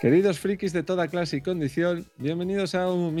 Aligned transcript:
Queridos 0.00 0.38
frikis 0.38 0.72
de 0.72 0.82
toda 0.82 1.08
clase 1.08 1.38
y 1.38 1.40
condición, 1.40 2.06
bienvenidos 2.16 2.74
a 2.74 2.90
un 2.90 3.14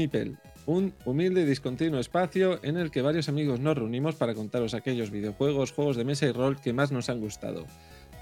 un 0.66 0.94
humilde 1.04 1.42
y 1.42 1.44
discontinuo 1.44 1.98
espacio 1.98 2.60
en 2.62 2.76
el 2.76 2.90
que 2.90 3.02
varios 3.02 3.28
amigos 3.28 3.58
nos 3.58 3.76
reunimos 3.76 4.16
para 4.16 4.34
contaros 4.34 4.74
aquellos 4.74 5.10
videojuegos, 5.10 5.72
juegos 5.72 5.96
de 5.96 6.04
mesa 6.04 6.26
y 6.26 6.32
rol 6.32 6.60
que 6.60 6.72
más 6.72 6.92
nos 6.92 7.08
han 7.08 7.20
gustado. 7.20 7.66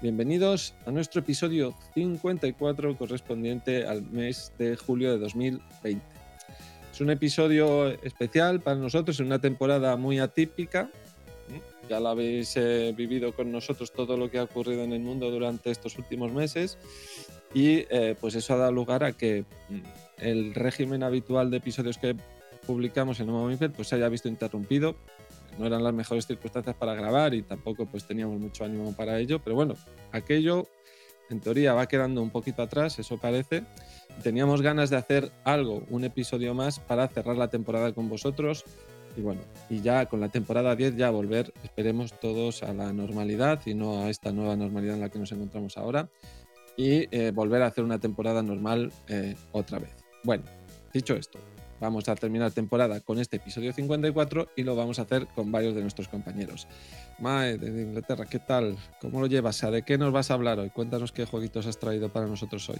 Bienvenidos 0.01 0.75
a 0.85 0.91
nuestro 0.91 1.21
episodio 1.21 1.75
54 1.93 2.97
correspondiente 2.97 3.85
al 3.85 4.03
mes 4.03 4.53
de 4.57 4.75
julio 4.75 5.11
de 5.11 5.17
2020. 5.19 6.01
Es 6.93 7.01
un 7.01 7.09
episodio 7.11 7.89
especial 8.01 8.61
para 8.61 8.77
nosotros 8.77 9.19
en 9.19 9.27
una 9.27 9.39
temporada 9.39 9.95
muy 9.97 10.19
atípica. 10.19 10.89
Ya 11.89 11.99
lo 11.99 12.09
habéis 12.09 12.55
eh, 12.57 12.93
vivido 12.95 13.33
con 13.33 13.51
nosotros 13.51 13.91
todo 13.91 14.17
lo 14.17 14.29
que 14.29 14.39
ha 14.39 14.43
ocurrido 14.43 14.83
en 14.83 14.93
el 14.93 14.99
mundo 14.99 15.31
durante 15.31 15.71
estos 15.71 15.97
últimos 15.97 16.31
meses 16.31 16.77
y 17.53 17.85
eh, 17.89 18.15
pues 18.19 18.35
eso 18.35 18.53
ha 18.53 18.57
dado 18.57 18.71
lugar 18.71 19.03
a 19.03 19.13
que 19.13 19.45
mm, 19.69 19.79
el 20.19 20.53
régimen 20.53 21.03
habitual 21.03 21.49
de 21.49 21.57
episodios 21.57 21.97
que 21.97 22.15
publicamos 22.65 23.19
en 23.19 23.47
Mipel 23.47 23.71
pues 23.71 23.87
se 23.87 23.95
haya 23.95 24.09
visto 24.09 24.27
interrumpido. 24.27 24.95
No 25.57 25.65
eran 25.65 25.83
las 25.83 25.93
mejores 25.93 26.27
circunstancias 26.27 26.75
para 26.75 26.93
grabar 26.93 27.33
y 27.33 27.41
tampoco 27.41 27.85
pues 27.85 28.05
teníamos 28.05 28.39
mucho 28.39 28.63
ánimo 28.63 28.95
para 28.95 29.19
ello, 29.19 29.39
pero 29.43 29.55
bueno, 29.55 29.73
aquello 30.11 30.67
en 31.29 31.39
teoría 31.39 31.73
va 31.73 31.87
quedando 31.87 32.21
un 32.21 32.29
poquito 32.29 32.61
atrás, 32.61 32.99
eso 32.99 33.17
parece. 33.17 33.63
Teníamos 34.23 34.61
ganas 34.61 34.89
de 34.89 34.97
hacer 34.97 35.31
algo, 35.43 35.83
un 35.89 36.03
episodio 36.03 36.53
más 36.53 36.79
para 36.79 37.07
cerrar 37.07 37.37
la 37.37 37.49
temporada 37.49 37.93
con 37.93 38.07
vosotros 38.09 38.65
y 39.17 39.21
bueno, 39.21 39.41
y 39.69 39.81
ya 39.81 40.05
con 40.05 40.21
la 40.21 40.29
temporada 40.29 40.75
10 40.75 40.95
ya 40.95 41.09
volver, 41.09 41.51
esperemos 41.63 42.13
todos 42.19 42.61
a 42.61 42.71
la 42.73 42.93
normalidad 42.93 43.59
y 43.65 43.73
no 43.73 44.03
a 44.03 44.09
esta 44.09 44.31
nueva 44.31 44.55
normalidad 44.55 44.93
en 44.93 45.01
la 45.01 45.09
que 45.09 45.17
nos 45.17 45.31
encontramos 45.31 45.77
ahora 45.77 46.07
y 46.77 47.07
eh, 47.09 47.31
volver 47.33 47.63
a 47.63 47.65
hacer 47.65 47.83
una 47.83 47.99
temporada 47.99 48.43
normal 48.43 48.91
eh, 49.07 49.35
otra 49.51 49.79
vez. 49.79 49.89
Bueno, 50.23 50.43
dicho 50.93 51.15
esto, 51.15 51.39
vamos 51.81 52.07
a 52.09 52.15
terminar 52.15 52.51
temporada 52.51 52.99
con 52.99 53.17
este 53.17 53.37
episodio 53.37 53.73
54 53.73 54.49
y 54.55 54.61
lo 54.61 54.75
vamos 54.75 54.99
a 54.99 55.01
hacer 55.01 55.25
con 55.33 55.51
varios 55.51 55.73
de 55.73 55.81
nuestros 55.81 56.07
compañeros. 56.07 56.67
Mae, 57.17 57.57
de 57.57 57.81
Inglaterra, 57.81 58.25
¿qué 58.29 58.37
tal? 58.37 58.77
¿Cómo 59.01 59.19
lo 59.19 59.25
llevas? 59.25 59.59
¿De 59.61 59.81
qué 59.81 59.97
nos 59.97 60.13
vas 60.13 60.29
a 60.29 60.35
hablar 60.35 60.59
hoy? 60.59 60.69
Cuéntanos 60.69 61.11
qué 61.11 61.25
jueguitos 61.25 61.65
has 61.65 61.79
traído 61.79 62.09
para 62.09 62.27
nosotros 62.27 62.69
hoy. 62.69 62.79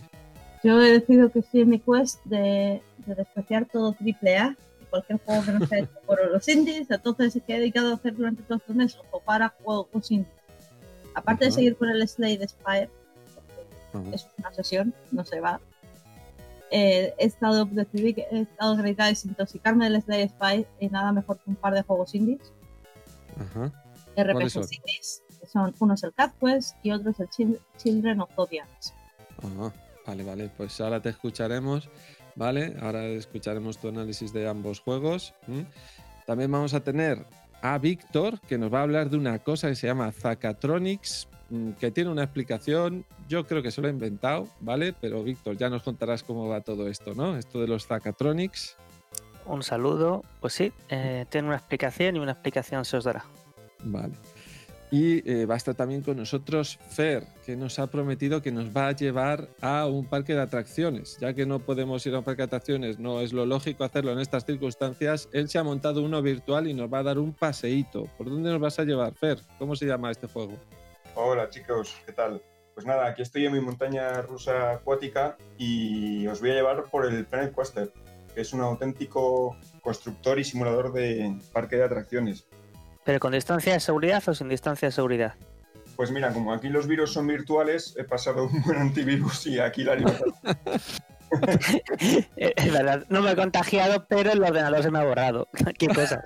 Yo 0.63 0.79
he 0.81 0.91
decidido 0.91 1.31
que 1.31 1.39
estoy 1.39 1.61
en 1.61 1.69
mi 1.69 1.79
quest 1.79 2.23
de, 2.25 2.81
de 3.07 3.15
despreciar 3.15 3.65
todo 3.65 3.95
AAA 3.99 4.55
y 4.76 4.76
cualquier 4.89 5.19
juego 5.25 5.43
que 5.45 5.51
no 5.51 5.67
sea 5.67 5.79
hecho 5.79 5.99
por 6.05 6.31
los 6.31 6.47
indies, 6.47 6.89
entonces 6.89 7.41
que 7.45 7.55
he 7.55 7.59
dedicado 7.59 7.91
a 7.91 7.95
hacer 7.95 8.15
durante 8.15 8.43
todos 8.43 8.61
estos 8.61 8.75
meses 8.75 8.99
o 9.11 9.19
para 9.19 9.49
juegos 9.63 10.11
indies. 10.11 10.31
Aparte 11.15 11.45
de 11.45 11.51
seguir 11.51 11.75
con 11.77 11.89
el 11.89 12.07
Slade 12.07 12.47
Spire, 12.47 12.89
Ajá. 13.93 14.03
es 14.13 14.27
una 14.37 14.53
sesión, 14.53 14.93
no 15.11 15.25
se 15.25 15.39
va. 15.39 15.59
Eh, 16.69 17.13
he 17.17 17.25
estado, 17.25 17.65
decidí 17.65 18.13
que 18.13 18.27
he 18.29 18.41
estado 18.41 18.73
a 18.73 18.81
desintoxicarme 19.07 19.89
del 19.89 20.01
Slay 20.01 20.27
Spy 20.27 20.67
y 20.79 20.89
nada 20.89 21.11
mejor 21.13 21.37
que 21.39 21.49
un 21.49 21.55
par 21.55 21.73
de 21.73 21.81
juegos 21.81 22.13
indies, 22.13 22.41
Ajá. 23.39 23.71
¿Cuáles 24.15 24.53
son? 24.53 24.63
RPGs 24.63 24.73
indies, 24.77 25.23
que 25.39 25.47
son 25.47 25.73
uno 25.79 25.93
es 25.93 26.03
el 26.03 26.13
Cat 26.13 26.33
Quest 26.39 26.75
y 26.83 26.91
otro 26.91 27.11
es 27.11 27.19
el 27.19 27.29
Chil- 27.29 27.59
Children 27.77 28.21
of 28.21 28.29
Zodiacs. 28.35 28.93
Ajá. 29.37 29.73
Vale, 30.05 30.23
vale, 30.23 30.49
pues 30.55 30.79
ahora 30.81 31.01
te 31.01 31.09
escucharemos, 31.09 31.89
¿vale? 32.37 32.75
Ahora 32.79 33.05
escucharemos 33.07 33.77
tu 33.77 33.89
análisis 33.89 34.31
de 34.31 34.47
ambos 34.47 34.79
juegos. 34.79 35.33
También 36.25 36.51
vamos 36.51 36.73
a 36.73 36.79
tener 36.79 37.25
a 37.61 37.77
Víctor, 37.79 38.39
que 38.41 38.57
nos 38.57 38.71
va 38.71 38.79
a 38.79 38.83
hablar 38.83 39.09
de 39.09 39.17
una 39.17 39.39
cosa 39.39 39.67
que 39.67 39.75
se 39.75 39.87
llama 39.87 40.11
Zacatronics, 40.11 41.27
mm, 41.49 41.71
que 41.71 41.91
tiene 41.91 42.11
una 42.11 42.23
explicación, 42.23 43.03
yo 43.27 43.47
creo 43.47 43.63
que 43.63 43.71
se 43.71 43.81
lo 43.81 43.87
he 43.87 43.91
inventado, 43.91 44.47
¿vale? 44.59 44.93
Pero 44.93 45.23
Víctor, 45.23 45.57
ya 45.57 45.69
nos 45.69 45.83
contarás 45.83 46.23
cómo 46.23 46.47
va 46.47 46.61
todo 46.61 46.87
esto, 46.87 47.15
¿no? 47.15 47.35
Esto 47.37 47.59
de 47.59 47.67
los 47.67 47.87
Zacatronics. 47.87 48.77
Un 49.45 49.63
saludo. 49.63 50.23
Pues 50.39 50.53
sí, 50.53 50.71
eh, 50.89 51.25
tiene 51.29 51.47
una 51.47 51.57
explicación 51.57 52.17
y 52.17 52.19
una 52.19 52.33
explicación 52.33 52.85
se 52.85 52.97
os 52.97 53.05
dará. 53.05 53.25
Vale. 53.83 54.13
Y 54.89 55.29
eh, 55.29 55.45
va 55.45 55.55
a 55.55 55.57
estar 55.57 55.75
también 55.75 56.01
con 56.01 56.15
nosotros 56.15 56.79
Fer, 56.89 57.25
que 57.45 57.57
nos 57.57 57.77
ha 57.77 57.87
prometido 57.87 58.41
que 58.41 58.53
nos 58.53 58.75
va 58.75 58.87
a 58.87 58.91
llevar 58.93 59.49
a 59.61 59.85
un 59.85 60.05
parque 60.05 60.33
de 60.33 60.41
atracciones. 60.41 61.17
Ya 61.19 61.33
que 61.33 61.45
no 61.45 61.59
podemos 61.59 62.05
ir 62.05 62.15
a 62.15 62.19
un 62.19 62.23
parque 62.23 62.43
de 62.43 62.45
atracciones, 62.45 62.97
no 62.97 63.19
es 63.19 63.33
lo 63.33 63.45
lógico 63.45 63.83
hacerlo 63.83 64.13
en 64.13 64.19
estas 64.19 64.45
circunstancias, 64.45 65.27
él 65.33 65.49
se 65.49 65.57
ha 65.57 65.63
montado 65.63 66.01
uno 66.03 66.21
virtual 66.21 66.67
y 66.67 66.73
nos 66.73 66.91
va 66.91 66.99
a 66.99 67.03
dar 67.03 67.19
un 67.19 67.33
paseíto. 67.33 68.05
¿Por 68.17 68.29
dónde 68.29 68.49
nos 68.49 68.61
vas 68.61 68.79
a 68.79 68.85
llevar, 68.85 69.13
Fer? 69.13 69.39
¿Cómo 69.59 69.75
se 69.75 69.85
llama 69.85 70.09
este 70.09 70.27
juego? 70.27 70.53
Hola 71.15 71.49
chicos, 71.49 71.97
¿qué 72.05 72.13
tal? 72.13 72.41
Pues 72.73 72.85
nada, 72.85 73.07
aquí 73.07 73.23
estoy 73.23 73.45
en 73.45 73.53
mi 73.53 73.59
montaña 73.59 74.21
rusa 74.21 74.73
acuática 74.73 75.35
y 75.57 76.27
os 76.27 76.39
voy 76.39 76.51
a 76.51 76.53
llevar 76.53 76.83
por 76.91 77.07
el 77.07 77.25
Planet 77.25 77.51
Coaster, 77.51 77.91
que 78.35 78.41
es 78.41 78.53
un 78.53 78.61
auténtico 78.61 79.57
constructor 79.81 80.39
y 80.39 80.43
simulador 80.43 80.93
de 80.93 81.35
parque 81.51 81.75
de 81.75 81.85
atracciones. 81.85 82.47
¿Pero 83.07 83.21
con 83.21 83.31
distancia 83.31 83.71
de 83.71 83.79
seguridad 83.79 84.21
o 84.27 84.35
sin 84.35 84.49
distancia 84.49 84.89
de 84.89 84.91
seguridad? 84.91 85.35
Pues 85.95 86.11
mira, 86.11 86.33
como 86.33 86.51
aquí 86.51 86.67
los 86.67 86.87
virus 86.87 87.13
son 87.13 87.25
virtuales, 87.25 87.95
he 87.97 88.03
pasado 88.03 88.47
un 88.47 88.61
buen 88.63 88.77
antivirus 88.79 89.47
y 89.47 89.61
aquí 89.61 89.85
la 89.85 89.95
libertad. 89.95 90.25
Es 92.35 92.71
verdad, 92.71 93.05
no 93.07 93.21
me 93.21 93.31
he 93.31 93.35
contagiado, 93.37 94.05
pero 94.09 94.33
el 94.33 94.43
ordenador 94.43 94.83
se 94.83 94.91
me 94.91 94.99
ha 94.99 95.05
borrado. 95.05 95.47
Qué 95.79 95.87
cosas. 95.87 96.19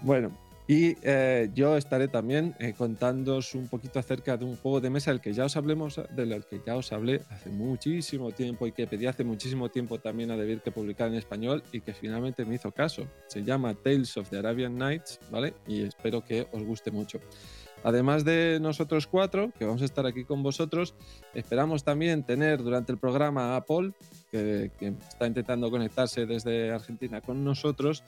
Bueno, 0.00 0.32
y 0.72 0.96
eh, 1.02 1.50
yo 1.54 1.76
estaré 1.76 2.08
también 2.08 2.54
eh, 2.58 2.72
contándoos 2.72 3.54
un 3.54 3.68
poquito 3.68 3.98
acerca 3.98 4.38
de 4.38 4.46
un 4.46 4.56
juego 4.56 4.80
de 4.80 4.88
mesa 4.88 5.10
del 5.10 5.20
que 5.20 5.34
ya 5.34 5.44
os 5.44 5.54
hablemos, 5.54 6.00
del 6.16 6.46
que 6.46 6.62
ya 6.66 6.76
os 6.76 6.90
hablé 6.92 7.20
hace 7.28 7.50
muchísimo 7.50 8.30
tiempo 8.30 8.66
y 8.66 8.72
que 8.72 8.86
pedí 8.86 9.04
hace 9.04 9.22
muchísimo 9.22 9.68
tiempo 9.68 9.98
también 9.98 10.30
a 10.30 10.36
Debir 10.38 10.62
que 10.62 10.72
publicara 10.72 11.10
en 11.10 11.18
español 11.18 11.62
y 11.72 11.82
que 11.82 11.92
finalmente 11.92 12.46
me 12.46 12.54
hizo 12.54 12.72
caso. 12.72 13.06
Se 13.26 13.44
llama 13.44 13.74
Tales 13.74 14.16
of 14.16 14.30
the 14.30 14.38
Arabian 14.38 14.78
Nights, 14.78 15.20
¿vale? 15.30 15.52
Y 15.66 15.82
espero 15.82 16.24
que 16.24 16.46
os 16.52 16.62
guste 16.62 16.90
mucho. 16.90 17.20
Además 17.84 18.24
de 18.24 18.58
nosotros 18.58 19.06
cuatro, 19.06 19.50
que 19.58 19.66
vamos 19.66 19.82
a 19.82 19.84
estar 19.84 20.06
aquí 20.06 20.24
con 20.24 20.42
vosotros, 20.42 20.94
esperamos 21.34 21.84
también 21.84 22.22
tener 22.22 22.62
durante 22.62 22.92
el 22.92 22.98
programa 22.98 23.56
a 23.56 23.66
Paul, 23.66 23.92
que, 24.30 24.70
que 24.78 24.94
está 25.06 25.26
intentando 25.26 25.70
conectarse 25.70 26.24
desde 26.24 26.70
Argentina 26.70 27.20
con 27.20 27.44
nosotros, 27.44 28.04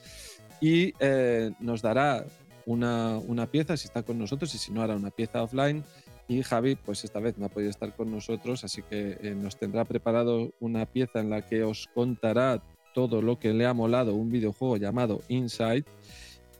y 0.61 0.93
eh, 0.99 1.51
nos 1.59 1.81
dará 1.81 2.25
una, 2.65 3.17
una 3.17 3.47
pieza 3.47 3.77
si 3.77 3.87
está 3.87 4.03
con 4.03 4.17
nosotros 4.17 4.53
y 4.55 4.57
si 4.57 4.71
no 4.71 4.81
hará 4.81 4.95
una 4.95 5.11
pieza 5.11 5.43
offline. 5.43 5.83
Y 6.27 6.41
Javi, 6.41 6.75
pues 6.75 7.03
esta 7.03 7.19
vez 7.19 7.37
no 7.37 7.45
ha 7.45 7.49
podido 7.49 7.69
estar 7.69 7.95
con 7.95 8.11
nosotros, 8.11 8.63
así 8.63 8.81
que 8.81 9.17
eh, 9.21 9.35
nos 9.35 9.57
tendrá 9.57 9.85
preparado 9.85 10.53
una 10.59 10.85
pieza 10.87 11.19
en 11.19 11.29
la 11.29 11.43
que 11.43 11.63
os 11.63 11.87
contará 11.93 12.63
todo 12.95 13.21
lo 13.21 13.37
que 13.37 13.53
le 13.53 13.65
ha 13.67 13.73
molado 13.73 14.15
un 14.15 14.31
videojuego 14.31 14.77
llamado 14.77 15.21
Inside. 15.27 15.85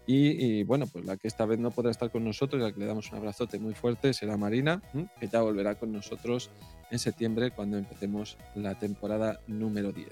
Y, 0.07 0.61
bueno, 0.65 0.85
pues 0.85 1.03
la 1.03 1.17
que 1.17 1.27
esta 1.27 1.47
vez 1.47 1.57
no 1.57 1.71
podrá 1.71 1.89
estar 1.89 2.11
con 2.11 2.23
nosotros, 2.23 2.61
la 2.61 2.71
que 2.71 2.79
le 2.79 2.85
damos 2.85 3.11
un 3.11 3.17
abrazote 3.17 3.57
muy 3.57 3.73
fuerte, 3.73 4.13
será 4.13 4.37
Marina, 4.37 4.83
que 5.19 5.27
ya 5.27 5.41
volverá 5.41 5.73
con 5.73 5.91
nosotros 5.91 6.51
en 6.91 6.99
septiembre 6.99 7.49
cuando 7.49 7.79
empecemos 7.79 8.37
la 8.53 8.75
temporada 8.77 9.39
número 9.47 9.91
10. 9.91 10.09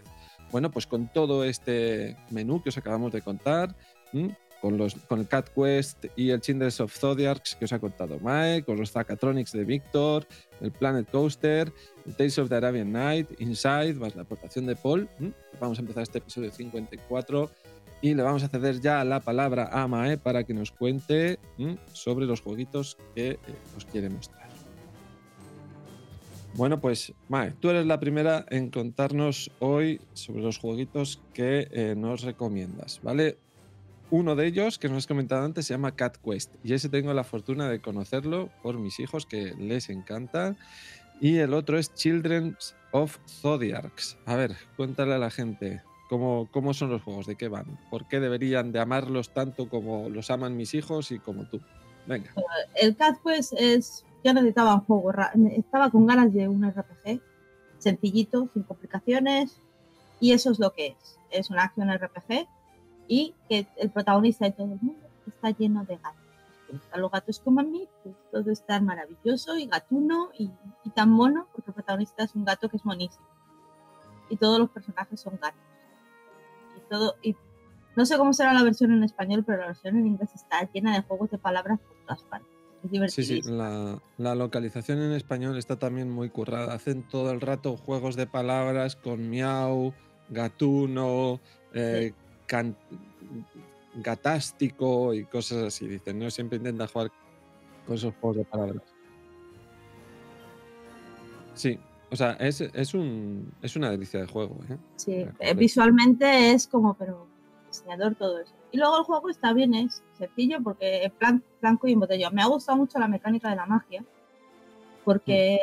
Bueno, 0.52 0.72
pues 0.72 0.88
con 0.88 1.10
todo 1.14 1.44
este 1.44 2.18
menú 2.32 2.64
que 2.64 2.70
os 2.70 2.78
acabamos 2.78 3.12
de 3.12 3.22
contar. 3.22 3.76
Con, 4.64 4.78
los, 4.78 4.96
con 4.96 5.20
el 5.20 5.28
Cat 5.28 5.50
Quest 5.50 6.06
y 6.16 6.30
el 6.30 6.40
Children 6.40 6.72
of 6.80 6.98
Zodiacs 6.98 7.58
que 7.58 7.66
os 7.66 7.74
ha 7.74 7.80
contado 7.80 8.18
Mike, 8.22 8.64
con 8.64 8.78
los 8.78 8.94
Zacatronics 8.94 9.52
de 9.52 9.66
Víctor, 9.66 10.26
el 10.62 10.72
Planet 10.72 11.12
Coaster, 11.12 11.70
el 12.06 12.16
Tales 12.16 12.40
of 12.40 12.48
the 12.48 12.56
Arabian 12.56 12.90
Night, 12.94 13.28
Inside, 13.40 13.96
más 13.96 14.16
la 14.16 14.22
aportación 14.22 14.66
de 14.66 14.78
Paul. 14.78 15.10
¿m? 15.20 15.34
Vamos 15.60 15.80
a 15.80 15.82
empezar 15.82 16.04
este 16.04 16.20
episodio 16.20 16.50
54 16.50 17.52
y 18.02 18.14
le 18.14 18.24
vamos 18.24 18.42
a 18.44 18.48
ceder 18.48 18.80
ya 18.80 19.04
la 19.04 19.20
palabra 19.20 19.68
a 19.70 19.86
Mae 19.90 20.18
para 20.18 20.46
que 20.46 20.54
nos 20.54 20.72
cuente 20.72 21.40
sobre 21.92 22.26
los 22.26 22.40
jueguitos 22.40 22.98
que 23.14 23.32
eh, 23.32 23.38
os 23.76 23.84
quiere 23.84 24.10
mostrar. 24.10 24.48
Bueno, 26.54 26.80
pues 26.80 27.12
Mae, 27.28 27.52
tú 27.52 27.70
eres 27.70 27.86
la 27.86 28.00
primera 28.00 28.46
en 28.50 28.70
contarnos 28.70 29.52
hoy 29.60 30.00
sobre 30.14 30.42
los 30.42 30.58
jueguitos 30.58 31.20
que 31.34 31.68
eh, 31.72 31.96
nos 31.98 32.22
recomiendas, 32.22 33.02
¿vale? 33.04 33.40
Uno 34.14 34.36
de 34.36 34.46
ellos, 34.46 34.78
que 34.78 34.90
nos 34.90 35.00
has 35.00 35.08
comentado 35.08 35.44
antes, 35.44 35.66
se 35.66 35.74
llama 35.74 35.96
Cat 35.96 36.18
Quest 36.18 36.54
y 36.64 36.76
ese 36.76 36.88
tengo 36.88 37.12
la 37.16 37.24
fortuna 37.24 37.68
de 37.68 37.82
conocerlo 37.82 38.52
por 38.62 38.78
mis 38.78 39.00
hijos 39.00 39.26
que 39.26 39.56
les 39.56 39.90
encanta. 39.90 40.56
Y 41.20 41.40
el 41.40 41.56
otro 41.56 41.80
es 41.80 41.96
Children 41.96 42.56
of 42.92 43.18
Zodiacs. 43.28 44.20
A 44.28 44.36
ver, 44.36 44.56
cuéntale 44.78 45.16
a 45.16 45.18
la 45.18 45.32
gente 45.32 45.82
cómo, 46.10 46.48
cómo 46.52 46.76
son 46.76 46.92
los 46.92 47.02
juegos, 47.02 47.26
de 47.26 47.36
qué 47.38 47.48
van, 47.48 47.80
por 47.90 48.08
qué 48.08 48.20
deberían 48.20 48.72
de 48.72 48.82
amarlos 48.82 49.34
tanto 49.34 49.68
como 49.68 50.10
los 50.10 50.30
aman 50.30 50.56
mis 50.56 50.76
hijos 50.76 51.12
y 51.12 51.18
como 51.18 51.50
tú. 51.50 51.60
Venga. 52.06 52.36
El 52.76 52.96
Cat 52.96 53.18
Quest 53.26 53.54
es. 53.58 54.06
Yo 54.24 54.32
necesitaba 54.32 54.76
un 54.76 54.82
juego, 54.82 55.12
estaba 55.58 55.90
con 55.90 56.06
ganas 56.06 56.32
de 56.32 56.48
un 56.48 56.64
RPG 56.70 57.20
sencillito, 57.80 58.48
sin 58.54 58.62
complicaciones, 58.62 59.58
y 60.20 60.34
eso 60.34 60.52
es 60.52 60.60
lo 60.60 60.72
que 60.72 60.90
es. 60.90 61.18
Es 61.32 61.50
una 61.50 61.64
acción 61.64 61.92
RPG 61.92 62.48
y 63.08 63.36
que 63.50 63.68
el 63.78 63.90
protagonista 63.90 64.48
y 64.48 64.52
todo 64.52 64.74
el 64.74 64.80
mundo 64.82 65.08
está 65.28 65.52
lleno 65.52 65.84
de 65.86 65.98
gatos. 65.98 66.22
Si 66.68 66.74
gustan 66.74 67.02
los 67.02 67.12
gatos 67.12 67.40
como 67.40 67.60
a 67.60 67.64
mí, 67.64 67.88
pues 68.04 68.16
todo 68.32 68.52
está 68.52 68.80
maravilloso 68.80 69.58
y 69.58 69.68
gatuno 69.68 70.30
y, 70.38 70.50
y 70.84 70.90
tan 70.92 71.10
mono, 71.10 71.48
porque 71.54 71.72
el 71.72 71.76
protagonista 71.76 72.24
es 72.24 72.36
un 72.36 72.46
gato 72.46 72.70
que 72.70 72.78
es 72.78 72.86
monísimo. 72.86 73.26
Y 74.30 74.38
todos 74.38 74.60
los 74.60 74.70
personajes 74.70 75.20
son 75.20 75.38
gatos. 75.42 75.62
Y 76.78 76.90
todo, 76.90 77.16
y 77.22 77.36
no 77.96 78.06
sé 78.06 78.18
cómo 78.18 78.34
será 78.34 78.54
la 78.54 78.64
versión 78.64 78.92
en 78.92 79.04
español, 79.04 79.44
pero 79.46 79.60
la 79.60 79.68
versión 79.68 79.98
en 79.98 80.08
inglés 80.08 80.30
está 80.34 80.68
llena 80.72 80.96
de 80.96 81.04
juegos 81.04 81.30
de 81.30 81.38
palabras 81.38 81.80
por 81.80 81.98
todas 82.06 82.24
partes. 82.24 82.50
Es 82.84 83.14
Sí, 83.14 83.24
sí, 83.24 83.42
la, 83.46 84.02
la 84.18 84.36
localización 84.36 85.00
en 85.02 85.14
español 85.14 85.58
está 85.58 85.78
también 85.78 86.10
muy 86.10 86.30
currada. 86.30 86.74
Hacen 86.74 87.08
todo 87.08 87.32
el 87.32 87.40
rato 87.40 87.78
juegos 87.78 88.18
de 88.18 88.28
palabras 88.28 88.98
con 88.98 89.30
miau, 89.30 89.94
gatuno, 90.30 91.40
eh, 91.74 92.14
can- 92.54 92.76
gatástico 93.96 95.14
y 95.16 95.26
cosas 95.26 95.64
así. 95.64 95.88
Dicen, 95.88 96.20
¿no? 96.20 96.30
Siempre 96.30 96.58
intenta 96.58 96.88
jugar 96.88 97.12
con 97.88 97.96
esos 97.96 98.14
juegos 98.22 98.38
de 98.38 98.46
palabras. 98.46 98.84
Sí, 101.56 101.80
o 102.12 102.16
sea, 102.16 102.34
es, 102.34 102.62
es, 102.62 102.94
un, 102.94 103.52
es 103.62 103.76
una 103.76 103.90
delicia 103.90 104.20
de 104.20 104.28
juego. 104.28 104.58
¿eh? 104.70 104.78
Sí, 104.98 105.14
eh, 105.14 105.30
acuerdo. 105.34 105.56
visualmente 105.60 106.52
es 106.52 106.68
como, 106.68 106.94
pero 106.94 107.26
diseñador 107.68 108.14
todo 108.16 108.40
eso. 108.40 108.54
Y 108.72 108.78
luego 108.78 108.98
el 109.00 109.04
juego 109.04 109.30
está 109.30 109.52
bien, 109.54 109.74
es 109.74 110.04
sencillo 110.18 110.58
porque 110.64 111.06
es 111.06 111.12
plan- 111.12 111.44
blanco 111.62 111.88
y 111.88 111.94
en 111.94 112.00
botella. 112.00 112.30
Me 112.30 112.42
ha 112.44 112.48
gustado 112.48 112.78
mucho 112.78 113.00
la 113.00 113.08
mecánica 113.08 113.50
de 113.50 113.56
la 113.56 113.66
magia, 113.66 114.04
porque 115.06 115.60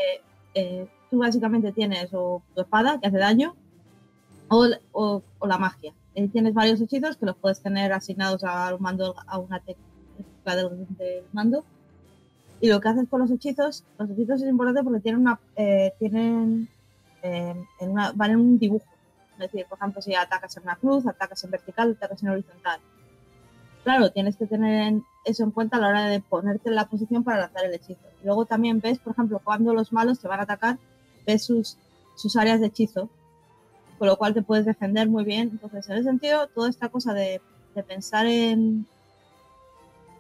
eh, 0.55 0.87
tú 1.11 1.19
básicamente 1.19 1.73
tienes 1.73 2.11
o 2.13 2.43
tu 2.55 2.61
espada 2.63 2.99
que 3.01 3.07
hace 3.09 3.19
daño 3.19 3.55
o, 4.49 4.67
o- 4.93 5.23
o 5.39 5.47
la 5.47 5.59
magia. 5.59 5.93
Eh, 6.15 6.29
tienes 6.29 6.55
varios 6.55 6.81
hechizos 6.81 7.17
que 7.17 7.27
los 7.27 7.37
puedes 7.37 7.61
tener 7.61 7.93
asignados 7.93 8.43
a 8.45 8.75
un 8.75 8.83
mando, 8.83 9.15
a 9.27 9.39
una 9.39 9.61
tecla 9.61 10.57
del, 10.57 10.87
del 10.97 11.25
mando. 11.33 11.65
Y 12.61 12.69
lo 12.69 12.81
que 12.81 12.89
haces 12.89 13.09
con 13.09 13.21
los 13.21 13.31
hechizos, 13.31 13.85
los 13.99 14.11
hechizos 14.11 14.43
es 14.43 14.49
importante 14.49 14.83
porque 14.83 15.01
tienen 15.01 15.21
una, 15.23 15.41
eh, 15.57 15.93
tienen, 15.99 16.69
eh, 17.23 17.55
en 17.81 17.91
una, 17.91 18.13
van 18.13 18.33
en 18.33 18.37
un 18.41 18.59
dibujo. 18.59 18.85
Es 19.35 19.51
decir, 19.51 19.65
por 19.69 19.79
ejemplo, 19.79 20.03
si 20.03 20.15
atacas 20.15 20.57
en 20.59 20.65
una 20.65 20.77
cruz, 20.77 21.07
atacas 21.07 21.43
en 21.45 21.51
vertical, 21.51 21.93
atacas 21.97 22.23
en 22.23 22.29
horizontal. 22.29 22.81
Claro, 23.83 24.11
tienes 24.11 24.37
que 24.37 24.47
tener 24.47 24.89
en- 24.89 25.05
eso 25.25 25.43
en 25.45 25.51
cuenta 25.53 25.79
a 25.79 25.81
la 25.81 25.89
hora 25.89 26.07
de 26.09 26.21
ponerte 26.21 26.69
en 26.69 26.75
la 26.75 26.87
posición 26.87 27.25
para 27.25 27.39
lanzar 27.41 27.65
el 27.65 27.73
hechizo. 27.73 28.01
Y 28.23 28.27
luego 28.27 28.45
también 28.45 28.81
ves, 28.81 28.99
por 28.99 29.13
ejemplo, 29.15 29.41
cuando 29.43 29.73
los 29.73 29.93
malos 29.93 30.19
te 30.21 30.29
van 30.29 30.41
a 30.41 30.43
atacar, 30.43 30.79
ves 31.27 31.45
sus, 31.45 31.79
sus 32.17 32.37
áreas 32.37 32.61
de 32.61 32.67
hechizo, 32.67 33.09
con 34.01 34.09
lo 34.09 34.17
cual 34.17 34.33
te 34.33 34.41
puedes 34.41 34.65
defender 34.65 35.11
muy 35.11 35.25
bien. 35.25 35.51
Entonces, 35.53 35.87
en 35.91 35.97
ese 35.97 36.05
sentido, 36.05 36.49
toda 36.49 36.71
esta 36.71 36.89
cosa 36.89 37.13
de, 37.13 37.43
de 37.75 37.83
pensar 37.83 38.25
en, 38.25 38.87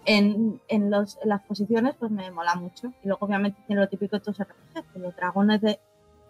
en, 0.04 0.60
en, 0.68 0.90
las 0.90 1.16
posiciones, 1.48 1.94
pues 1.98 2.10
me 2.10 2.30
mola 2.30 2.56
mucho. 2.56 2.92
Y 3.02 3.08
luego, 3.08 3.24
obviamente, 3.24 3.58
tiene 3.66 3.80
lo 3.80 3.88
típico 3.88 4.10
de 4.10 4.18
estos 4.18 4.38
RPGs, 4.38 4.84
que 4.92 4.98
los 4.98 5.16
dragones 5.16 5.62
de, 5.62 5.80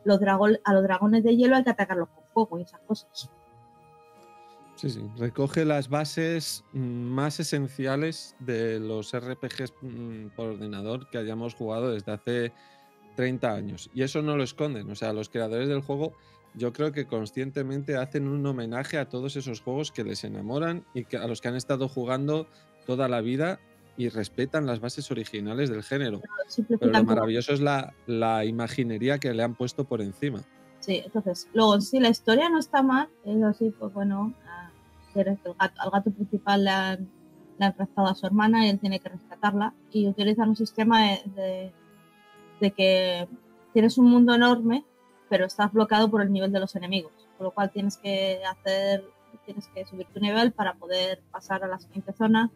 los 0.04 0.20
a 0.22 0.72
los 0.72 0.82
dragones 0.84 1.24
de 1.24 1.36
hielo 1.36 1.56
hay 1.56 1.64
que 1.64 1.70
atacarlos 1.70 2.08
con 2.10 2.22
fuego 2.32 2.60
y 2.60 2.62
esas 2.62 2.80
cosas. 2.82 3.28
Sí, 4.76 4.88
sí. 4.88 5.04
Recoge 5.18 5.64
las 5.64 5.88
bases 5.88 6.62
mm, 6.72 6.78
más 6.78 7.40
esenciales 7.40 8.36
de 8.38 8.78
los 8.78 9.12
RPGs 9.12 9.74
mm, 9.82 10.26
por 10.36 10.50
ordenador 10.50 11.10
que 11.10 11.18
hayamos 11.18 11.56
jugado 11.56 11.90
desde 11.90 12.12
hace 12.12 12.52
30 13.16 13.52
años. 13.52 13.90
Y 13.92 14.04
eso 14.04 14.22
no 14.22 14.36
lo 14.36 14.44
esconden. 14.44 14.88
O 14.88 14.94
sea, 14.94 15.12
los 15.12 15.28
creadores 15.28 15.68
del 15.68 15.80
juego 15.80 16.12
yo 16.54 16.72
creo 16.72 16.92
que 16.92 17.06
conscientemente 17.06 17.96
hacen 17.96 18.26
un 18.26 18.44
homenaje 18.46 18.98
a 18.98 19.08
todos 19.08 19.36
esos 19.36 19.60
juegos 19.60 19.92
que 19.92 20.04
les 20.04 20.24
enamoran 20.24 20.84
y 20.94 21.04
que, 21.04 21.16
a 21.16 21.26
los 21.26 21.40
que 21.40 21.48
han 21.48 21.56
estado 21.56 21.88
jugando 21.88 22.46
toda 22.86 23.08
la 23.08 23.20
vida 23.20 23.60
y 23.96 24.08
respetan 24.08 24.66
las 24.66 24.80
bases 24.80 25.10
originales 25.10 25.70
del 25.70 25.82
género. 25.82 26.22
Pero 26.66 26.92
lo 26.92 27.04
maravilloso 27.04 27.52
es 27.52 27.60
la, 27.60 27.94
la 28.06 28.44
imaginería 28.44 29.18
que 29.18 29.32
le 29.34 29.42
han 29.42 29.54
puesto 29.54 29.84
por 29.84 30.00
encima. 30.00 30.42
Sí, 30.80 31.02
entonces, 31.04 31.48
luego, 31.52 31.80
si 31.80 32.00
la 32.00 32.08
historia 32.08 32.48
no 32.48 32.58
está 32.58 32.82
mal, 32.82 33.08
es 33.24 33.42
así, 33.42 33.74
pues 33.78 33.92
bueno, 33.92 34.32
al 35.14 35.90
gato 35.90 36.10
principal 36.10 36.64
le 36.64 36.70
han, 36.70 37.10
le 37.58 37.66
han 37.66 37.74
raptado 37.76 38.08
a 38.08 38.14
su 38.14 38.26
hermana 38.26 38.66
y 38.66 38.70
él 38.70 38.78
tiene 38.78 39.00
que 39.00 39.10
rescatarla. 39.10 39.74
Y 39.92 40.08
utilizan 40.08 40.48
un 40.48 40.56
sistema 40.56 41.02
de, 41.02 41.22
de, 41.36 41.72
de 42.60 42.70
que 42.70 43.28
tienes 43.74 43.98
un 43.98 44.10
mundo 44.10 44.34
enorme, 44.34 44.84
pero 45.30 45.46
estás 45.46 45.72
bloqueado 45.72 46.10
por 46.10 46.20
el 46.20 46.30
nivel 46.32 46.52
de 46.52 46.60
los 46.60 46.74
enemigos. 46.76 47.12
Por 47.38 47.46
lo 47.46 47.50
cual 47.52 47.70
tienes 47.70 47.96
que 47.96 48.42
hacer, 48.44 49.04
tienes 49.46 49.66
que 49.68 49.86
subir 49.86 50.06
tu 50.12 50.20
nivel 50.20 50.52
para 50.52 50.74
poder 50.74 51.22
pasar 51.30 51.64
a 51.64 51.68
la 51.68 51.78
siguiente 51.78 52.12
zona. 52.12 52.50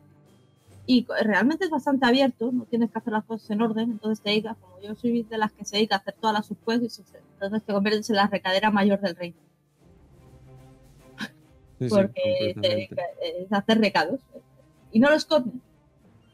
Y 0.87 1.06
realmente 1.23 1.65
es 1.65 1.71
bastante 1.71 2.05
abierto, 2.05 2.50
no 2.53 2.65
tienes 2.65 2.91
que 2.91 2.99
hacer 2.99 3.12
las 3.15 3.25
cosas 3.25 3.49
en 3.50 3.62
orden, 3.62 3.93
entonces 3.93 4.21
te 4.23 4.29
dedicas, 4.31 4.59
como 4.59 4.79
yo 4.81 4.94
soy 4.97 5.23
de 5.23 5.38
las 5.38 5.50
que 5.53 5.65
se 5.65 5.76
dedica 5.76 5.94
a 5.94 5.99
hacer 6.00 6.15
todas 6.21 6.35
las 6.35 6.47
subquests, 6.47 7.00
entonces 7.32 7.62
te 7.65 7.73
conviertes 7.73 8.11
en 8.11 8.17
la 8.17 8.26
recadera 8.26 8.71
mayor 8.71 9.00
del 9.00 9.17
reino, 9.17 9.37
Sí, 11.79 11.88
sí, 11.88 11.88
porque 11.88 12.12
te 12.15 12.55
completamente. 12.55 12.69
dedicas 12.69 13.06
eh, 13.23 13.47
a 13.50 13.56
hacer 13.56 13.79
recados. 13.81 14.21
Y 14.93 15.00
no 15.00 15.09
los 15.11 15.25
comen, 15.25 15.62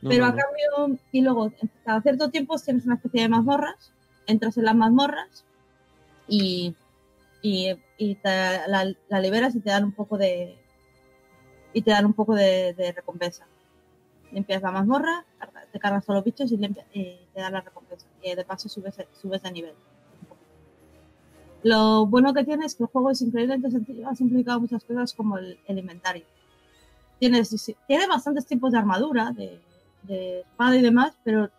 No, 0.02 0.10
pero 0.10 0.24
no, 0.26 0.32
a 0.32 0.32
no. 0.32 0.36
cambio, 0.38 0.98
y 1.12 1.20
luego 1.22 1.52
cada 1.84 2.02
cierto 2.02 2.30
tiempo 2.30 2.56
tienes 2.58 2.84
una 2.86 2.96
especie 2.96 3.22
de 3.22 3.28
mazmorras, 3.28 3.92
entras 4.26 4.56
en 4.58 4.64
las 4.64 4.74
mazmorras 4.74 5.44
y, 6.30 6.76
y, 7.42 8.14
te 8.14 8.60
la, 8.68 9.20
liberas 9.20 9.54
y 9.56 9.60
te 9.60 9.70
dan 9.70 9.84
un 9.84 9.92
poco 9.92 10.16
de 10.16 10.56
y 11.72 11.82
te 11.82 11.90
dan 11.90 12.06
un 12.06 12.14
poco 12.14 12.34
de, 12.34 12.92
recompensa. 12.94 13.46
Limpias 14.32 14.62
la 14.62 14.70
mazmorra, 14.70 15.24
te 15.72 15.80
cargas 15.80 16.06
los 16.06 16.24
bichos 16.24 16.52
y, 16.52 16.56
limpia- 16.56 16.86
y 16.92 17.18
te 17.34 17.40
dan 17.40 17.52
la 17.52 17.60
recompensa. 17.60 18.06
Y 18.22 18.34
de 18.34 18.44
paso 18.44 18.68
subes, 18.68 18.96
subes 19.20 19.42
de 19.42 19.52
nivel. 19.52 19.74
Lo 21.62 22.06
bueno 22.06 22.32
que 22.32 22.44
tiene 22.44 22.64
es 22.64 22.74
que 22.74 22.84
el 22.84 22.88
juego 22.88 23.10
es 23.10 23.20
increíblemente 23.20 23.70
sencillo, 23.70 24.08
ha 24.08 24.14
simplificado 24.14 24.60
muchas 24.60 24.84
cosas 24.84 25.12
como 25.12 25.36
el, 25.38 25.58
inventario. 25.66 26.24
Tienes, 27.18 27.74
tiene 27.86 28.06
bastantes 28.06 28.46
tipos 28.46 28.72
de 28.72 28.78
armadura, 28.78 29.32
de, 29.32 29.60
de 30.04 30.40
espada 30.40 30.76
y 30.76 30.82
demás, 30.82 31.18
pero 31.22 31.50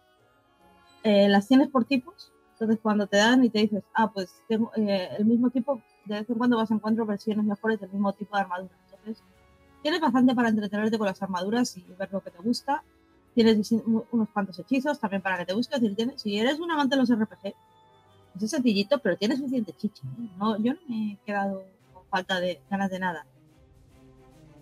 eh, 1.04 1.30
las 1.30 1.48
tienes 1.48 1.68
por 1.68 1.86
tipos. 1.86 2.32
Entonces 2.62 2.80
cuando 2.84 3.08
te 3.08 3.18
dan 3.18 3.44
y 3.44 3.50
te 3.50 3.58
dices, 3.58 3.84
ah, 3.96 4.12
pues 4.14 4.44
tengo 4.48 4.72
eh, 4.76 5.10
el 5.18 5.26
mismo 5.26 5.50
tipo, 5.50 5.82
de 6.06 6.20
vez 6.20 6.30
en 6.30 6.36
cuando 6.36 6.58
vas 6.58 6.70
a 6.70 6.76
encontrar 6.76 7.08
versiones 7.08 7.44
mejores 7.44 7.80
del 7.80 7.90
mismo 7.90 8.14
tipo 8.14 8.36
de 8.36 8.44
armadura. 8.44 8.72
Entonces 8.86 9.24
tienes 9.82 10.00
bastante 10.00 10.36
para 10.36 10.50
entretenerte 10.50 11.00
con 11.00 11.08
las 11.08 11.20
armaduras 11.24 11.76
y 11.76 11.84
ver 11.98 12.14
lo 12.14 12.22
que 12.22 12.30
te 12.30 12.38
gusta. 12.38 12.84
Tienes 13.34 13.72
unos 13.72 14.30
cuantos 14.30 14.60
hechizos 14.60 15.00
también 15.00 15.24
para 15.24 15.40
que 15.40 15.46
te 15.46 15.56
busques. 15.56 15.80
Si, 15.80 15.90
tienes- 15.96 16.24
eres 16.24 16.60
un 16.60 16.70
amante 16.70 16.96
de 16.96 17.02
los 17.02 17.10
RPG, 17.10 17.56
es 18.40 18.52
sencillito, 18.52 19.00
pero 19.00 19.18
tiene 19.18 19.36
suficiente 19.38 19.74
chicha. 19.74 20.04
¿eh? 20.06 20.30
No, 20.38 20.56
yo 20.60 20.76
no 20.76 20.80
me 20.88 21.14
he 21.14 21.18
quedado 21.26 21.64
con 21.96 22.06
falta 22.12 22.40
de 22.40 22.62
ganas 22.70 22.92
de 22.92 23.00
nada. 23.00 23.26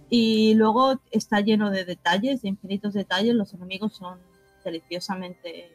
Y 0.10 0.54
luego 0.54 1.02
está 1.12 1.42
lleno 1.42 1.70
de 1.70 1.84
detalles, 1.84 2.44
de 2.44 2.48
infinitos 2.48 2.94
detalles. 2.94 3.36
Los 3.36 3.54
enemigos 3.54 3.92
son 3.94 4.20
deliciosamente 4.64 5.70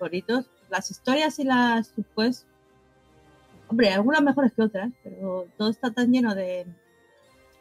bonitos. 0.00 0.46
Las 0.70 0.90
historias 0.90 1.38
y 1.38 1.44
las 1.44 1.88
subquests, 1.88 2.46
hombre, 3.68 3.92
algunas 3.92 4.22
mejores 4.22 4.52
que 4.52 4.62
otras, 4.62 4.90
pero 5.02 5.46
todo 5.56 5.70
está 5.70 5.90
tan 5.92 6.12
lleno 6.12 6.34
de, 6.34 6.66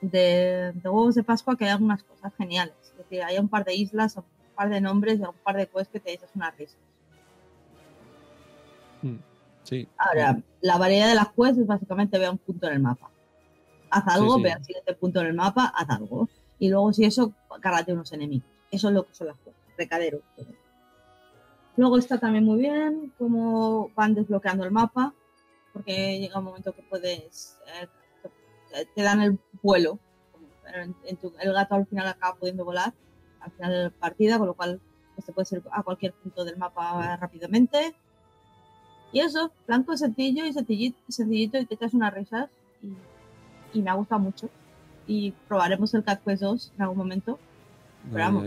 de, 0.02 0.72
de 0.74 0.90
huevos 0.90 1.16
de 1.16 1.24
Pascua 1.24 1.56
que 1.58 1.66
hay 1.66 1.72
algunas 1.72 2.04
cosas 2.04 2.34
geniales. 2.38 2.76
Es 2.92 2.98
decir, 2.98 3.24
hay 3.24 3.38
un 3.38 3.50
par 3.50 3.66
de 3.66 3.76
islas, 3.76 4.16
un 4.18 4.24
par 4.56 4.70
de 4.70 4.82
nombres 4.82 5.20
y 5.20 5.24
un 5.24 5.34
par 5.44 5.56
de 5.58 5.68
quests 5.68 5.90
que 5.90 6.00
te 6.00 6.12
dices 6.12 6.30
una 6.36 6.52
risa. 6.52 6.78
Mm, 9.02 9.16
Sí. 9.64 9.88
Ahora, 9.98 10.40
la 10.62 10.78
variedad 10.78 11.08
de 11.08 11.16
las 11.16 11.30
quests 11.30 11.58
es 11.58 11.66
básicamente 11.66 12.20
ve 12.20 12.30
un 12.30 12.38
punto 12.38 12.68
en 12.68 12.74
el 12.74 12.80
mapa. 12.80 13.10
Haz 13.90 14.08
algo, 14.08 14.36
sí. 14.36 14.44
ve 14.44 14.52
al 14.52 14.64
siguiente 14.64 14.94
punto 14.94 15.22
en 15.22 15.26
el 15.28 15.34
mapa, 15.34 15.74
haz 15.76 15.90
algo. 15.90 16.30
Y 16.60 16.70
luego, 16.70 16.94
si 16.94 17.04
eso, 17.04 17.34
cárgate 17.62 17.92
unos 17.94 18.12
enemigos. 18.14 18.48
Eso 18.70 18.90
es 18.90 18.94
lo 18.94 19.08
que 19.08 19.14
son 19.16 19.28
las 19.28 19.38
quests. 19.38 19.60
Recadero. 19.76 20.22
Luego 21.78 21.98
está 21.98 22.18
también 22.20 22.46
muy 22.46 22.60
bien 22.60 23.14
cómo 23.18 23.90
van 23.96 24.14
desbloqueando 24.14 24.64
el 24.64 24.72
mapa, 24.72 25.14
porque 25.74 26.20
llega 26.20 26.40
un 26.40 26.46
momento 26.46 26.74
que 26.74 26.82
puedes. 26.84 27.58
eh, 27.82 27.88
te- 28.96 29.02
dan 29.04 29.22
el 29.22 29.40
vuelo. 29.62 30.00
Pero 30.64 30.84
en- 30.84 30.96
en 31.06 31.18
tu- 31.18 31.34
el 31.40 31.54
gato 31.54 31.76
al 31.76 31.86
final 31.86 32.08
acaba 32.08 32.36
pudiendo 32.36 32.66
volar 32.66 32.94
al 33.40 33.52
final 33.52 33.72
de 33.72 33.84
la 33.84 33.90
partida, 33.92 34.38
con 34.38 34.48
lo 34.48 34.54
cual 34.54 34.82
pues, 35.16 35.26
te 35.26 35.32
puedes 35.34 35.52
ir 35.54 35.64
a 35.72 35.84
cualquier 35.84 36.14
punto 36.14 36.44
del 36.44 36.58
mapa 36.58 37.16
rápidamente. 37.18 37.96
Y 39.14 39.20
eso, 39.22 39.52
blanco, 39.68 39.96
sencillo 39.96 40.46
y 40.46 40.52
sencillito, 40.54 40.98
sencillito 41.08 41.58
y 41.58 41.66
te 41.66 41.76
echas 41.76 41.94
unas 41.94 42.14
risas 42.14 42.50
y, 42.82 43.78
y 43.80 43.82
me 43.82 43.90
ha 43.92 43.94
gustado 43.94 44.20
mucho. 44.20 44.50
Y 45.08 45.32
probaremos 45.48 45.94
el 45.94 46.04
Cat 46.04 46.22
Quest 46.24 46.42
2 46.42 46.72
en 46.76 46.82
algún 46.82 46.98
momento. 46.98 47.40
Pero 48.12 48.24
vamos. 48.26 48.44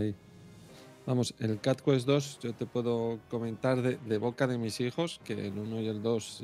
Vamos, 1.05 1.33
el 1.39 1.59
Cat 1.59 1.81
Quest 1.81 2.05
2 2.05 2.39
yo 2.39 2.53
te 2.53 2.65
puedo 2.67 3.19
comentar 3.29 3.81
de, 3.81 3.97
de 3.97 4.17
boca 4.17 4.45
de 4.45 4.57
mis 4.57 4.79
hijos, 4.79 5.19
que 5.23 5.33
el 5.47 5.57
1 5.57 5.81
y 5.81 5.87
el 5.87 6.03
2 6.03 6.43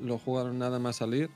lo 0.00 0.18
jugaron 0.18 0.58
nada 0.58 0.78
más 0.78 0.96
salir, 0.96 1.28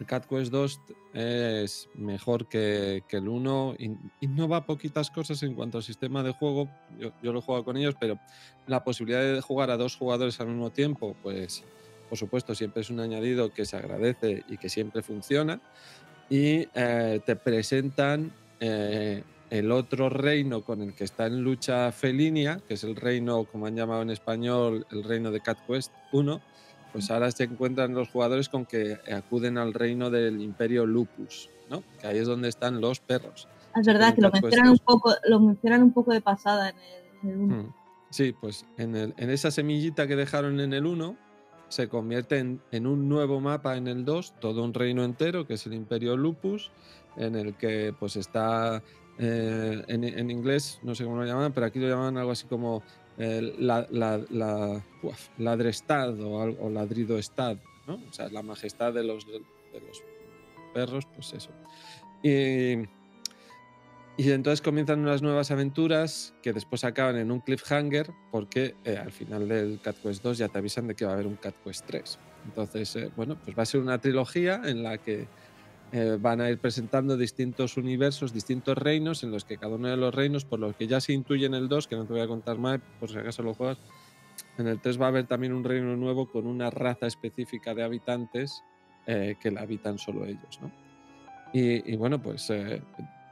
el 0.00 0.06
Cat 0.06 0.24
Quest 0.26 0.50
2 0.50 0.80
es 1.12 1.88
mejor 1.94 2.46
que, 2.48 3.04
que 3.08 3.18
el 3.18 3.28
1, 3.28 3.74
in- 3.78 4.10
innova 4.20 4.64
poquitas 4.64 5.10
cosas 5.10 5.42
en 5.42 5.54
cuanto 5.54 5.78
al 5.78 5.84
sistema 5.84 6.22
de 6.22 6.32
juego, 6.32 6.70
yo, 6.98 7.12
yo 7.22 7.32
lo 7.32 7.40
he 7.40 7.42
jugado 7.42 7.64
con 7.64 7.76
ellos, 7.76 7.94
pero 8.00 8.18
la 8.66 8.82
posibilidad 8.82 9.20
de 9.22 9.40
jugar 9.42 9.70
a 9.70 9.76
dos 9.76 9.96
jugadores 9.96 10.40
al 10.40 10.48
mismo 10.48 10.70
tiempo, 10.70 11.14
pues 11.22 11.64
por 12.08 12.16
supuesto 12.16 12.54
siempre 12.54 12.80
es 12.82 12.88
un 12.88 13.00
añadido 13.00 13.52
que 13.52 13.66
se 13.66 13.76
agradece 13.76 14.42
y 14.48 14.56
que 14.56 14.70
siempre 14.70 15.02
funciona, 15.02 15.60
y 16.30 16.66
eh, 16.74 17.20
te 17.26 17.36
presentan 17.36 18.32
eh, 18.60 19.22
el 19.50 19.70
otro 19.70 20.08
reino 20.08 20.62
con 20.62 20.82
el 20.82 20.94
que 20.94 21.04
está 21.04 21.26
en 21.26 21.42
lucha 21.42 21.92
Felinia, 21.92 22.60
que 22.66 22.74
es 22.74 22.84
el 22.84 22.96
reino, 22.96 23.44
como 23.44 23.66
han 23.66 23.76
llamado 23.76 24.02
en 24.02 24.10
español, 24.10 24.86
el 24.90 25.04
reino 25.04 25.30
de 25.30 25.40
Cat 25.40 25.58
Quest 25.66 25.92
1, 26.12 26.40
pues 26.92 27.10
ahora 27.10 27.30
se 27.30 27.44
encuentran 27.44 27.94
los 27.94 28.08
jugadores 28.08 28.48
con 28.48 28.64
que 28.66 28.98
acuden 29.12 29.58
al 29.58 29.74
reino 29.74 30.10
del 30.10 30.40
imperio 30.40 30.86
Lupus, 30.86 31.50
¿no? 31.70 31.82
Que 32.00 32.06
ahí 32.08 32.18
es 32.18 32.26
donde 32.26 32.48
están 32.48 32.80
los 32.80 33.00
perros. 33.00 33.46
Es 33.74 33.86
verdad 33.86 34.14
que 34.14 34.22
lo 34.22 34.30
mencionan 34.30 34.68
un 34.68 34.76
2. 34.76 34.80
poco, 34.80 35.14
lo 35.28 35.38
mencionan 35.40 35.82
un 35.82 35.92
poco 35.92 36.12
de 36.12 36.22
pasada 36.22 36.70
en 36.70 36.76
el, 36.76 37.04
en 37.22 37.28
el 37.30 37.36
uno. 37.36 37.62
Mm. 37.64 37.74
Sí, 38.10 38.34
pues 38.40 38.64
en, 38.78 38.96
el- 38.96 39.14
en 39.18 39.30
esa 39.30 39.50
semillita 39.50 40.06
que 40.06 40.16
dejaron 40.16 40.58
en 40.60 40.72
el 40.72 40.86
1 40.86 41.16
se 41.68 41.88
convierte 41.88 42.38
en, 42.38 42.60
en 42.70 42.86
un 42.86 43.08
nuevo 43.08 43.40
mapa 43.40 43.76
en 43.76 43.88
el 43.88 44.04
2, 44.04 44.34
todo 44.40 44.62
un 44.64 44.72
reino 44.72 45.04
entero, 45.04 45.46
que 45.46 45.54
es 45.54 45.66
el 45.66 45.74
Imperio 45.74 46.16
Lupus, 46.16 46.70
en 47.16 47.34
el 47.34 47.54
que 47.56 47.92
pues 47.98 48.14
está 48.16 48.82
eh, 49.18 49.82
en, 49.88 50.04
en 50.04 50.30
inglés, 50.30 50.78
no 50.82 50.94
sé 50.94 51.04
cómo 51.04 51.16
lo 51.16 51.24
llaman, 51.24 51.52
pero 51.52 51.66
aquí 51.66 51.78
lo 51.78 51.88
llaman 51.88 52.16
algo 52.18 52.32
así 52.32 52.46
como 52.46 52.82
eh, 53.18 53.54
la, 53.58 53.86
la, 53.90 54.20
la, 54.30 54.82
uaf, 55.02 55.28
ladrestad 55.38 56.20
o, 56.20 56.42
o 56.60 56.70
ladridoestad, 56.70 57.56
¿no? 57.86 57.94
O 57.94 58.12
sea, 58.12 58.28
la 58.28 58.42
majestad 58.42 58.92
de 58.92 59.04
los, 59.04 59.26
de 59.26 59.40
los 59.80 60.02
perros, 60.74 61.06
pues 61.14 61.32
eso. 61.32 61.50
Y, 62.22 62.86
y 64.18 64.32
entonces 64.32 64.62
comienzan 64.62 65.00
unas 65.00 65.22
nuevas 65.22 65.50
aventuras 65.50 66.34
que 66.42 66.52
después 66.52 66.84
acaban 66.84 67.16
en 67.16 67.30
un 67.30 67.40
cliffhanger 67.40 68.10
porque 68.30 68.74
eh, 68.84 68.96
al 68.96 69.12
final 69.12 69.46
del 69.48 69.80
Cat 69.82 69.96
Quest 70.02 70.22
2 70.22 70.38
ya 70.38 70.48
te 70.48 70.58
avisan 70.58 70.86
de 70.86 70.94
que 70.94 71.04
va 71.04 71.12
a 71.12 71.14
haber 71.14 71.26
un 71.26 71.36
Cat 71.36 71.54
Quest 71.62 71.84
3. 71.86 72.18
Entonces, 72.46 72.96
eh, 72.96 73.10
bueno, 73.16 73.36
pues 73.44 73.56
va 73.56 73.62
a 73.62 73.66
ser 73.66 73.80
una 73.80 73.98
trilogía 73.98 74.62
en 74.64 74.82
la 74.82 74.98
que 74.98 75.26
eh, 75.92 76.18
van 76.20 76.40
a 76.40 76.50
ir 76.50 76.58
presentando 76.58 77.16
distintos 77.16 77.76
universos, 77.76 78.32
distintos 78.32 78.76
reinos, 78.76 79.22
en 79.22 79.30
los 79.30 79.44
que 79.44 79.56
cada 79.56 79.76
uno 79.76 79.88
de 79.88 79.96
los 79.96 80.14
reinos, 80.14 80.44
por 80.44 80.58
lo 80.58 80.76
que 80.76 80.86
ya 80.86 81.00
se 81.00 81.12
intuye 81.12 81.46
en 81.46 81.54
el 81.54 81.68
2, 81.68 81.86
que 81.86 81.96
no 81.96 82.04
te 82.04 82.12
voy 82.12 82.22
a 82.22 82.26
contar 82.26 82.58
más 82.58 82.80
por 82.98 83.08
si 83.08 83.18
acaso 83.18 83.42
lo 83.42 83.54
juegas, 83.54 83.78
en 84.58 84.66
el 84.66 84.80
3 84.80 85.00
va 85.00 85.06
a 85.06 85.08
haber 85.08 85.26
también 85.26 85.52
un 85.52 85.64
reino 85.64 85.96
nuevo 85.96 86.26
con 86.30 86.46
una 86.46 86.70
raza 86.70 87.06
específica 87.06 87.74
de 87.74 87.84
habitantes 87.84 88.64
eh, 89.06 89.36
que 89.40 89.50
la 89.50 89.62
habitan 89.62 89.98
solo 89.98 90.24
ellos, 90.24 90.58
¿no? 90.60 90.70
Y, 91.52 91.96
bueno, 91.96 92.20
pues 92.20 92.50
eh, 92.50 92.82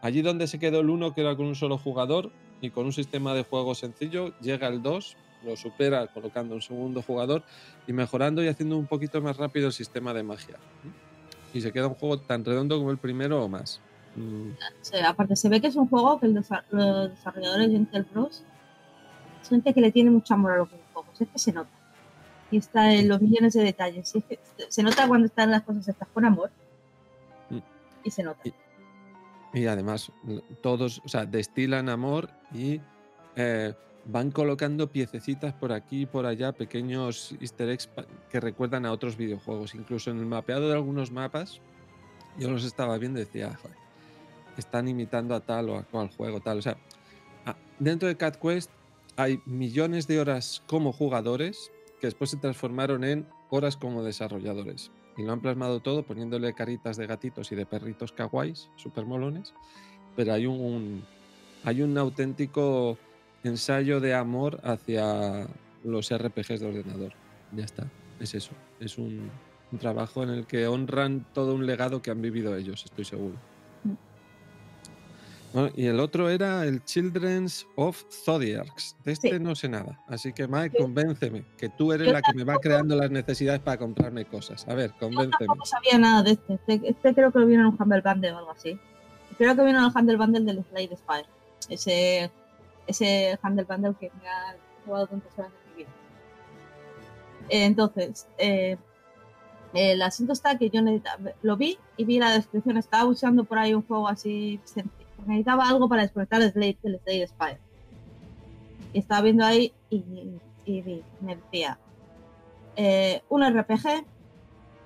allí 0.00 0.23
donde 0.23 0.46
se 0.46 0.58
quedó 0.58 0.80
el 0.80 0.88
1, 0.88 1.12
que 1.12 1.20
era 1.20 1.37
con 1.37 1.44
un 1.44 1.56
solo 1.56 1.76
jugador 1.76 2.32
y 2.62 2.70
con 2.70 2.87
un 2.87 2.92
sistema 2.92 3.34
de 3.34 3.42
juego 3.42 3.75
sencillo, 3.75 4.32
llega 4.40 4.68
el 4.68 4.80
2, 4.80 5.16
lo 5.44 5.56
supera 5.56 6.06
colocando 6.06 6.54
un 6.54 6.62
segundo 6.62 7.02
jugador 7.02 7.42
y 7.87 7.92
mejorando 7.92 8.42
y 8.42 8.49
haciendo 8.49 8.78
un 8.78 8.87
poquito 8.87 9.20
más 9.20 9.37
rápido 9.37 9.66
el 9.66 9.75
sistema 9.75 10.14
de 10.14 10.23
magia. 10.23 10.58
Y 11.54 11.61
se 11.62 11.73
queda 11.73 11.87
un 11.88 11.94
juego 11.94 12.18
tan 12.18 12.44
redondo 12.44 12.76
como 12.76 12.90
el 12.90 12.99
primero 12.99 13.42
o 13.44 13.49
más. 13.49 13.80
Mm, 14.16 14.50
sea, 14.82 15.08
aparte 15.11 15.34
se 15.37 15.49
ve 15.49 15.61
que 15.61 15.68
es 15.68 15.76
un 15.76 15.88
juego 15.88 16.20
que 16.20 16.26
el 16.26 16.34
desa- 16.37 16.64
los 16.70 17.11
desarrolladores 17.11 17.68
de 17.70 17.75
Intel 17.76 18.04
Bros 18.12 18.44
es 19.42 19.49
gente 19.49 19.73
que 19.75 19.80
le 19.80 19.90
tiene 19.92 20.11
mucho 20.11 20.34
amor 20.34 20.52
a 20.52 20.56
los 20.58 20.68
videojuegos, 20.70 21.20
es 21.20 21.28
que 21.28 21.38
se 21.38 21.52
nota. 21.52 21.70
Y 22.50 22.58
está 22.58 22.92
en 22.92 23.08
los 23.08 23.20
millones 23.20 23.54
de 23.54 23.62
detalles. 23.62 24.14
y 24.14 24.18
es 24.18 24.25
que 24.25 24.38
se 24.68 24.82
nota 24.82 25.08
cuando 25.08 25.26
están 25.26 25.50
las 25.50 25.62
cosas 25.62 25.88
estas 25.88 26.08
con 26.08 26.25
amor. 26.25 26.50
Mm. 27.50 27.58
Y 28.04 28.11
se 28.11 28.23
nota. 28.23 28.40
Y- 28.44 28.54
Y 29.61 29.66
además, 29.66 30.11
todos, 30.62 31.00
o 31.04 31.08
sea, 31.08 31.25
destilan 31.26 31.88
amor 31.88 32.28
y 32.52 32.80
eh, 33.37 33.73
van 34.06 34.30
colocando 34.30 34.90
piececitas 34.90 35.54
por 35.54 35.73
aquí 35.73 36.02
y 36.02 36.06
por 36.06 36.26
allá, 36.26 36.52
pequeños 36.52 37.34
easter 37.40 37.68
eggs 37.70 37.88
que 38.30 38.40
recuerdan 38.40 38.87
a 38.87 38.92
otros 38.92 39.16
videojuegos. 39.16 39.75
Incluso 39.75 40.11
en 40.11 40.18
el 40.18 40.26
mapeado 40.26 40.68
de 40.68 40.75
algunos 40.75 41.11
mapas, 41.11 41.61
yo 42.38 42.50
los 42.50 42.64
estaba 42.64 42.99
viendo 42.99 43.20
y 43.20 43.25
decía, 43.25 43.54
"Joder, 43.62 43.84
están 44.56 44.88
imitando 44.88 45.34
a 45.34 45.40
tal 45.40 45.70
o 45.70 45.76
a 45.76 45.82
cual 45.82 46.11
juego, 46.16 46.40
tal. 46.40 46.58
O 46.58 46.62
sea, 46.62 46.76
dentro 47.78 48.08
de 48.08 48.16
Cat 48.16 48.37
Quest 48.37 48.70
hay 49.16 49.40
millones 49.46 50.06
de 50.06 50.20
horas 50.20 50.62
como 50.66 50.92
jugadores 50.92 51.70
que 52.00 52.06
después 52.06 52.30
se 52.30 52.37
transformaron 52.37 53.04
en 53.04 53.26
horas 53.50 53.76
como 53.76 54.02
desarrolladores. 54.02 54.90
Y 55.16 55.23
lo 55.23 55.32
han 55.32 55.40
plasmado 55.40 55.80
todo 55.80 56.02
poniéndole 56.02 56.52
caritas 56.54 56.96
de 56.96 57.06
gatitos 57.06 57.52
y 57.52 57.54
de 57.54 57.66
perritos 57.66 58.12
kawaiis, 58.12 58.68
super 58.76 59.06
molones. 59.06 59.54
Pero 60.16 60.32
hay 60.32 60.46
un, 60.46 61.04
hay 61.64 61.82
un 61.82 61.96
auténtico 61.96 62.99
ensayo 63.45 64.01
de 64.01 64.15
amor 64.15 64.61
hacia 64.65 65.47
los 65.85 66.13
RPGs 66.13 66.61
de 66.61 66.67
ordenador. 66.67 67.13
Ya 67.53 67.65
está, 67.65 67.87
es 68.21 68.35
eso. 68.35 68.53
Es 68.81 68.99
un, 68.99 69.31
un 69.73 69.79
trabajo 69.79 70.23
en 70.23 70.31
el 70.31 70.47
que 70.47 70.67
honran 70.67 71.27
todo 71.33 71.55
un 71.55 71.67
legado 71.67 72.03
que 72.03 72.11
han 72.11 72.21
vivido 72.23 72.57
ellos, 72.57 72.85
estoy 72.85 73.05
seguro. 73.05 73.37
Mm. 73.85 73.93
Bueno, 75.55 75.71
y 75.77 75.87
el 75.87 76.01
otro 76.01 76.29
era 76.31 76.65
el 76.65 76.85
Children's 76.85 77.65
of 77.77 78.03
Zodiacs. 78.11 78.97
De 79.05 79.13
este 79.13 79.31
Sí. 79.31 79.39
no 79.39 79.55
sé 79.55 79.69
nada. 79.69 80.01
Así 80.09 80.33
que, 80.33 80.49
Mike, 80.49 80.77
convénceme, 80.79 81.45
que 81.57 81.69
tú 81.69 81.93
eres 81.93 82.09
yo 82.09 82.13
la 82.13 82.23
que 82.23 82.35
me 82.35 82.43
va 82.43 82.57
creando 82.59 82.97
las 82.97 83.09
necesidades 83.13 83.61
para 83.61 83.79
comprarme 83.79 84.25
cosas. 84.25 84.67
A 84.67 84.75
ver, 84.75 84.93
convénceme. 84.99 85.47
tampoco 85.47 85.65
sabía 85.65 85.97
nada 85.99 86.25
de 86.25 86.33
este. 86.33 86.55
Este, 86.55 86.89
este 86.89 87.15
creo 87.15 87.31
que 87.31 87.39
lo 87.39 87.47
vieron 87.47 87.67
en 87.67 87.73
un 87.73 87.81
Humble 87.81 88.01
Bundle 88.01 88.33
o 88.33 88.39
algo 88.39 88.51
así. 88.51 88.77
Creo 89.39 89.55
que 89.55 89.65
vino 89.65 89.79
en 89.79 89.85
el 89.85 89.93
Humble 89.95 90.17
Bundle 90.17 90.41
del 90.41 90.65
Slade 90.65 90.97
Spire. 90.97 91.29
Ese, 91.69 92.33
ese 92.87 93.38
Humble 93.43 93.64
Bundle 93.64 93.95
que 93.99 94.11
me 94.21 94.29
ha 94.29 94.57
jugado 94.85 95.07
tantas 95.07 95.38
horas 95.38 95.53
mi 95.71 95.83
vida. 95.83 95.91
Entonces, 97.49 98.26
eh, 98.38 98.76
el 99.75 100.03
asunto 100.03 100.33
está 100.33 100.57
que 100.57 100.71
yo 100.71 100.81
lo 101.43 101.57
vi 101.57 101.79
y 101.97 102.05
vi 102.05 102.19
la 102.19 102.33
descripción. 102.33 102.76
Estaba 102.76 103.05
buscando 103.05 103.45
por 103.45 103.59
ahí 103.59 103.75
un 103.75 103.83
juego 103.83 104.09
así. 104.09 104.61
Necesitaba 105.26 105.69
algo 105.69 105.88
para 105.88 106.03
desconectar 106.03 106.41
el 106.43 106.53
Slade, 106.53 106.79
el. 106.85 107.00
Y 108.93 108.99
estaba 108.99 109.23
viendo 109.23 109.45
ahí 109.45 109.73
y, 109.91 110.05
vi, 110.67 111.03
me 111.21 111.37
decía 111.37 111.79
eh, 112.76 113.23
un 113.29 113.45
RPG 113.45 114.05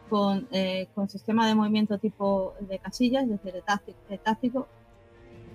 con, 0.09 0.49
eh, 0.51 0.89
con 0.95 1.09
sistema 1.09 1.47
de 1.47 1.55
movimiento 1.55 1.99
tipo 1.99 2.55
de 2.61 2.79
casillas, 2.79 3.25
es 3.25 3.31
decir, 3.31 3.53
de 3.53 4.19
táctico, 4.19 4.67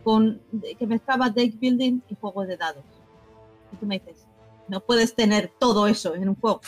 con, 0.03 0.41
que 0.77 0.87
mezclaba 0.87 1.29
deck 1.29 1.59
building 1.59 2.01
y 2.09 2.15
juegos 2.15 2.47
de 2.47 2.57
dados. 2.57 2.83
Y 3.71 3.77
tú 3.77 3.85
me 3.85 3.99
dices, 3.99 4.25
no 4.67 4.79
puedes 4.81 5.15
tener 5.15 5.51
todo 5.59 5.87
eso 5.87 6.15
en 6.15 6.29
un 6.29 6.35
juego. 6.35 6.61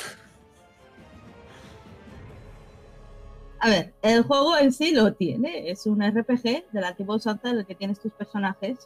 A 3.60 3.70
ver, 3.70 3.94
el 4.02 4.24
juego 4.24 4.58
en 4.58 4.72
sí 4.72 4.94
lo 4.94 5.14
tiene, 5.14 5.70
es 5.70 5.86
un 5.86 6.02
RPG 6.02 6.72
de 6.72 6.82
la 6.82 6.94
tipo 6.94 7.16
usanza 7.16 7.50
en 7.50 7.58
el 7.60 7.66
que 7.66 7.74
tienes 7.74 8.00
tus 8.00 8.12
personajes 8.12 8.78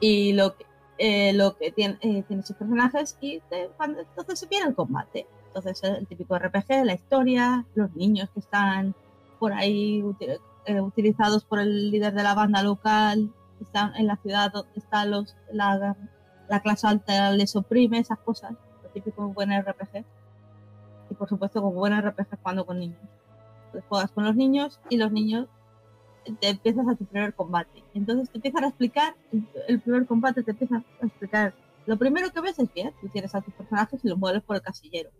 y 0.00 0.32
lo 0.32 0.56
que, 0.56 0.64
eh, 0.98 1.32
lo 1.34 1.56
que 1.56 1.72
tiene, 1.72 1.98
eh, 2.00 2.22
tienes 2.26 2.46
tus 2.46 2.56
personajes 2.56 3.18
y 3.20 3.40
te- 3.50 3.70
entonces 3.80 4.38
se 4.38 4.46
viene 4.46 4.68
el 4.68 4.74
combate. 4.74 5.26
Entonces 5.48 5.82
el 5.84 6.06
típico 6.06 6.36
RPG, 6.36 6.84
la 6.84 6.94
historia, 6.94 7.66
los 7.74 7.94
niños 7.96 8.30
que 8.30 8.40
están 8.40 8.94
por 9.38 9.52
ahí 9.52 10.02
eh, 10.66 10.80
utilizados 10.80 11.44
por 11.44 11.60
el 11.60 11.90
líder 11.90 12.12
de 12.14 12.22
la 12.22 12.34
banda 12.34 12.62
local, 12.62 13.32
están 13.60 13.94
en 13.96 14.06
la 14.06 14.16
ciudad 14.16 14.52
donde 14.52 14.72
están 14.76 15.10
los, 15.10 15.36
la, 15.52 15.96
la 16.48 16.60
clase 16.60 16.86
alta 16.86 17.30
les 17.32 17.56
oprime, 17.56 17.98
esas 17.98 18.18
cosas, 18.18 18.52
lo 18.82 18.88
típico 18.90 19.22
de 19.22 19.28
un 19.28 19.34
buen 19.34 19.50
RPG. 19.50 20.04
Y 21.10 21.14
por 21.14 21.28
supuesto 21.28 21.62
como 21.62 21.74
buen 21.74 21.98
RPG 21.98 22.38
jugando 22.42 22.66
con 22.66 22.78
niños. 22.78 23.00
Entonces 23.66 23.84
juegas 23.88 24.10
con 24.10 24.24
los 24.24 24.36
niños 24.36 24.80
y 24.90 24.96
los 24.96 25.12
niños 25.12 25.48
te 26.40 26.48
empiezas 26.48 26.88
a 26.88 26.96
tu 26.96 27.04
primer 27.04 27.34
combate. 27.34 27.84
Entonces 27.94 28.30
te 28.30 28.38
empiezan 28.38 28.64
a 28.64 28.68
explicar, 28.68 29.14
el 29.68 29.80
primer 29.80 30.06
combate 30.06 30.42
te 30.42 30.50
empiezan 30.50 30.84
a 31.00 31.06
explicar. 31.06 31.54
Lo 31.86 31.96
primero 31.96 32.30
que 32.30 32.40
ves 32.40 32.58
es 32.58 32.72
bien, 32.74 32.92
tú 33.00 33.08
tienes 33.08 33.34
a 33.34 33.40
tus 33.40 33.54
personajes 33.54 34.04
y 34.04 34.08
los 34.08 34.18
mueves 34.18 34.42
por 34.42 34.56
el 34.56 34.62
casillero. 34.62 35.10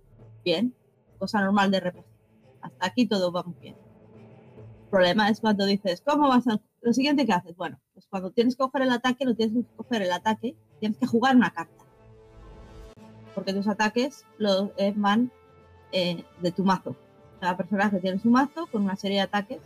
Bien, 0.45 0.75
cosa 1.19 1.41
normal 1.41 1.71
de 1.71 1.81
RPG. 1.81 2.05
Hasta 2.61 2.87
aquí 2.87 3.07
todo 3.07 3.31
va 3.31 3.45
muy 3.45 3.55
bien. 3.61 3.86
Problema 4.97 5.29
es 5.29 5.41
cuando 5.41 5.67
dices, 5.67 6.01
¿cómo 6.01 6.27
vas 6.27 6.49
a...? 6.49 6.59
Lo 6.81 6.95
siguiente 6.95 7.27
que 7.27 7.33
haces, 7.35 7.55
bueno, 7.55 7.79
pues 7.93 8.07
cuando 8.07 8.31
tienes 8.31 8.57
que 8.57 8.63
coger 8.63 8.81
el 8.81 8.91
ataque, 8.93 9.27
no 9.27 9.35
tienes 9.35 9.55
que 9.55 9.77
coger 9.77 10.01
el 10.01 10.11
ataque, 10.11 10.57
tienes 10.81 10.97
que 10.97 11.07
jugar 11.07 11.37
una 11.37 11.51
carta. 11.51 11.85
Porque 13.35 13.53
tus 13.53 13.69
ataques 13.69 14.25
los, 14.39 14.71
eh, 14.79 14.95
van 14.97 15.31
eh, 15.93 16.25
de 16.41 16.51
tu 16.51 16.65
mazo. 16.65 16.97
Cada 17.41 17.59
personaje 17.59 18.01
tiene 18.01 18.19
su 18.19 18.31
mazo 18.31 18.69
con 18.69 18.85
una 18.85 18.97
serie 18.97 19.19
de 19.19 19.25
ataques 19.25 19.61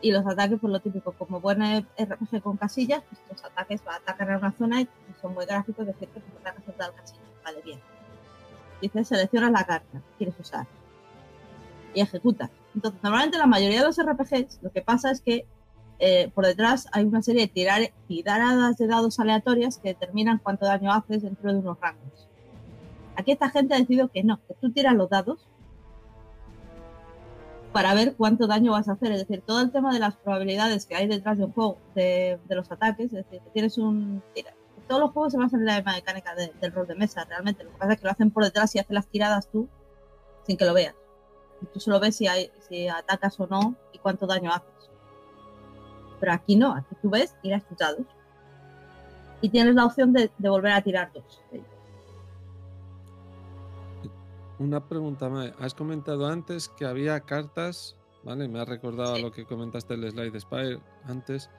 y 0.00 0.12
los 0.12 0.26
ataques, 0.26 0.58
por 0.58 0.70
lo 0.70 0.80
típico, 0.80 1.12
como 1.12 1.38
buen 1.38 1.60
RPG 1.98 2.40
con 2.42 2.56
casillas, 2.56 3.02
pues 3.10 3.20
los 3.30 3.44
ataques 3.44 3.84
van 3.84 3.96
a 3.96 3.98
atacar 3.98 4.30
a 4.30 4.38
una 4.38 4.52
zona 4.52 4.80
y 4.80 4.88
son 5.20 5.34
muy 5.34 5.44
gráficos, 5.44 5.86
decir 5.86 6.08
que 6.08 6.20
tus 6.20 6.40
ataques 6.40 6.64
son 6.64 6.74
tal 6.78 6.94
casilla. 6.94 7.20
Vale, 7.44 7.60
bien. 7.60 7.80
Dices, 8.80 9.08
seleccionas 9.08 9.52
la 9.52 9.66
carta 9.66 9.98
que 9.98 10.16
quieres 10.16 10.40
usar 10.40 10.66
y 11.92 12.00
ejecutas. 12.00 12.48
Entonces, 12.74 13.02
normalmente 13.02 13.38
la 13.38 13.46
mayoría 13.46 13.80
de 13.80 13.86
los 13.86 13.98
RPGs 13.98 14.60
lo 14.62 14.70
que 14.70 14.82
pasa 14.82 15.10
es 15.10 15.20
que 15.20 15.46
eh, 15.98 16.30
por 16.34 16.46
detrás 16.46 16.88
hay 16.92 17.04
una 17.04 17.22
serie 17.22 17.42
de 17.42 17.48
tirar, 17.48 17.80
tiradas 18.08 18.76
de 18.76 18.86
dados 18.86 19.20
aleatorias 19.20 19.78
que 19.78 19.90
determinan 19.90 20.40
cuánto 20.42 20.66
daño 20.66 20.92
haces 20.92 21.22
dentro 21.22 21.52
de 21.52 21.58
unos 21.58 21.78
rangos. 21.80 22.28
Aquí 23.14 23.32
esta 23.32 23.50
gente 23.50 23.74
ha 23.74 23.78
decidido 23.78 24.08
que 24.08 24.24
no, 24.24 24.40
que 24.48 24.54
tú 24.54 24.72
tiras 24.72 24.94
los 24.94 25.10
dados 25.10 25.46
para 27.72 27.94
ver 27.94 28.14
cuánto 28.16 28.46
daño 28.46 28.72
vas 28.72 28.88
a 28.88 28.92
hacer. 28.92 29.12
Es 29.12 29.20
decir, 29.20 29.42
todo 29.46 29.60
el 29.60 29.70
tema 29.70 29.92
de 29.92 30.00
las 30.00 30.16
probabilidades 30.16 30.86
que 30.86 30.94
hay 30.94 31.06
detrás 31.06 31.38
de 31.38 31.44
un 31.44 31.52
juego, 31.52 31.78
de, 31.94 32.38
los 32.48 32.70
ataques, 32.70 33.06
es 33.06 33.24
decir, 33.24 33.40
que 33.40 33.50
tienes 33.50 33.78
un... 33.78 34.22
Todos 34.88 35.00
los 35.00 35.12
juegos 35.12 35.32
se 35.32 35.38
basan 35.38 35.60
en 35.60 35.66
la 35.66 35.82
mecánica 35.82 36.34
del 36.34 36.72
rol 36.72 36.86
de 36.86 36.94
mesa, 36.96 37.24
realmente. 37.24 37.64
Lo 37.64 37.70
que 37.70 37.78
pasa 37.78 37.92
es 37.92 38.00
que 38.00 38.04
lo 38.04 38.10
hacen 38.10 38.30
por 38.30 38.44
detrás 38.44 38.74
y 38.74 38.78
hacen 38.78 38.94
las 38.94 39.06
tiradas 39.06 39.48
tú 39.50 39.68
sin 40.46 40.56
que 40.56 40.64
lo 40.64 40.74
veas. 40.74 40.94
Y 41.62 41.66
tú 41.66 41.80
solo 41.80 42.00
ves 42.00 42.16
si, 42.16 42.26
hay, 42.26 42.50
si 42.68 42.88
atacas 42.88 43.38
o 43.40 43.46
no 43.46 43.74
y 43.92 43.98
cuánto 43.98 44.26
daño 44.26 44.50
haces. 44.52 44.68
Pero 46.20 46.32
aquí 46.32 46.56
no, 46.56 46.74
aquí 46.74 46.94
tú 47.00 47.10
ves, 47.10 47.34
tiras 47.42 47.64
tus 47.66 47.78
dados. 47.78 48.06
Y 49.40 49.48
tienes 49.48 49.74
la 49.74 49.84
opción 49.86 50.12
de, 50.12 50.30
de 50.38 50.48
volver 50.48 50.72
a 50.72 50.82
tirar 50.82 51.10
dos. 51.12 51.40
Una 54.58 54.86
pregunta 54.86 55.28
más. 55.28 55.52
Has 55.58 55.74
comentado 55.74 56.26
antes 56.28 56.68
que 56.68 56.84
había 56.84 57.20
cartas, 57.20 57.96
¿vale? 58.22 58.46
Me 58.48 58.60
ha 58.60 58.64
recordado 58.64 59.16
Sí. 59.16 59.22
lo 59.22 59.32
que 59.32 59.44
comentaste 59.44 59.94
el 59.94 60.08
slide 60.10 60.38
Spire 60.38 60.78
antes. 61.04 61.50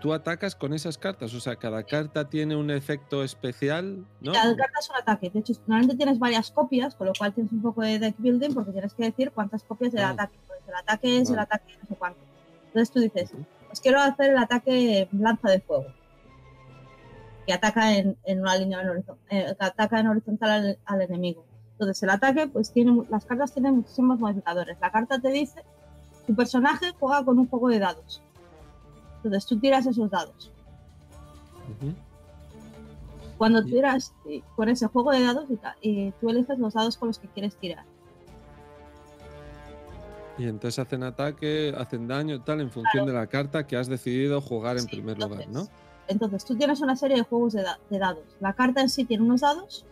Tú 0.00 0.12
atacas 0.12 0.54
con 0.54 0.74
esas 0.74 0.98
cartas, 0.98 1.32
o 1.32 1.40
sea, 1.40 1.56
cada 1.56 1.82
carta 1.82 2.28
tiene 2.28 2.54
un 2.56 2.70
efecto 2.70 3.24
especial, 3.24 4.04
¿no? 4.20 4.32
Cada 4.32 4.54
carta 4.54 4.78
es 4.80 4.90
un 4.90 4.96
ataque. 4.96 5.30
De 5.30 5.38
hecho, 5.40 5.52
normalmente 5.66 5.96
tienes 5.96 6.18
varias 6.18 6.50
copias, 6.50 6.94
con 6.94 7.06
lo 7.06 7.12
cual 7.14 7.32
tienes 7.32 7.52
un 7.52 7.62
poco 7.62 7.80
de 7.82 7.98
deck 7.98 8.14
building 8.18 8.52
porque 8.52 8.72
tienes 8.72 8.92
que 8.92 9.04
decir 9.04 9.30
cuántas 9.32 9.62
copias 9.62 9.92
del 9.92 10.04
Ah. 10.04 10.10
ataque. 10.10 10.38
Pues 10.46 10.60
el 10.68 10.74
ataque 10.74 11.18
es 11.20 11.30
el 11.30 11.38
ataque 11.38 11.74
no 11.82 11.88
sé 11.88 11.94
cuánto. 11.96 12.18
Entonces 12.66 12.90
tú 12.90 13.00
dices, 13.00 13.32
Ujú. 13.32 13.44
pues 13.68 13.80
quiero 13.80 14.00
hacer 14.00 14.30
el 14.32 14.38
ataque 14.38 15.08
lanza 15.12 15.48
de 15.50 15.60
fuego. 15.60 15.86
Que 17.46 17.52
ataca 17.54 17.94
en, 17.96 18.16
en 18.24 18.40
una 18.40 18.56
línea 18.56 18.82
en 18.82 18.88
horizon- 18.88 19.18
eh, 19.30 19.54
que 19.58 19.64
ataca 19.64 20.00
en 20.00 20.08
horizontal 20.08 20.50
al, 20.50 20.78
al 20.84 21.02
enemigo. 21.02 21.44
Entonces 21.72 22.02
el 22.02 22.10
ataque, 22.10 22.46
pues 22.46 22.72
tiene 22.72 23.02
las 23.10 23.24
cartas 23.24 23.52
tienen 23.52 23.76
muchísimos 23.76 24.18
modificadores. 24.18 24.76
La 24.80 24.90
carta 24.90 25.18
te 25.18 25.30
dice, 25.30 25.62
tu 26.26 26.34
personaje 26.34 26.92
juega 26.98 27.24
con 27.24 27.38
un 27.38 27.48
juego 27.48 27.68
de 27.68 27.78
dados. 27.78 28.22
Entonces 29.24 29.46
tú 29.48 29.58
tiras 29.58 29.86
esos 29.86 30.10
dados. 30.10 30.50
Cuando 33.38 33.60
Y- 33.62 33.70
tiras 33.70 34.14
eh, 34.28 34.42
con 34.54 34.68
ese 34.68 34.86
juego 34.86 35.10
de 35.12 35.22
dados 35.22 35.46
y, 35.82 35.88
y 35.90 36.10
tú 36.20 36.30
eliges 36.30 36.58
los 36.58 36.74
dados 36.74 36.96
con 36.96 37.08
los 37.08 37.18
que 37.18 37.28
quieres 37.28 37.56
tirar. 37.56 37.84
Y 40.36 40.44
entonces 40.48 40.78
hacen 40.80 41.02
ataque, 41.04 41.72
hacen 41.78 42.08
daño, 42.08 42.42
tal, 42.42 42.60
en 42.60 42.70
función 42.70 43.06
de 43.06 43.12
la 43.12 43.26
carta 43.28 43.66
que 43.66 43.76
has 43.76 43.86
decidido 43.86 44.40
jugar 44.40 44.76
en 44.76 44.82
Sí, 44.82 44.88
primer 44.96 45.16
lugar, 45.18 45.38
¿no? 45.48 45.60
entonces, 45.60 45.70
Entonces 46.08 46.44
tú 46.44 46.56
tienes 46.56 46.80
una 46.80 46.96
serie 46.96 47.16
de 47.16 47.22
juegos 47.22 47.52
de, 47.52 47.62
da- 47.62 47.78
de 47.88 47.98
dados. 47.98 48.24
La 48.40 48.52
carta 48.52 48.80
en 48.80 48.88
sí 48.88 49.04
tiene 49.04 49.22
unos 49.24 49.40
dados 49.42 49.86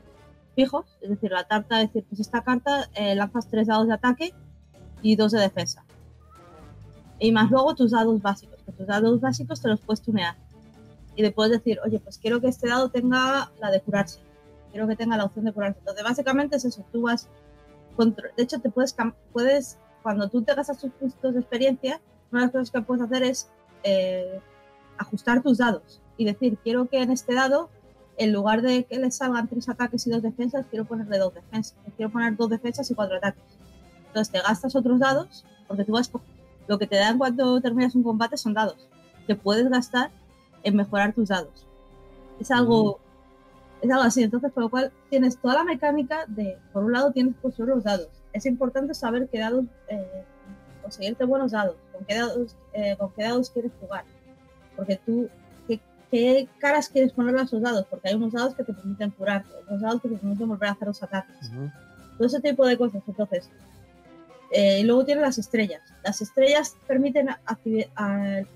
fijos, 0.56 0.84
es 1.00 1.08
decir, 1.10 1.30
la 1.30 1.44
carta, 1.44 1.80
es 1.80 1.88
decir, 1.88 2.04
pues 2.08 2.20
esta 2.20 2.42
carta 2.42 2.88
eh, 2.94 3.14
lanzas 3.14 3.48
tres 3.48 3.68
dados 3.68 3.86
de 3.86 3.94
ataque 3.94 4.34
y 5.00 5.16
dos 5.16 5.32
de 5.32 5.40
defensa. 5.40 5.84
Y 7.20 7.30
más 7.32 7.50
luego 7.50 7.74
tus 7.76 7.92
dados 7.92 8.20
básicos, 8.20 8.51
que 8.62 8.72
tus 8.72 8.86
dados 8.86 9.20
básicos 9.20 9.60
te 9.60 9.68
los 9.68 9.80
puedes 9.80 10.00
tunear. 10.02 10.36
Y 11.14 11.22
le 11.22 11.30
puedes 11.30 11.52
decir, 11.52 11.78
oye, 11.84 11.98
pues 12.00 12.18
quiero 12.18 12.40
que 12.40 12.48
este 12.48 12.68
dado 12.68 12.88
tenga 12.90 13.50
la 13.60 13.70
de 13.70 13.80
curarse. 13.80 14.20
Quiero 14.70 14.88
que 14.88 14.96
tenga 14.96 15.16
la 15.16 15.24
opción 15.24 15.44
de 15.44 15.52
curarse. 15.52 15.78
Entonces, 15.80 16.02
básicamente 16.04 16.56
es 16.56 16.64
eso. 16.64 16.84
Tú 16.92 17.02
vas. 17.02 17.28
contro- 17.96 18.30
De 18.36 18.42
hecho, 18.42 18.58
te 18.60 18.70
puedes, 18.70 18.94
puedes. 19.32 19.78
Cuando 20.02 20.28
tú 20.28 20.42
te 20.42 20.54
gastas 20.54 20.78
tus 20.78 20.90
puntos 20.92 21.34
de 21.34 21.40
experiencia, 21.40 22.00
una 22.32 22.40
de 22.40 22.46
las 22.46 22.52
cosas 22.52 22.70
que 22.70 22.80
puedes 22.82 23.04
hacer 23.04 23.22
es 23.22 23.48
eh, 23.84 24.40
ajustar 24.98 25.42
tus 25.42 25.58
dados 25.58 26.00
y 26.16 26.24
decir, 26.24 26.56
quiero 26.64 26.88
que 26.88 27.02
en 27.02 27.10
este 27.10 27.34
dado, 27.34 27.68
en 28.16 28.32
lugar 28.32 28.62
de 28.62 28.84
que 28.84 28.98
le 28.98 29.10
salgan 29.10 29.46
tres 29.48 29.68
ataques 29.68 30.06
y 30.06 30.10
dos 30.10 30.22
defensas, 30.22 30.64
quiero 30.70 30.86
ponerle 30.86 31.18
dos 31.18 31.34
defensas. 31.34 31.76
Quiero 31.96 32.10
poner 32.10 32.34
dos 32.36 32.48
defensas 32.48 32.90
y 32.90 32.94
cuatro 32.94 33.16
ataques. 33.18 33.42
Entonces 34.08 34.32
te 34.32 34.40
gastas 34.40 34.74
otros 34.74 34.98
dados, 34.98 35.44
porque 35.68 35.84
tú 35.84 35.92
vas 35.92 36.10
lo 36.66 36.78
que 36.78 36.86
te 36.86 36.96
dan 36.96 37.18
cuando 37.18 37.60
terminas 37.60 37.94
un 37.94 38.02
combate 38.02 38.36
son 38.36 38.54
dados 38.54 38.88
que 39.26 39.36
puedes 39.36 39.68
gastar 39.68 40.10
en 40.62 40.76
mejorar 40.76 41.12
tus 41.12 41.28
dados. 41.28 41.66
Es 42.40 42.50
algo, 42.50 42.98
es 43.80 43.90
algo 43.90 44.02
así. 44.02 44.22
Entonces, 44.22 44.52
por 44.52 44.64
lo 44.64 44.68
cual 44.68 44.92
tienes 45.10 45.38
toda 45.38 45.54
la 45.54 45.64
mecánica 45.64 46.24
de, 46.26 46.58
por 46.72 46.84
un 46.84 46.92
lado, 46.92 47.12
tienes 47.12 47.34
que 47.36 47.42
construir 47.42 47.74
los 47.74 47.84
dados. 47.84 48.08
Es 48.32 48.46
importante 48.46 48.94
saber 48.94 49.28
qué 49.30 49.38
dados, 49.38 49.64
eh, 49.88 50.24
conseguirte 50.82 51.24
buenos 51.24 51.52
dados, 51.52 51.76
con 51.92 52.04
qué 52.04 52.16
dados, 52.16 52.56
eh, 52.72 52.96
con 52.98 53.12
qué 53.12 53.24
dados 53.24 53.50
quieres 53.50 53.72
jugar. 53.80 54.04
Porque 54.76 54.96
tú, 55.04 55.28
¿qué, 55.68 55.80
qué 56.10 56.48
caras 56.58 56.88
quieres 56.88 57.12
ponerle 57.12 57.40
a 57.40 57.44
esos 57.44 57.62
dados? 57.62 57.86
Porque 57.88 58.08
hay 58.08 58.14
unos 58.14 58.32
dados 58.32 58.54
que 58.54 58.64
te 58.64 58.72
permiten 58.72 59.10
curar, 59.10 59.44
otros 59.62 59.80
dados 59.80 60.02
que 60.02 60.08
te 60.08 60.16
permiten 60.16 60.48
volver 60.48 60.68
a 60.68 60.72
hacer 60.72 60.88
los 60.88 61.02
ataques 61.02 61.50
todo 62.16 62.26
ese 62.26 62.40
tipo 62.40 62.66
de 62.66 62.76
cosas. 62.76 63.02
Entonces, 63.06 63.50
eh, 64.52 64.80
y 64.80 64.84
luego 64.84 65.04
tiene 65.04 65.20
las 65.22 65.38
estrellas. 65.38 65.80
Las 66.04 66.20
estrellas 66.20 66.76
permiten, 66.86 67.30
a- 67.30 67.38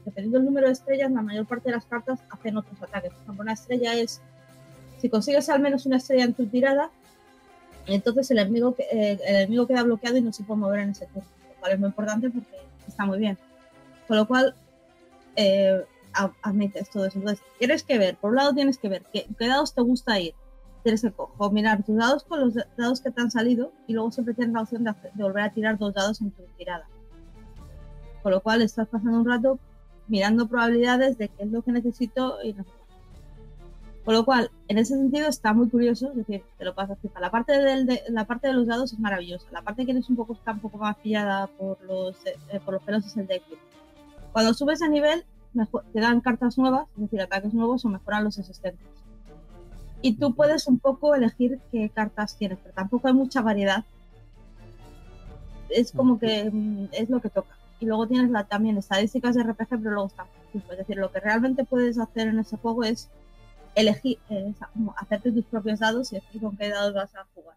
dependiendo 0.04 0.38
del 0.38 0.44
número 0.46 0.66
de 0.66 0.72
estrellas, 0.74 1.10
la 1.10 1.22
mayor 1.22 1.46
parte 1.46 1.70
de 1.70 1.76
las 1.76 1.86
cartas 1.86 2.20
hacen 2.30 2.56
otros 2.56 2.82
ataques. 2.82 3.12
Por 3.12 3.22
ejemplo, 3.22 3.42
una 3.42 3.52
estrella 3.54 3.94
es, 3.94 4.20
si 5.00 5.08
consigues 5.08 5.48
al 5.48 5.60
menos 5.60 5.86
una 5.86 5.96
estrella 5.96 6.24
en 6.24 6.34
tu 6.34 6.46
tirada, 6.46 6.90
entonces 7.86 8.30
el 8.30 8.38
enemigo, 8.38 8.74
eh, 8.78 9.18
el 9.26 9.36
enemigo 9.36 9.66
queda 9.66 9.82
bloqueado 9.84 10.16
y 10.16 10.22
no 10.22 10.32
se 10.32 10.42
puede 10.44 10.60
mover 10.60 10.80
en 10.80 10.90
ese 10.90 11.06
turno, 11.06 11.28
lo 11.48 11.60
cual 11.60 11.72
es 11.72 11.78
muy 11.78 11.88
importante 11.88 12.30
porque 12.30 12.56
está 12.86 13.04
muy 13.06 13.18
bien. 13.18 13.38
Con 14.08 14.16
lo 14.16 14.26
cual, 14.26 14.54
eh, 15.36 15.82
admites 16.42 16.88
todo 16.90 17.04
eso. 17.06 17.18
Entonces, 17.18 17.44
tienes 17.58 17.82
que 17.84 17.98
ver, 17.98 18.16
por 18.16 18.30
un 18.30 18.36
lado 18.36 18.54
tienes 18.54 18.78
que 18.78 18.88
ver 18.88 19.02
qué, 19.12 19.26
qué 19.38 19.48
dados 19.48 19.74
te 19.74 19.82
gusta 19.82 20.18
ir, 20.18 20.34
tienes 20.94 21.14
co- 21.16 21.32
combinar 21.36 21.82
tus 21.84 21.96
dados 21.96 22.22
con 22.24 22.40
los 22.40 22.54
da- 22.54 22.66
dados 22.76 23.00
que 23.00 23.10
te 23.10 23.20
han 23.20 23.30
salido 23.30 23.72
y 23.88 23.92
luego 23.94 24.10
siempre 24.12 24.34
tienes 24.34 24.54
la 24.54 24.62
opción 24.62 24.84
de, 24.84 24.90
hacer- 24.90 25.12
de 25.12 25.22
volver 25.24 25.42
a 25.44 25.52
tirar 25.52 25.78
dos 25.78 25.92
dados 25.92 26.20
en 26.20 26.30
tu 26.30 26.42
tirada. 26.56 26.84
Con 28.22 28.32
lo 28.32 28.40
cual 28.40 28.62
estás 28.62 28.86
pasando 28.88 29.18
un 29.18 29.26
rato 29.28 29.58
mirando 30.08 30.46
probabilidades 30.46 31.18
de 31.18 31.28
qué 31.28 31.42
es 31.44 31.50
lo 31.50 31.62
que 31.62 31.72
necesito 31.72 32.38
y 32.44 32.52
no. 32.52 32.64
Con 34.04 34.14
lo 34.14 34.24
cual, 34.24 34.50
en 34.68 34.78
ese 34.78 34.94
sentido 34.94 35.26
está 35.28 35.52
muy 35.52 35.68
curioso, 35.68 36.10
es 36.10 36.16
decir, 36.18 36.44
te 36.58 36.64
lo 36.64 36.74
pasas. 36.76 36.96
La 37.20 37.30
parte, 37.32 37.52
del, 37.60 37.86
de, 37.86 38.02
la 38.10 38.24
parte 38.24 38.46
de 38.46 38.54
los 38.54 38.68
dados 38.68 38.92
es 38.92 39.00
maravillosa. 39.00 39.46
La 39.50 39.62
parte 39.62 39.84
que 39.84 39.90
eres 39.90 40.08
un 40.08 40.14
poco, 40.14 40.34
está 40.34 40.52
un 40.52 40.60
poco 40.60 40.78
más 40.78 40.96
pillada 40.98 41.48
por 41.48 41.82
los, 41.82 42.14
eh, 42.24 42.60
por 42.64 42.74
los 42.74 42.82
pelos 42.84 43.04
es 43.04 43.16
el 43.16 43.26
deck. 43.26 43.42
Cuando 44.32 44.54
subes 44.54 44.78
de 44.78 44.88
nivel, 44.90 45.24
mejor- 45.54 45.84
te 45.92 45.98
dan 46.00 46.20
cartas 46.20 46.56
nuevas, 46.56 46.86
es 46.94 47.02
decir, 47.02 47.20
ataques 47.20 47.52
nuevos 47.52 47.84
o 47.84 47.88
mejoran 47.88 48.22
los 48.22 48.38
existentes. 48.38 48.86
Y 50.06 50.12
tú 50.12 50.36
puedes 50.36 50.68
un 50.68 50.78
poco 50.78 51.16
elegir 51.16 51.58
qué 51.72 51.90
cartas 51.90 52.36
tienes, 52.38 52.60
pero 52.62 52.72
tampoco 52.72 53.08
hay 53.08 53.14
mucha 53.14 53.42
variedad. 53.42 53.84
Es 55.68 55.90
como 55.90 56.20
que 56.20 56.48
mm, 56.48 56.90
es 56.92 57.10
lo 57.10 57.20
que 57.20 57.28
toca. 57.28 57.56
Y 57.80 57.86
luego 57.86 58.06
tienes 58.06 58.30
la, 58.30 58.44
también 58.44 58.78
estadísticas 58.78 59.34
de 59.34 59.42
RPG, 59.42 59.68
pero 59.68 59.90
luego 59.90 60.06
están. 60.06 60.28
Es 60.54 60.78
decir, 60.78 60.96
lo 60.96 61.10
que 61.10 61.18
realmente 61.18 61.64
puedes 61.64 61.98
hacer 61.98 62.28
en 62.28 62.38
ese 62.38 62.56
juego 62.56 62.84
es 62.84 63.10
elegir, 63.74 64.20
eh, 64.30 64.54
hacerte 64.96 65.32
tus 65.32 65.44
propios 65.46 65.80
dados 65.80 66.12
y 66.12 66.20
decir 66.20 66.40
con 66.40 66.56
qué 66.56 66.68
dados 66.68 66.94
vas 66.94 67.12
a 67.16 67.26
jugar. 67.34 67.56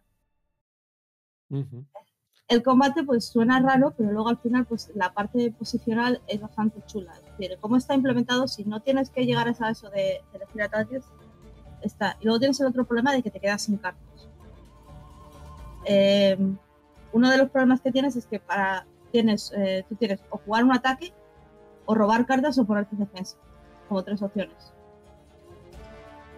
El 2.48 2.64
combate 2.64 3.04
pues 3.04 3.26
suena 3.26 3.60
raro, 3.60 3.94
pero 3.96 4.10
luego 4.10 4.28
al 4.28 4.38
final 4.38 4.66
pues 4.66 4.90
la 4.96 5.12
parte 5.12 5.52
posicional 5.52 6.20
es 6.26 6.40
bastante 6.40 6.82
chula. 6.86 7.14
Es 7.14 7.38
decir, 7.38 7.58
cómo 7.60 7.76
está 7.76 7.94
implementado, 7.94 8.48
si 8.48 8.64
no 8.64 8.80
tienes 8.80 9.08
que 9.08 9.24
llegar 9.24 9.46
a 9.46 9.70
eso 9.70 9.88
de, 9.90 10.20
de 10.32 10.38
elegir 10.38 10.62
ataques, 10.62 11.04
está. 11.82 12.16
Y 12.20 12.24
luego 12.24 12.38
tienes 12.38 12.60
el 12.60 12.66
otro 12.66 12.84
problema 12.84 13.12
de 13.12 13.22
que 13.22 13.30
te 13.30 13.40
quedas 13.40 13.62
sin 13.62 13.76
cartas. 13.76 14.28
Eh, 15.86 16.36
uno 17.12 17.30
de 17.30 17.38
los 17.38 17.50
problemas 17.50 17.80
que 17.80 17.90
tienes 17.92 18.16
es 18.16 18.26
que 18.26 18.38
para 18.38 18.86
tienes, 19.10 19.52
eh, 19.56 19.84
tú 19.88 19.96
tienes 19.96 20.20
o 20.30 20.38
jugar 20.38 20.64
un 20.64 20.72
ataque, 20.72 21.12
o 21.86 21.94
robar 21.94 22.26
cartas 22.26 22.58
o 22.58 22.64
ponerte 22.64 22.94
defensa, 22.96 23.36
como 23.88 24.04
tres 24.04 24.22
opciones. 24.22 24.72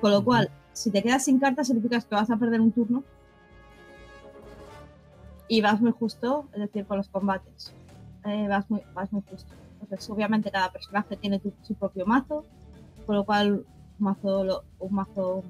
Con 0.01 0.11
lo 0.11 0.25
cual, 0.25 0.51
si 0.73 0.91
te 0.91 1.03
quedas 1.03 1.25
sin 1.25 1.39
cartas, 1.39 1.67
significa 1.67 2.01
que 2.01 2.15
vas 2.15 2.31
a 2.31 2.37
perder 2.37 2.61
un 2.61 2.73
turno 2.73 3.05
y 5.49 5.61
vas 5.61 5.81
muy 5.81 5.93
justo, 5.93 6.47
es 6.55 6.61
decir, 6.61 6.87
con 6.87 6.97
los 6.97 7.09
combates. 7.09 7.75
Eh, 8.25 8.47
vas, 8.49 8.71
muy, 8.71 8.83
vas 8.95 9.13
muy 9.13 9.23
justo. 9.29 9.53
Entonces, 9.83 10.09
obviamente, 10.09 10.51
cada 10.51 10.73
personaje 10.73 11.17
tiene 11.17 11.39
tu- 11.41 11.53
su 11.63 11.75
propio 11.75 12.07
mazo, 12.07 12.47
con 13.05 13.17
lo 13.17 13.25
cual, 13.25 13.67
mazo, 13.99 14.65
un 14.79 14.95
mazo, 14.95 15.45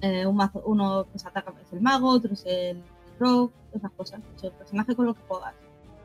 eh, 0.00 0.26
un 0.26 0.36
mazo, 0.36 0.62
uno 0.66 1.06
que 1.12 1.26
ataca 1.26 1.52
es 1.60 1.72
el 1.72 1.80
mago, 1.80 2.10
otro 2.10 2.32
es 2.32 2.44
el 2.46 2.82
rock, 3.18 3.52
esas 3.72 3.90
cosas. 3.92 4.20
El 4.42 4.52
personaje 4.52 4.94
con 4.94 5.06
lo 5.06 5.14
que 5.14 5.20
juegas. 5.28 5.54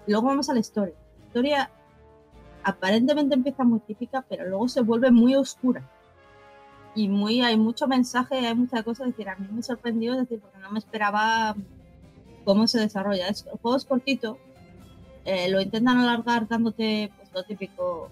Luego 0.07 0.27
vamos 0.27 0.49
a 0.49 0.53
la 0.53 0.59
historia. 0.59 0.95
La 1.19 1.25
historia 1.25 1.71
aparentemente 2.63 3.35
empieza 3.35 3.63
muy 3.63 3.79
típica, 3.79 4.25
pero 4.27 4.45
luego 4.47 4.67
se 4.67 4.81
vuelve 4.81 5.11
muy 5.11 5.35
oscura. 5.35 5.89
Y 6.95 7.09
muy, 7.09 7.41
hay 7.41 7.57
mucho 7.57 7.87
mensaje, 7.87 8.47
hay 8.47 8.55
muchas 8.55 8.83
cosas. 8.83 9.07
Es 9.07 9.13
decir, 9.13 9.29
a 9.29 9.35
mí 9.35 9.47
me 9.51 9.63
sorprendió, 9.63 10.15
decir, 10.15 10.39
porque 10.39 10.57
no 10.59 10.71
me 10.71 10.79
esperaba 10.79 11.55
cómo 12.43 12.65
se 12.67 12.79
desarrolla. 12.79 13.27
Es, 13.27 13.45
el 13.45 13.59
juego 13.59 13.77
es 13.77 13.85
cortito, 13.85 14.37
eh, 15.25 15.49
lo 15.49 15.59
intentan 15.59 15.97
alargar 15.97 16.47
dándote 16.47 17.11
pues, 17.17 17.29
lo 17.33 17.43
típico, 17.43 18.09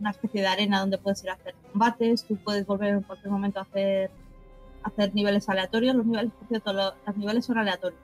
una 0.00 0.10
especie 0.10 0.40
de 0.40 0.46
arena 0.48 0.80
donde 0.80 0.98
puedes 0.98 1.22
ir 1.24 1.30
a 1.30 1.34
hacer 1.34 1.54
combates, 1.72 2.24
tú 2.24 2.36
puedes 2.36 2.66
volver 2.66 2.94
en 2.94 3.02
cualquier 3.02 3.30
momento 3.30 3.58
a 3.58 3.62
hacer, 3.62 4.10
a 4.82 4.88
hacer 4.88 5.14
niveles 5.14 5.48
aleatorios. 5.48 5.94
Los 5.96 6.06
niveles, 6.06 6.32
por 6.32 6.48
cierto, 6.48 6.72
lo- 6.72 6.94
los 7.06 7.16
niveles 7.16 7.44
son 7.44 7.58
aleatorios. 7.58 8.00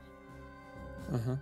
Ajá. 1.12 1.38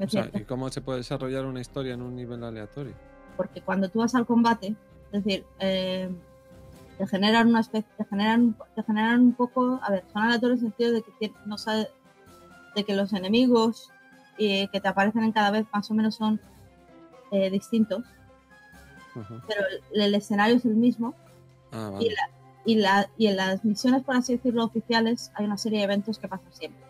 O 0.00 0.08
sea. 0.08 0.30
¿y 0.34 0.40
cómo 0.44 0.68
se 0.70 0.80
puede 0.80 0.98
desarrollar 0.98 1.44
una 1.46 1.60
historia 1.60 1.94
en 1.94 2.02
un 2.02 2.16
nivel 2.16 2.42
aleatorio? 2.44 2.94
porque 3.36 3.62
cuando 3.62 3.88
tú 3.88 4.00
vas 4.00 4.14
al 4.14 4.26
combate, 4.26 4.74
es 5.10 5.24
decir, 5.24 5.44
eh, 5.58 6.10
te 6.98 7.06
generan 7.06 7.48
una 7.48 7.60
especie, 7.60 7.88
te 7.96 8.04
generan, 8.04 8.54
te 8.74 8.82
generan 8.82 9.20
un 9.22 9.32
poco, 9.32 9.80
a 9.82 9.90
ver, 9.90 10.04
son 10.12 10.22
aleatorios 10.22 10.60
en 10.60 10.66
el 10.66 10.72
sentido 10.72 10.92
de 10.92 11.02
que 11.18 11.32
no 11.46 11.56
sabe- 11.56 11.88
de 12.76 12.84
que 12.84 12.94
los 12.94 13.12
enemigos 13.14 13.90
eh, 14.38 14.68
que 14.70 14.80
te 14.80 14.88
aparecen 14.88 15.24
en 15.24 15.32
cada 15.32 15.50
vez 15.50 15.64
más 15.72 15.90
o 15.90 15.94
menos 15.94 16.14
son 16.16 16.40
eh, 17.30 17.48
distintos, 17.50 18.02
Pero 19.14 19.60
el, 19.92 20.00
el 20.00 20.14
escenario 20.14 20.56
es 20.56 20.64
el 20.64 20.74
mismo 20.74 21.14
Ah, 21.72 21.88
y, 21.88 21.92
vale. 21.92 22.08
la- 22.14 22.30
y, 22.64 22.74
la, 22.76 23.10
y 23.18 23.26
en 23.26 23.36
las 23.36 23.64
misiones, 23.64 24.04
por 24.04 24.14
así 24.16 24.36
decirlo, 24.36 24.64
oficiales, 24.64 25.32
hay 25.34 25.46
una 25.46 25.56
serie 25.58 25.78
de 25.78 25.84
eventos 25.84 26.18
que 26.18 26.28
pasan 26.28 26.52
siempre. 26.52 26.82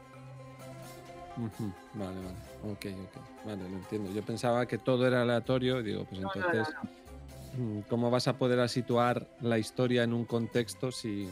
Vale, 1.94 2.16
vale. 2.16 2.72
Ok, 2.72 2.86
ok. 2.86 3.46
Vale, 3.46 3.68
lo 3.68 3.76
entiendo. 3.76 4.10
Yo 4.12 4.22
pensaba 4.22 4.66
que 4.66 4.78
todo 4.78 5.06
era 5.06 5.22
aleatorio 5.22 5.80
y 5.80 5.84
digo, 5.84 6.04
pues 6.04 6.20
No, 6.20 6.28
no, 6.28 6.40
no, 6.40 6.46
entonces, 6.46 6.74
mm, 7.58 7.78
¿cómo 7.88 8.10
vas 8.10 8.28
a 8.28 8.36
poder 8.36 8.68
situar 8.68 9.26
la 9.40 9.58
historia 9.58 10.02
en 10.04 10.12
un 10.12 10.24
contexto 10.26 10.92
si 10.92 11.28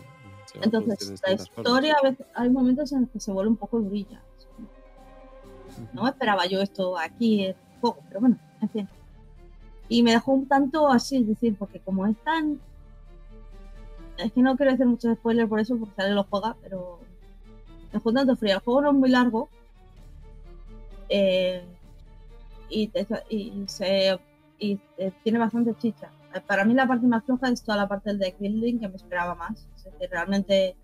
Entonces, 0.60 1.20
la 1.22 1.32
historia, 1.34 1.96
a 2.00 2.02
veces, 2.02 2.26
hay 2.34 2.50
momentos 2.50 2.90
en 2.92 3.02
los 3.02 3.10
que 3.10 3.20
se 3.20 3.30
vuelve 3.30 3.50
un 3.50 3.56
poco 3.56 3.78
durilla. 3.78 4.22
No 5.92 6.08
esperaba 6.08 6.46
yo 6.46 6.60
esto 6.60 6.98
aquí 6.98 7.44
el 7.44 7.56
juego, 7.80 7.98
pero 8.08 8.20
bueno, 8.20 8.38
en 8.60 8.68
fin. 8.70 8.88
Y 9.90 10.02
me 10.02 10.12
dejó 10.12 10.32
un 10.32 10.46
tanto 10.46 10.88
así, 10.88 11.16
es 11.18 11.26
decir, 11.26 11.54
porque 11.58 11.80
como 11.80 12.06
es 12.06 12.16
tan. 12.24 12.60
Es 14.16 14.32
que 14.32 14.40
no 14.40 14.56
quiero 14.56 14.72
hacer 14.72 14.86
muchos 14.86 15.16
spoilers 15.16 15.48
por 15.48 15.60
eso, 15.60 15.76
porque 15.76 15.94
sale 15.96 16.14
lo 16.14 16.24
juega, 16.24 16.56
pero. 16.62 17.00
Me 17.86 17.98
dejó 17.98 18.08
un 18.10 18.14
tanto 18.14 18.36
frío. 18.36 18.54
El 18.54 18.60
juego 18.60 18.82
no 18.82 18.90
es 18.90 18.94
muy 18.96 19.10
largo. 19.10 19.48
eh, 21.08 21.64
y, 22.68 22.86
te- 22.88 23.06
tiene 25.24 25.38
bastante 25.38 25.74
chicha. 25.76 26.08
Eh, 26.34 26.40
Para 26.46 26.64
mí 26.64 26.72
la 26.74 26.86
parte 26.86 27.06
más 27.06 27.24
floja 27.24 27.48
es 27.48 27.62
toda 27.62 27.76
la 27.78 27.88
parte 27.88 28.10
del 28.10 28.18
deck 28.20 28.38
building, 28.38 28.78
que 28.78 28.88
me 28.88 28.96
esperaba 28.96 29.34
más. 29.34 29.66
Es 29.76 29.84
decir, 29.84 30.08
realmente 30.10 30.76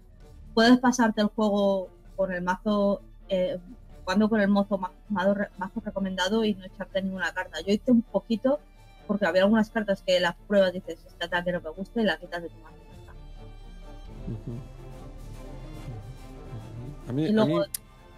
puedes 0.55 0.79
pasarte 0.81 1.21
el 1.21 1.29
juego 1.29 1.89
con 2.17 2.33
el 2.33 2.43
mazo, 2.43 3.01
eh, 3.29 3.59
jugando 4.03 4.29
con 4.29 4.41
el 4.41 4.49
mozo 4.49 4.79
ma- 4.79 4.91
mazo, 5.09 5.37
mazo 5.59 5.81
recomendado 5.85 6.45
y 6.45 6.55
no 6.55 6.65
echarte 6.65 7.03
ninguna 7.03 7.33
carta. 7.33 7.61
Yo 7.61 7.73
hice 7.73 7.93
un 7.93 8.03
poquito, 8.03 8.59
porque 9.07 9.27
había 9.27 9.43
algunas 9.43 9.71
cartas 9.71 10.03
que 10.03 10.19
las 10.21 10.35
pruebas 10.49 10.73
dices, 10.73 10.99
este 11.07 11.25
ataque 11.25 11.53
no 11.53 11.61
me 11.61 11.71
gusta 11.71 12.01
y 12.01 12.05
la 12.05 12.17
quitas 12.19 12.43
de 12.43 12.49
tu 12.49 12.55
está. 12.57 13.13
Ujú. 14.27 14.53
Ujú. 14.53 14.61
A 17.09 17.13
mí, 17.13 17.25
Y 17.25 17.29
a 17.29 17.33
luego 17.33 17.61
mí 17.61 17.65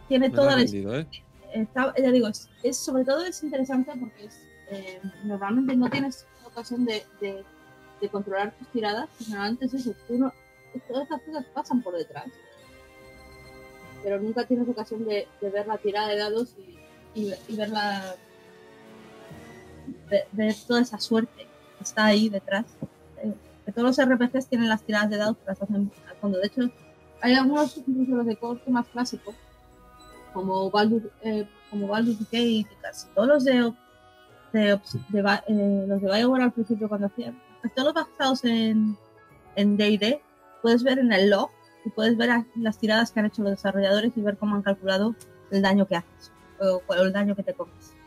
tiene 0.09 0.31
toda 0.31 0.57
la 0.57 0.63
¿eh? 0.63 1.07
está- 1.53 1.95
ya 1.97 2.11
digo, 2.11 2.29
es, 2.29 2.49
es- 2.63 2.79
sobre 2.79 3.05
todo 3.05 3.25
es 3.25 3.43
interesante 3.43 3.93
porque 3.99 4.25
es, 4.27 4.41
eh, 4.71 5.01
normalmente 5.25 5.77
no 5.77 5.89
tienes 5.91 6.27
ocasión 6.47 6.85
de, 6.85 7.05
de- 7.21 7.45
de 8.01 8.09
controlar 8.09 8.53
tus 8.53 8.69
tiradas, 8.69 9.09
normalmente 9.29 9.67
es 9.67 9.75
eso, 9.75 9.93
tú 10.07 10.19
no- 10.19 10.33
todas 10.87 11.03
estas 11.05 11.21
cosas 11.23 11.45
pasan 11.53 11.83
por 11.83 11.95
detrás, 11.97 12.27
pero 14.03 14.21
nunca 14.21 14.47
tienes 14.47 14.69
ocasión 14.69 15.05
de, 15.05 15.27
de 15.41 15.51
ver 15.51 15.67
la 15.67 15.77
tirada 15.79 16.09
de 16.09 16.17
dados 16.17 16.55
y, 17.15 17.21
y- 17.21 17.35
y 17.49 17.57
ver 17.57 17.69
la 17.71 18.15
ver 20.33 20.55
toda 20.67 20.81
esa 20.81 20.99
suerte 20.99 21.47
que 21.77 21.85
está 21.85 22.07
ahí 22.07 22.29
detrás. 22.29 22.67
Eh, 23.23 23.35
que 23.65 23.73
todos 23.73 23.99
los 23.99 24.09
RPGs 24.09 24.47
tienen 24.47 24.69
las 24.69 24.83
tiradas 24.83 25.11
de 25.11 25.17
dados 25.19 25.37
que 25.37 25.45
las 25.47 25.63
hacen 25.63 25.91
al 26.09 26.17
fondo. 26.17 26.39
De 26.39 26.47
hecho, 26.47 26.71
hay 27.21 27.35
algunos, 27.35 27.77
incluso 27.77 28.13
los 28.13 28.27
de 28.27 28.37
corte 28.37 28.71
más 28.71 28.87
clásicos, 28.89 29.35
como 30.33 30.71
Baldur, 30.71 31.11
eh, 31.23 31.49
como 31.71 31.89
Baldur's 31.89 32.19
Gate 32.31 32.67
casi 32.81 33.07
todos 33.15 33.29
los 33.29 33.45
de, 33.45 33.73
de, 34.53 34.81
de 35.09 35.41
eh, 35.49 35.85
los 35.87 36.01
de 36.01 36.07
Bioware 36.07 36.43
al 36.43 36.53
principio 36.53 36.89
cuando 36.89 37.09
hacían 37.09 37.39
casi 37.63 37.75
todos 37.75 37.95
los 37.95 38.07
basados 38.07 38.45
en 38.45 38.97
en 39.57 39.77
D&D 39.77 40.23
puedes 40.63 40.83
ver 40.83 40.99
en 40.99 41.13
el 41.13 41.31
log 41.31 41.51
y 41.85 41.91
puedes 41.91 42.17
ver 42.17 42.45
las 42.57 42.79
tiradas 42.79 43.11
que 43.11 43.21
han 43.21 43.27
hecho 43.27 43.43
los 43.43 43.53
desarrolladores 43.53 44.13
y 44.17 44.21
ver 44.21 44.37
cómo 44.37 44.55
han 44.55 44.63
calculado 44.63 45.15
el 45.51 45.63
daño 45.63 45.87
que 45.87 45.97
haces 45.97 46.33
o, 46.61 46.83
o 46.87 46.95
el 46.95 47.13
daño 47.13 47.35
que 47.35 47.43
te 47.43 47.55
comes 47.55 47.98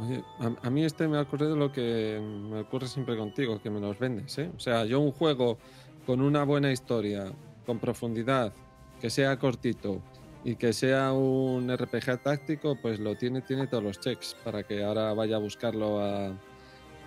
oye, 0.00 0.24
a, 0.38 0.66
a 0.66 0.70
mí 0.70 0.84
este 0.84 1.08
me 1.08 1.18
ha 1.18 1.22
ocurrido 1.22 1.56
lo 1.56 1.72
que 1.72 2.20
me 2.20 2.60
ocurre 2.60 2.88
siempre 2.88 3.16
contigo, 3.16 3.60
que 3.62 3.70
me 3.70 3.80
los 3.80 3.98
vendes, 3.98 4.38
¿eh? 4.38 4.50
O 4.56 4.60
sea, 4.60 4.84
yo 4.84 5.00
un 5.00 5.12
juego 5.12 5.58
con 6.06 6.20
una 6.20 6.44
buena 6.44 6.72
historia, 6.72 7.32
con 7.66 7.78
profundidad, 7.78 8.52
que 9.00 9.10
sea 9.10 9.38
cortito 9.38 10.00
y 10.44 10.56
que 10.56 10.72
sea 10.72 11.12
un 11.12 11.74
RPG 11.74 12.22
táctico, 12.22 12.76
pues 12.80 12.98
lo 12.98 13.16
tiene, 13.16 13.42
tiene 13.42 13.66
todos 13.66 13.82
los 13.82 14.00
checks 14.00 14.36
para 14.44 14.62
que 14.62 14.82
ahora 14.82 15.12
vaya 15.14 15.36
a 15.36 15.38
buscarlo 15.38 16.00
a, 16.00 16.32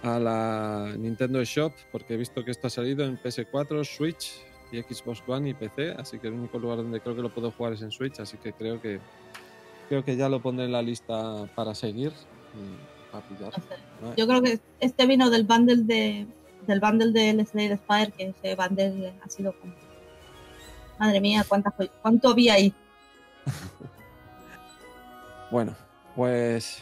la 0.04 0.94
Nintendo 0.98 1.42
Shop, 1.46 1.72
porque 1.90 2.16
he 2.16 2.18
visto 2.18 2.44
que 2.44 2.52
esto 2.52 2.68
ha 2.68 2.70
salido 2.70 3.06
en 3.06 3.18
PS4, 3.18 3.86
Switch 3.86 4.34
y 4.70 4.82
Xbox 4.82 5.24
One 5.26 5.50
y 5.50 5.54
PC, 5.54 5.92
así 5.92 6.20
que 6.20 6.28
el 6.28 6.34
único 6.34 6.60
lugar 6.60 6.78
donde 6.78 7.00
creo 7.00 7.16
que 7.16 7.22
lo 7.22 7.30
puedo 7.30 7.52
jugar 7.52 7.72
es 7.72 7.82
en 7.82 7.92
Switch, 7.92 8.20
así 8.20 8.36
que 8.38 8.52
creo 8.52 8.82
que 8.82 9.00
creo 9.88 10.04
que 10.04 10.18
ya 10.18 10.28
lo 10.28 10.42
pondré 10.42 10.66
en 10.66 10.74
la 10.74 10.82
lista 10.82 11.46
para 11.56 11.74
seguir 11.74 12.12
yo 14.18 14.28
creo 14.28 14.42
que 14.42 14.60
este 14.80 15.06
vino 15.06 15.30
del 15.30 15.44
bundle 15.44 15.84
de 15.84 16.28
del 16.68 16.80
bundle 16.80 17.12
del 17.12 17.46
Slade 17.46 17.78
Spire 17.78 18.12
que 18.12 18.34
ese 18.40 18.56
bundle 18.56 19.14
ha 19.24 19.30
sido 19.30 19.54
como 19.60 19.74
madre 21.00 21.20
mía 21.22 21.46
cuántas 21.48 21.74
jo- 21.76 21.90
cuánto 22.02 22.30
había 22.30 22.54
ahí. 22.54 22.74
Bueno, 25.52 25.76
pues 26.16 26.82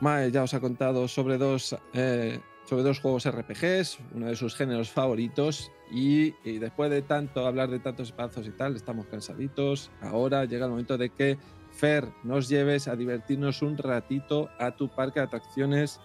Mae 0.00 0.30
ya 0.30 0.44
os 0.44 0.54
ha 0.54 0.60
contado 0.60 1.08
sobre 1.08 1.36
dos, 1.38 1.76
eh, 1.94 2.38
sobre 2.68 2.82
dos 2.84 3.00
juegos 3.00 3.26
RPGs, 3.26 3.98
uno 4.14 4.26
de 4.26 4.36
sus 4.36 4.54
géneros 4.54 4.90
favoritos, 4.90 5.72
y, 5.90 6.34
y 6.48 6.58
después 6.58 6.90
de 6.90 7.02
tanto 7.02 7.44
hablar 7.46 7.70
de 7.70 7.80
tantos 7.80 8.08
espazos 8.08 8.46
y 8.46 8.50
tal, 8.52 8.76
estamos 8.76 9.06
cansaditos. 9.06 9.90
Ahora 10.00 10.44
llega 10.44 10.66
el 10.66 10.70
momento 10.70 10.96
de 10.96 11.10
que 11.10 11.38
Fer 11.78 12.08
nos 12.24 12.48
lleves 12.48 12.88
a 12.88 12.96
divertirnos 12.96 13.62
un 13.62 13.78
ratito 13.78 14.50
a 14.58 14.72
tu 14.72 14.88
parque 14.88 15.20
de 15.20 15.26
atracciones 15.26 16.00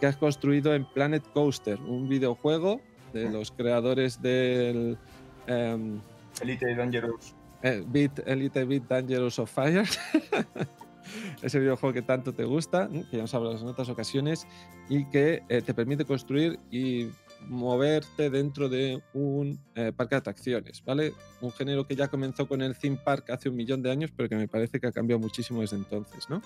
que 0.00 0.06
has 0.06 0.16
construido 0.16 0.74
en 0.74 0.84
Planet 0.84 1.22
Coaster, 1.32 1.80
un 1.80 2.08
videojuego 2.08 2.80
de 3.12 3.30
los 3.30 3.52
creadores 3.52 4.20
del 4.20 4.98
em, 5.46 6.00
Elite 6.42 6.74
Dangerous. 6.74 7.34
eh, 7.62 7.84
Beat 7.86 8.18
Elite 8.26 8.64
Beat 8.64 8.82
Dangerous 8.88 9.38
of 9.38 9.50
Fire. 9.50 9.84
Ese 11.42 11.60
videojuego 11.60 11.94
que 11.94 12.02
tanto 12.02 12.32
te 12.34 12.42
gusta, 12.44 12.88
que 12.88 13.04
ya 13.12 13.18
hemos 13.18 13.34
hablado 13.34 13.56
en 13.58 13.68
otras 13.68 13.88
ocasiones, 13.88 14.44
y 14.88 15.04
que 15.08 15.44
eh, 15.48 15.62
te 15.62 15.72
permite 15.72 16.04
construir 16.04 16.58
y 16.70 17.10
moverte 17.48 18.30
dentro 18.30 18.68
de 18.68 19.02
un 19.14 19.58
eh, 19.74 19.92
parque 19.96 20.14
de 20.14 20.18
atracciones, 20.18 20.82
¿vale? 20.84 21.12
Un 21.40 21.52
género 21.52 21.86
que 21.86 21.96
ya 21.96 22.08
comenzó 22.08 22.46
con 22.48 22.62
el 22.62 22.76
theme 22.76 22.98
park 23.02 23.30
hace 23.30 23.48
un 23.48 23.56
millón 23.56 23.82
de 23.82 23.90
años, 23.90 24.10
pero 24.16 24.28
que 24.28 24.36
me 24.36 24.48
parece 24.48 24.80
que 24.80 24.86
ha 24.88 24.92
cambiado 24.92 25.20
muchísimo 25.20 25.60
desde 25.60 25.76
entonces, 25.76 26.28
¿no? 26.28 26.42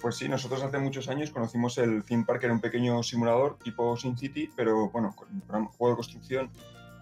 Pues 0.00 0.16
sí, 0.16 0.28
nosotros 0.28 0.62
hace 0.62 0.78
muchos 0.78 1.08
años 1.08 1.30
conocimos 1.30 1.78
el 1.78 2.04
theme 2.04 2.24
park, 2.26 2.44
era 2.44 2.52
un 2.52 2.60
pequeño 2.60 3.02
simulador 3.02 3.58
tipo 3.62 3.96
SimCity, 3.96 4.50
pero 4.54 4.90
bueno, 4.90 5.14
con 5.16 5.28
un 5.32 5.66
juego 5.68 5.92
de 5.94 5.96
construcción 5.96 6.50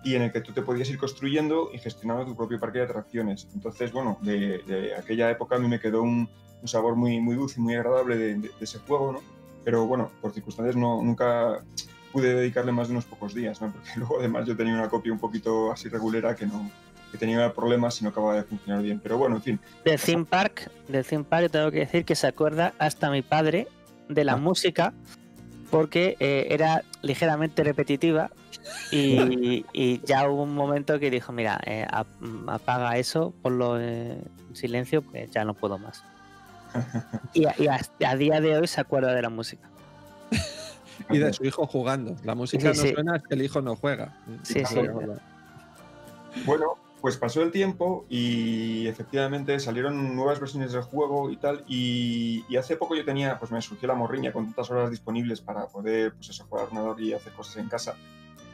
y 0.05 0.15
en 0.15 0.23
el 0.23 0.33
que 0.33 0.41
tú 0.41 0.53
te 0.53 0.63
podías 0.63 0.89
ir 0.91 0.99
construyendo 0.99 1.71
y 1.73 1.79
gestionando 1.79 2.25
tu 2.27 2.37
propio 2.37 2.61
parque 2.61 2.79
de 2.79 2.85
atracciones. 2.85 3.49
Entonces, 3.55 3.93
bueno, 3.93 4.19
de, 4.23 4.59
de 4.67 4.95
aquella 4.95 5.31
época 5.31 5.57
a 5.57 5.59
mí 5.59 5.69
me 5.69 5.81
quedó 5.81 6.03
un, 6.03 6.29
un 6.61 6.69
sabor 6.69 6.95
muy, 6.97 7.21
muy 7.21 7.35
dulce 7.37 7.61
muy 7.61 7.75
agradable 7.75 8.17
de, 8.17 8.35
de- 8.35 8.49
de 8.49 8.53
ese 8.61 8.79
juego, 8.81 9.13
¿no? 9.13 9.21
Pero 9.65 9.87
bueno, 9.87 10.11
por 10.21 10.33
circunstancias 10.33 10.77
no, 10.77 11.03
nunca 11.03 11.63
pude 12.13 12.35
dedicarle 12.35 12.73
más 12.73 12.89
de 12.89 12.93
unos 12.93 13.05
pocos 13.07 13.35
días, 13.35 13.61
¿no? 13.61 13.73
Porque 13.73 13.91
luego 13.97 14.19
además 14.21 14.47
yo 14.47 14.57
tenía 14.57 14.75
una 14.75 14.89
copia 14.89 15.13
un 15.13 15.19
poquito 15.19 15.73
así 15.73 15.89
regulera 15.89 16.35
que 16.37 16.47
no 16.47 16.71
que 17.11 17.19
tenía 17.19 17.53
problemas 17.53 18.01
y 18.01 18.05
no 18.05 18.11
acababa 18.11 18.37
de 18.37 18.43
funcionar 18.43 18.83
bien. 18.83 18.99
Pero 18.99 19.19
bueno, 19.19 19.37
en 19.37 19.43
fin, 19.43 19.61
Del 19.85 20.01
theme 20.01 20.25
park, 20.25 20.71
del 20.89 21.05
theme 21.05 21.25
park 21.25 21.51
tengo 21.51 21.71
que 21.71 21.81
decir 21.81 22.07
que 22.07 22.15
se 22.15 22.27
acuerda 22.27 22.73
hasta 22.79 23.11
mi 23.11 23.21
padre 23.21 23.69
de 24.09 24.25
la 24.25 24.33
Ah. 24.33 24.37
música 24.39 24.95
porque 25.71 26.17
eh, 26.21 26.47
era 26.51 26.83
ligeramente 27.03 27.65
repetitiva 27.65 28.31
y, 28.91 29.65
y 29.75 30.01
ya 30.07 30.27
hubo 30.27 30.43
un 30.45 30.55
momento 30.55 30.99
que 30.99 31.11
dijo, 31.11 31.33
mira, 31.33 31.61
eh, 31.67 31.87
ap- 31.91 32.07
apaga 32.47 32.97
eso, 32.97 33.35
ponlo 33.43 33.79
en 33.79 34.23
silencio, 34.55 35.03
pues 35.03 35.31
ya 35.31 35.45
no 35.45 35.53
puedo 35.53 35.79
más. 35.79 36.03
Y, 37.35 37.45
a, 37.45 37.55
y 37.59 37.67
hasta 37.69 38.09
a 38.11 38.17
día 38.17 38.41
de 38.41 38.57
hoy 38.57 38.67
se 38.67 38.81
acuerda 38.81 39.13
de 39.15 39.21
la 39.21 39.29
música. 39.29 39.69
Y 41.11 41.19
de 41.19 41.33
su 41.33 41.45
hijo 41.45 41.67
jugando. 41.67 42.17
La 42.25 42.35
música 42.35 42.73
Sí, 42.75 42.81
no 42.81 42.87
sí. 42.87 42.93
suena, 42.95 43.17
es 43.17 43.23
que 43.23 43.35
el 43.35 43.43
hijo 43.43 43.61
no 43.61 43.77
juega. 43.77 44.17
Sí, 44.43 44.65
sí. 44.65 44.81
Bueno, 46.47 46.77
pues 47.03 47.17
pasó 47.17 47.43
el 47.43 47.51
tiempo 47.51 48.07
y 48.09 48.87
efectivamente 48.87 49.59
salieron 49.59 50.15
nuevas 50.15 50.39
versiones 50.39 50.73
del 50.73 50.83
juego 50.83 51.31
y 51.31 51.37
tal. 51.37 51.65
Y, 51.67 52.45
hace 52.57 52.77
poco 52.77 52.95
yo 52.95 53.05
tenía, 53.05 53.39
pues 53.41 53.51
me 53.51 53.61
surgió 53.61 53.89
la 53.89 53.95
morriña 53.95 54.33
con 54.33 54.47
tantas 54.47 54.71
horas 54.71 54.89
disponibles 54.89 55.41
para 55.41 55.67
poder, 55.67 56.15
pues 56.15 56.31
eso, 56.31 56.47
jugar 56.49 56.67
ordenador 56.67 57.01
y 57.01 57.13
hacer 57.13 57.33
cosas 57.33 57.57
en 57.57 57.69
casa. 57.69 57.97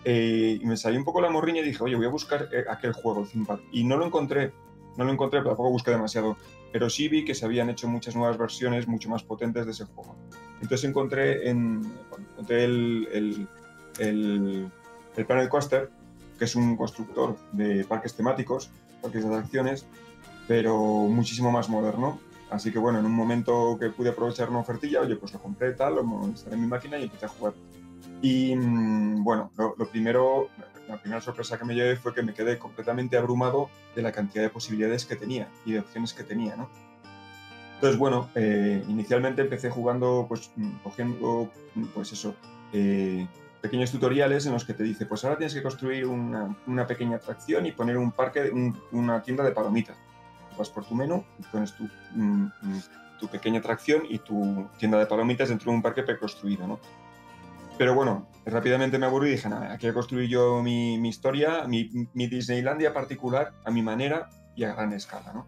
Eh, 0.03 0.59
y 0.61 0.65
me 0.65 0.79
salió 0.79 0.99
un 0.99 1.05
poco 1.05 1.21
la 1.21 1.29
morriña 1.29 1.61
y 1.61 1.65
dije, 1.67 1.85
oye, 1.85 1.95
voy 1.95 2.07
a 2.07 2.11
buscar 2.11 2.49
eh, 2.51 2.65
aquel 2.71 2.95
juego, 2.95 3.21
el 3.21 3.29
ThinkPad. 3.29 3.59
Y 3.71 3.85
no 3.85 3.99
lo 3.99 4.07
encontré, 4.07 4.53
no 4.97 5.05
lo 5.05 5.13
encontré, 5.13 5.41
pero 5.41 5.51
tampoco 5.51 5.71
busqué 5.71 5.91
demasiado. 5.91 6.39
Pero 6.73 6.89
sí 6.89 7.09
vi 7.09 7.27
que 7.27 7.35
se 7.35 7.45
habían 7.45 7.69
hecho 7.69 7.87
muchas 7.87 8.17
nuevas 8.17 8.39
versiones 8.39 8.89
mucho 8.89 9.11
más 9.11 9.23
potentes 9.25 9.67
de 9.67 9.73
ese 9.73 9.85
juego. 9.85 10.17
Entonces 10.61 10.89
encontré, 10.89 11.49
en, 11.49 11.83
el, 12.49 13.09
el, 13.13 13.49
el, 13.99 14.71
el 15.17 15.27
Panel 15.27 15.49
Coaster, 15.49 15.91
que 16.39 16.45
es 16.45 16.57
un 16.57 16.77
constructor 16.77 17.37
de 17.53 17.85
parques 17.85 18.15
temáticos, 18.15 18.71
parques 19.03 19.25
de 19.25 19.35
atracciones, 19.35 19.87
pero 20.47 20.77
muchísimo 20.77 21.51
más 21.51 21.69
moderno. 21.69 22.21
Así 22.51 22.73
que 22.73 22.79
bueno, 22.79 22.99
en 22.99 23.07
un 23.07 23.13
momento 23.13 23.77
que 23.79 23.91
pude 23.91 24.11
aprovechar 24.11 24.49
una 24.49 24.61
ofertilla, 24.61 25.01
oye, 25.01 25.17
pues 25.17 25.33
lo 25.33 25.41
compré 25.41 25.73
tal, 25.73 25.97
lo 25.97 26.03
instalé 26.25 26.57
en 26.57 26.63
mi 26.63 26.67
máquina 26.67 26.99
y 26.99 27.05
empecé 27.05 27.27
a 27.27 27.29
jugar. 27.29 27.53
Y 28.23 28.57
mm, 28.57 29.23
bueno, 29.23 29.53
lo, 29.57 29.75
primero, 29.89 30.49
la 30.89 30.97
primera 31.01 31.21
sorpresa 31.21 31.59
que 31.59 31.65
me 31.65 31.75
llevé 31.75 31.97
fue 31.97 32.15
que 32.15 32.23
me 32.23 32.33
quedé 32.33 32.59
completamente 32.59 33.17
abrumado 33.17 33.69
de 33.95 34.03
la 34.03 34.13
cantidad 34.13 34.43
de 34.43 34.51
posibilidades 34.51 35.05
que 35.05 35.17
tenía 35.17 35.49
y 35.67 35.73
de 35.73 35.81
opciones 35.81 36.15
que 36.15 36.25
tenía, 36.25 36.57
¿no? 36.57 36.69
Entonces, 37.79 37.97
bueno, 37.97 38.29
eh, 38.35 38.83
inicialmente 38.89 39.41
empecé 39.41 39.71
jugando, 39.71 40.27
pues 40.29 40.51
mm, 40.57 40.79
cogiendo, 40.83 41.49
mm, 41.77 41.85
pues 41.95 42.13
eso, 42.13 42.35
eh, 42.73 43.25
pequeños 43.61 43.93
tutoriales 43.93 44.47
en 44.47 44.53
los 44.53 44.65
que 44.65 44.75
te 44.75 44.83
dice, 44.83 45.07
pues 45.07 45.23
ahora 45.25 45.39
tienes 45.39 45.55
que 45.55 45.63
construir 45.63 46.05
una, 46.07 46.57
una 46.67 46.89
pequeña 46.89 47.19
atracción 47.19 47.67
y 47.67 47.73
poner 47.73 47.97
un 47.97 48.11
parque, 48.11 48.51
una 48.91 49.23
tienda 49.23 49.45
de 49.45 49.53
palomitas. 49.53 49.97
Vas 50.59 50.71
por 50.71 50.85
tu 50.87 50.97
menú 50.97 51.25
y 51.39 51.43
pones 51.45 51.73
tu, 51.73 51.89
tu 53.21 53.29
pequeña 53.29 53.61
atracción 53.61 54.03
y 54.09 54.19
tu 54.19 54.67
tienda 54.77 54.99
de 54.99 55.07
palomitas 55.07 55.49
dentro 55.49 55.71
de 55.71 55.77
un 55.77 55.83
parque 55.83 56.03
preconstruido, 56.03 56.67
¿no? 56.67 56.81
Pero 57.79 57.95
bueno, 57.95 58.27
rápidamente 58.45 58.99
me 58.99 59.07
aburrí 59.07 59.29
y 59.29 59.33
dije, 59.33 59.49
nada, 59.49 59.79
quiero 59.79 59.95
construir 59.95 60.29
yo 60.29 60.65
mi, 60.65 60.99
mi 60.99 61.11
historia, 61.11 61.65
mi, 61.69 61.89
mi, 62.13 62.27
Disneylandia 62.27 62.93
particular, 62.93 63.53
a 63.65 63.71
mi 63.71 63.83
manera 63.83 64.31
y 64.59 64.65
a 64.65 64.75
gran 64.75 64.93
escala, 64.93 65.33
¿no? 65.33 65.47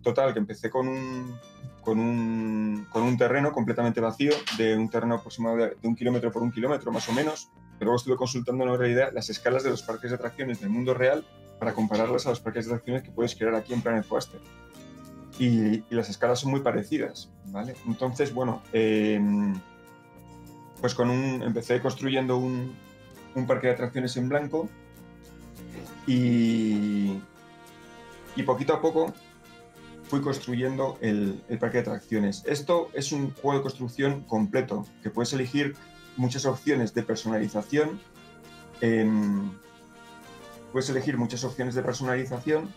Total, 0.00 0.32
que 0.32 0.38
empecé 0.38 0.70
con 0.70 0.86
un, 0.86 1.36
con 1.80 1.98
un, 1.98 2.86
con 2.88 3.02
un 3.02 3.18
terreno 3.18 3.52
completamente 3.52 4.00
vacío, 4.00 4.30
de 4.56 4.76
un 4.76 4.88
terreno 4.88 5.16
aproximado 5.16 5.56
de, 5.56 5.76
un 5.82 5.96
kilómetro 5.96 6.30
por 6.30 6.42
un 6.42 6.52
kilómetro 6.52 6.92
más 6.92 7.08
o 7.08 7.12
menos, 7.12 7.50
pero 7.78 7.86
luego 7.86 7.96
estuve 7.96 8.16
consultando 8.16 8.62
en 8.62 8.78
realidad 8.78 9.10
las 9.12 9.28
escalas 9.28 9.64
de 9.64 9.70
los 9.70 9.82
parques 9.82 10.10
de 10.10 10.14
atracciones 10.14 10.60
del 10.60 10.70
mundo 10.70 10.94
real 10.94 11.26
para 11.58 11.72
compararlas 11.72 12.26
a 12.26 12.30
los 12.30 12.38
parques 12.38 12.66
de 12.66 12.74
atracciones 12.74 13.02
que 13.02 13.10
puedes 13.10 13.34
crear 13.34 13.56
aquí 13.56 13.72
en 13.72 13.82
Planet 13.82 14.06
Coaster. 14.06 14.40
Y, 15.40 15.78
y, 15.78 15.84
las 15.90 16.08
escalas 16.08 16.38
son 16.38 16.52
muy 16.52 16.60
parecidas, 16.60 17.32
¿vale? 17.46 17.74
Entonces, 17.88 18.32
bueno, 18.32 18.62
eh, 18.72 19.20
pues 20.80 20.94
con 20.94 21.10
un, 21.10 21.42
empecé 21.42 21.80
construyendo 21.80 22.36
un, 22.36 22.72
un 23.34 23.46
parque 23.48 23.66
de 23.66 23.72
atracciones 23.72 24.16
en 24.16 24.28
blanco 24.28 24.68
y, 26.06 27.20
y 28.36 28.42
poquito 28.42 28.74
a 28.74 28.80
poco 28.80 29.12
fui 30.04 30.20
construyendo 30.20 30.98
el, 31.00 31.42
el, 31.48 31.58
parque 31.58 31.78
de 31.78 31.82
atracciones. 31.82 32.44
Esto 32.46 32.90
es 32.92 33.12
un 33.12 33.32
juego 33.32 33.58
de 33.58 33.62
construcción 33.62 34.22
completo, 34.24 34.86
que 35.02 35.10
puedes 35.10 35.32
elegir 35.32 35.74
muchas 36.16 36.44
opciones 36.46 36.94
de 36.94 37.02
personalización. 37.02 38.00
puedes 40.72 40.90
elegir 40.90 41.16
muchas 41.16 41.44
opciones 41.44 41.74
de 41.74 41.82
personalización 41.82 42.68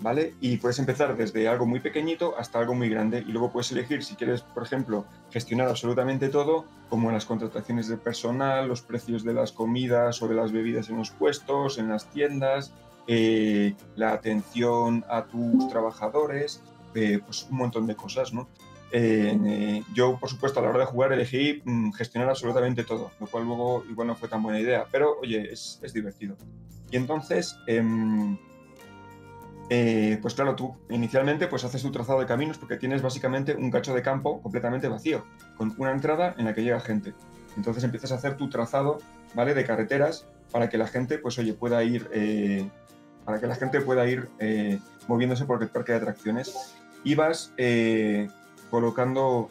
¿vale? 0.00 0.34
Y 0.40 0.56
puedes 0.58 0.78
empezar 0.78 1.16
desde 1.16 1.48
algo 1.48 1.66
muy 1.66 1.80
pequeñito 1.80 2.34
hasta 2.38 2.58
algo 2.58 2.74
muy 2.74 2.88
grande 2.88 3.24
y 3.26 3.32
luego 3.32 3.50
puedes 3.50 3.72
elegir 3.72 4.04
si 4.04 4.14
quieres, 4.14 4.42
por 4.42 4.62
ejemplo, 4.62 5.06
gestionar 5.30 5.68
absolutamente 5.68 6.28
todo, 6.28 6.64
como 6.88 7.10
las 7.10 7.24
contrataciones 7.24 7.88
de 7.88 7.96
personal, 7.96 8.68
los 8.68 8.82
precios 8.82 9.24
de 9.24 9.34
las 9.34 9.52
comidas 9.52 10.22
o 10.22 10.28
de 10.28 10.34
las 10.34 10.52
bebidas 10.52 10.88
en 10.88 10.98
los 10.98 11.10
puestos, 11.10 11.78
en 11.78 11.88
las 11.88 12.10
tiendas, 12.10 12.72
eh, 13.08 13.74
la 13.96 14.12
atención 14.12 15.04
a 15.08 15.24
tus 15.24 15.68
trabajadores, 15.68 16.62
eh, 16.94 17.20
pues 17.24 17.48
un 17.50 17.56
montón 17.56 17.86
de 17.86 17.96
cosas, 17.96 18.32
¿no? 18.32 18.48
Eh, 18.90 19.82
yo, 19.92 20.18
por 20.18 20.30
supuesto, 20.30 20.60
a 20.60 20.62
la 20.62 20.70
hora 20.70 20.78
de 20.80 20.84
jugar 20.86 21.12
elegí 21.12 21.60
mm, 21.64 21.92
gestionar 21.92 22.28
absolutamente 22.30 22.84
todo, 22.84 23.10
lo 23.18 23.26
cual 23.26 23.44
luego 23.44 23.84
igual 23.90 24.08
no 24.08 24.14
fue 24.14 24.28
tan 24.28 24.42
buena 24.42 24.60
idea, 24.60 24.86
pero 24.90 25.18
oye, 25.20 25.52
es, 25.52 25.80
es 25.82 25.92
divertido. 25.92 26.36
Y 26.90 26.96
entonces, 26.96 27.58
em, 27.66 28.38
eh, 29.70 30.18
pues 30.22 30.34
claro, 30.34 30.56
tú 30.56 30.74
inicialmente 30.88 31.46
pues 31.46 31.64
haces 31.64 31.82
tu 31.82 31.90
trazado 31.90 32.20
de 32.20 32.26
caminos 32.26 32.56
porque 32.56 32.76
tienes 32.76 33.02
básicamente 33.02 33.54
un 33.54 33.70
cacho 33.70 33.94
de 33.94 34.02
campo 34.02 34.40
completamente 34.40 34.88
vacío, 34.88 35.24
con 35.56 35.74
una 35.76 35.92
entrada 35.92 36.34
en 36.38 36.46
la 36.46 36.54
que 36.54 36.62
llega 36.62 36.80
gente. 36.80 37.12
Entonces 37.56 37.84
empiezas 37.84 38.12
a 38.12 38.14
hacer 38.14 38.36
tu 38.36 38.48
trazado, 38.48 38.98
¿vale? 39.34 39.52
De 39.52 39.64
carreteras 39.64 40.26
para 40.50 40.70
que 40.70 40.78
la 40.78 40.86
gente, 40.86 41.18
pues 41.18 41.38
oye, 41.38 41.52
pueda 41.52 41.84
ir, 41.84 42.08
eh, 42.12 42.66
para 43.28 43.40
que 43.40 43.46
la 43.46 43.56
gente 43.56 43.82
pueda 43.82 44.08
ir 44.08 44.26
eh, 44.38 44.78
moviéndose 45.06 45.44
por 45.44 45.62
el 45.62 45.68
parque 45.68 45.92
de 45.92 45.98
atracciones 45.98 46.74
y 47.04 47.14
vas 47.14 47.52
colocando 48.70 49.50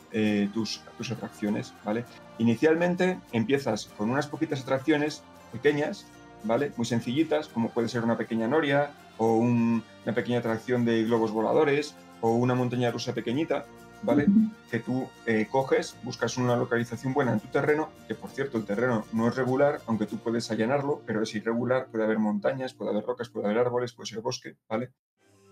tus, 0.53 0.81
tus 0.97 1.11
atracciones, 1.11 1.73
¿vale? 1.85 2.03
Inicialmente 2.39 3.19
empiezas 3.31 3.85
con 3.97 4.09
unas 4.09 4.25
poquitas 4.25 4.61
atracciones 4.61 5.21
pequeñas, 5.51 6.07
¿vale? 6.43 6.71
Muy 6.75 6.87
sencillitas, 6.87 7.47
como 7.49 7.69
puede 7.69 7.87
ser 7.87 8.03
una 8.03 8.17
pequeña 8.17 8.47
noria, 8.47 8.91
o 9.17 9.37
una 9.37 9.83
pequeña 10.15 10.39
atracción 10.39 10.85
de 10.85 11.03
globos 11.03 11.31
voladores 11.31 11.95
o 12.21 12.31
una 12.31 12.55
montaña 12.55 12.91
rusa 12.91 13.13
pequeñita, 13.13 13.65
¿vale? 14.03 14.27
Que 14.71 14.79
tú 14.79 15.07
eh, 15.25 15.47
coges, 15.49 15.95
buscas 16.03 16.37
una 16.37 16.55
localización 16.55 17.13
buena 17.13 17.33
en 17.33 17.39
tu 17.39 17.47
terreno, 17.47 17.89
que 18.07 18.15
por 18.15 18.29
cierto 18.29 18.57
el 18.57 18.65
terreno 18.65 19.05
no 19.13 19.27
es 19.27 19.35
regular, 19.35 19.81
aunque 19.87 20.05
tú 20.05 20.17
puedes 20.17 20.49
allanarlo, 20.51 21.01
pero 21.05 21.23
es 21.23 21.33
irregular, 21.35 21.87
puede 21.87 22.03
haber 22.03 22.19
montañas, 22.19 22.73
puede 22.73 22.91
haber 22.91 23.03
rocas, 23.03 23.29
puede 23.29 23.47
haber 23.47 23.59
árboles, 23.59 23.93
puede 23.93 24.07
ser 24.07 24.21
bosque, 24.21 24.57
¿vale? 24.69 24.91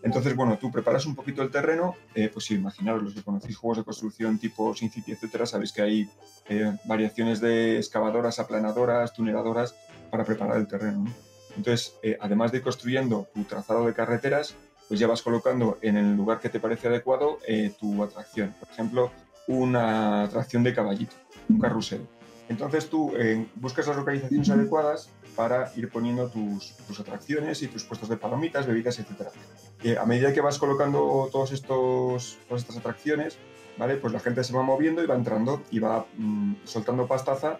Entonces, 0.05 0.35
bueno, 0.35 0.59
tú 0.59 0.71
preparas 0.71 1.07
un 1.07 1.15
poquito 1.15 1.41
el 1.41 1.49
terreno, 1.49 1.95
eh, 2.13 2.29
pues 2.31 2.45
sí, 2.45 2.53
imaginaros, 2.53 3.01
los 3.01 3.13
que 3.15 3.23
conocéis 3.23 3.57
juegos 3.57 3.79
de 3.79 3.83
construcción 3.83 4.37
tipo 4.37 4.75
SimCity, 4.75 5.13
etcétera, 5.13 5.47
sabéis 5.47 5.73
que 5.73 5.81
hay 5.81 6.09
eh, 6.47 6.77
variaciones 6.85 7.41
de 7.41 7.77
excavadoras, 7.77 8.37
aplanadoras, 8.37 9.13
tuneladoras 9.13 9.73
para 10.11 10.23
preparar 10.23 10.57
el 10.57 10.67
terreno, 10.67 11.05
¿no? 11.05 11.13
Entonces, 11.57 11.95
eh, 12.03 12.17
además 12.19 12.51
de 12.51 12.59
ir 12.59 12.63
construyendo 12.63 13.27
tu 13.33 13.43
trazado 13.45 13.87
de 13.87 13.93
carreteras, 13.93 14.55
pues 14.87 14.99
ya 14.99 15.07
vas 15.07 15.21
colocando 15.21 15.77
en 15.81 15.97
el 15.97 16.15
lugar 16.15 16.39
que 16.39 16.49
te 16.49 16.59
parece 16.59 16.87
adecuado 16.87 17.39
eh, 17.47 17.73
tu 17.79 18.03
atracción. 18.03 18.53
Por 18.59 18.69
ejemplo, 18.69 19.11
una 19.47 20.23
atracción 20.23 20.63
de 20.63 20.73
caballito, 20.73 21.15
un 21.49 21.59
carrusel. 21.59 22.07
Entonces 22.47 22.89
tú 22.89 23.11
eh, 23.17 23.47
buscas 23.55 23.87
las 23.87 23.97
localizaciones 23.97 24.49
adecuadas 24.49 25.09
para 25.35 25.71
ir 25.75 25.89
poniendo 25.89 26.29
tus, 26.29 26.99
atracciones 26.99 27.61
y 27.61 27.67
tus 27.67 27.83
puestos 27.83 28.07
de 28.07 28.17
palomitas, 28.17 28.67
bebidas, 28.67 28.99
etc. 28.99 29.97
a 29.99 30.05
medida 30.05 30.33
que 30.33 30.41
vas 30.41 30.57
colocando 30.57 31.29
todos 31.31 31.51
estos, 31.51 32.37
todas 32.47 32.61
estas 32.61 32.77
atracciones, 32.77 33.37
¿vale? 33.77 33.95
pues 33.97 34.13
la 34.13 34.19
gente 34.19 34.43
se 34.43 34.53
va 34.53 34.61
moviendo 34.61 35.03
y 35.03 35.07
va 35.07 35.15
entrando 35.15 35.61
y 35.71 35.79
va 35.79 36.05
mm, 36.17 36.53
soltando 36.63 37.07
pastaza 37.07 37.59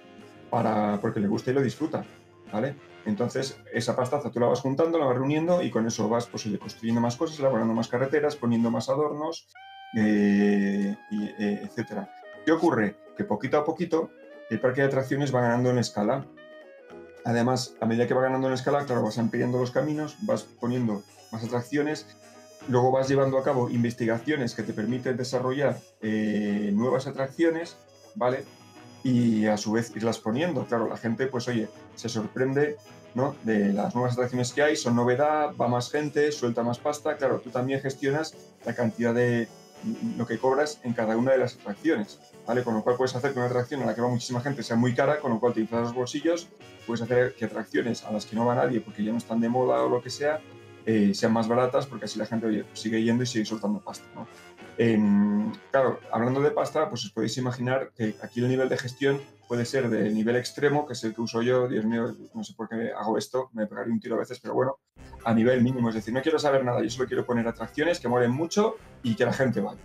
para, 0.50 1.00
porque 1.02 1.20
le 1.20 1.28
gusta 1.28 1.52
y 1.52 1.54
lo 1.56 1.62
disfruta. 1.62 2.06
¿vale? 2.54 2.76
Entonces, 3.06 3.60
esa 3.72 3.96
pastaza 3.96 4.32
tú 4.32 4.40
la 4.40 4.48
vas 4.48 4.62
juntando, 4.62 4.98
la 4.98 5.06
vas 5.06 5.16
reuniendo 5.16 5.62
y 5.62 5.70
con 5.70 5.86
eso 5.86 6.10
vas 6.10 6.26
pues, 6.26 6.48
construyendo 6.60 7.02
más 7.02 7.16
cosas, 7.16 7.40
elaborando 7.40 7.74
más 7.74 7.88
carreteras, 7.88 8.36
poniendo 8.36 8.72
más 8.72 8.90
adornos, 8.90 9.48
eh, 9.96 10.96
eh, 11.12 11.62
etc. 11.64 12.08
¿Qué 12.46 12.52
ocurre? 12.52 12.96
Que 13.16 13.24
poquito 13.24 13.58
a 13.58 13.64
poquito 13.64 14.10
el 14.50 14.60
parque 14.60 14.82
de 14.82 14.88
atracciones 14.88 15.34
va 15.34 15.42
ganando 15.42 15.70
en 15.70 15.78
escala. 15.78 16.26
Además, 17.24 17.76
a 17.80 17.86
medida 17.86 18.08
que 18.08 18.14
va 18.14 18.22
ganando 18.22 18.48
en 18.48 18.54
escala, 18.54 18.86
claro, 18.86 19.04
vas 19.04 19.18
ampliando 19.18 19.60
los 19.60 19.72
caminos, 19.72 20.16
vas 20.22 20.44
poniendo 20.44 21.04
más 21.32 21.44
atracciones, 21.44 22.08
luego 22.68 22.92
vas 22.92 23.08
llevando 23.08 23.38
a 23.38 23.44
cabo 23.44 23.70
investigaciones 23.70 24.54
que 24.54 24.64
te 24.64 24.74
permiten 24.74 25.18
desarrollar 25.18 25.80
eh, 26.02 26.72
nuevas 26.74 27.08
atracciones, 27.08 27.78
¿vale? 28.16 28.44
Y 29.06 29.46
a 29.46 29.56
su 29.56 29.72
vez 29.72 29.96
irlas 29.96 30.18
poniendo. 30.18 30.66
Claro, 30.66 30.90
la 30.90 30.98
gente, 30.98 31.28
pues 31.28 31.48
oye, 31.48 31.70
se 31.94 32.10
sorprende 32.10 32.76
¿no? 33.14 33.36
de 33.44 33.72
las 33.72 33.94
nuevas 33.94 34.14
atracciones 34.14 34.52
que 34.52 34.64
hay, 34.64 34.76
son 34.76 34.96
novedad, 34.96 35.56
va 35.56 35.68
más 35.68 35.92
gente, 35.92 36.32
suelta 36.32 36.64
más 36.64 36.80
pasta. 36.80 37.16
Claro, 37.16 37.40
tú 37.40 37.52
también 37.52 37.82
gestionas 37.82 38.36
la 38.66 38.74
cantidad 38.74 39.14
de 39.14 39.48
lo 40.18 40.26
que 40.26 40.40
cobras 40.40 40.80
en 40.82 40.94
cada 40.94 41.18
una 41.18 41.34
de 41.34 41.38
las 41.38 41.54
atracciones. 41.54 42.20
¿vale? 42.48 42.64
Con 42.64 42.74
lo 42.74 42.84
cual 42.84 42.96
puedes 42.96 43.16
hacer 43.16 43.32
que 43.32 43.38
una 43.38 43.48
atracción 43.48 43.84
a 43.84 43.86
la 43.86 43.94
que 43.94 44.02
va 44.02 44.08
muchísima 44.08 44.42
gente 44.42 44.64
sea 44.64 44.76
muy 44.76 44.96
cara, 44.96 45.20
con 45.20 45.32
lo 45.32 45.40
cual 45.40 45.54
te 45.54 45.62
inflas 45.62 45.84
los 45.84 45.94
bolsillos, 45.94 46.48
puedes 46.88 47.04
hacer 47.04 47.36
que 47.36 47.46
atracciones 47.46 48.04
a 48.06 48.12
las 48.12 48.26
que 48.26 48.36
no 48.36 48.48
va 48.48 48.56
nadie 48.56 48.82
porque 48.82 49.04
ya 49.04 49.12
no 49.12 49.20
están 49.20 49.40
de 49.40 49.50
moda 49.50 49.84
o 49.84 49.90
lo 49.90 50.02
que 50.02 50.10
sea, 50.10 50.42
eh, 50.88 51.14
sean 51.14 51.32
más 51.32 51.48
baratas 51.48 51.86
porque 51.86 52.06
así 52.06 52.18
la 52.18 52.26
gente 52.26 52.48
oye, 52.48 52.66
sigue 52.74 53.04
yendo 53.04 53.22
y 53.22 53.28
sigue 53.28 53.46
soltando 53.46 53.80
pasta. 53.80 54.06
Claro, 55.72 56.00
hablando 56.12 56.42
de 56.42 56.52
pasta, 56.52 56.90
pues 56.90 57.06
os 57.06 57.12
podéis 57.12 57.38
imaginar 57.38 57.92
que 57.96 58.16
aquí 58.22 58.42
el 58.42 58.50
nivel 58.50 58.70
de 58.70 58.78
gestión 58.78 59.22
puede 59.48 59.66
ser 59.66 59.90
de 59.90 60.10
nivel 60.10 60.36
extremo, 60.36 60.86
que 60.86 60.94
es 60.94 61.04
el 61.04 61.14
que 61.14 61.22
uso 61.22 61.42
yo. 61.42 61.68
Dios 61.68 61.86
mío, 61.86 62.14
no 62.34 62.44
sé 62.44 62.54
por 62.54 62.68
qué 62.68 62.92
hago 62.92 63.18
esto, 63.18 63.50
me 63.54 63.68
pegaría 63.68 63.94
un 63.94 64.00
tiro 64.00 64.16
a 64.16 64.20
veces, 64.20 64.40
pero 64.40 64.54
bueno. 64.54 64.78
a 65.24 65.34
nivel 65.34 65.62
mínimo. 65.62 65.90
Es 65.90 65.96
decir, 65.96 66.14
no 66.14 66.22
quiero 66.22 66.40
saber 66.40 66.64
nada, 66.64 66.82
yo 66.82 66.90
solo 66.90 67.08
quiero 67.08 67.26
poner 67.26 67.48
atracciones 67.48 68.00
que 68.00 68.08
molen 68.08 68.32
mucho 68.32 68.76
y 69.04 69.16
que 69.16 69.26
la 69.26 69.34
gente 69.34 69.62
vaya. 69.62 69.82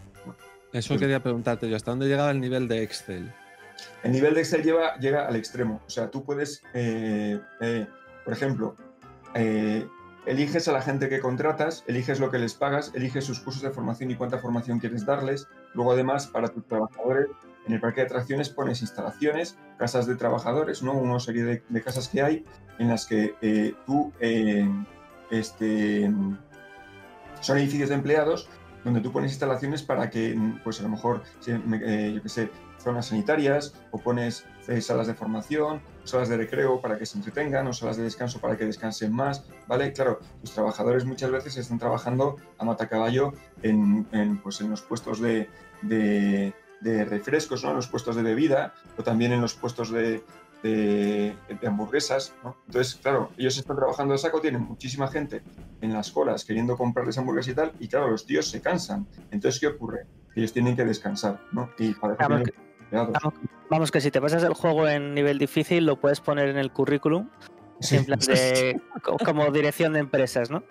Eso 0.72 0.96
quería 0.96 1.20
preguntarte 1.20 1.68
yo, 1.68 1.76
¿hasta 1.76 1.90
dónde 1.90 2.06
llegaba 2.06 2.30
el 2.30 2.40
nivel 2.40 2.68
de 2.68 2.82
Excel? 2.82 3.32
El 4.02 4.12
nivel 4.12 4.34
de 4.34 4.40
Excel 4.40 4.62
lleva, 4.62 4.96
llega 4.98 5.26
al 5.26 5.36
extremo. 5.36 5.80
O 5.86 5.90
sea, 5.90 6.10
tú 6.10 6.24
puedes, 6.24 6.62
eh, 6.74 7.40
eh, 7.60 7.86
por 8.24 8.32
ejemplo, 8.32 8.76
eh, 9.34 9.86
eliges 10.26 10.68
a 10.68 10.72
la 10.72 10.82
gente 10.82 11.08
que 11.08 11.20
contratas, 11.20 11.84
eliges 11.86 12.20
lo 12.20 12.30
que 12.30 12.38
les 12.38 12.54
pagas, 12.54 12.92
eliges 12.94 13.24
sus 13.24 13.40
cursos 13.40 13.62
de 13.62 13.70
formación 13.70 14.10
y 14.10 14.16
cuánta 14.16 14.38
formación 14.38 14.78
quieres 14.78 15.06
darles. 15.06 15.48
Luego, 15.74 15.92
además, 15.92 16.26
para 16.26 16.48
tus 16.48 16.66
trabajadores, 16.66 17.28
en 17.66 17.74
el 17.74 17.80
parque 17.80 18.00
de 18.00 18.06
atracciones 18.06 18.48
pones 18.48 18.80
instalaciones, 18.80 19.58
casas 19.78 20.06
de 20.06 20.16
trabajadores, 20.16 20.82
¿no? 20.82 20.92
Una 20.92 21.20
serie 21.20 21.62
de, 21.68 21.82
casas 21.82 22.08
que 22.08 22.22
hay 22.22 22.44
en 22.78 22.88
las 22.88 23.06
que 23.06 23.34
eh, 23.40 23.74
tú, 23.86 24.12
eh, 24.20 24.68
este, 25.30 26.10
son 27.40 27.58
edificios 27.58 27.88
de 27.88 27.94
empleados 27.94 28.48
donde 28.84 29.00
tú 29.00 29.12
pones 29.12 29.32
instalaciones 29.32 29.82
para 29.82 30.08
que, 30.10 30.38
pues 30.64 30.80
a 30.80 30.84
lo 30.84 30.88
mejor, 30.90 31.22
eh, 31.46 32.12
yo 32.14 32.22
qué 32.22 32.28
sé, 32.28 32.50
zonas 32.80 33.06
sanitarias, 33.06 33.74
o 33.90 33.98
pones 33.98 34.46
eh, 34.68 34.80
salas 34.80 35.06
de 35.06 35.14
formación, 35.14 35.80
salas 36.04 36.28
de 36.28 36.36
recreo 36.36 36.80
para 36.80 36.98
que 36.98 37.06
se 37.06 37.18
entretengan, 37.18 37.66
o 37.66 37.72
salas 37.72 37.96
de 37.96 38.04
descanso 38.04 38.40
para 38.40 38.56
que 38.56 38.64
descansen 38.64 39.12
más, 39.12 39.44
¿vale? 39.66 39.92
Claro, 39.92 40.20
los 40.42 40.52
trabajadores 40.52 41.04
muchas 41.04 41.30
veces 41.30 41.56
están 41.56 41.78
trabajando 41.78 42.36
a 42.58 42.64
matacaballo 42.64 43.32
en, 43.62 44.06
en, 44.12 44.38
pues, 44.38 44.60
en 44.60 44.70
los 44.70 44.82
puestos 44.82 45.20
de, 45.20 45.48
de, 45.82 46.54
refrescos, 47.04 47.64
¿no? 47.64 47.70
En 47.70 47.76
los 47.76 47.88
puestos 47.88 48.16
de 48.16 48.22
bebida, 48.22 48.74
o 48.96 49.02
también 49.02 49.32
en 49.32 49.40
los 49.40 49.54
puestos 49.54 49.90
de, 49.90 50.22
de, 50.62 51.34
hamburguesas, 51.66 52.34
¿no? 52.44 52.56
Entonces, 52.66 52.96
claro, 52.96 53.30
ellos 53.36 53.56
están 53.58 53.76
trabajando 53.76 54.12
de 54.12 54.18
saco, 54.18 54.40
tienen 54.40 54.62
muchísima 54.62 55.08
gente 55.08 55.42
en 55.80 55.92
las 55.92 56.10
colas 56.10 56.44
queriendo 56.44 56.76
comprarles 56.76 57.18
hamburguesas 57.18 57.52
y 57.52 57.54
tal, 57.56 57.72
y 57.80 57.88
claro, 57.88 58.10
los 58.10 58.26
tíos 58.26 58.48
se 58.48 58.60
cansan. 58.60 59.06
Entonces, 59.30 59.60
¿qué 59.60 59.66
ocurre? 59.66 60.06
Ellos 60.36 60.52
tienen 60.52 60.76
que 60.76 60.84
descansar, 60.84 61.40
¿no? 61.52 61.70
Y 61.78 61.92
para 61.94 62.16
que, 62.16 62.54
vamos, 62.90 63.34
vamos, 63.68 63.90
que 63.90 64.00
si 64.00 64.10
te 64.10 64.20
pasas 64.20 64.42
el 64.42 64.54
juego 64.54 64.88
en 64.88 65.14
nivel 65.14 65.38
difícil, 65.38 65.86
lo 65.86 65.96
puedes 65.96 66.20
poner 66.20 66.48
en 66.48 66.58
el 66.58 66.70
currículum. 66.70 67.28
Sí. 67.80 67.96
En 67.96 68.04
plan 68.04 68.18
de, 68.18 68.80
como 69.24 69.50
dirección 69.50 69.94
de 69.94 70.00
empresas, 70.00 70.50
¿no? 70.50 70.62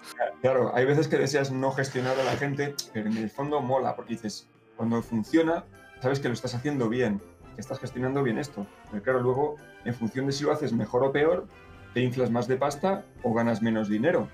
Claro, 0.41 0.71
hay 0.75 0.85
veces 0.85 1.07
que 1.07 1.17
deseas 1.17 1.51
no 1.51 1.71
gestionar 1.71 2.19
a 2.19 2.23
la 2.23 2.33
gente, 2.33 2.75
pero 2.93 3.09
en 3.09 3.17
el 3.17 3.29
fondo 3.31 3.61
mola, 3.61 3.95
porque 3.95 4.13
dices, 4.13 4.47
cuando 4.77 5.01
funciona, 5.01 5.65
sabes 6.01 6.19
que 6.19 6.27
lo 6.27 6.35
estás 6.35 6.53
haciendo 6.53 6.87
bien, 6.87 7.19
que 7.55 7.61
estás 7.61 7.79
gestionando 7.79 8.21
bien 8.21 8.37
esto. 8.37 8.67
Pero 8.91 9.03
claro, 9.03 9.19
luego, 9.21 9.55
en 9.85 9.95
función 9.95 10.27
de 10.27 10.33
si 10.33 10.43
lo 10.43 10.51
haces 10.51 10.71
mejor 10.71 11.03
o 11.03 11.11
peor, 11.11 11.47
te 11.93 12.01
inflas 12.01 12.29
más 12.29 12.47
de 12.47 12.57
pasta 12.57 13.03
o 13.23 13.33
ganas 13.33 13.61
menos 13.61 13.89
dinero. 13.89 14.27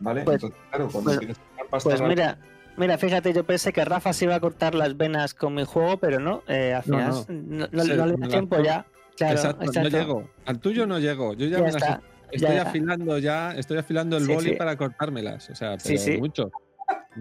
¿Vale? 0.00 0.22
Pues, 0.22 0.42
Entonces, 0.42 0.58
claro, 0.70 0.88
cuando 0.90 1.10
pues, 1.10 1.18
quieres 1.18 1.36
pasta. 1.70 1.90
Pues 1.90 2.02
mira, 2.02 2.38
mira, 2.76 2.98
fíjate, 2.98 3.32
yo 3.32 3.44
pensé 3.44 3.72
que 3.72 3.84
Rafa 3.84 4.12
se 4.12 4.24
iba 4.24 4.34
a 4.34 4.40
cortar 4.40 4.74
las 4.74 4.96
venas 4.96 5.34
con 5.34 5.54
mi 5.54 5.64
juego, 5.64 5.98
pero 5.98 6.20
no, 6.20 6.42
eh, 6.48 6.74
al 6.74 6.82
final 6.82 7.08
no, 7.10 7.26
no. 7.28 7.68
no, 7.70 7.82
Sí, 7.84 7.88
le 7.88 7.96
da 7.96 8.28
tiempo 8.28 8.62
ya. 8.62 8.86
Claro, 9.16 9.34
exacto, 9.34 9.64
exacto. 9.64 9.90
no 9.90 9.98
llego. 9.98 10.30
Al 10.44 10.58
tuyo 10.60 10.86
no 10.86 10.98
llego. 10.98 11.32
Yo 11.34 11.46
ya, 11.46 11.58
Ya 11.58 11.64
me 11.64 11.72
las- 11.72 11.76
está, 11.76 12.02
estoy 12.30 12.54
ya. 12.54 12.62
afilando 12.62 13.18
ya, 13.18 13.52
estoy 13.52 13.78
afilando 13.78 14.16
el 14.18 14.26
Sí, 14.26 14.34
boli 14.34 14.50
sí. 14.50 14.56
para 14.56 14.76
cortármelas. 14.76 15.48
O 15.50 15.54
sea, 15.54 15.76
pero 15.82 16.18
mucho. 16.18 16.50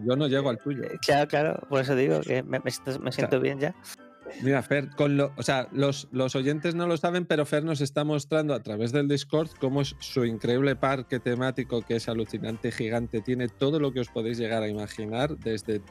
Yo 0.06 0.16
no 0.18 0.28
llego 0.28 0.50
al 0.50 0.58
tuyo. 0.58 0.84
Claro, 1.06 1.28
claro, 1.30 1.60
por 1.70 1.80
eso 1.82 1.96
digo 1.96 2.20
que 2.20 2.44
me, 2.44 2.60
me 2.60 2.70
siento, 2.72 3.00
me 3.00 3.12
siento 3.14 3.40
bien 3.40 3.60
ya. 3.60 3.74
Mira, 4.42 4.62
Fer, 4.62 4.90
con 4.90 5.18
lo, 5.18 5.32
o 5.38 5.44
sea, 5.44 5.68
los, 5.72 6.08
los 6.12 6.36
oyentes 6.36 6.76
no 6.76 6.88
lo 6.88 6.98
saben, 6.98 7.26
pero 7.26 7.46
Fer 7.46 7.64
nos 7.64 7.82
está 7.82 8.04
mostrando 8.04 8.54
a 8.54 8.62
través 8.62 8.92
del 8.92 9.08
Discord 9.08 9.50
cómo 9.60 9.82
es 9.82 9.96
su 10.00 10.26
increíble 10.26 10.76
parque 10.76 11.20
temático 11.20 11.82
que 11.82 11.96
es 11.96 12.10
alucinante, 12.10 12.72
gigante. 12.72 13.22
Tiene 13.22 13.48
todo 13.48 13.80
lo 13.80 13.92
que 13.92 14.02
os 14.02 14.10
podéis 14.10 14.38
llegar 14.38 14.64
a 14.64 14.68
imaginar, 14.68 15.38
desde, 15.38 15.82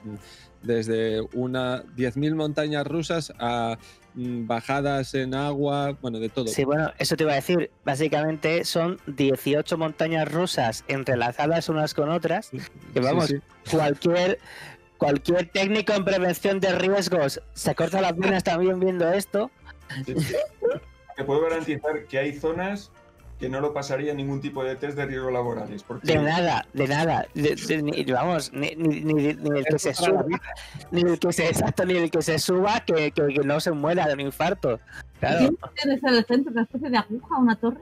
desde 0.63 1.23
una 1.33 1.85
10.000 1.85 2.35
montañas 2.35 2.87
rusas 2.87 3.33
a 3.39 3.79
mm, 4.15 4.47
bajadas 4.47 5.15
en 5.15 5.35
agua, 5.35 5.97
bueno, 6.01 6.19
de 6.19 6.29
todo. 6.29 6.49
Sí, 6.49 6.65
bueno, 6.65 6.93
eso 6.99 7.17
te 7.17 7.25
iba 7.25 7.33
a 7.33 7.37
decir. 7.37 7.71
Básicamente 7.85 8.65
son 8.65 8.99
18 9.07 9.79
montañas 9.79 10.31
rusas 10.31 10.85
entrelazadas 10.89 11.69
unas 11.69 11.95
con 11.95 12.11
otras. 12.11 12.51
Que 12.93 13.01
vamos, 13.01 13.29
Sí, 13.29 13.37
cualquier 13.71 14.39
cualquier 14.99 15.49
técnico 15.51 15.93
en 15.93 16.05
prevención 16.05 16.61
de 16.61 16.73
riesgos 16.79 17.41
se 17.53 17.75
corta 17.75 18.01
las 18.01 18.17
venas 18.17 18.45
también 18.45 18.79
viendo 18.81 19.09
esto. 19.13 19.51
Te 21.17 21.25
puedo 21.25 21.43
garantizar 21.43 22.05
que 22.07 22.19
hay 22.19 22.33
zonas 22.33 22.91
que 23.39 23.49
no 23.49 23.61
lo 23.61 23.75
pasaría 23.75 24.15
ningún 24.15 24.41
tipo 24.41 24.63
de 24.65 24.77
test 24.77 24.97
de 24.97 25.07
riesgo 25.07 25.31
laborales. 25.31 25.83
Porque 25.83 26.07
De 26.07 26.19
nada, 26.19 26.67
de 26.73 26.87
nada. 26.89 27.27
De- 27.35 27.57
de- 27.57 27.83
ni- 27.83 28.05
vamos, 28.05 28.53
ni, 28.53 28.75
ni- 28.77 29.01
ni- 29.01 29.35
ni 29.35 29.59
el 29.59 29.65
que 29.65 29.79
se 29.79 29.93
suba, 29.93 30.25
ni 30.93 31.01
el 31.03 31.19
que 31.19 31.33
se 31.33 31.49
exacto, 31.49 31.85
ni 31.85 31.97
el 31.97 32.11
que 32.11 32.23
se 32.23 32.39
suba 32.39 32.81
que, 32.87 33.11
que- 33.11 33.27
que 33.35 33.41
no 33.45 33.59
se 33.61 33.73
muera 33.73 34.07
de 34.07 34.15
un 34.15 34.21
infarto. 34.21 34.79
Claro. 35.19 35.51
¿Tienes 35.75 36.03
en 36.03 36.15
el 36.15 36.25
centro 36.25 36.53
una 36.53 36.63
especie 36.63 36.91
de 36.91 36.97
aguja, 36.97 37.37
una 37.39 37.57
torre? 37.57 37.81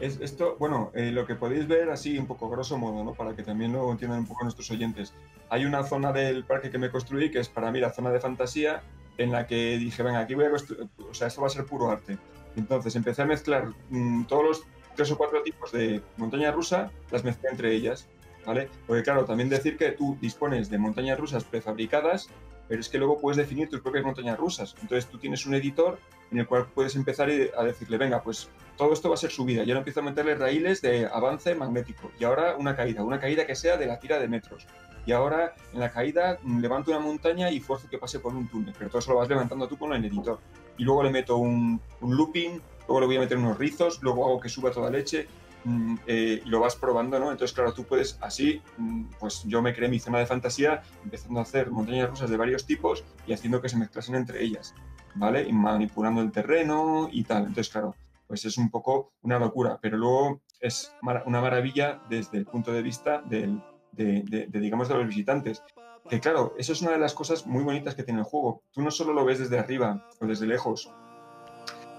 Es 0.00 0.20
esto, 0.20 0.56
bueno, 0.58 0.92
eh, 0.94 1.10
lo 1.10 1.26
que 1.26 1.34
podéis 1.34 1.66
ver 1.66 1.90
así 1.90 2.18
un 2.18 2.26
poco 2.26 2.48
grosso 2.48 2.78
modo, 2.78 3.02
¿no? 3.02 3.14
Para 3.14 3.34
que 3.34 3.42
también 3.42 3.72
lo 3.72 3.90
entiendan 3.90 4.20
un 4.20 4.26
poco 4.26 4.44
nuestros 4.44 4.70
oyentes. 4.70 5.12
Hay 5.50 5.64
una 5.64 5.82
zona 5.82 6.12
del 6.12 6.44
parque 6.44 6.70
que 6.70 6.78
me 6.78 6.90
construí 6.90 7.30
que 7.30 7.40
es 7.40 7.48
para 7.48 7.72
mí 7.72 7.80
la 7.80 7.90
zona 7.90 8.10
de 8.10 8.20
fantasía 8.20 8.82
en 9.16 9.32
la 9.32 9.46
que 9.46 9.76
dije, 9.76 10.02
venga, 10.04 10.20
aquí 10.20 10.34
voy 10.34 10.44
a 10.44 10.50
construir, 10.50 10.88
o 11.10 11.12
sea, 11.12 11.26
esto 11.26 11.40
va 11.40 11.48
a 11.48 11.50
ser 11.50 11.64
puro 11.66 11.90
arte. 11.90 12.16
Entonces 12.56 12.94
empecé 12.94 13.22
a 13.22 13.26
mezclar 13.26 13.72
mm, 13.90 14.24
todos 14.24 14.44
los 14.44 14.64
tres 14.94 15.10
o 15.10 15.18
cuatro 15.18 15.42
tipos 15.42 15.72
de 15.72 16.00
montaña 16.16 16.52
rusa, 16.52 16.90
las 17.10 17.24
mezclé 17.24 17.50
entre 17.50 17.74
ellas, 17.74 18.08
¿vale? 18.46 18.68
Porque 18.86 19.02
claro, 19.02 19.24
también 19.24 19.48
decir 19.48 19.76
que 19.76 19.92
tú 19.92 20.16
dispones 20.20 20.70
de 20.70 20.78
montañas 20.78 21.18
rusas 21.18 21.42
prefabricadas, 21.42 22.28
pero 22.68 22.80
es 22.80 22.88
que 22.88 22.98
luego 22.98 23.18
puedes 23.18 23.36
definir 23.36 23.68
tus 23.68 23.80
propias 23.80 24.04
montañas 24.04 24.38
rusas. 24.38 24.74
Entonces 24.82 25.10
tú 25.10 25.18
tienes 25.18 25.46
un 25.46 25.54
editor 25.54 25.98
en 26.30 26.38
el 26.38 26.46
cual 26.46 26.66
puedes 26.74 26.94
empezar 26.96 27.30
a 27.56 27.64
decirle, 27.64 27.96
venga, 27.96 28.22
pues 28.22 28.48
todo 28.76 28.92
esto 28.92 29.08
va 29.08 29.14
a 29.14 29.18
ser 29.18 29.30
subida. 29.30 29.64
Y 29.64 29.70
ahora 29.70 29.78
empiezo 29.78 30.00
a 30.00 30.02
meterle 30.02 30.34
raíles 30.34 30.82
de 30.82 31.06
avance 31.06 31.54
magnético. 31.54 32.10
Y 32.20 32.24
ahora 32.24 32.56
una 32.56 32.76
caída, 32.76 33.02
una 33.02 33.18
caída 33.18 33.46
que 33.46 33.54
sea 33.54 33.76
de 33.76 33.86
la 33.86 33.98
tira 33.98 34.18
de 34.18 34.28
metros. 34.28 34.66
Y 35.06 35.12
ahora 35.12 35.54
en 35.72 35.80
la 35.80 35.90
caída 35.90 36.38
mm, 36.42 36.60
levanto 36.60 36.90
una 36.90 37.00
montaña 37.00 37.50
y 37.50 37.60
fuerzo 37.60 37.88
que 37.88 37.96
pase 37.96 38.20
por 38.20 38.34
un 38.34 38.46
túnel. 38.48 38.74
Pero 38.76 38.90
todo 38.90 38.98
eso 38.98 39.12
lo 39.12 39.18
vas 39.18 39.28
levantando 39.28 39.66
tú 39.66 39.78
con 39.78 39.94
el 39.94 40.04
editor. 40.04 40.38
Y 40.76 40.84
luego 40.84 41.02
le 41.02 41.10
meto 41.10 41.38
un, 41.38 41.80
un 42.02 42.16
looping, 42.16 42.60
luego 42.86 43.00
le 43.00 43.06
voy 43.06 43.16
a 43.16 43.20
meter 43.20 43.38
unos 43.38 43.58
rizos, 43.58 44.02
luego 44.02 44.26
hago 44.26 44.40
que 44.40 44.50
suba 44.50 44.70
toda 44.70 44.90
leche. 44.90 45.26
Mm, 45.64 45.94
eh, 46.06 46.42
y 46.44 46.48
lo 46.48 46.60
vas 46.60 46.76
probando, 46.76 47.18
¿no? 47.18 47.30
Entonces, 47.30 47.54
claro, 47.54 47.72
tú 47.72 47.84
puedes 47.84 48.18
así, 48.20 48.60
mm, 48.76 49.04
pues 49.20 49.42
yo 49.44 49.62
me 49.62 49.74
creé 49.74 49.88
mi 49.88 49.98
zona 50.00 50.18
de 50.18 50.26
fantasía 50.26 50.82
empezando 51.04 51.40
a 51.40 51.42
hacer 51.42 51.70
montañas 51.70 52.10
rusas 52.10 52.30
de 52.30 52.36
varios 52.36 52.66
tipos 52.66 53.04
y 53.26 53.32
haciendo 53.32 53.60
que 53.60 53.68
se 53.68 53.76
mezclasen 53.76 54.14
entre 54.14 54.42
ellas, 54.42 54.74
¿vale? 55.14 55.42
Y 55.48 55.52
manipulando 55.52 56.20
el 56.20 56.32
terreno 56.32 57.08
y 57.12 57.24
tal. 57.24 57.42
Entonces, 57.46 57.68
claro, 57.70 57.94
pues 58.26 58.44
es 58.44 58.58
un 58.58 58.70
poco 58.70 59.12
una 59.22 59.38
locura, 59.38 59.78
pero 59.80 59.96
luego 59.96 60.40
es 60.60 60.92
una 61.26 61.40
maravilla 61.40 62.00
desde 62.10 62.38
el 62.38 62.46
punto 62.46 62.72
de 62.72 62.82
vista 62.82 63.22
del, 63.22 63.62
de, 63.92 64.22
de- 64.24 64.46
de, 64.46 64.60
digamos, 64.60 64.88
de 64.88 64.94
los 64.96 65.06
visitantes. 65.06 65.62
Que 66.10 66.20
claro, 66.20 66.54
eso 66.58 66.72
es 66.72 66.80
una 66.82 66.92
de 66.92 66.98
las 66.98 67.12
cosas 67.14 67.46
muy 67.46 67.62
bonitas 67.62 67.94
que 67.94 68.02
tiene 68.02 68.20
el 68.20 68.24
juego. 68.26 68.62
Tú 68.72 68.80
no 68.82 68.90
solo 68.90 69.12
lo 69.12 69.24
ves 69.26 69.38
desde 69.38 69.58
arriba 69.58 70.06
o 70.20 70.26
desde 70.26 70.46
lejos 70.46 70.90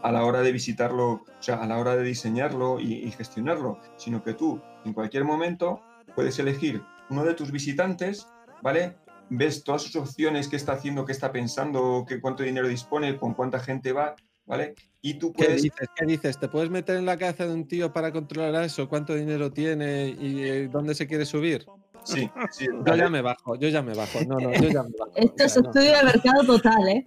a 0.01 0.12
la 0.12 0.23
hora 0.25 0.41
de 0.41 0.51
visitarlo, 0.51 1.12
o 1.12 1.25
sea, 1.39 1.55
a 1.55 1.67
la 1.67 1.77
hora 1.77 1.95
de 1.95 2.03
diseñarlo 2.03 2.79
y, 2.79 2.93
y 2.95 3.12
gestionarlo, 3.12 3.79
sino 3.97 4.23
que 4.23 4.33
tú 4.33 4.62
en 4.85 4.93
cualquier 4.93 5.23
momento 5.25 5.81
puedes 6.15 6.39
elegir 6.39 6.81
uno 7.09 7.23
de 7.23 7.33
tus 7.33 7.51
visitantes, 7.51 8.27
¿vale? 8.62 8.95
Ves 9.29 9.63
todas 9.63 9.83
sus 9.83 9.95
opciones, 9.95 10.47
qué 10.47 10.55
está 10.55 10.73
haciendo, 10.73 11.05
qué 11.05 11.12
está 11.12 11.31
pensando, 11.31 12.05
qué, 12.07 12.19
cuánto 12.19 12.43
dinero 12.43 12.67
dispone, 12.67 13.17
con 13.17 13.33
cuánta 13.33 13.59
gente 13.59 13.91
va, 13.93 14.15
¿vale? 14.45 14.73
Y 15.01 15.15
tú 15.15 15.31
¿Qué 15.33 15.45
puedes... 15.45 15.62
dices? 15.63 15.88
¿Qué 15.95 16.05
dices? 16.05 16.39
¿Te 16.39 16.47
puedes 16.47 16.69
meter 16.69 16.97
en 16.97 17.05
la 17.05 17.17
cabeza 17.17 17.45
de 17.45 17.53
un 17.53 17.67
tío 17.67 17.93
para 17.93 18.12
controlar 18.12 18.63
eso? 18.63 18.89
¿Cuánto 18.89 19.13
dinero 19.15 19.51
tiene 19.51 20.07
y 20.09 20.43
eh, 20.43 20.67
dónde 20.71 20.95
se 20.95 21.07
quiere 21.07 21.25
subir? 21.25 21.65
Sí, 22.03 22.29
sí, 22.51 22.65
Yo 22.85 22.95
ya 22.95 23.09
me 23.09 23.21
bajo, 23.21 23.55
yo 23.55 23.67
ya 23.67 23.81
me 23.81 23.93
bajo. 23.93 24.19
No, 24.25 24.39
no, 24.39 24.51
yo 24.53 24.69
ya 24.69 24.83
me 24.83 24.89
bajo. 24.97 25.12
Esto 25.15 25.43
O 25.43 25.45
es 25.45 25.58
no. 25.58 25.69
estudio 25.69 25.91
de 25.97 26.04
mercado 26.04 26.43
total, 26.45 26.87
¿eh? 26.87 27.06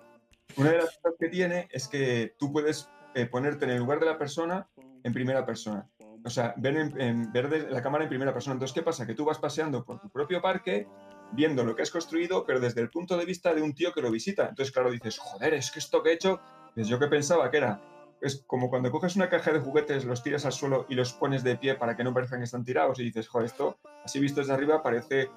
Una 0.56 0.70
de 0.70 0.76
las 0.78 0.98
cosas 0.98 1.14
que 1.18 1.28
tiene 1.28 1.68
es 1.72 1.88
que 1.88 2.34
tú 2.38 2.52
puedes 2.52 2.88
eh, 3.14 3.26
ponerte 3.26 3.64
en 3.64 3.70
el 3.72 3.78
lugar 3.78 4.00
de 4.00 4.06
la 4.06 4.18
persona 4.18 4.68
en 5.04 5.12
primera 5.12 5.44
persona. 5.46 5.88
O 6.24 6.30
sea, 6.30 6.54
ver, 6.56 6.76
en, 6.76 7.00
en- 7.00 7.32
ver 7.32 7.48
de 7.48 7.70
la 7.70 7.82
cámara 7.82 8.04
en 8.04 8.08
primera 8.10 8.32
persona. 8.32 8.54
Entonces, 8.54 8.74
¿qué 8.74 8.82
pasa? 8.82 9.06
Que 9.06 9.14
tú 9.14 9.24
vas 9.24 9.38
paseando 9.38 9.84
por 9.84 9.98
tu 9.98 10.08
propio 10.10 10.40
parque, 10.40 10.86
viendo 11.32 11.64
lo 11.64 11.74
que 11.74 11.82
has 11.82 11.90
construido, 11.90 12.44
pero 12.46 12.60
desde 12.60 12.80
el 12.80 12.90
punto 12.90 13.16
de 13.16 13.24
vista 13.24 13.52
de 13.54 13.62
un 13.62 13.74
tío 13.74 13.92
que 13.92 14.02
lo 14.02 14.10
visita. 14.10 14.48
Entonces, 14.48 14.72
claro, 14.72 14.90
dices, 14.90 15.18
joder, 15.18 15.54
es 15.54 15.70
que 15.70 15.78
esto 15.80 16.02
que 16.02 16.10
he 16.10 16.14
hecho, 16.14 16.40
pues 16.74 16.86
yo 16.86 16.98
que 16.98 17.06
pensaba 17.08 17.50
que 17.50 17.56
era. 17.56 17.80
Es 18.20 18.44
como 18.46 18.70
cuando 18.70 18.92
coges 18.92 19.16
una 19.16 19.28
caja 19.28 19.50
de 19.52 19.58
juguetes, 19.58 20.04
los 20.04 20.22
tiras 20.22 20.44
al 20.46 20.52
suelo 20.52 20.86
y 20.88 20.94
los 20.94 21.12
pones 21.12 21.42
de 21.42 21.56
pie 21.56 21.74
para 21.74 21.96
que 21.96 22.04
no 22.04 22.14
parezcan 22.14 22.38
que 22.38 22.44
están 22.44 22.62
tirados 22.64 23.00
y 23.00 23.04
dices, 23.04 23.26
joder, 23.26 23.46
esto, 23.46 23.78
así 24.04 24.20
visto 24.20 24.40
desde 24.40 24.52
arriba, 24.52 24.80
parece 24.80 25.28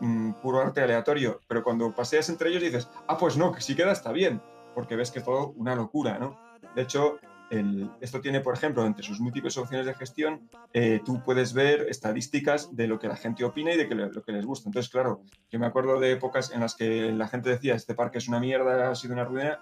mm, 0.00 0.32
puro 0.42 0.60
arte 0.60 0.82
aleatorio. 0.82 1.40
Pero 1.48 1.64
cuando 1.64 1.94
paseas 1.94 2.28
entre 2.28 2.50
ellos 2.50 2.62
dices, 2.62 2.90
ah, 3.08 3.16
pues 3.16 3.38
no, 3.38 3.50
que 3.50 3.62
si 3.62 3.74
queda 3.74 3.92
está 3.92 4.12
bien 4.12 4.42
porque 4.74 4.96
ves 4.96 5.10
que 5.10 5.20
es 5.20 5.24
todo 5.24 5.52
una 5.56 5.74
locura, 5.74 6.18
¿no? 6.18 6.36
De 6.74 6.82
hecho, 6.82 7.18
el- 7.50 7.90
esto 8.00 8.20
tiene, 8.20 8.40
por 8.40 8.54
ejemplo, 8.54 8.84
entre 8.84 9.04
sus 9.04 9.20
múltiples 9.20 9.56
opciones 9.58 9.86
de 9.86 9.94
gestión, 9.94 10.48
eh, 10.72 11.00
tú 11.04 11.22
puedes 11.22 11.52
ver 11.52 11.86
estadísticas 11.88 12.74
de 12.74 12.88
lo 12.88 12.98
que 12.98 13.06
la 13.06 13.16
gente 13.16 13.44
opina 13.44 13.72
y 13.72 13.76
de 13.76 13.86
que 13.88 13.94
lo 13.94 14.22
que 14.24 14.32
les 14.32 14.44
gusta. 14.46 14.68
Entonces, 14.68 14.90
claro, 14.90 15.22
yo 15.50 15.58
me 15.58 15.66
acuerdo 15.66 16.00
de 16.00 16.12
épocas 16.12 16.50
en 16.52 16.60
las 16.60 16.74
que 16.74 17.12
la 17.12 17.28
gente 17.28 17.50
decía, 17.50 17.74
este 17.74 17.94
parque 17.94 18.18
es 18.18 18.28
una 18.28 18.40
mierda, 18.40 18.90
ha 18.90 18.94
sido 18.94 19.14
una 19.14 19.24
ruina, 19.24 19.58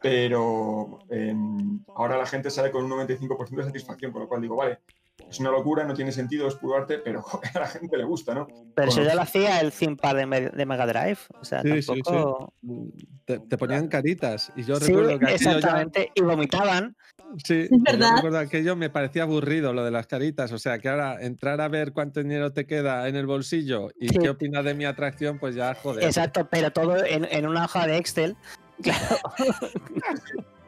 pero 0.00 1.00
em, 1.10 1.80
ahora 1.94 2.16
la 2.16 2.26
gente 2.26 2.50
sale 2.50 2.70
con 2.70 2.84
un 2.84 2.90
95% 2.90 3.56
de 3.56 3.64
satisfacción, 3.64 4.12
con 4.12 4.22
lo 4.22 4.28
cual 4.28 4.40
digo, 4.40 4.56
vale, 4.56 4.78
es 5.28 5.40
una 5.40 5.50
locura, 5.50 5.84
no 5.84 5.94
tiene 5.94 6.12
sentido, 6.12 6.46
es 6.48 6.54
puro 6.54 6.76
arte, 6.76 6.98
pero 6.98 7.22
joder, 7.22 7.50
a 7.56 7.60
la 7.60 7.66
gente 7.68 7.96
le 7.96 8.04
gusta, 8.04 8.34
¿no? 8.34 8.46
Pero 8.74 8.88
eso 8.88 9.02
ya 9.02 9.14
lo 9.14 9.22
hacía 9.22 9.60
el 9.60 9.72
ThinkPad 9.72 10.16
de, 10.16 10.26
Me- 10.26 10.50
de 10.50 10.66
Mega 10.66 10.86
Drive. 10.86 11.18
O 11.40 11.44
sea, 11.44 11.62
Sí, 11.62 11.82
sí, 11.82 11.82
sí. 11.82 12.02
tampoco. 12.02 12.52
Te, 13.24 13.38
te 13.40 13.58
ponían 13.58 13.88
caritas. 13.88 14.52
Y 14.56 14.64
yo 14.64 14.76
Sí, 14.76 14.92
recuerdo 14.92 15.18
que 15.18 15.34
exactamente. 15.34 16.10
Y 16.14 16.20
vomitaban. 16.22 16.96
Sí, 17.44 17.60
Es 17.60 17.70
yo 17.70 17.76
verdad. 17.80 18.16
recuerdo 18.16 18.38
aquello 18.38 18.74
me 18.74 18.90
parecía 18.90 19.22
aburrido 19.22 19.72
lo 19.72 19.84
de 19.84 19.90
las 19.92 20.06
caritas. 20.06 20.50
O 20.52 20.58
sea 20.58 20.78
que 20.78 20.88
ahora 20.88 21.16
entrar 21.20 21.60
a 21.60 21.68
ver 21.68 21.92
cuánto 21.92 22.20
dinero 22.20 22.52
te 22.52 22.66
queda 22.66 23.06
en 23.08 23.14
el 23.16 23.26
bolsillo 23.26 23.88
y 24.00 24.08
Sí. 24.08 24.18
qué 24.18 24.30
opinas 24.30 24.64
de 24.64 24.74
mi 24.74 24.84
atracción, 24.84 25.38
pues 25.38 25.54
ya 25.54 25.74
joder. 25.74 26.04
Exacto, 26.04 26.48
pero 26.50 26.72
todo 26.72 26.96
en, 27.04 27.24
en 27.30 27.46
una 27.46 27.64
hoja 27.66 27.86
de 27.86 27.96
Excel. 27.98 28.36
Claro. 28.82 29.16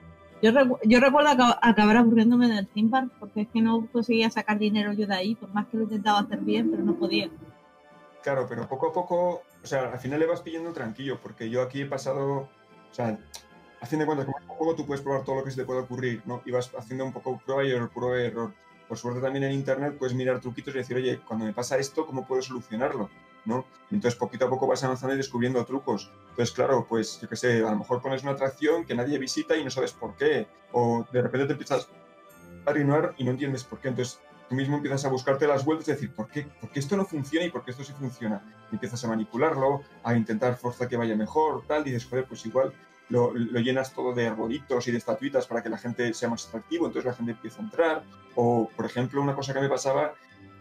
Yo, 0.43 0.51
recu- 0.51 0.79
yo 0.85 0.99
recuerdo 1.01 1.31
aca- 1.31 1.59
acabar 1.63 1.97
aburriéndome 1.97 2.49
del 2.49 2.67
theme 2.69 2.91
park 2.91 3.13
porque 3.21 3.43
es 3.43 3.49
que 3.49 3.61
no 3.63 3.87
conseguía 3.93 4.29
sacar 4.29 4.59
dinero 4.59 4.93
yo 4.93 5.07
de 5.07 5.15
ahí, 5.15 5.35
por 5.37 5.49
más 5.55 5.67
que 5.69 5.77
lo 5.77 5.85
intentaba 5.85 6.19
hacer 6.19 6.41
bien, 6.41 6.71
pero 6.71 6.83
no 6.83 6.95
podía. 6.97 7.31
Claro, 8.23 8.47
pero 8.49 8.69
poco 8.69 8.89
a 8.89 8.93
poco, 8.93 9.43
o 9.63 9.67
sea, 9.67 9.93
al 9.93 9.99
final 10.01 10.21
le 10.21 10.27
vas 10.27 10.41
pillando 10.43 10.73
tranquilo, 10.73 11.19
porque 11.23 11.49
yo 11.49 11.63
aquí 11.63 11.83
he 11.83 11.87
pasado, 11.87 12.41
o 12.41 12.49
sea, 12.95 13.19
a 13.81 13.87
fin 13.87 13.99
de 13.99 14.07
cuentas, 14.07 14.27
como 14.27 14.37
un 14.39 14.57
juego 14.57 14.75
tú 14.77 14.87
puedes 14.87 15.03
probar 15.03 15.25
todo 15.25 15.37
lo 15.37 15.45
que 15.45 15.51
se 15.51 15.57
te 15.61 15.65
puede 15.65 15.81
ocurrir, 15.81 16.23
¿no? 16.25 16.43
Y 16.45 16.51
vas 16.53 16.71
haciendo 16.77 17.05
un 17.05 17.13
poco 17.13 17.41
prueba 17.45 17.65
y 17.65 17.71
error, 17.73 17.91
prueba 17.93 18.21
y 18.21 18.27
error. 18.27 18.53
Por 18.89 18.99
suerte 18.99 19.21
también 19.21 19.45
en 19.45 19.53
internet 19.53 19.97
puedes 19.99 20.15
mirar 20.15 20.41
truquitos 20.41 20.75
y 20.75 20.79
decir, 20.79 20.97
oye, 20.97 21.21
cuando 21.27 21.47
me 21.47 21.53
pasa 21.53 21.79
esto, 21.79 22.05
¿cómo 22.07 22.27
puedo 22.27 22.43
solucionarlo? 22.43 23.09
¿No? 23.45 23.65
Entonces 23.91 24.19
poquito 24.19 24.47
a 24.47 24.51
poco 24.51 24.67
vas 24.69 24.85
avanzando 24.85 25.15
y 25.15 25.19
descubriendo 25.19 25.65
trucos. 25.65 26.11
Entonces, 26.33 26.55
claro, 26.55 26.87
pues 26.89 27.21
yo 27.21 27.29
qué 27.29 27.37
sé, 27.37 27.59
a 27.59 27.71
lo 27.71 27.77
mejor 27.77 28.01
pones 28.01 28.23
una 28.23 28.33
atracción 28.33 28.87
que 28.87 28.95
nadie 28.95 29.19
visita 29.19 29.55
y 29.55 29.63
no 29.63 29.71
sabes 29.71 29.93
por 29.93 30.17
qué. 30.17 30.47
O 30.73 31.07
de 31.13 31.21
repente 31.21 31.47
te 31.47 31.53
empiezas 31.53 31.89
a 32.65 32.71
arruinar 32.71 33.15
y 33.19 33.25
no 33.25 33.33
entiendes 33.33 33.65
por 33.65 33.81
qué. 33.81 33.89
Entonces 33.89 34.19
tú 34.49 34.55
mismo 34.55 34.77
empiezas 34.77 35.05
a 35.05 35.11
buscarte 35.11 35.47
las 35.47 35.63
vueltas 35.63 35.89
y 35.89 35.93
decir, 35.93 36.15
¿por 36.15 36.29
qué, 36.29 36.47
¿por 36.59 36.71
qué 36.71 36.81
esto 36.81 36.97
no 36.97 37.05
funciona 37.05 37.45
y 37.45 37.51
por 37.51 37.65
qué 37.65 37.73
esto 37.73 37.85
sí 37.85 37.93
funciona? 37.93 38.43
Y 38.71 38.77
empiezas 38.77 39.05
a 39.05 39.09
manipularlo, 39.09 39.83
a 40.03 40.15
intentar 40.15 40.57
forzar 40.57 40.89
que 40.89 40.97
vaya 40.97 41.15
mejor, 41.15 41.67
tal, 41.67 41.83
y 41.87 41.93
dices, 41.93 42.09
joder, 42.09 42.25
pues 42.25 42.47
igual 42.47 42.73
lo, 43.11 43.35
lo 43.35 43.61
llenas 43.61 43.93
todo 43.93 44.15
de 44.15 44.27
arbolitos 44.27 44.89
y 44.89 44.91
de 44.91 44.97
estatuitas 44.97 45.47
para 45.47 45.63
que 45.63 45.69
la 45.69 45.77
gente 45.77 46.15
sea 46.15 46.31
más 46.31 46.49
atractivo, 46.49 46.87
entonces 46.87 47.11
la 47.11 47.15
gente 47.15 47.33
empieza 47.33 47.61
a 47.61 47.65
entrar. 47.65 48.05
O, 48.37 48.71
por 48.75 48.87
ejemplo, 48.87 49.21
una 49.21 49.35
cosa 49.35 49.53
que 49.53 49.61
me 49.61 49.69
pasaba, 49.69 50.15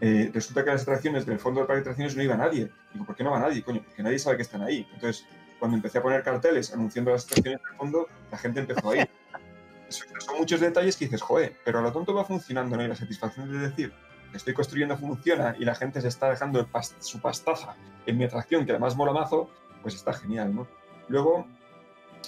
eh, 0.04 0.30
resulta 0.34 0.64
que 0.64 0.70
a 0.70 0.72
las 0.74 0.82
atracciones 0.82 1.24
del 1.24 1.38
fondo 1.38 1.60
del 1.60 1.66
parque 1.68 1.78
de 1.78 1.82
atracciones 1.82 2.16
no 2.16 2.22
iba 2.24 2.36
nadie. 2.36 2.70
Digo, 2.92 3.06
¿por 3.06 3.14
qué 3.14 3.22
no 3.22 3.30
va 3.30 3.38
nadie? 3.38 3.62
Coño, 3.62 3.82
porque 3.84 4.02
nadie 4.02 4.18
sabe 4.18 4.36
que 4.36 4.42
están 4.42 4.62
ahí. 4.62 4.84
Entonces, 4.92 5.24
cuando 5.62 5.76
empecé 5.76 5.98
a 5.98 6.02
poner 6.02 6.24
carteles 6.24 6.74
anunciando 6.74 7.12
las 7.12 7.24
atracciones 7.24 7.60
del 7.62 7.76
fondo, 7.76 8.08
la 8.32 8.36
gente 8.36 8.58
empezó 8.58 8.90
a 8.90 8.96
ir. 8.96 9.08
Son 9.88 10.36
muchos 10.36 10.58
detalles 10.58 10.96
que 10.96 11.04
dices, 11.04 11.22
joder, 11.22 11.54
pero 11.64 11.78
a 11.78 11.82
lo 11.82 11.92
tonto 11.92 12.12
va 12.12 12.24
funcionando, 12.24 12.76
¿no? 12.76 12.82
Y 12.82 12.88
la 12.88 12.96
satisfacción 12.96 13.48
de 13.48 13.68
decir, 13.68 13.92
estoy 14.34 14.54
construyendo 14.54 14.96
funciona 14.98 15.54
y 15.56 15.64
la 15.64 15.76
gente 15.76 16.00
se 16.00 16.08
está 16.08 16.28
dejando 16.30 16.58
el 16.58 16.66
pas- 16.66 16.96
su 16.98 17.20
pastaza 17.20 17.76
en 18.06 18.18
mi 18.18 18.24
atracción, 18.24 18.66
que 18.66 18.72
además 18.72 18.96
mola 18.96 19.12
mazo, 19.12 19.50
pues 19.82 19.94
está 19.94 20.12
genial, 20.12 20.52
¿no? 20.52 20.66
Luego, 21.06 21.46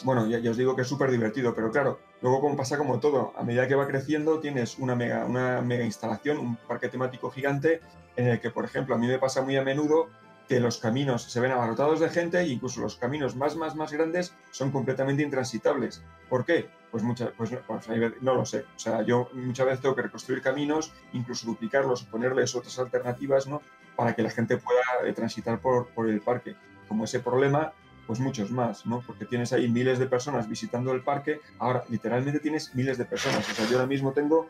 bueno, 0.05 0.28
ya, 0.28 0.39
ya 0.39 0.53
os 0.53 0.57
digo 0.57 0.76
que 0.76 0.82
es 0.82 0.89
súper 0.89 1.11
divertido, 1.11 1.57
pero 1.57 1.72
claro, 1.72 1.99
luego 2.22 2.41
como 2.41 2.57
pasa 2.57 2.78
como 2.78 3.01
todo, 3.01 3.32
a 3.37 3.43
medida 3.43 3.66
que 3.66 3.74
va 3.74 3.89
creciendo 3.89 4.39
tienes 4.39 4.78
una 4.78 4.95
mega, 4.95 5.24
una 5.24 5.61
mega 5.61 5.82
instalación, 5.85 6.39
un 6.39 6.55
parque 6.55 6.89
temático 6.89 7.32
gigante, 7.32 7.80
en 8.14 8.28
el 8.28 8.41
que, 8.41 8.51
por 8.51 8.64
ejemplo, 8.64 8.95
a 8.95 8.99
mí 8.99 9.09
me 9.09 9.18
pasa 9.18 9.43
muy 9.43 9.57
a 9.57 9.64
menudo 9.64 10.07
que 10.49 10.61
los 10.61 10.78
caminos 10.78 11.22
se 11.22 11.40
ven 11.40 11.53
abarrotados 11.53 12.01
de 12.01 12.09
gente 12.11 12.38
e 12.40 12.49
incluso 12.49 12.80
los 12.80 12.97
caminos 12.97 13.34
más, 13.34 13.57
más, 13.57 13.74
más 13.74 13.92
grandes 13.92 14.34
son 14.51 14.70
completamente 14.70 15.22
intransitables. 15.22 16.03
¿Por 16.28 16.45
qué? 16.45 16.68
Pues, 16.90 17.03
muchas, 17.03 17.30
pues, 17.36 17.51
no- 17.51 17.61
pues, 17.66 17.88
no 18.20 18.34
lo 18.34 18.45
sé. 18.47 18.64
O 18.76 18.78
sea, 18.78 19.03
yo 19.03 19.28
muchas 19.32 19.66
veces 19.66 19.80
tengo 19.80 19.97
que 19.97 20.03
reconstruir 20.03 20.42
caminos, 20.42 20.92
incluso 21.12 21.47
duplicarlos 21.47 22.03
o 22.03 22.07
ponerles 22.11 22.55
otras 22.55 22.78
alternativas, 22.78 23.47
¿no? 23.47 23.62
Para 23.97 24.14
que 24.14 24.22
la 24.22 24.30
gente 24.30 24.59
pueda 24.59 24.80
eh, 25.05 25.12
transitar 25.12 25.61
por, 25.61 25.88
por 25.88 26.09
el 26.09 26.20
parque. 26.20 26.55
Como 26.88 27.05
ese 27.05 27.20
problema, 27.20 27.72
pues 28.07 28.20
muchos 28.20 28.51
más, 28.51 28.84
¿no? 28.86 29.01
Porque 29.07 29.24
tienes 29.24 29.53
ahí 29.53 29.68
miles 29.68 29.99
de 29.99 30.07
personas 30.07 30.49
visitando 30.49 30.92
el 30.92 31.03
parque. 31.03 31.40
Ahora, 31.59 31.84
literalmente 31.88 32.38
tienes 32.38 32.74
miles 32.74 32.99
de 32.99 33.07
personas. 33.07 33.49
O 33.51 33.55
sea, 33.55 33.66
yo 33.66 33.76
ahora 33.76 33.88
mismo 33.88 34.12
tengo 34.12 34.49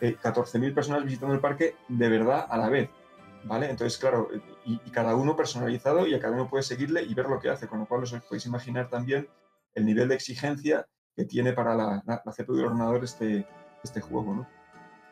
eh, 0.00 0.16
14.000 0.22 0.72
personas 0.74 1.02
visitando 1.04 1.34
el 1.34 1.40
parque 1.40 1.74
de 1.88 2.08
verdad 2.08 2.46
a 2.48 2.56
la 2.58 2.68
vez. 2.68 2.90
¿Vale? 3.44 3.70
Entonces, 3.70 3.98
claro, 3.98 4.28
y, 4.66 4.80
y 4.84 4.90
cada 4.90 5.14
uno 5.14 5.34
personalizado 5.34 6.06
y 6.06 6.14
a 6.14 6.20
cada 6.20 6.34
uno 6.34 6.48
puede 6.48 6.62
seguirle 6.62 7.02
y 7.02 7.14
ver 7.14 7.26
lo 7.26 7.38
que 7.40 7.48
hace, 7.48 7.66
con 7.68 7.78
lo 7.80 7.86
cual 7.86 8.02
os 8.02 8.12
podéis 8.12 8.44
imaginar 8.46 8.88
también 8.88 9.28
el 9.74 9.86
nivel 9.86 10.08
de 10.08 10.14
exigencia 10.14 10.86
que 11.16 11.24
tiene 11.24 11.52
para 11.52 11.74
la, 11.74 12.02
la, 12.06 12.22
la 12.24 12.32
CPU 12.32 12.54
del 12.54 12.66
ordenador 12.66 13.02
este, 13.02 13.46
este 13.82 14.00
juego, 14.00 14.34
¿no? 14.34 14.46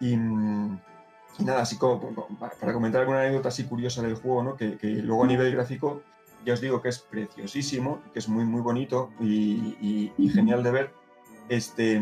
Y, 0.00 0.12
y 0.14 1.44
nada, 1.44 1.62
así 1.62 1.78
como 1.78 2.14
para 2.38 2.72
comentar 2.72 3.00
alguna 3.00 3.20
anécdota 3.20 3.48
así 3.48 3.64
curiosa 3.64 4.02
del 4.02 4.14
juego, 4.16 4.42
¿no? 4.42 4.56
Que, 4.56 4.76
que 4.76 4.88
luego 4.88 5.24
a 5.24 5.26
nivel 5.26 5.52
gráfico 5.52 6.02
ya 6.44 6.54
os 6.54 6.60
digo 6.60 6.80
que 6.82 6.90
es 6.90 7.00
preciosísimo, 7.00 8.02
que 8.12 8.18
es 8.20 8.28
muy, 8.28 8.44
muy 8.44 8.60
bonito 8.60 9.10
y, 9.20 10.12
y- 10.16 10.28
genial 10.30 10.62
de 10.62 10.70
ver. 10.70 10.90
Este, 11.48 12.00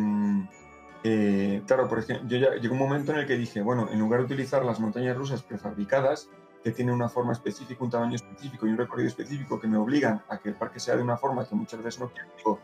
eh, 1.08 1.62
claro, 1.66 1.88
por 1.88 2.00
ejemplo, 2.00 2.26
yo 2.28 2.36
ya 2.38 2.54
llegó 2.56 2.74
un 2.74 2.80
momento 2.80 3.12
en 3.12 3.18
el 3.18 3.26
que 3.26 3.36
dije, 3.36 3.62
bueno, 3.62 3.88
en 3.92 3.98
lugar 4.00 4.20
de 4.20 4.26
utilizar 4.26 4.64
las 4.64 4.80
montañas 4.80 5.16
rusas 5.16 5.42
prefabricadas, 5.42 6.28
que 6.64 6.72
tienen 6.72 6.94
una 6.94 7.08
forma 7.08 7.32
específica, 7.32 7.84
un 7.84 7.90
tamaño 7.90 8.16
específico 8.16 8.66
y 8.66 8.70
un 8.70 8.76
recorrido 8.78 9.08
específico 9.08 9.60
que 9.60 9.68
me 9.68 9.76
obligan 9.76 10.22
a 10.28 10.38
que 10.38 10.48
el 10.48 10.56
parque 10.56 10.80
sea 10.80 10.96
de 10.96 11.02
una 11.02 11.16
forma 11.16 11.46
que 11.48 11.54
muchas 11.54 11.80
veces 11.80 12.00
no 12.00 12.08
quiero, 12.08 12.28
digo, 12.36 12.58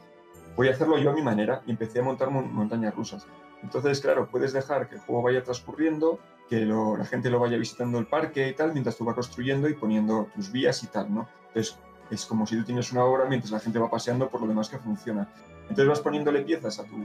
voy 0.57 0.69
a 0.69 0.73
hacerlo 0.73 0.99
yo 0.99 1.11
a 1.11 1.13
mi 1.15 1.23
manera 1.23 1.63
y 1.67 1.71
empecé 1.71 2.01
a 2.01 2.03
montar 2.03 2.31
mon- 2.31 2.53
montañas 2.53 2.95
rusas. 2.97 3.27
Entonces, 3.63 4.01
claro, 4.01 4.29
puedes 4.29 4.53
dejar 4.53 4.89
que 4.89 4.97
el 4.97 5.01
juego 5.03 5.23
vaya 5.23 5.45
transcurriendo, 5.45 6.19
que 6.49 6.67
la 6.67 7.05
gente 7.05 7.31
lo 7.31 7.39
vaya 7.39 7.57
visitando 7.57 7.99
el 8.01 8.07
parque 8.07 8.49
y 8.49 8.55
tal, 8.55 8.73
mientras 8.73 8.97
tú 8.97 9.05
vas 9.05 9.15
construyendo 9.15 9.69
y 9.69 9.75
poniendo 9.75 10.29
tus 10.35 10.51
vías 10.51 10.83
y 10.83 10.89
tal, 10.89 11.15
¿no? 11.15 11.29
Entonces, 11.49 11.79
es 12.11 12.27
como 12.27 12.45
si 12.45 12.57
tú 12.57 12.65
tienes 12.65 12.91
una 12.93 13.05
obra 13.05 13.27
mientras 13.27 13.53
la 13.53 13.61
gente 13.61 13.79
va 13.79 13.89
paseando 13.89 14.29
por 14.29 14.41
lo 14.41 14.49
demás 14.49 14.69
que 14.69 14.79
funciona. 14.79 15.29
Entonces 15.63 15.87
vas 15.87 16.01
poniéndole 16.01 16.43
piezas 16.43 16.81
a 16.81 16.85
tu, 16.85 16.97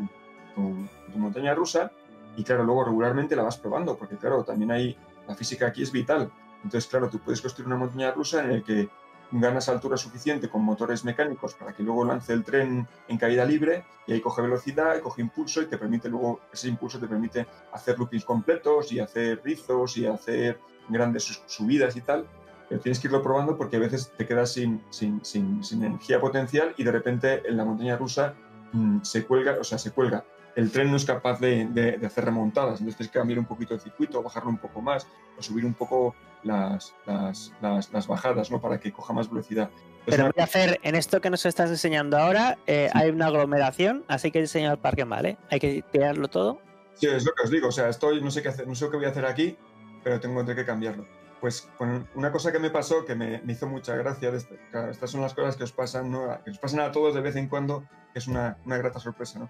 montaña 1.17 1.53
rusa 1.53 1.91
y 2.35 2.43
claro, 2.43 2.63
luego 2.63 2.85
regularmente 2.85 3.35
la 3.35 3.43
vas 3.43 3.57
probando, 3.57 3.97
porque 3.97 4.15
claro, 4.15 4.43
también 4.43 4.71
hay, 4.71 4.97
la 5.27 5.35
física 5.35 5.67
aquí 5.67 5.81
es 5.81 5.91
vital. 5.91 6.31
Entonces, 6.63 6.87
claro, 6.89 7.09
tú 7.09 7.19
puedes 7.19 7.41
construir 7.41 7.67
una 7.67 7.77
montaña 7.77 8.11
rusa 8.11 8.43
en 8.43 8.53
la 8.53 8.63
que 8.63 8.89
ganas 9.31 9.67
altura 9.69 9.97
suficiente 9.97 10.49
con 10.49 10.63
motores 10.63 11.03
mecánicos 11.03 11.53
para 11.55 11.73
que 11.73 11.83
luego 11.83 12.05
lance 12.05 12.31
el 12.31 12.43
tren 12.43 12.87
en 13.07 13.17
caída 13.17 13.43
libre 13.43 13.83
y 14.05 14.13
ahí 14.13 14.21
coge 14.21 14.41
velocidad, 14.41 14.97
y 14.97 15.01
coge 15.01 15.21
impulso 15.21 15.61
y 15.61 15.65
te 15.65 15.77
permite 15.77 16.07
luego, 16.09 16.41
ese 16.51 16.69
impulso 16.69 16.99
te 16.99 17.07
permite 17.07 17.45
hacer 17.73 17.97
loopings 17.99 18.23
completos 18.23 18.91
y 18.91 18.99
hacer 18.99 19.41
rizos 19.43 19.97
y 19.97 20.05
hacer 20.05 20.59
grandes 20.87 21.41
subidas 21.45 21.95
y 21.95 22.01
tal. 22.01 22.25
Pero 22.69 22.81
tienes 22.81 22.99
que 22.99 23.07
irlo 23.07 23.21
probando 23.21 23.57
porque 23.57 23.77
a 23.77 23.79
veces 23.79 24.11
te 24.17 24.25
quedas 24.25 24.51
sin, 24.51 24.83
sin, 24.89 25.23
sin, 25.23 25.63
sin 25.63 25.83
energía 25.83 26.19
potencial 26.19 26.73
y 26.77 26.83
de 26.83 26.91
repente 26.91 27.41
en 27.47 27.57
la 27.57 27.65
montaña 27.65 27.97
rusa 27.97 28.33
mm, 28.73 29.01
se 29.01 29.25
cuelga, 29.25 29.57
o 29.59 29.63
sea, 29.63 29.77
se 29.77 29.91
cuelga. 29.91 30.23
El 30.57 30.71
tren 30.71 30.89
no 30.91 30.97
es 30.97 31.05
capaz 31.05 31.39
de, 31.39 31.65
de- 31.67 31.97
de 31.97 32.05
hacer 32.07 32.25
remontadas, 32.25 32.79
entonces 32.81 32.97
tienes 32.97 33.11
que 33.11 33.19
cambiar 33.19 33.39
un 33.39 33.45
poquito 33.45 33.73
el 33.75 33.79
circuito, 33.79 34.21
bajarlo 34.23 34.49
un 34.49 34.57
poco 34.57 34.81
más 34.81 35.07
o 35.37 35.41
subir 35.43 35.63
un 35.65 35.73
poco 35.73 36.15
las, 36.43 36.93
las, 37.05 37.53
las, 37.61 37.93
las 37.93 38.07
bajadas, 38.07 38.51
¿no? 38.51 38.59
Para 38.59 38.79
que 38.79 38.91
coja 38.91 39.13
más 39.13 39.29
velocidad. 39.29 39.69
Pero 40.05 40.23
voy 40.25 40.33
a 40.39 40.43
hacer, 40.45 40.79
en 40.83 40.95
esto 40.95 41.21
que 41.21 41.29
nos 41.29 41.45
estás 41.45 41.69
enseñando 41.69 42.17
ahora, 42.17 42.57
eh, 42.65 42.89
hay 42.93 43.09
una 43.09 43.27
aglomeración, 43.27 44.03
así 44.07 44.31
que 44.31 44.41
diseñar 44.41 44.71
el 44.73 44.79
parque 44.79 45.05
mal, 45.05 45.25
¿eh? 45.25 45.37
Hay 45.51 45.59
que 45.59 45.83
tirarlo 45.91 46.27
todo. 46.27 46.59
Sí, 46.93 47.05
es 47.07 47.23
lo 47.25 47.33
que 47.35 47.43
os 47.43 47.51
digo. 47.51 47.67
O 47.67 47.71
sea, 47.71 47.89
estoy, 47.89 48.21
no 48.21 48.31
sé 48.31 48.41
qué 48.41 48.49
hacer, 48.49 48.67
no 48.67 48.73
sé 48.73 48.89
qué 48.89 48.97
voy 48.97 49.05
a 49.05 49.09
hacer 49.09 49.25
aquí, 49.25 49.57
pero 50.03 50.19
tengo 50.19 50.43
que 50.45 50.65
cambiarlo. 50.65 51.05
Pues 51.39 51.69
con 51.77 52.07
una 52.15 52.31
cosa 52.31 52.51
que 52.51 52.57
me 52.57 52.71
pasó 52.71 53.05
que 53.05 53.13
me, 53.13 53.41
me 53.43 53.53
hizo 53.53 53.67
mucha 53.67 53.95
gracia, 53.95 54.31
de 54.31 54.37
este- 54.37 54.57
claro, 54.71 54.89
estas 54.89 55.11
son 55.11 55.21
las 55.21 55.35
cosas 55.35 55.55
que 55.55 55.65
os 55.65 55.71
pasan, 55.71 56.09
¿no? 56.09 56.41
que 56.43 56.49
os 56.49 56.57
pasan 56.57 56.79
a 56.79 56.91
todos 56.91 57.13
de 57.13 57.21
vez 57.21 57.35
en 57.35 57.47
cuando, 57.47 57.83
que 58.13 58.17
es 58.19 58.27
una, 58.27 58.57
una 58.65 58.77
grata 58.77 58.99
sorpresa, 58.99 59.37
¿no? 59.39 59.49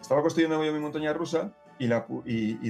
Estaba 0.00 0.22
construyendo 0.22 0.62
yo 0.64 0.72
mi 0.72 0.80
montaña 0.80 1.12
rusa 1.12 1.52
y, 1.78 1.86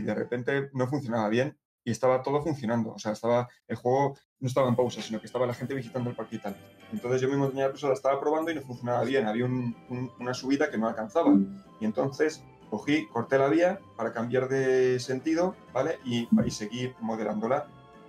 de 0.00 0.14
repente 0.14 0.70
no 0.72 0.86
funcionaba 0.86 1.28
bien 1.28 1.56
y 1.84 1.90
estaba 1.90 2.22
todo 2.22 2.42
funcionando. 2.42 2.92
O 2.92 2.98
sea, 2.98 3.12
estaba 3.12 3.48
el 3.66 3.76
juego 3.76 4.14
no 4.40 4.46
estaba 4.46 4.68
en 4.68 4.76
pausa, 4.76 5.00
sino 5.02 5.18
que 5.20 5.26
estaba 5.26 5.46
la 5.46 5.54
gente 5.54 5.74
visitando 5.74 6.10
el 6.10 6.16
parque 6.16 6.36
y 6.36 6.38
tal. 6.38 6.56
Entonces 6.92 7.20
yo 7.20 7.28
mi 7.28 7.36
montaña 7.36 7.68
rusa 7.68 7.88
la 7.88 7.94
estaba 7.94 8.20
probando 8.20 8.50
y 8.50 8.54
no 8.54 8.62
funcionaba 8.62 9.02
bien. 9.04 9.26
Había 9.26 9.46
un- 9.46 9.74
un- 9.88 10.10
una 10.20 10.34
subida 10.34 10.70
que 10.70 10.78
no 10.78 10.86
alcanzaba. 10.88 11.32
Y 11.80 11.84
entonces 11.84 12.44
cogí, 12.70 13.06
corté 13.08 13.38
la 13.38 13.48
vía 13.48 13.80
para 13.96 14.12
cambiar 14.12 14.48
de 14.48 15.00
sentido, 15.00 15.56
¿vale? 15.72 15.98
Y, 16.04 16.28
y 16.44 16.50
seguir 16.50 16.94
modelándola. 17.00 17.66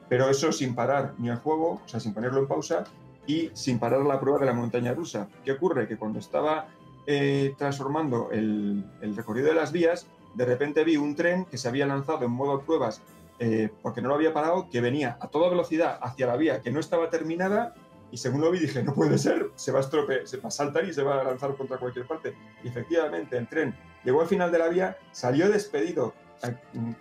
Pero 0.09 0.29
eso 0.29 0.51
sin 0.51 0.75
parar 0.75 1.13
ni 1.17 1.29
el 1.29 1.37
juego, 1.37 1.81
o 1.83 1.87
sea, 1.87 1.99
sin 1.99 2.13
ponerlo 2.13 2.39
en 2.39 2.47
pausa 2.47 2.83
y 3.25 3.49
sin 3.53 3.79
parar 3.79 4.01
la 4.01 4.19
prueba 4.19 4.39
de 4.39 4.45
la 4.47 4.53
montaña 4.53 4.93
rusa. 4.93 5.29
¿Qué 5.45 5.51
ocurre? 5.53 5.87
Que 5.87 5.97
cuando 5.97 6.19
estaba 6.19 6.67
eh, 7.07 7.55
transformando 7.57 8.29
el, 8.31 8.83
recorrido 9.15 9.47
de 9.47 9.55
las 9.55 9.71
vías, 9.71 10.07
de 10.35 10.45
repente 10.45 10.83
vi 10.83 10.97
un 10.97 11.15
tren 11.15 11.45
que 11.45 11.57
se 11.57 11.67
había 11.67 11.85
lanzado 11.85 12.25
en 12.25 12.31
modo 12.31 12.61
pruebas 12.61 13.01
eh, 13.39 13.69
porque 13.81 14.01
no 14.01 14.09
lo 14.09 14.15
había 14.15 14.33
parado, 14.33 14.69
que 14.69 14.81
venía 14.81 15.17
a 15.19 15.27
toda 15.27 15.49
velocidad 15.49 15.97
hacia 16.01 16.27
la 16.27 16.35
vía 16.35 16.61
que 16.61 16.71
no 16.71 16.79
estaba 16.79 17.09
terminada 17.09 17.73
y 18.11 18.17
según 18.17 18.41
lo 18.41 18.51
vi 18.51 18.59
dije, 18.59 18.83
no 18.83 18.93
puede 18.93 19.17
ser, 19.17 19.51
se 19.55 19.71
va 19.71 19.79
a 19.79 19.81
estropear, 19.81 20.27
se 20.27 20.37
va 20.37 20.47
a 20.47 20.51
saltar 20.51 20.85
y 20.85 20.93
se 20.93 21.03
va 21.03 21.21
a 21.21 21.23
lanzar 21.23 21.55
contra 21.55 21.77
cualquier 21.77 22.07
parte. 22.07 22.35
Y 22.63 22.67
efectivamente, 22.67 23.37
el 23.37 23.47
tren 23.47 23.75
llegó 24.03 24.21
al 24.21 24.27
final 24.27 24.51
de 24.51 24.59
la 24.59 24.67
vía, 24.67 24.97
salió 25.11 25.49
despedido, 25.49 26.13
eh, 26.43 26.55
mm, 26.73 26.91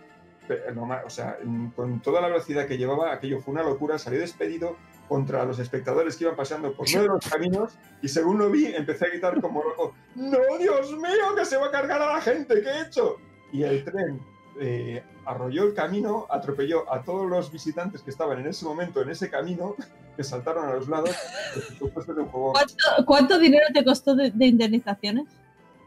o 1.04 1.10
sea, 1.10 1.38
mm, 1.42 1.68
con 1.70 2.00
toda 2.00 2.20
la 2.20 2.28
velocidad 2.28 2.66
que 2.66 2.78
llevaba, 2.78 3.12
aquello 3.12 3.40
fue 3.40 3.52
una 3.52 3.62
locura, 3.62 3.98
salió 3.98 4.20
despedido 4.20 4.76
contra 5.08 5.44
los 5.44 5.58
espectadores 5.58 6.16
que 6.16 6.24
iban 6.24 6.36
pasando 6.36 6.72
por 6.72 6.86
uno 6.88 7.02
de 7.02 7.08
los 7.08 7.26
caminos 7.26 7.72
y 8.02 8.08
según 8.08 8.38
lo 8.38 8.50
vi 8.50 8.66
empecé 8.66 9.06
a 9.06 9.08
gritar 9.08 9.40
como 9.40 9.62
loco, 9.64 9.94
¡No, 10.14 10.38
Dios 10.58 10.92
mío, 10.92 11.34
que 11.36 11.44
se 11.44 11.56
va 11.56 11.66
a 11.66 11.70
cargar 11.70 12.02
a 12.02 12.14
la 12.14 12.20
gente! 12.20 12.62
¿Qué 12.62 12.68
he 12.68 12.82
hecho? 12.82 13.16
Y 13.52 13.62
el 13.62 13.84
tren 13.84 14.20
eh, 14.60 15.02
arrolló 15.24 15.64
el 15.64 15.74
camino, 15.74 16.26
atropelló 16.30 16.92
a 16.92 17.02
todos 17.02 17.28
los 17.28 17.50
visitantes 17.50 18.02
que 18.02 18.10
estaban 18.10 18.38
en 18.40 18.46
ese 18.46 18.64
momento 18.64 19.00
en 19.02 19.10
ese 19.10 19.30
camino, 19.30 19.74
que 20.16 20.24
saltaron 20.24 20.68
a 20.68 20.74
los 20.74 20.88
lados. 20.88 21.16
Por 21.54 21.62
supuesto, 21.62 22.12
es 22.12 22.18
un 22.18 22.26
juego 22.26 22.52
¿Cuánto, 22.52 23.06
cuánto 23.06 23.38
dinero 23.38 23.66
te 23.72 23.84
costó 23.84 24.14
de, 24.14 24.30
de 24.30 24.46
indemnizaciones? 24.46 25.26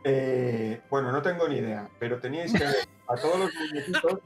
Eh, 0.03 0.82
bueno, 0.89 1.11
no 1.11 1.22
tengo 1.22 1.47
ni 1.47 1.57
idea, 1.57 1.88
pero 1.99 2.19
teníais 2.19 2.51
que 2.51 2.63
ver 2.63 2.76
a 3.07 3.15
todos 3.15 3.39
los 3.39 3.51
muñequitos 3.53 4.19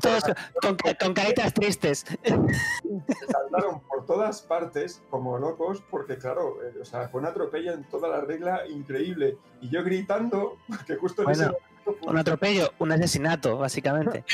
Todos 0.00 0.22
con, 0.60 0.76
con 0.76 1.14
caritas 1.14 1.52
tristes. 1.54 2.04
se 2.22 3.26
saltaron 3.32 3.80
por 3.80 4.04
todas 4.06 4.42
partes 4.42 5.02
como 5.10 5.38
locos, 5.38 5.82
porque 5.90 6.16
claro, 6.18 6.58
eh, 6.62 6.80
o 6.80 6.84
sea, 6.84 7.08
fue 7.08 7.20
un 7.20 7.26
atropello 7.26 7.72
en 7.72 7.84
toda 7.84 8.08
la 8.08 8.20
regla 8.20 8.66
increíble. 8.68 9.36
Y 9.60 9.68
yo 9.70 9.82
gritando, 9.82 10.58
que 10.86 10.96
justo 10.96 11.22
en 11.22 11.30
ese 11.30 11.42
Bueno, 11.44 11.58
momento 11.58 12.00
fue 12.02 12.12
Un 12.12 12.18
atropello, 12.18 12.72
un 12.78 12.92
asesinato, 12.92 13.58
básicamente. 13.58 14.24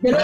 Bueno, 0.00 0.18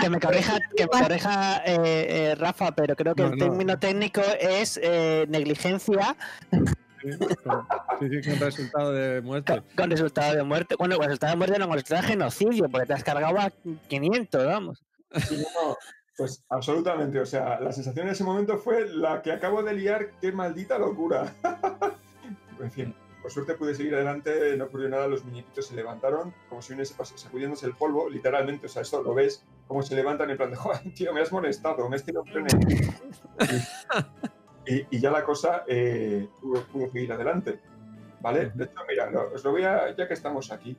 que, 0.00 0.10
me 0.10 0.20
corrija, 0.20 0.58
que 0.76 0.84
me 0.84 0.88
corrija 0.88 1.58
eh, 1.64 1.76
eh, 2.08 2.34
Rafa, 2.34 2.72
pero 2.72 2.96
creo 2.96 3.14
que 3.14 3.22
No, 3.22 3.28
el 3.32 3.38
no. 3.38 3.44
término 3.46 3.78
técnico 3.78 4.20
es 4.40 4.78
eh, 4.82 5.26
negligencia 5.28 6.16
Sí, 7.02 7.10
con, 7.18 7.66
sí, 7.98 8.30
con 8.30 8.40
resultado 8.40 8.92
de 8.92 9.20
muerte. 9.20 9.62
con 9.76 9.90
resultado 9.90 10.36
de 10.36 10.42
muerte. 10.44 10.76
Bueno, 10.78 10.96
con 10.96 11.04
resultado 11.06 11.32
de 11.32 11.36
muerte 11.36 11.58
no, 11.58 11.66
con 11.66 11.74
resultado 11.74 12.02
de 12.02 12.08
genocidio, 12.08 12.68
porque 12.68 12.86
te 12.86 12.92
has 12.94 13.04
cargado 13.04 13.38
a 13.38 13.50
500, 13.88 14.46
vamos. 14.46 14.82
Sí, 15.28 15.36
no, 15.36 15.76
pues 16.16 16.44
absolutamente, 16.48 17.18
o 17.20 17.26
sea, 17.26 17.60
la 17.60 17.72
sensación 17.72 18.06
en 18.06 18.12
ese 18.12 18.24
momento 18.24 18.56
fue 18.58 18.88
la 18.88 19.20
que 19.22 19.32
acabo 19.32 19.62
de 19.62 19.74
liar, 19.74 20.10
qué 20.20 20.32
maldita 20.32 20.78
locura. 20.78 21.34
en 22.60 22.70
fin, 22.70 22.94
por 23.20 23.30
suerte 23.30 23.54
pude 23.54 23.74
seguir 23.74 23.94
adelante, 23.94 24.56
no 24.56 24.66
ocurrió 24.66 24.88
nada, 24.88 25.06
los 25.08 25.24
muñequitos 25.24 25.66
se 25.66 25.74
levantaron 25.74 26.34
como 26.48 26.62
si 26.62 26.72
viniese 26.72 26.94
pas- 26.94 27.16
sacudiéndose 27.16 27.66
el 27.66 27.74
polvo, 27.74 28.08
literalmente, 28.08 28.66
o 28.66 28.68
sea, 28.68 28.82
esto 28.82 29.02
lo 29.02 29.14
ves, 29.14 29.44
como 29.66 29.82
se 29.82 29.94
levantan 29.94 30.30
en 30.30 30.36
plan 30.36 30.50
de, 30.50 30.56
joder, 30.56 30.80
tío, 30.94 31.12
me 31.12 31.20
has 31.20 31.32
molestado, 31.32 31.88
me 31.88 31.96
has 31.96 32.04
tirado 32.04 32.24
un 32.24 32.30
tren 32.32 32.46
encima". 32.52 32.94
y, 34.66 34.98
ya 35.00 35.10
la 35.10 35.24
cosa 35.24 35.64
eh, 35.66 36.28
pudo, 36.40 36.62
pudo 36.64 36.90
seguir 36.90 37.12
adelante, 37.12 37.60
¿vale? 38.20 38.50
De 38.54 38.64
hecho, 38.64 38.74
mira, 38.88 39.10
lo- 39.10 39.32
os 39.32 39.42
lo 39.44 39.50
voy 39.52 39.64
a, 39.64 39.94
ya 39.96 40.06
que 40.06 40.14
estamos 40.14 40.50
aquí, 40.52 40.76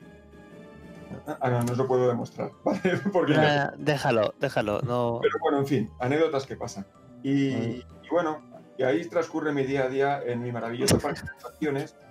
ah, 1.27 1.49
no, 1.49 1.63
no 1.63 1.71
os 1.73 1.77
lo 1.77 1.87
puedo 1.87 2.07
demostrar, 2.07 2.51
¿vale? 2.63 2.99
Porque 3.11 3.35
déjalo, 3.77 4.33
déjalo. 4.39 4.81
No... 4.81 5.19
pero 5.21 5.35
bueno, 5.41 5.59
en 5.59 5.67
fin, 5.67 5.91
anécdotas 5.99 6.45
que 6.45 6.55
pasan. 6.55 6.85
Y, 7.23 7.83
bueno, 8.11 8.41
y 8.77 8.83
ahí 8.83 9.05
transcurre 9.07 9.51
mi 9.53 9.63
día 9.63 9.85
a 9.85 9.89
día 9.89 10.21
en 10.25 10.41
mi 10.41 10.51
maravilloso 10.51 10.97
parque 10.99 11.21
de 11.21 11.29
atracciones. 11.31 11.95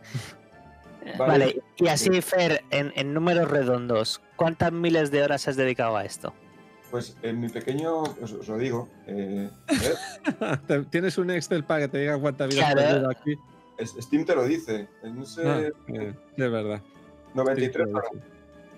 Vale. 1.18 1.32
Vale, 1.32 1.62
y 1.78 1.88
así, 1.88 2.22
Fer, 2.22 2.62
en, 2.70 2.92
en 2.94 3.12
números 3.12 3.50
redondos, 3.50 4.22
¿cuántas 4.36 4.70
miles 4.70 5.10
de 5.10 5.24
horas 5.24 5.48
has 5.48 5.56
dedicado 5.56 5.96
a 5.96 6.04
esto? 6.04 6.32
Pues 6.92 7.16
en 7.22 7.40
mi 7.40 7.48
pequeño, 7.48 8.02
os, 8.02 8.32
os 8.32 8.46
lo 8.48 8.58
digo, 8.58 8.88
eh, 9.06 9.48
Tienes 10.90 11.16
un 11.18 11.30
Excel 11.30 11.64
para 11.64 11.80
que 11.80 11.88
te 11.88 11.98
diga 11.98 12.18
cuánta 12.18 12.46
vida 12.46 12.68
has 12.68 12.74
perdido 12.74 13.10
aquí. 13.10 13.34
Steam 14.00 14.24
te 14.26 14.34
lo 14.36 14.44
dice. 14.44 14.88
No 15.02 15.24
sé, 15.24 15.42
Ah, 15.48 15.60
eh, 15.88 16.14
es 16.36 16.50
verdad. 16.52 16.80
93 17.34 17.88
Sí, 17.88 17.94
horas. 17.94 18.10
sí. 18.12 18.18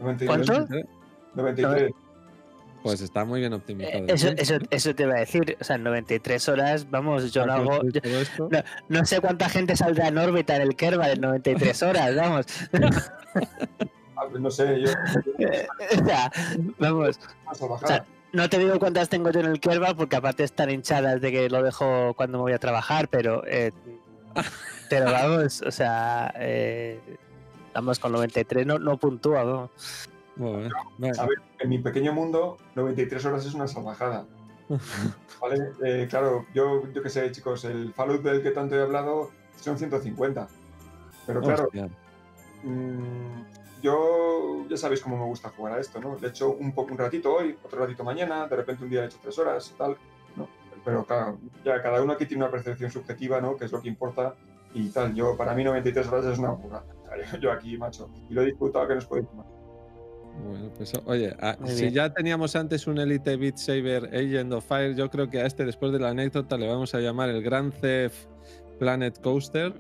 93, 0.01 0.47
¿Cuánto? 0.47 0.89
93. 1.35 1.93
Pues 2.85 3.01
está 3.01 3.25
muy 3.25 3.41
bien 3.41 3.53
optimizado. 3.53 3.97
Eh, 3.99 4.07
Eso, 4.09 4.29
eso, 4.37 4.55
eso 4.71 4.95
te 4.95 5.03
iba 5.03 5.15
a 5.15 5.19
decir, 5.21 5.57
o 5.61 5.65
sea, 5.65 5.77
93 5.79 6.49
horas, 6.51 6.89
vamos, 6.91 7.33
yo 7.33 7.45
lo 7.47 7.53
hago, 7.55 7.81
yo- 7.89 8.01
no, 8.51 8.59
no 8.91 9.05
sé 9.07 9.21
cuánta 9.21 9.49
gente 9.49 9.75
saldrá 9.75 10.09
en 10.09 10.19
órbita 10.19 10.55
en 10.55 10.63
el 10.63 10.77
Kerbal 10.77 11.11
en 11.13 11.21
93 11.23 11.83
horas, 11.83 12.15
vamos. 12.15 12.47
Pues 14.35 14.43
no 14.43 14.51
sé, 14.51 14.81
yo. 14.81 14.91
O 16.03 16.05
sea, 16.05 16.33
vamos. 16.81 17.21
O 17.47 17.87
sea, 17.87 18.05
no 18.33 18.51
te 18.51 18.59
digo 18.59 18.81
cuántas 18.81 19.09
tengo 19.09 19.31
yo 19.31 19.39
en 19.39 19.47
el 19.47 19.61
Kerbal 19.61 19.95
porque 19.95 20.17
aparte 20.17 20.43
están 20.43 20.71
hinchadas 20.71 21.21
de 21.21 21.31
que 21.31 21.49
lo 21.49 21.63
dejo 21.63 22.15
cuando 22.15 22.39
me 22.39 22.43
voy 22.43 22.53
a 22.53 22.59
trabajar, 22.59 23.07
pero 23.07 23.47
eh, 23.47 23.71
pero 24.91 25.05
vamos, 25.13 25.63
o 25.63 25.71
sea, 25.71 26.35
eh, 26.37 26.99
vamos 27.75 28.01
con 28.01 28.11
93 28.11 28.67
no, 28.67 28.81
no 28.81 28.97
puntúa. 28.97 29.71
Bueno, 30.35 30.69
A 31.17 31.27
ver, 31.27 31.39
en 31.61 31.69
mi 31.69 31.79
pequeño 31.79 32.13
mundo, 32.13 32.57
93 32.75 33.25
horas 33.27 33.47
es 33.47 33.55
una 33.55 33.69
salvajada. 33.69 34.27
¿Vale? 35.41 35.71
Eh, 35.85 36.09
claro, 36.11 36.45
yo, 36.53 36.93
yo 36.93 37.03
qué 37.05 37.09
sé, 37.09 37.31
chicos, 37.31 37.65
el 37.67 37.95
Fallout 37.95 38.23
del 38.23 38.43
que 38.43 38.51
tanto 38.51 38.75
he 38.75 38.83
hablado 38.83 39.31
son 39.61 39.79
150. 39.79 40.49
Pero 41.25 41.41
claro, 41.41 41.67
hostia. 41.67 41.89
Yo 43.85 44.65
ya 44.67 44.79
sabéis 44.79 45.03
cómo 45.03 45.19
me 45.19 45.27
gusta 45.27 45.51
jugar 45.51 45.75
a 45.75 45.79
esto, 45.79 46.01
¿no? 46.01 46.17
Le 46.19 46.29
he 46.29 46.31
hecho 46.31 46.51
un 46.53 46.73
poco 46.73 46.93
un 46.93 46.99
ratito 46.99 47.35
hoy, 47.35 47.55
otro 47.63 47.81
ratito 47.81 48.03
mañana, 48.03 48.47
de 48.49 48.57
repente 48.57 48.83
un 48.83 48.89
día 48.89 49.03
he 49.03 49.07
hecho 49.07 49.19
tres 49.21 49.39
horas 49.39 49.71
y 49.75 49.77
tal, 49.77 49.95
¿no? 50.37 50.49
Pero 50.83 51.05
claro, 51.05 51.39
ya 51.63 51.83
cada 51.83 52.03
uno 52.03 52.15
aquí 52.15 52.25
tiene 52.25 52.45
una 52.45 52.51
percepción 52.51 52.91
subjetiva, 52.91 53.43
¿no? 53.43 53.57
Que 53.59 53.67
es 53.67 53.73
lo 53.73 53.83
que 53.83 53.89
importa 53.89 54.35
y 54.73 54.89
tal. 54.89 55.15
Yo, 55.15 55.37
para 55.37 55.53
mí 55.55 55.63
93 55.65 56.07
horas 56.09 56.25
es 56.25 56.39
una 56.39 56.53
burrada. 56.53 56.87
Yo- 57.43 57.53
aquí, 57.53 57.77
macho, 57.77 58.09
y 58.31 58.33
lo 58.33 58.41
he 58.41 58.47
disfrutado 58.47 58.89
que 58.89 58.95
no 58.95 58.99
os 59.01 59.07
podéis 59.07 59.29
tomar. 59.29 59.47
Bueno, 60.43 60.71
pues 60.79 60.93
oye, 61.05 61.37
a- 61.41 61.59
si 61.67 61.83
bien. 61.83 61.93
ya 61.95 62.13
teníamos 62.13 62.57
antes 62.57 62.87
un 62.87 62.97
Elite 62.99 63.37
Beat 63.37 63.59
Saber 63.59 64.07
Agent 64.07 64.51
of 64.55 64.65
Fire, 64.67 64.95
yo 64.97 65.11
creo 65.11 65.29
que 65.29 65.41
a 65.43 65.47
este, 65.47 65.65
después 65.67 65.93
de 65.93 65.99
la 66.01 66.09
anécdota, 66.09 66.57
le 66.57 66.67
vamos 66.69 66.95
a 66.95 67.01
llamar 67.01 67.29
el 67.29 67.43
Grand 67.43 67.71
Theft 67.73 68.29
Planet 68.79 69.21
Coaster. 69.21 69.75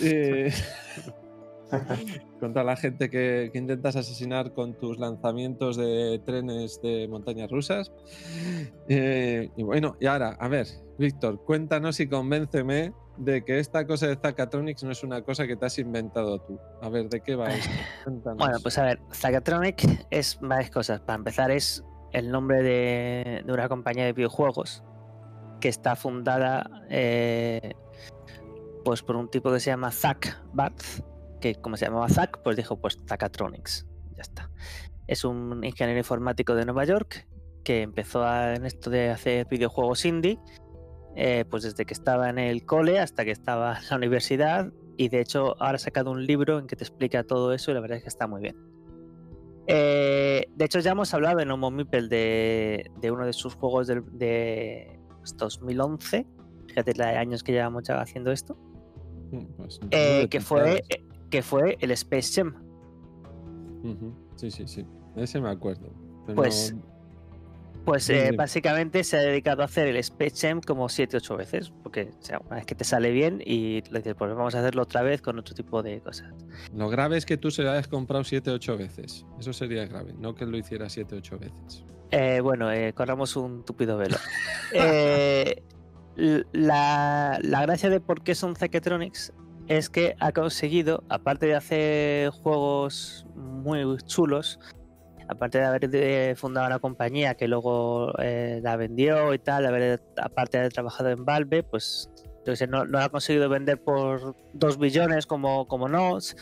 Y- 0.00 0.46
contra 2.40 2.64
la 2.64 2.76
gente 2.76 3.10
que, 3.10 3.50
que 3.52 3.58
intentas 3.58 3.96
asesinar 3.96 4.52
con 4.52 4.74
tus 4.74 4.98
lanzamientos 4.98 5.76
de 5.76 6.20
trenes 6.24 6.80
de 6.82 7.08
montañas 7.08 7.50
rusas. 7.50 7.92
Eh, 8.88 9.50
y 9.56 9.62
bueno, 9.62 9.96
y 10.00 10.06
ahora, 10.06 10.36
a 10.38 10.48
ver, 10.48 10.66
Víctor, 10.98 11.44
cuéntanos 11.44 12.00
y 12.00 12.08
convénceme 12.08 12.92
de 13.16 13.44
que 13.44 13.58
esta 13.58 13.86
cosa 13.86 14.06
de 14.06 14.16
Zacatronics 14.16 14.84
no 14.84 14.92
es 14.92 15.02
una 15.02 15.22
cosa 15.22 15.46
que 15.46 15.56
te 15.56 15.66
has 15.66 15.78
inventado 15.78 16.38
tú. 16.40 16.58
A 16.82 16.88
ver, 16.88 17.08
¿de 17.08 17.20
qué 17.20 17.34
va 17.34 17.48
esto? 17.48 17.70
Cuéntanos. 18.04 18.38
Bueno, 18.38 18.58
pues 18.62 18.78
a 18.78 18.84
ver, 18.84 19.00
Zagatronic 19.12 20.06
es 20.10 20.38
varias 20.40 20.70
cosas. 20.70 21.00
Para 21.00 21.16
empezar, 21.16 21.50
es 21.50 21.84
el 22.12 22.30
nombre 22.30 22.62
de, 22.62 23.42
de 23.44 23.52
una 23.52 23.68
compañía 23.68 24.04
de 24.04 24.12
videojuegos 24.12 24.82
que 25.60 25.68
está 25.68 25.96
fundada 25.96 26.70
eh, 26.88 27.74
pues 28.84 29.02
por 29.02 29.16
un 29.16 29.28
tipo 29.28 29.52
que 29.52 29.60
se 29.60 29.70
llama 29.70 29.90
Zack 29.90 30.40
Barth, 30.52 31.02
que 31.40 31.54
como 31.56 31.76
se 31.76 31.86
llamaba 31.86 32.08
Zack, 32.08 32.42
pues 32.42 32.56
dijo 32.56 32.76
pues 32.80 32.98
Zagatronics. 33.06 33.86
Ya 34.16 34.22
está. 34.22 34.50
Es 35.06 35.24
un 35.24 35.62
ingeniero 35.64 35.98
informático 35.98 36.54
de 36.54 36.64
Nueva 36.64 36.84
York 36.84 37.26
que 37.64 37.82
empezó 37.82 38.24
a- 38.24 38.54
en 38.54 38.64
esto 38.66 38.90
de 38.90 39.10
hacer 39.10 39.46
videojuegos 39.48 40.04
indie, 40.04 40.38
eh, 41.16 41.44
pues 41.50 41.62
desde 41.64 41.84
que 41.84 41.94
estaba 41.94 42.28
en 42.30 42.38
el 42.38 42.64
cole 42.64 42.98
hasta 42.98 43.24
que 43.24 43.30
estaba 43.30 43.78
en 43.78 43.84
la 43.90 43.96
universidad 43.96 44.72
y 44.96 45.08
de 45.08 45.20
hecho 45.20 45.60
ahora 45.62 45.76
ha 45.76 45.78
sacado 45.78 46.10
un 46.10 46.26
libro 46.26 46.58
en 46.58 46.66
que 46.66 46.76
te 46.76 46.84
explica 46.84 47.22
todo 47.24 47.52
eso 47.52 47.70
y 47.70 47.74
la 47.74 47.80
verdad 47.80 47.98
es 47.98 48.02
que 48.04 48.08
está 48.08 48.26
muy 48.26 48.40
bien. 48.42 48.56
Eh, 49.66 50.46
de 50.56 50.64
hecho 50.64 50.78
ya 50.80 50.92
hemos 50.92 51.12
hablado 51.12 51.40
en 51.40 51.50
Homo 51.50 51.70
Mipel 51.70 52.08
de, 52.08 52.90
de 53.00 53.10
uno 53.10 53.26
de 53.26 53.32
sus 53.34 53.54
juegos 53.54 53.86
del- 53.86 54.04
de, 54.18 54.98
pues, 55.18 55.36
2011, 55.36 56.26
fíjate 56.68 56.94
la 56.94 57.08
de 57.08 57.16
años 57.18 57.42
que 57.42 57.52
llevamos 57.52 57.82
ya 57.86 58.00
haciendo 58.00 58.32
esto, 58.32 58.56
pues, 59.58 59.78
eh, 59.90 60.26
que, 60.30 60.40
fue, 60.40 60.82
que 61.30 61.42
fue 61.42 61.76
el 61.80 61.90
Space 61.92 62.32
Jam. 62.42 62.54
Sí, 64.36 64.50
sí, 64.50 64.66
sí. 64.66 64.86
Ese 65.16 65.40
me 65.40 65.50
acuerdo. 65.50 65.90
Pues, 66.34 66.72
no- 66.74 66.82
Pues 67.84 68.10
eh, 68.10 68.32
básicamente 68.36 69.02
se 69.02 69.16
ha 69.16 69.20
dedicado 69.20 69.62
a 69.62 69.64
hacer 69.64 69.88
el 69.88 69.96
Space 69.96 70.46
Jam 70.46 70.60
como 70.60 70.88
7-8 70.88 71.36
veces, 71.38 71.72
porque 71.82 72.10
o 72.20 72.22
sea, 72.22 72.38
una 72.46 72.56
vez 72.56 72.66
que 72.66 72.74
te 72.74 72.84
sale 72.84 73.10
bien 73.12 73.40
y 73.44 73.80
le 73.90 74.00
dices, 74.00 74.14
pues 74.14 74.34
vamos 74.34 74.54
a 74.54 74.58
hacerlo 74.60 74.82
otra 74.82 75.00
vez 75.02 75.22
con 75.22 75.38
otro 75.38 75.54
tipo 75.54 75.82
de 75.82 76.00
cosas. 76.00 76.34
Lo 76.74 76.88
grave 76.90 77.16
es 77.16 77.24
que 77.24 77.38
tú 77.38 77.50
se 77.50 77.62
lo 77.62 77.70
hayas 77.70 77.88
comprado 77.88 78.24
7 78.24 78.50
8 78.50 78.76
veces. 78.76 79.24
Eso 79.40 79.52
sería 79.54 79.86
grave, 79.86 80.12
no 80.18 80.34
que 80.34 80.44
lo 80.44 80.58
hiciera 80.58 80.88
7 80.90 81.16
8 81.16 81.38
veces. 81.38 81.84
Eh, 82.10 82.40
bueno, 82.42 82.70
eh, 82.70 82.92
corramos 82.94 83.36
un 83.36 83.64
tupido 83.64 83.96
velo. 83.96 84.16
Eh, 84.74 85.62
la, 86.52 87.38
la 87.42 87.62
gracia 87.62 87.88
de 87.88 88.00
por 88.00 88.22
qué 88.22 88.34
son 88.34 88.54
Zaketronics 88.54 89.32
es 89.68 89.90
que 89.90 90.16
ha 90.18 90.32
conseguido, 90.32 91.04
aparte 91.08 91.46
de 91.46 91.54
hacer 91.54 92.30
juegos 92.30 93.26
muy 93.34 93.98
chulos, 94.06 94.58
aparte 95.28 95.58
de 95.58 95.64
haber 95.66 96.36
fundado 96.36 96.66
una 96.66 96.78
compañía 96.78 97.34
que 97.34 97.48
luego 97.48 98.12
eh, 98.18 98.60
la 98.62 98.76
vendió 98.76 99.34
y 99.34 99.38
tal, 99.38 99.66
haber, 99.66 100.02
aparte 100.16 100.56
de 100.56 100.62
haber 100.62 100.72
trabajado 100.72 101.10
en 101.10 101.24
Valve, 101.24 101.62
pues 101.62 102.10
no, 102.68 102.86
no 102.86 102.98
ha 102.98 103.10
conseguido 103.10 103.48
vender 103.50 103.82
por 103.82 104.34
2 104.54 104.78
billones 104.78 105.26
como, 105.26 105.68
como 105.68 105.86
Nos, 105.86 106.34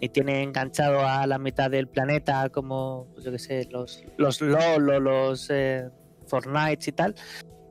y 0.00 0.08
tiene 0.08 0.42
enganchado 0.42 1.06
a 1.06 1.26
la 1.26 1.38
mitad 1.38 1.70
del 1.70 1.88
planeta 1.88 2.48
como, 2.48 3.06
yo 3.22 3.30
qué 3.30 3.38
sé, 3.38 3.68
los, 3.70 4.02
los 4.16 4.40
LOL 4.40 4.88
o 4.88 5.00
los 5.00 5.50
eh, 5.50 5.90
Fortnite 6.26 6.90
y 6.90 6.92
tal, 6.92 7.14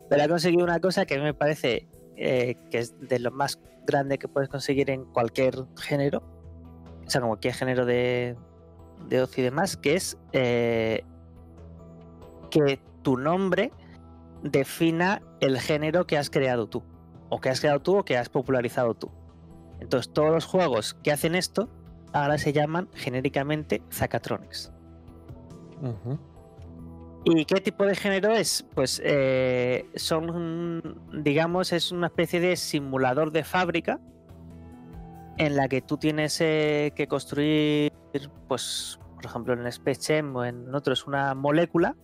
pero 0.09 0.23
ha 0.23 0.27
conseguido 0.27 0.63
una 0.63 0.79
cosa 0.79 1.05
que 1.05 1.17
me 1.17 1.33
parece 1.33 1.87
eh, 2.15 2.55
que 2.69 2.77
es 2.77 2.99
de 2.99 3.17
lo 3.19 3.31
más 3.31 3.57
grande 3.85 4.17
que 4.17 4.27
puedes 4.27 4.49
conseguir 4.49 4.89
en 4.89 5.05
cualquier 5.05 5.55
género, 5.79 6.23
o 7.05 7.09
sea, 7.09 7.21
como 7.21 7.33
cualquier 7.33 7.53
género 7.53 7.85
de, 7.85 8.35
de 9.07 9.21
ocio 9.21 9.41
y 9.41 9.45
demás, 9.45 9.77
que 9.77 9.95
es 9.95 10.17
eh, 10.33 11.03
que 12.49 12.79
tu 13.01 13.17
nombre 13.17 13.71
defina 14.43 15.21
el 15.39 15.59
género 15.59 16.05
que 16.05 16.17
has 16.17 16.29
creado 16.29 16.67
tú, 16.67 16.83
o 17.29 17.39
que 17.39 17.49
has 17.49 17.59
creado 17.59 17.79
tú 17.81 17.97
o 17.97 18.05
que 18.05 18.17
has 18.17 18.29
popularizado 18.29 18.93
tú. 18.93 19.11
Entonces, 19.79 20.13
todos 20.13 20.31
los 20.31 20.45
juegos 20.45 20.95
que 21.03 21.11
hacen 21.11 21.35
esto 21.35 21.69
ahora 22.13 22.37
se 22.37 22.53
llaman 22.53 22.89
genéricamente 22.93 23.81
Zacatronics. 23.91 24.71
¿Y 27.23 27.45
qué 27.45 27.61
tipo 27.61 27.85
de 27.85 27.95
género 27.95 28.31
es? 28.31 28.65
Pues 28.73 28.99
eh, 29.03 29.85
son, 29.95 30.99
digamos, 31.23 31.71
es 31.71 31.91
una 31.91 32.07
especie 32.07 32.39
de 32.39 32.55
simulador 32.55 33.31
de 33.31 33.43
fábrica 33.43 33.99
en 35.37 35.55
la 35.55 35.67
que 35.67 35.81
tú 35.81 35.97
tienes 35.97 36.41
eh, 36.41 36.93
que 36.95 37.07
construir, 37.07 37.93
pues, 38.47 38.99
por 39.15 39.25
ejemplo, 39.25 39.53
en 39.53 39.67
Space 39.67 40.15
Jam 40.15 40.35
o 40.35 40.45
en 40.45 40.73
otros, 40.73 41.05
una 41.05 41.35
molécula. 41.35 41.95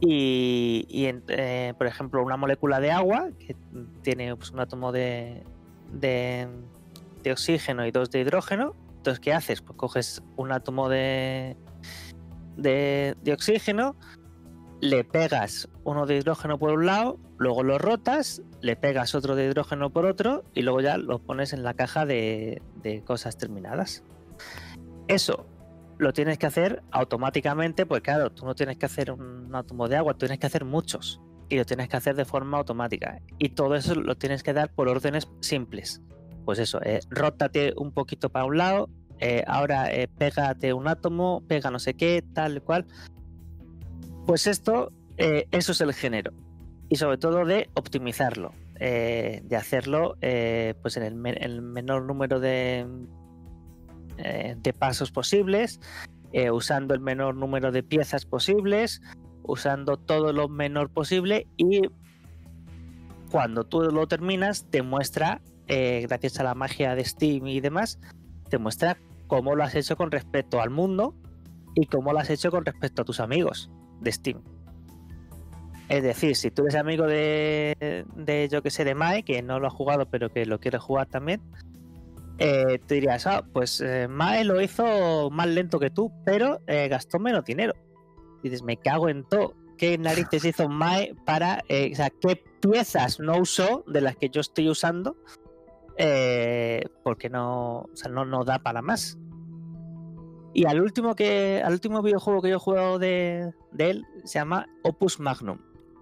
Y, 0.00 0.84
y 0.88 1.06
eh, 1.28 1.74
por 1.78 1.86
ejemplo, 1.86 2.24
una 2.24 2.36
molécula 2.36 2.80
de 2.80 2.90
agua 2.90 3.30
que 3.38 3.54
tiene 4.02 4.34
pues, 4.34 4.50
un 4.50 4.58
átomo 4.58 4.90
de, 4.90 5.44
de 5.92 6.48
oxígeno 7.30 7.86
y 7.86 7.92
dos 7.92 8.10
de 8.10 8.18
hidrógeno. 8.18 8.74
Entonces, 8.96 9.20
¿qué 9.20 9.32
haces? 9.32 9.62
Pues 9.62 9.76
coges 9.76 10.22
un 10.36 10.50
átomo 10.50 10.88
de, 10.88 11.56
de, 12.56 13.16
oxígeno, 13.32 13.96
le 14.80 15.04
pegas 15.04 15.68
uno 15.84 16.06
de 16.06 16.16
hidrógeno 16.16 16.58
por 16.58 16.72
un 16.72 16.86
lado, 16.86 17.18
luego 17.38 17.62
lo 17.62 17.78
rotas, 17.78 18.42
le 18.60 18.76
pegas 18.76 19.14
otro 19.14 19.36
de 19.36 19.46
hidrógeno 19.46 19.90
por 19.90 20.06
otro 20.06 20.44
y 20.54 20.62
luego 20.62 20.80
ya 20.80 20.98
lo 20.98 21.18
pones 21.18 21.52
en 21.52 21.62
la 21.62 21.74
caja 21.74 22.06
de, 22.06 22.62
de 22.82 23.02
cosas 23.02 23.36
terminadas. 23.36 24.02
Eso 25.08 25.46
lo 25.98 26.12
tienes 26.12 26.38
que 26.38 26.46
hacer 26.46 26.82
automáticamente, 26.90 27.86
pues 27.86 28.02
claro, 28.02 28.30
tú 28.30 28.44
no 28.44 28.54
tienes 28.54 28.76
que 28.76 28.86
hacer 28.86 29.12
un 29.12 29.54
átomo 29.54 29.88
de 29.88 29.96
agua, 29.96 30.14
tienes 30.14 30.38
que 30.38 30.46
hacer 30.46 30.64
muchos 30.64 31.20
y 31.48 31.56
lo 31.56 31.64
tienes 31.64 31.88
que 31.88 31.96
hacer 31.96 32.16
de 32.16 32.24
forma 32.24 32.58
automática. 32.58 33.20
Y 33.38 33.50
todo 33.50 33.74
eso 33.74 33.94
lo 33.94 34.16
tienes 34.16 34.42
que 34.42 34.52
dar 34.52 34.72
por 34.72 34.88
órdenes 34.88 35.28
simples. 35.40 36.00
Pues 36.44 36.58
eso, 36.58 36.80
eh, 36.82 37.00
rótate 37.10 37.74
un 37.76 37.92
poquito 37.92 38.30
para 38.30 38.46
un 38.46 38.56
lado, 38.58 38.88
eh, 39.22 39.44
ahora 39.46 39.88
eh, 39.94 40.08
pégate 40.08 40.72
un 40.72 40.88
átomo, 40.88 41.44
pega 41.46 41.70
no 41.70 41.78
sé 41.78 41.94
qué, 41.94 42.24
tal 42.34 42.60
cual. 42.60 42.84
Pues 44.26 44.48
esto, 44.48 44.90
eh, 45.16 45.46
eso 45.52 45.70
es 45.70 45.80
el 45.80 45.94
género. 45.94 46.32
Y 46.88 46.96
sobre 46.96 47.18
todo 47.18 47.44
de 47.44 47.70
optimizarlo, 47.74 48.52
de 48.78 49.56
hacerlo 49.56 50.16
pues 50.82 50.96
en 50.96 51.04
el, 51.04 51.14
me- 51.14 51.30
el 51.34 51.62
menor 51.62 52.02
número 52.04 52.40
de, 52.40 52.84
de 54.56 54.72
pasos 54.72 55.10
posibles, 55.12 55.80
usando 56.52 56.92
el 56.92 57.00
menor 57.00 57.34
número 57.36 57.70
de 57.72 57.82
piezas 57.82 58.26
posibles, 58.26 59.00
usando 59.44 59.96
todo 59.96 60.32
lo 60.32 60.48
menor 60.48 60.90
posible 60.90 61.46
y 61.56 61.82
cuando 63.30 63.64
tú 63.64 63.80
lo 63.82 64.06
terminas 64.06 64.66
te 64.68 64.82
muestra, 64.82 65.40
gracias 65.66 66.38
a 66.40 66.42
la 66.44 66.54
magia 66.54 66.94
de 66.94 67.04
Steam 67.04 67.46
y 67.46 67.60
demás, 67.60 67.98
te 68.50 68.58
muestra 68.58 68.98
cómo 69.32 69.56
lo 69.56 69.64
has 69.64 69.74
hecho 69.74 69.96
con 69.96 70.10
respecto 70.10 70.60
al 70.60 70.68
mundo 70.68 71.14
y 71.74 71.86
cómo 71.86 72.12
lo 72.12 72.18
has 72.18 72.28
hecho 72.28 72.50
con 72.50 72.66
respecto 72.66 73.00
a 73.00 73.04
tus 73.06 73.18
amigos 73.18 73.70
de 74.02 74.12
Steam. 74.12 74.42
Es 75.88 76.02
decir, 76.02 76.36
si 76.36 76.50
tú 76.50 76.64
eres 76.64 76.74
amigo 76.74 77.06
de, 77.06 78.04
de 78.14 78.48
yo 78.52 78.62
que 78.62 78.68
sé, 78.68 78.84
de 78.84 78.94
Mae, 78.94 79.22
que 79.22 79.40
no 79.40 79.58
lo 79.58 79.68
ha 79.68 79.70
jugado 79.70 80.04
pero 80.04 80.28
que 80.28 80.44
lo 80.44 80.60
quiere 80.60 80.76
jugar 80.76 81.06
también, 81.06 81.40
eh, 82.36 82.78
te 82.86 82.96
dirías, 82.96 83.26
ah, 83.26 83.42
pues 83.54 83.80
eh, 83.80 84.06
Mae 84.06 84.44
lo 84.44 84.60
hizo 84.60 85.30
más 85.30 85.46
lento 85.46 85.80
que 85.80 85.88
tú, 85.88 86.12
pero 86.26 86.60
eh, 86.66 86.88
gastó 86.88 87.18
menos 87.18 87.46
dinero. 87.46 87.72
Y 88.42 88.50
dices, 88.50 88.62
me 88.62 88.76
cago 88.76 89.08
en 89.08 89.24
todo. 89.24 89.54
¿Qué 89.78 89.96
narices 89.96 90.44
hizo 90.44 90.68
Mae 90.68 91.14
para, 91.24 91.64
eh, 91.70 91.88
o 91.90 91.96
sea, 91.96 92.10
qué 92.20 92.44
piezas 92.60 93.18
no 93.18 93.38
usó 93.38 93.82
de 93.86 94.02
las 94.02 94.14
que 94.14 94.28
yo 94.28 94.42
estoy 94.42 94.68
usando? 94.68 95.16
Eh, 95.96 96.84
porque 97.02 97.28
no, 97.28 97.86
no, 98.10 98.44
da 98.44 98.58
para 98.58 98.82
más. 98.82 99.18
Y 100.54 100.66
al 100.66 100.80
último 100.82 101.14
que, 101.14 101.62
al 101.64 101.72
último 101.72 102.02
videojuego 102.02 102.42
que 102.42 102.50
yo 102.50 102.56
he 102.56 102.60
jugado 102.60 102.98
de, 102.98 103.52
él 103.78 104.04
se 104.24 104.38
llama 104.38 104.66
Opus 104.82 105.18
Magnum, 105.18 105.58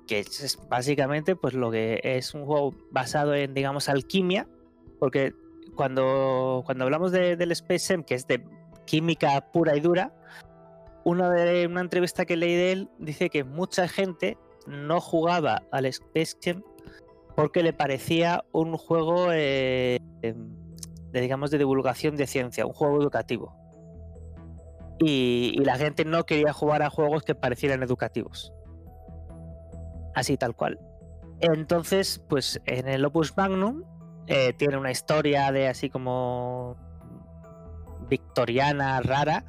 que 0.06 0.20
es, 0.20 0.40
es 0.40 0.58
básicamente 0.68 1.36
pues 1.36 1.54
lo 1.54 1.70
que 1.70 2.00
es 2.02 2.34
un 2.34 2.44
juego 2.44 2.74
basado 2.90 3.34
en, 3.34 3.54
digamos, 3.54 3.88
alquimia, 3.88 4.48
porque 4.98 5.34
cuando, 5.76 6.62
cuando 6.66 6.84
hablamos 6.84 7.12
de- 7.12 7.36
del 7.36 7.52
Space 7.52 7.94
Jam, 7.94 8.02
que 8.02 8.14
es 8.16 8.26
de 8.26 8.44
química 8.86 9.40
pura 9.52 9.76
y 9.76 9.80
dura, 9.80 10.12
una 11.04 11.30
de 11.30 11.66
una 11.66 11.80
entrevista 11.80 12.24
que 12.24 12.36
leí 12.36 12.54
de 12.54 12.72
él 12.72 12.88
dice 12.98 13.30
que 13.30 13.44
mucha 13.44 13.86
gente 13.88 14.36
no 14.66 15.00
jugaba 15.00 15.62
al 15.70 15.86
Space 15.86 16.36
Jam 16.42 16.62
porque 17.40 17.62
le 17.62 17.72
parecía 17.72 18.44
un 18.52 18.76
juego 18.76 19.32
eh, 19.32 19.98
em, 20.20 20.54
de, 21.10 21.20
digamos, 21.22 21.50
de 21.50 21.56
divulgación 21.56 22.14
de 22.14 22.26
ciencia, 22.26 22.66
un 22.66 22.74
juego 22.74 23.00
educativo. 23.00 23.56
Y, 24.98 25.54
la 25.64 25.78
gente 25.78 26.04
no 26.04 26.26
quería 26.26 26.52
jugar 26.52 26.82
a 26.82 26.90
juegos 26.90 27.22
que 27.22 27.34
parecieran 27.34 27.82
educativos. 27.82 28.52
Así 30.14 30.36
tal 30.36 30.54
cual. 30.54 30.78
Entonces, 31.40 32.22
pues 32.28 32.60
en 32.66 32.88
el 32.88 33.02
Opus 33.06 33.34
Magnum 33.34 33.84
eh, 34.26 34.52
tiene 34.52 34.76
una 34.76 34.90
historia 34.90 35.50
de 35.50 35.68
así 35.68 35.88
como 35.88 36.76
victoriana, 38.10 39.00
rara, 39.00 39.46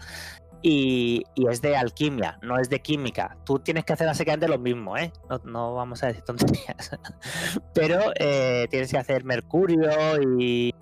y, 0.62 1.24
y 1.36 1.48
es 1.48 1.62
de 1.62 1.76
alquimia, 1.76 2.38
no 2.42 2.60
es 2.60 2.70
de 2.70 2.82
química. 2.82 3.38
Tú 3.46 3.60
tienes 3.60 3.86
que 3.86 3.94
hacer 3.94 4.08
básicamente 4.08 4.48
lo 4.48 4.60
mismo, 4.60 4.98
¿eh? 4.98 5.12
No, 5.30 5.42
no 5.46 5.76
vamos 5.76 6.04
a 6.04 6.08
decir 6.08 6.24
tonterías. 6.24 6.92
Pero 7.74 8.12
eh, 8.16 8.68
tienes 8.70 8.92
que 8.92 8.98
hacer 8.98 9.24
mercurio 9.24 10.22
y, 10.38 10.74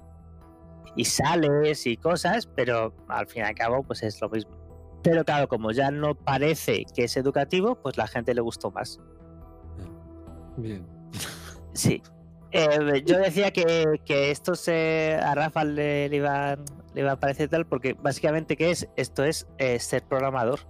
y 0.96 1.06
sales 1.06 1.86
y 1.88 1.98
cosas, 1.98 2.48
pero 2.48 2.94
al 3.08 3.28
fin 3.28 3.44
y 3.44 3.46
al 3.46 3.56
cabo, 3.56 3.84
pues 3.84 4.04
es 4.04 4.20
lo 4.22 4.30
mismo. 4.30 4.52
Pero 5.02 5.24
claro, 5.24 5.48
como 5.48 5.72
ya 5.72 5.92
no 5.92 6.16
parece 6.16 6.84
que 6.94 7.06
es 7.06 7.16
educativo, 7.16 7.76
pues 7.82 7.96
la 7.98 8.08
gente 8.08 8.34
le 8.34 8.42
gustó 8.42 8.72
más. 8.72 9.00
Bien. 10.58 10.86
Sí. 11.74 12.02
Eh, 12.52 13.04
yo 13.06 13.20
decía 13.20 13.52
que, 13.52 14.02
que 14.06 14.32
esto 14.32 14.56
se, 14.56 15.20
a 15.22 15.36
Rafa 15.36 15.64
le, 15.64 16.08
iba, 16.08 16.58
le 16.94 17.02
iba 17.02 17.12
a 17.12 17.20
parecer 17.20 17.50
tal 17.50 17.66
porque 17.68 17.94
básicamente 17.94 18.58
¿qué 18.58 18.72
es? 18.72 18.88
Esto 18.96 19.24
es 19.24 19.48
eh, 19.58 19.80
ser 19.80 20.04
programador. 20.04 20.62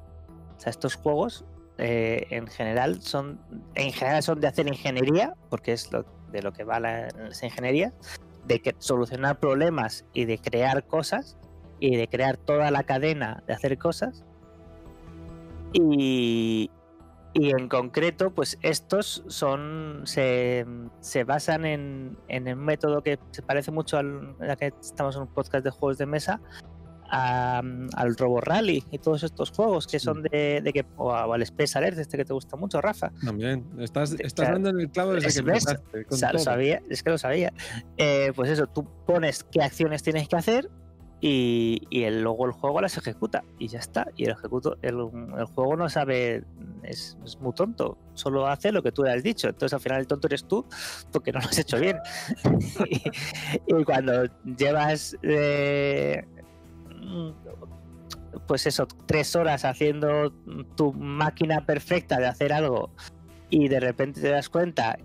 O 0.57 0.59
sea, 0.59 0.71
estos 0.71 0.95
juegos 0.95 1.45
eh, 1.77 2.27
en 2.31 2.47
general 2.47 3.01
son 3.01 3.39
en 3.75 3.93
general 3.93 4.21
son 4.21 4.41
de 4.41 4.47
hacer 4.47 4.67
ingeniería, 4.67 5.35
porque 5.49 5.71
es 5.71 5.91
lo, 5.93 6.05
de 6.31 6.41
lo 6.41 6.51
que 6.51 6.65
va 6.65 6.79
la, 6.81 7.07
las 7.17 7.41
ingenierías, 7.43 7.93
de 8.45 8.61
que, 8.61 8.75
solucionar 8.79 9.39
problemas 9.39 10.05
y 10.13 10.25
de 10.25 10.37
crear 10.37 10.85
cosas 10.85 11.37
y 11.79 11.95
de 11.95 12.09
crear 12.09 12.35
toda 12.35 12.71
la 12.71 12.83
cadena 12.83 13.43
de 13.47 13.53
hacer 13.53 13.77
cosas. 13.77 14.25
Y, 15.71 16.69
y 17.33 17.51
en 17.51 17.67
concreto, 17.69 18.31
pues 18.31 18.57
estos 18.61 19.23
son 19.27 20.01
se, 20.05 20.65
se 20.99 21.23
basan 21.23 21.65
en, 21.65 22.17
en 22.27 22.47
un 22.47 22.59
método 22.65 23.01
que 23.03 23.19
se 23.31 23.41
parece 23.41 23.71
mucho 23.71 23.97
al 23.97 24.35
ya 24.39 24.55
que 24.55 24.73
estamos 24.81 25.15
en 25.15 25.21
un 25.23 25.27
podcast 25.27 25.63
de 25.63 25.69
juegos 25.69 25.97
de 25.99 26.05
mesa 26.07 26.41
a- 27.11 27.61
al 27.95 28.15
Robo 28.17 28.39
Rally 28.41 28.83
y 28.91 28.97
todos 28.99 29.23
estos 29.23 29.51
juegos 29.51 29.87
que 29.87 29.99
son 29.99 30.21
de, 30.23 30.61
de 30.63 30.73
que 30.73 30.85
o, 30.97 31.13
a- 31.13 31.25
o 31.27 31.33
al 31.33 31.41
Space 31.43 31.77
Alert 31.77 31.97
este 31.97 32.17
que 32.17 32.25
te 32.25 32.33
gusta 32.33 32.55
mucho, 32.55 32.81
Rafa. 32.81 33.11
También. 33.23 33.65
Estás, 33.79 34.11
estás 34.13 34.33
claro. 34.33 34.53
dando 34.53 34.69
en 34.69 34.79
el 34.81 34.89
clavo 34.91 35.13
desde 35.13 35.41
que 35.41 35.51
¿Ves? 35.51 35.65
empezaste. 35.67 36.05
con 36.05 36.17
Sa- 36.17 36.33
lo 36.33 36.39
sabía, 36.39 36.81
es 36.89 37.01
que 37.03 37.09
lo 37.11 37.17
sabía. 37.17 37.53
Eh, 37.97 38.31
pues 38.35 38.49
eso, 38.51 38.67
tú 38.67 38.87
pones 39.05 39.43
qué 39.43 39.61
acciones 39.61 40.03
tienes 40.03 40.27
que 40.27 40.35
hacer 40.35 40.69
y, 41.21 41.81
y 41.89 42.09
luego 42.09 42.45
el 42.45 42.51
juego 42.51 42.81
las 42.81 42.97
ejecuta 42.97 43.43
y 43.57 43.67
ya 43.67 43.79
está. 43.79 44.07
Y 44.15 44.25
el, 44.25 44.31
ejecuto, 44.31 44.77
el, 44.81 44.95
juego 45.53 45.75
no 45.75 45.89
sabe, 45.89 46.43
es, 46.83 47.17
muy 47.39 47.53
tonto, 47.53 47.97
solo 48.13 48.47
hace 48.47 48.71
lo 48.71 48.81
que 48.81 48.91
tú 48.91 49.03
le 49.03 49.11
has 49.11 49.23
dicho. 49.23 49.49
Entonces 49.49 49.73
al 49.73 49.81
final 49.81 49.99
el 49.99 50.07
tonto 50.07 50.27
eres 50.27 50.45
tú 50.45 50.65
porque 51.11 51.31
no 51.31 51.39
lo 51.39 51.47
has 51.47 51.57
hecho 51.57 51.79
bien. 51.79 51.97
y, 52.89 53.01
y 53.67 53.83
cuando 53.83 54.25
llevas, 54.57 55.17
eh, 55.23 56.25
pues 58.47 58.65
eso, 58.65 58.87
tres 59.05 59.35
horas 59.35 59.65
haciendo 59.65 60.31
tu 60.75 60.93
máquina 60.93 61.65
perfecta 61.65 62.17
de 62.17 62.27
hacer 62.27 62.53
algo 62.53 62.91
y 63.49 63.67
de 63.67 63.79
repente 63.79 64.21
te 64.21 64.29
das 64.29 64.49
cuenta 64.49 64.97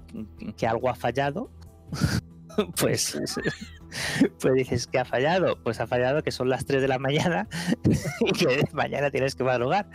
que 0.57 0.67
algo 0.67 0.91
ha 0.91 0.95
fallado, 0.95 1.51
pues, 2.81 3.19
pues 4.41 4.55
dices 4.55 4.87
que 4.87 4.99
ha 4.99 5.05
fallado. 5.05 5.57
Pues 5.63 5.81
ha 5.81 5.87
fallado 5.87 6.23
que 6.23 6.31
son 6.33 6.49
las 6.49 6.65
3 6.65 6.83
de 6.83 6.89
la 6.89 6.99
mañana 6.99 7.49
y 8.21 8.33
que 8.33 8.65
mañana 8.73 9.11
tienes 9.11 9.35
que 9.35 9.45
madrugar. 9.45 9.89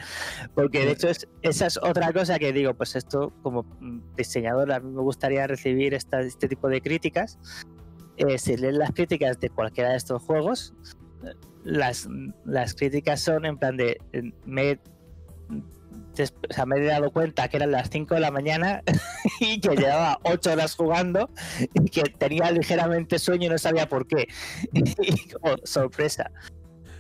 Porque 0.56 0.86
de 0.86 0.91
hecho 0.91 1.10
es, 1.10 1.28
esa 1.41 1.68
es 1.68 1.78
otra 1.78 2.12
cosa 2.14 2.39
que 2.39 2.54
digo, 2.54 2.74
pues 2.74 2.95
esto 2.95 3.34
como 3.41 3.66
diseñador 4.18 4.72
a 4.72 4.80
mí 4.80 4.91
me 4.91 5.02
gustaría 5.02 5.45
recibir 5.47 5.93
esta- 5.93 6.22
este 6.22 6.47
tipo 6.47 6.68
de 6.70 6.82
críticas. 6.82 7.38
Eh, 8.18 8.38
si 8.38 8.58
lees 8.58 8.76
las 8.76 8.91
críticas 8.91 9.39
de 9.39 9.50
cualquiera 9.50 9.91
de 9.91 9.97
estos 9.97 10.22
juegos, 10.24 10.74
eh, 11.24 11.34
las, 11.64 12.08
las 12.45 12.74
críticas 12.74 13.22
son 13.22 13.45
en 13.45 13.58
plan 13.58 13.78
de 13.78 13.97
eh, 14.14 14.34
me, 14.45 14.80
o 16.50 16.54
sea, 16.54 16.66
me 16.66 16.78
he 16.78 16.86
dado 16.86 17.12
cuenta 17.12 17.47
que 17.47 17.58
eran 17.58 17.72
las 17.72 17.89
5 17.89 18.16
de 18.16 18.20
la 18.22 18.32
mañana 18.32 18.82
y 19.39 19.60
que 19.62 19.76
llevaba 19.76 20.20
8 20.24 20.52
horas 20.54 20.76
jugando 20.76 21.30
y 21.74 21.89
que 21.89 22.04
tenía 22.04 22.52
ligeramente 22.52 23.20
sueño 23.20 23.47
y 23.47 23.50
no 23.50 23.58
sabía 23.58 23.88
por 23.88 24.08
qué. 24.08 24.28
Y 24.74 25.30
como 25.30 25.56
sorpresa. 25.64 26.32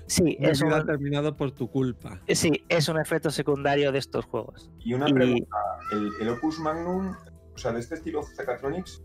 Sí, 0.07 0.23
Mi 0.39 0.47
es 0.47 0.61
un, 0.61 0.71
terminado 0.87 1.37
por 1.37 1.51
tu 1.51 1.69
culpa. 1.69 2.19
sí, 2.29 2.63
es 2.67 2.89
un 2.89 2.99
efecto 2.99 3.29
secundario 3.29 3.91
de 3.91 3.99
estos 3.99 4.25
juegos. 4.25 4.71
Y 4.79 4.93
una 4.95 5.07
Y- 5.09 5.13
pregunta, 5.13 5.57
el, 5.91 6.11
el 6.21 6.29
Opus 6.29 6.59
Magnum, 6.59 7.15
o 7.53 7.57
sea, 7.57 7.71
de 7.73 7.79
este 7.79 7.95
estilo 7.95 8.23
Zecatronics, 8.23 9.03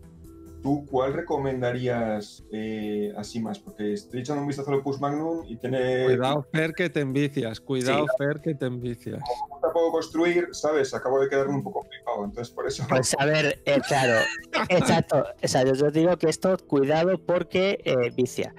¿tú 0.65 0.83
cuál 0.89 1.13
recomendarías 1.13 2.43
eh, 2.51 3.13
así 3.15 3.39
más? 3.39 3.59
Porque 3.59 3.93
estoy 3.93 4.21
echando 4.21 4.41
un 4.41 4.47
vistazo 4.47 4.71
al 4.71 4.79
Opus 4.79 4.99
Magnum 4.99 5.45
y 5.47 5.57
tiene... 5.57 6.05
Cuidado, 6.05 6.43
Fer, 6.51 6.73
que 6.73 6.89
te 6.89 7.01
envicias. 7.01 7.61
Cuidado, 7.61 8.07
Fer, 8.17 8.41
que 8.41 8.55
te 8.55 8.65
envicias. 8.65 9.21
Como 9.47 9.59
no 9.61 9.71
puedo 9.71 9.91
construir, 9.91 10.47
¿sabes? 10.53 10.91
Acabo 10.95 11.19
de 11.19 11.29
quedarme 11.29 11.53
un 11.53 11.61
poco 11.63 11.83
flipado, 11.83 12.25
entonces 12.25 12.51
por 12.51 12.65
eso... 12.65 12.83
Pues 12.89 13.15
a 13.19 13.25
ver, 13.27 13.61
eh, 13.65 13.79
claro, 13.87 14.19
exacto, 14.69 15.23
exacto. 15.39 15.75
Yo 15.75 15.91
digo 15.91 16.17
que 16.17 16.29
esto, 16.29 16.57
cuidado 16.57 17.23
porque 17.23 17.77
eh, 17.85 18.09
vicia. 18.15 18.55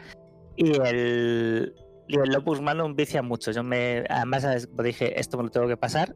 Y 0.54 0.80
el, 0.80 1.74
y 2.06 2.20
el 2.20 2.36
Opus 2.36 2.60
Magnum 2.60 2.94
vicia 2.94 3.20
mucho. 3.20 3.50
Yo 3.50 3.64
me, 3.64 4.04
además, 4.08 4.68
dije, 4.84 5.18
esto 5.18 5.38
me 5.38 5.42
lo 5.42 5.50
tengo 5.50 5.66
que 5.66 5.76
pasar. 5.76 6.14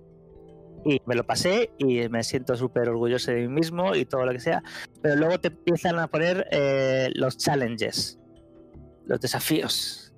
Y 0.84 1.00
me 1.04 1.14
lo 1.14 1.24
pasé 1.24 1.70
y 1.78 2.08
me 2.08 2.22
siento 2.24 2.56
súper 2.56 2.88
orgulloso 2.88 3.32
de 3.32 3.42
mí 3.42 3.48
mismo 3.48 3.94
y 3.94 4.04
todo 4.04 4.24
lo 4.24 4.32
que 4.32 4.40
sea. 4.40 4.62
Pero 5.02 5.16
luego 5.16 5.38
te 5.38 5.48
empiezan 5.48 5.98
a 5.98 6.08
poner 6.08 6.46
eh, 6.50 7.10
los 7.14 7.36
challenges, 7.36 8.18
los 9.06 9.20
desafíos. 9.20 10.12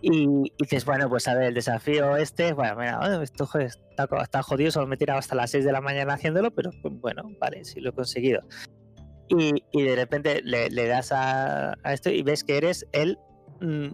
Y, 0.00 0.24
y 0.24 0.52
dices, 0.58 0.84
bueno, 0.84 1.08
pues 1.08 1.26
a 1.28 1.34
ver, 1.34 1.48
el 1.48 1.54
desafío 1.54 2.16
este, 2.16 2.52
bueno, 2.52 2.76
mira, 2.76 2.98
bueno, 2.98 3.22
esto 3.22 3.48
está, 3.58 4.08
está 4.22 4.42
jodido, 4.42 4.70
solo 4.70 4.86
me 4.86 4.94
he 4.94 4.98
tirado 4.98 5.18
hasta 5.18 5.34
las 5.34 5.50
6 5.50 5.64
de 5.64 5.72
la 5.72 5.80
mañana 5.80 6.14
haciéndolo, 6.14 6.50
pero 6.50 6.70
pues, 6.82 6.94
bueno, 7.00 7.30
vale, 7.40 7.64
sí 7.64 7.80
lo 7.80 7.90
he 7.90 7.92
conseguido. 7.92 8.42
Y, 9.28 9.64
y 9.72 9.82
de 9.82 9.96
repente 9.96 10.42
le, 10.44 10.70
le 10.70 10.86
das 10.86 11.12
a, 11.12 11.72
a 11.82 11.92
esto 11.92 12.10
y 12.10 12.22
ves 12.22 12.44
que 12.44 12.56
eres 12.56 12.86
el 12.92 13.18
mm, 13.60 13.88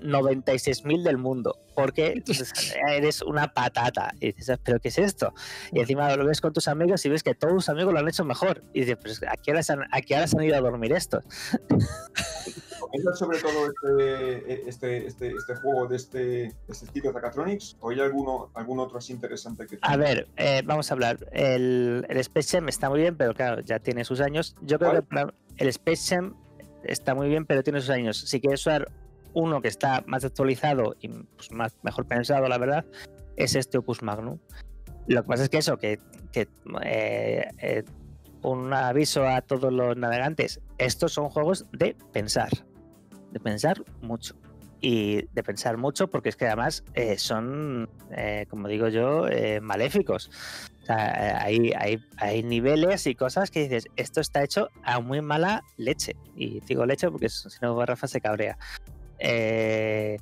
96.000 0.00 1.02
del 1.02 1.18
mundo, 1.18 1.58
porque 1.74 2.22
pues, 2.24 2.74
eres 2.90 3.22
una 3.22 3.52
patata. 3.52 4.12
Y 4.20 4.32
dices, 4.32 4.58
¿pero 4.62 4.80
qué 4.80 4.88
es 4.88 4.98
esto? 4.98 5.32
Y 5.72 5.80
encima 5.80 6.14
lo 6.16 6.26
ves 6.26 6.40
con 6.40 6.52
tus 6.52 6.68
amigos 6.68 7.04
y 7.04 7.08
ves 7.08 7.22
que 7.22 7.34
todos 7.34 7.54
tus 7.54 7.68
amigos 7.68 7.92
lo 7.92 8.00
han 8.00 8.08
hecho 8.08 8.24
mejor. 8.24 8.62
Y 8.72 8.80
dices, 8.80 8.96
pues 9.00 9.22
¿a 9.22 9.36
qué 9.36 9.52
horas 9.52 9.70
han, 9.70 9.80
a 9.90 10.00
qué 10.00 10.14
horas 10.16 10.34
han 10.34 10.44
ido 10.44 10.56
a 10.56 10.60
dormir 10.60 10.92
estos? 10.92 11.24
¿Recomiendas 12.72 13.18
sobre 13.18 13.38
todo 13.40 13.66
este, 13.66 14.68
este, 14.68 15.06
este, 15.06 15.32
este 15.32 15.56
juego 15.56 15.86
de 15.86 15.96
este, 15.96 16.18
de 16.18 16.54
este 16.68 16.86
estilo 16.86 17.12
Zecatronics 17.12 17.76
o 17.80 17.90
hay 17.90 18.00
alguno, 18.00 18.50
algún 18.54 18.78
otro 18.80 18.98
así 18.98 19.12
interesante 19.12 19.66
que... 19.66 19.78
A 19.82 19.96
ver, 19.96 20.28
eh, 20.36 20.62
vamos 20.64 20.90
a 20.90 20.94
hablar. 20.94 21.18
El, 21.32 22.06
el 22.08 22.18
Space 22.18 22.56
Jam 22.56 22.68
está 22.68 22.88
muy 22.88 23.00
bien, 23.00 23.16
pero 23.16 23.34
claro, 23.34 23.60
ya 23.62 23.78
tiene 23.78 24.04
sus 24.04 24.20
años. 24.20 24.54
Yo 24.62 24.78
creo 24.78 25.02
¿Cuál? 25.04 25.34
que 25.56 25.64
el 25.64 25.68
Space 25.68 26.14
Jam 26.14 26.36
está 26.84 27.14
muy 27.14 27.28
bien, 27.28 27.46
pero 27.46 27.62
tiene 27.62 27.80
sus 27.80 27.90
años. 27.90 28.18
Si 28.18 28.40
quieres 28.40 28.60
usar 28.60 28.90
uno 29.36 29.60
que 29.60 29.68
está 29.68 30.02
más 30.06 30.24
actualizado 30.24 30.96
y 30.98 31.08
pues, 31.08 31.52
más, 31.52 31.76
mejor 31.82 32.06
pensado, 32.06 32.48
la 32.48 32.56
verdad, 32.56 32.86
es 33.36 33.54
este 33.54 33.76
Opus 33.76 34.02
Magnum. 34.02 34.38
Lo 35.06 35.22
que 35.22 35.28
pasa 35.28 35.42
es 35.42 35.50
que 35.50 35.58
eso, 35.58 35.76
que, 35.76 36.00
que, 36.32 36.48
eh, 36.82 37.46
eh, 37.58 37.84
un 38.42 38.72
aviso 38.72 39.28
a 39.28 39.42
todos 39.42 39.70
los 39.70 39.94
navegantes, 39.94 40.60
estos 40.78 41.12
son 41.12 41.28
juegos 41.28 41.66
de 41.72 41.94
pensar, 42.12 42.48
de 43.30 43.38
pensar 43.38 43.82
mucho. 44.00 44.36
Y 44.80 45.26
de 45.32 45.42
pensar 45.42 45.76
mucho 45.76 46.08
porque 46.08 46.30
es 46.30 46.36
que 46.36 46.46
además 46.46 46.82
eh, 46.94 47.18
son, 47.18 47.90
eh, 48.12 48.46
como 48.48 48.68
digo 48.68 48.88
yo, 48.88 49.28
eh, 49.28 49.60
maléficos. 49.60 50.30
O 50.82 50.86
sea, 50.86 51.08
eh, 51.08 51.38
hay, 51.40 51.72
hay, 51.76 51.98
hay 52.18 52.42
niveles 52.42 53.06
y 53.06 53.14
cosas 53.14 53.50
que 53.50 53.64
dices, 53.64 53.86
esto 53.96 54.20
está 54.20 54.42
hecho 54.44 54.68
a 54.82 55.00
muy 55.00 55.20
mala 55.20 55.62
leche. 55.76 56.14
Y 56.36 56.60
digo 56.60 56.86
leche 56.86 57.10
porque 57.10 57.28
si 57.28 57.48
no 57.60 57.84
Rafa 57.84 58.06
se 58.06 58.20
cabrea. 58.20 58.56
Eh, 59.18 60.18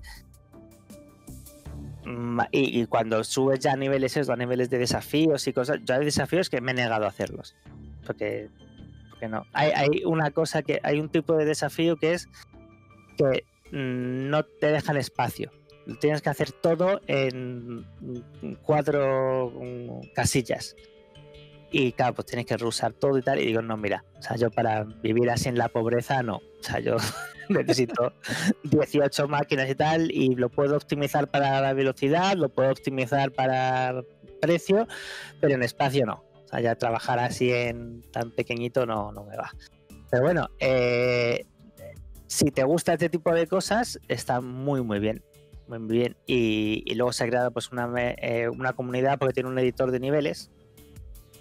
ma- 2.05 2.49
y, 2.53 2.87
cuando 2.87 3.25
subes 3.25 3.61
ya 3.61 3.73
a 3.73 3.77
niveles 3.77 4.17
esos, 4.17 4.31
a 4.31 4.37
niveles 4.37 4.71
de 4.71 4.79
desafíos 4.79 5.47
y 5.47 5.53
cosas, 5.53 5.81
yo 5.85 5.95
hay 5.95 6.05
desafíos 6.05 6.51
que 6.51 6.61
me 6.61 6.73
he 6.73 6.75
negado 6.75 7.05
a 7.05 7.09
hacerlos. 7.09 7.55
Porque, 8.07 8.51
porque 9.11 9.29
no. 9.29 9.47
Hay, 9.53 9.71
hay 9.75 10.05
una 10.05 10.31
cosa 10.31 10.63
que, 10.63 10.81
hay 10.83 11.01
un 11.01 11.09
tipo 11.09 11.37
de 11.37 11.45
desafío 11.45 11.97
que 11.97 12.15
es 12.15 12.29
que 13.17 13.45
mm, 13.73 14.29
no 14.31 14.45
te 14.45 14.71
dejan 14.71 14.97
espacio. 14.97 15.51
Tienes 16.01 16.23
que 16.23 16.31
hacer 16.31 16.51
todo 16.53 17.01
en 17.07 17.81
mm, 17.81 18.55
cuatro 18.63 19.51
mm, 19.51 20.13
casillas. 20.15 20.75
Y 21.77 21.91
claro, 21.91 22.15
pues 22.15 22.27
tienes 22.27 22.47
que 22.47 22.57
reusar 22.57 22.93
todo 22.93 23.19
y 23.19 23.23
tal. 23.23 23.41
Y 23.41 23.47
digo, 23.47 23.61
no, 23.61 23.77
mira, 23.77 24.05
o 24.17 24.23
sea, 24.23 24.37
yo 24.37 24.49
para 24.49 24.85
vivir 24.85 25.29
así 25.29 25.49
en 25.49 25.59
la 25.59 25.69
pobreza, 25.69 26.23
no. 26.23 26.37
O 26.37 26.63
sea, 26.63 26.79
yo 26.79 26.99
necesito 27.49 28.13
18 28.63 29.27
máquinas 29.27 29.69
y 29.69 29.75
tal, 29.75 30.13
y 30.13 30.37
lo 30.37 30.51
puedo 30.51 30.77
optimizar 30.77 31.29
para 31.33 31.61
la 31.61 31.73
velocidad, 31.73 32.35
lo 32.37 32.49
puedo 32.49 32.71
optimizar 32.71 33.33
para 33.33 34.05
precio, 34.41 34.87
pero 35.41 35.57
en 35.57 35.65
espacio 35.65 36.07
no. 36.07 36.23
O 36.45 36.47
sea, 36.49 36.61
ya 36.61 36.77
trabajar 36.77 37.19
así 37.19 37.51
en 37.51 38.03
tan 38.13 38.31
pequeñito 38.31 38.87
no, 38.87 39.11
no 39.11 39.25
me 39.25 39.37
va. 39.37 39.51
Pero 40.13 40.23
bueno, 40.23 40.51
eh, 40.61 41.45
si 42.29 42.53
te 42.53 42.63
gusta 42.63 42.93
este 42.93 43.09
tipo 43.09 43.35
de 43.35 43.49
cosas, 43.49 43.99
está 44.07 44.41
muy, 44.41 44.81
muy 44.81 45.01
bien. 45.01 45.25
Muy 45.67 45.81
bien. 45.81 46.17
Y, 46.25 46.85
y 46.87 46.95
luego 46.95 47.13
se 47.13 47.25
ha 47.25 47.27
creado 47.27 47.51
pues 47.51 47.73
una, 47.73 47.91
eh, 47.97 48.49
una 48.49 48.75
comunidad 48.75 49.19
porque 49.19 49.35
tiene 49.35 49.49
un 49.49 49.59
editor 49.59 49.91
de 49.91 49.99
niveles. 49.99 50.53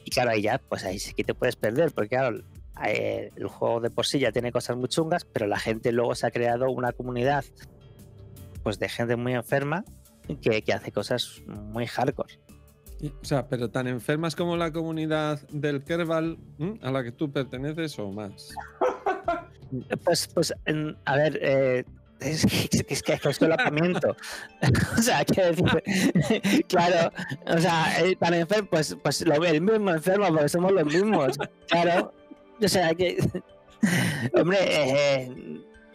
Y 0.06 0.12
claro, 0.12 0.32
ahí 0.32 0.42
ya, 0.42 0.58
pues 0.58 0.84
ahí 0.84 1.00
sí 1.00 1.14
que 1.14 1.24
te 1.24 1.34
puedes 1.34 1.56
perder, 1.56 1.92
porque 1.92 2.10
claro, 2.10 2.40
eh, 2.86 3.30
el 3.36 3.48
juego 3.48 3.80
de 3.80 3.90
por 3.90 4.06
sí 4.06 4.20
ya 4.20 4.32
tiene 4.32 4.52
cosas 4.52 4.78
muy 4.78 4.90
chungas, 4.90 5.26
pero 5.26 5.48
la 5.48 5.60
gente 5.60 5.92
luego 5.92 6.16
se 6.16 6.28
ha 6.28 6.32
creado 6.32 6.70
una 6.70 6.92
comunidad 6.92 7.46
pues 8.64 8.80
de 8.80 8.90
gente 8.90 9.16
muy 9.16 9.34
enferma 9.34 9.84
que, 10.42 10.62
que 10.62 10.74
hace 10.74 10.92
cosas 10.92 11.42
muy 11.46 11.86
hardcore. 11.86 12.40
O 13.22 13.26
sea, 13.26 13.48
pero 13.48 13.70
tan 13.70 13.88
enfermas 13.88 14.36
como 14.36 14.56
la 14.56 14.72
comunidad 14.72 15.42
del 15.50 15.84
Kerbal 15.84 16.38
¿m? 16.58 16.80
a 16.82 16.92
la 16.92 17.04
que 17.04 17.12
tú 17.12 17.32
perteneces 17.32 17.98
o 18.00 18.12
más. 18.12 18.50
Pues, 20.04 20.30
pues 20.32 20.54
a 21.06 21.16
ver, 21.16 21.40
eh, 21.42 21.84
es, 22.24 22.46
que- 22.46 22.86
es 22.94 23.04
que 23.04 23.14
es 23.14 23.36
solapamiento. 23.38 24.16
o 24.98 25.02
sea, 25.02 25.24
quiero 25.26 25.50
decir, 25.52 26.66
claro, 26.68 27.12
o 27.48 27.58
sea, 27.58 28.00
eh, 28.04 28.16
para 28.18 28.38
enfermo, 28.38 28.70
pues, 28.72 28.96
pues 29.02 29.22
lo 29.26 29.36
el 29.44 29.62
mismo 29.62 29.92
enfermo, 29.92 30.28
porque 30.28 30.50
somos 30.50 30.72
los 30.72 30.86
mismos, 30.86 31.38
claro. 31.68 32.14
O 32.62 32.68
sea, 32.68 32.94
que, 32.94 33.18
hombre, 34.34 34.58
eh, 34.62 35.32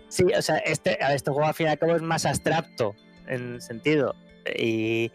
sí, 0.08 0.24
o 0.36 0.42
sea, 0.42 0.58
este, 0.58 0.98
este 1.14 1.30
juego 1.30 1.46
al 1.48 1.54
fin 1.54 1.66
y 1.66 1.70
al 1.70 1.78
cabo 1.78 1.96
es 1.96 2.02
más 2.02 2.26
abstracto 2.26 2.94
en 3.26 3.60
sentido. 3.60 4.14
Y, 4.56 5.10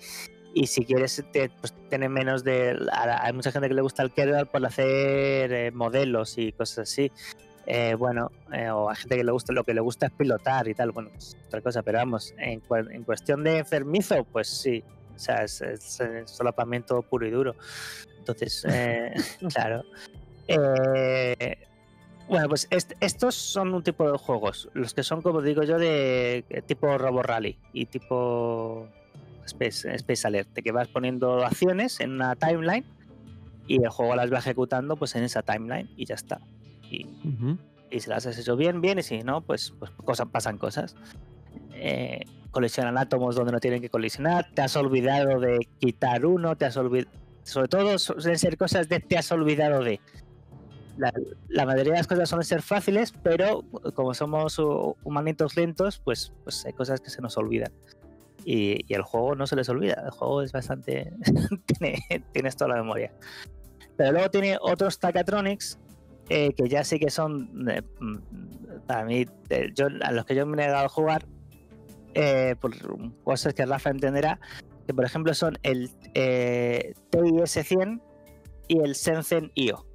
y 0.53 0.68
si 0.68 0.86
quieres, 0.86 1.24
te- 1.32 1.49
pues 1.49 1.74
tiene 1.89 2.09
menos 2.09 2.43
de. 2.43 2.78
Hay 2.91 3.34
mucha 3.34 3.51
gente 3.51 3.68
que 3.68 3.74
le 3.74 3.82
gusta 3.82 4.03
el 4.03 4.11
Kerbal 4.11 4.47
por 4.47 4.64
hacer 4.66 5.51
eh, 5.51 5.72
modelos 5.74 6.38
y 6.38 6.51
cosas 6.51 6.89
así. 6.89 7.11
Eh, 7.66 7.95
bueno, 7.95 8.30
eh, 8.51 8.70
o 8.70 8.89
a 8.89 8.95
gente 8.95 9.16
que 9.16 9.24
le 9.24 9.32
gusta, 9.32 9.53
lo 9.53 9.64
que 9.64 9.74
le 9.74 9.82
gusta 9.82 10.07
es 10.07 10.11
pilotar 10.11 10.68
y 10.68 10.74
tal, 10.74 10.91
bueno, 10.91 11.09
pues 11.14 11.38
otra 11.47 11.61
cosa, 11.61 11.82
pero 11.82 11.97
vamos, 11.99 12.34
en, 12.38 12.61
en 12.91 13.03
cuestión 13.03 13.43
de 13.43 13.59
enfermizo, 13.59 14.26
pues 14.26 14.47
sí, 14.49 14.84
o 15.16 15.20
sea, 15.20 15.43
es, 15.43 15.61
es, 15.61 15.99
eh, 16.01 16.24
solapamiento 16.26 17.01
puro 17.03 17.26
y 17.26 17.32
duro. 17.32 17.55
Entonces, 18.20 18.66
eh, 18.70 19.14
claro. 19.53 19.84
Eh, 20.47 21.57
Bueno, 22.28 22.47
pues 22.49 22.68
est- 22.70 22.93
estos 23.01 23.36
son 23.36 23.74
un 23.74 23.84
tipo 23.84 24.09
de 24.11 24.18
juegos, 24.18 24.70
los 24.74 24.93
que 24.93 25.03
son, 25.03 25.22
como 25.22 25.41
digo 25.41 25.64
yo, 25.64 25.78
de 25.78 26.43
tipo 26.66 26.97
Robo 26.97 27.22
Rally 27.22 27.57
y 27.74 27.86
tipo 27.86 28.88
Space, 29.45 29.93
Space 29.95 30.26
Alert, 30.28 30.49
que 30.53 30.72
vas 30.72 30.88
poniendo 30.88 31.45
acciones 31.45 31.99
en 31.99 32.11
una 32.14 32.36
timeline 32.36 32.86
y 33.68 33.82
el 33.84 33.89
juego 33.89 34.16
las 34.16 34.32
va 34.32 34.38
ejecutando 34.39 34.95
pues 34.95 35.16
en 35.16 35.24
esa 35.24 35.41
timeline 35.41 35.89
y 35.97 36.05
ya 36.05 36.16
está. 36.16 36.39
Y, 36.93 37.07
Ujú. 37.27 37.57
y 37.89 37.99
si 37.99 38.09
las 38.09 38.25
has 38.27 38.37
hecho 38.37 38.55
bien, 38.55 38.79
bien, 38.81 38.99
y 38.99 39.03
si 39.03 39.19
no, 39.19 39.41
pues, 39.41 39.73
pues 39.79 39.91
cosas, 39.91 40.27
pasan 40.27 40.57
cosas. 40.57 40.95
Eh, 41.73 42.21
colisionan 42.51 42.97
átomos 42.99 43.35
donde 43.35 43.51
no 43.51 43.59
tienen 43.59 43.81
que 43.81 43.89
colisionar, 43.89 44.45
te 44.53 44.61
has 44.61 44.75
olvidado 44.75 45.39
de 45.39 45.67
quitar 45.79 46.25
uno, 46.25 46.55
te 46.55 46.65
has 46.65 46.77
olvidado... 46.77 47.11
Sobre 47.41 47.67
todo 47.67 47.99
suelen 47.99 48.37
ser 48.37 48.57
cosas 48.57 48.87
de 48.87 48.99
te 48.99 49.17
has 49.17 49.31
olvidado 49.31 49.83
de... 49.83 49.99
La, 50.97 51.11
la 51.49 51.65
mayoría 51.65 51.93
de 51.93 51.97
las 51.97 52.07
cosas 52.07 52.29
suelen 52.29 52.45
ser 52.45 52.61
fáciles, 52.61 53.11
pero 53.23 53.63
como 53.95 54.13
somos 54.13 54.59
uh, 54.59 54.95
humanitos 55.03 55.57
lentos, 55.57 55.97
pues, 55.97 56.31
pues 56.43 56.63
hay 56.65 56.73
cosas 56.73 57.01
que 57.01 57.09
se 57.09 57.21
nos 57.21 57.35
olvidan. 57.37 57.71
Y, 58.45 58.85
y 58.87 58.93
el 58.93 59.01
juego 59.01 59.35
no 59.35 59.47
se 59.47 59.55
les 59.55 59.67
olvida, 59.69 60.03
el 60.05 60.11
juego 60.11 60.43
es 60.43 60.51
bastante... 60.51 61.11
tiene, 61.65 61.97
tienes 62.31 62.55
toda 62.55 62.75
la 62.75 62.83
memoria. 62.83 63.11
Pero 63.97 64.11
luego 64.11 64.29
tiene 64.29 64.57
otros 64.61 64.99
Takatronics 64.99 65.79
eh, 66.30 66.53
que 66.53 66.67
ya 66.69 66.84
sí 66.84 66.99
que 66.99 67.09
son, 67.09 67.69
eh, 67.69 67.82
mm, 67.99 68.17
para 68.88 69.05
mí, 69.05 69.26
eh, 69.49 69.71
yo, 69.76 69.88
a 70.01 70.11
los 70.11 70.26
que 70.26 70.36
yo 70.36 70.45
me 70.45 70.53
he 70.53 70.65
negado 70.67 70.86
a 70.86 70.89
jugar, 70.89 71.26
por 72.61 72.71
cosas 73.24 73.55
que 73.55 73.65
Rafa 73.65 73.89
entenderá, 73.89 74.39
que 74.86 74.93
por 74.93 75.03
ejemplo 75.03 75.34
son 75.34 75.57
el 75.63 75.89
eh, 76.13 76.93
TIS-100 77.09 78.01
y 78.67 78.80
el 78.80 78.93
Sensen 78.93 79.51
IO. 79.55 79.86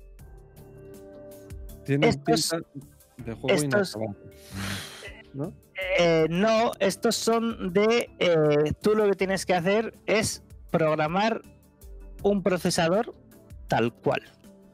Tienen 1.85 2.11
Estos- 2.11 2.57
de 3.19 3.33
juego 3.35 3.49
estos-. 3.57 3.97
¿No? 5.33 5.53
No, 6.29 6.73
estos 6.81 7.15
son 7.15 7.73
de, 7.73 8.75
tú 8.81 8.95
lo 8.97 9.07
que 9.09 9.15
tienes 9.15 9.47
que 9.47 9.55
hacer 9.55 9.95
es 10.07 10.43
programar 10.71 11.43
un 12.23 12.43
procesador 12.43 13.15
tal 13.69 13.93
cual. 13.93 14.23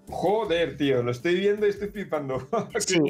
Joder, 0.08 0.76
tío, 0.76 1.02
lo 1.02 1.10
estoy 1.10 1.34
viendo 1.36 1.66
y 1.66 1.70
estoy 1.70 1.88
flipando. 1.88 2.46
Sí. 2.78 3.00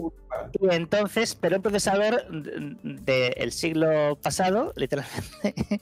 Y 0.60 0.74
entonces, 0.74 1.34
pero 1.34 1.56
un 1.56 1.62
procesador 1.62 2.26
del 2.28 3.52
siglo 3.52 4.16
pasado, 4.22 4.72
literalmente, 4.76 5.54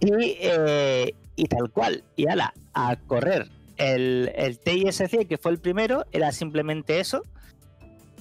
y, 0.00 0.36
eh, 0.40 1.14
y 1.36 1.44
tal 1.46 1.70
cual. 1.70 2.04
Y 2.16 2.26
ala, 2.26 2.52
a 2.74 2.96
correr. 2.96 3.48
El, 3.76 4.32
el 4.34 4.60
TIS-100, 4.60 5.26
que 5.26 5.38
fue 5.38 5.52
el 5.52 5.58
primero, 5.58 6.04
era 6.12 6.32
simplemente 6.32 7.00
eso. 7.00 7.22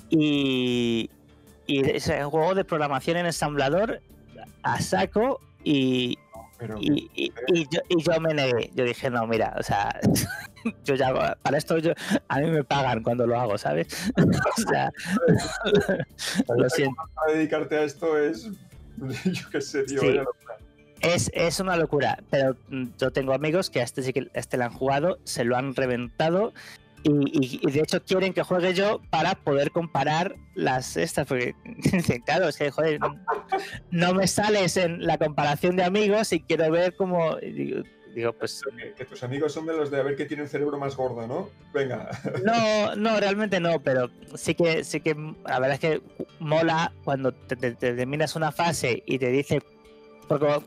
Y, 0.10 1.10
y 1.68 1.90
es 1.90 2.08
un 2.08 2.30
juego 2.30 2.56
de 2.56 2.64
programación 2.66 3.18
en 3.18 3.26
ensamblador 3.26 4.02
a 4.64 4.82
saco. 4.82 5.40
Y, 5.64 6.18
Pero 6.62 6.78
y, 6.80 7.10
y- 7.16 7.34
y 7.48 7.64
yo, 7.72 7.82
y 7.90 8.02
yo 8.04 8.22
me 8.22 8.36
negué. 8.36 8.70
Yo 8.76 8.84
dije, 8.86 9.10
no, 9.10 9.26
mira, 9.26 9.56
o 9.60 9.64
sea, 9.64 10.00
yo 10.86 10.94
ya, 10.94 11.36
para 11.42 11.58
esto 11.58 11.80
yo, 11.80 11.92
a 12.28 12.40
mí 12.40 12.52
me 12.52 12.64
pagan 12.64 13.02
cuando 13.02 13.26
lo 13.26 13.40
hago, 13.40 13.58
¿sabes? 13.58 13.88
o 14.16 14.62
sea, 14.70 14.92
lo 16.56 16.70
siento. 16.70 17.02
para 17.16 17.34
dedicarte 17.34 17.78
a 17.78 17.84
esto 17.84 18.18
es. 18.18 18.48
Yo 19.26 19.50
qué 19.52 19.62
sé, 19.62 19.84
tío. 19.84 20.00
Sí. 20.02 20.20
Es, 21.00 21.32
es 21.34 21.60
una 21.60 21.76
locura, 21.78 22.20
pero 22.30 22.56
mm, 22.70 22.90
yo 23.00 23.10
tengo 23.12 23.34
amigos 23.34 23.72
que 23.72 23.80
a 23.82 23.84
este 23.84 24.04
sí 24.04 24.14
que 24.14 24.30
a 24.36 24.40
este 24.40 24.58
le 24.58 24.66
han 24.66 24.72
jugado, 24.72 25.18
se 25.24 25.44
lo 25.44 25.58
han 25.58 25.74
reventado 25.76 26.54
y, 27.04 27.10
y- 27.10 27.60
y 27.64 27.72
de 27.72 27.80
hecho 27.80 28.04
quieren 28.04 28.34
que 28.34 28.44
juegue 28.44 28.74
yo 28.74 29.02
para 29.10 29.36
poder 29.36 29.72
comparar 29.72 30.36
las 30.56 30.98
estas, 30.98 31.28
porque 31.28 31.56
claro, 32.26 32.48
es 32.48 32.58
que 32.58 32.70
joder, 32.72 33.00
no, 33.00 33.20
no 33.92 34.14
me 34.14 34.28
sales 34.28 34.78
en 34.78 35.06
la 35.06 35.18
comparación 35.18 35.76
de 35.76 35.84
amigos 35.84 36.32
y 36.34 36.42
quiero 36.42 36.70
ver 36.72 36.96
cómo 36.96 37.38
digo, 37.38 37.84
digo, 38.14 38.34
pues 38.34 38.62
Que, 38.78 38.94
que 38.94 39.06
tus 39.06 39.24
amigos 39.24 39.54
son 39.54 39.66
de 39.66 39.74
los 39.74 39.90
de 39.90 40.00
a 40.00 40.04
ver 40.04 40.16
que 40.16 40.26
tiene 40.26 40.46
cerebro 40.48 40.78
más 40.78 40.96
gordo, 40.96 41.26
¿no? 41.28 41.50
Venga. 41.74 42.10
no, 42.46 42.96
no, 42.96 43.20
realmente 43.20 43.60
no, 43.60 43.80
pero 43.80 44.10
sí 44.36 44.54
que 44.54 44.84
sí 44.84 45.00
que 45.02 45.16
la 45.46 45.60
verdad 45.60 45.74
es 45.74 45.80
que 45.80 46.02
mola 46.40 46.92
cuando 47.04 47.32
te, 47.34 47.56
te- 47.56 47.72
te 47.76 47.94
terminas 47.94 48.36
una 48.36 48.52
fase 48.52 49.02
y 49.06 49.18
te 49.18 49.30
dice 49.30 49.62
porque 50.28 50.62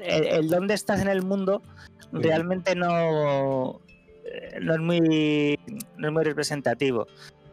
el, 0.00 0.26
el 0.26 0.48
dónde 0.48 0.74
estás 0.74 1.00
en 1.00 1.08
el 1.08 1.22
mundo 1.22 1.62
realmente 2.12 2.74
no 2.74 3.80
no 4.60 4.74
es 4.74 4.80
muy 4.80 5.58
no 5.96 6.08
es 6.08 6.12
muy 6.12 6.24
representativo. 6.24 7.06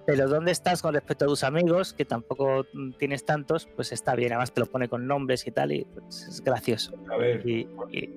Pero 0.05 0.29
dónde 0.29 0.51
estás 0.51 0.81
con 0.81 0.93
respecto 0.93 1.25
a 1.25 1.27
tus 1.27 1.43
amigos, 1.43 1.93
que 1.93 2.05
tampoco 2.05 2.65
tienes 2.97 3.25
tantos, 3.25 3.67
pues 3.75 3.91
está 3.91 4.15
bien. 4.15 4.31
Además 4.31 4.53
te 4.53 4.61
lo 4.61 4.65
pone 4.67 4.87
con 4.87 5.05
nombres 5.05 5.45
y 5.45 5.51
tal, 5.51 5.73
y 5.73 5.83
pues, 5.83 6.27
es 6.29 6.41
gracioso 6.41 6.93
A 7.11 7.17
ver. 7.17 7.45
y, 7.45 7.67
y- 7.91 8.09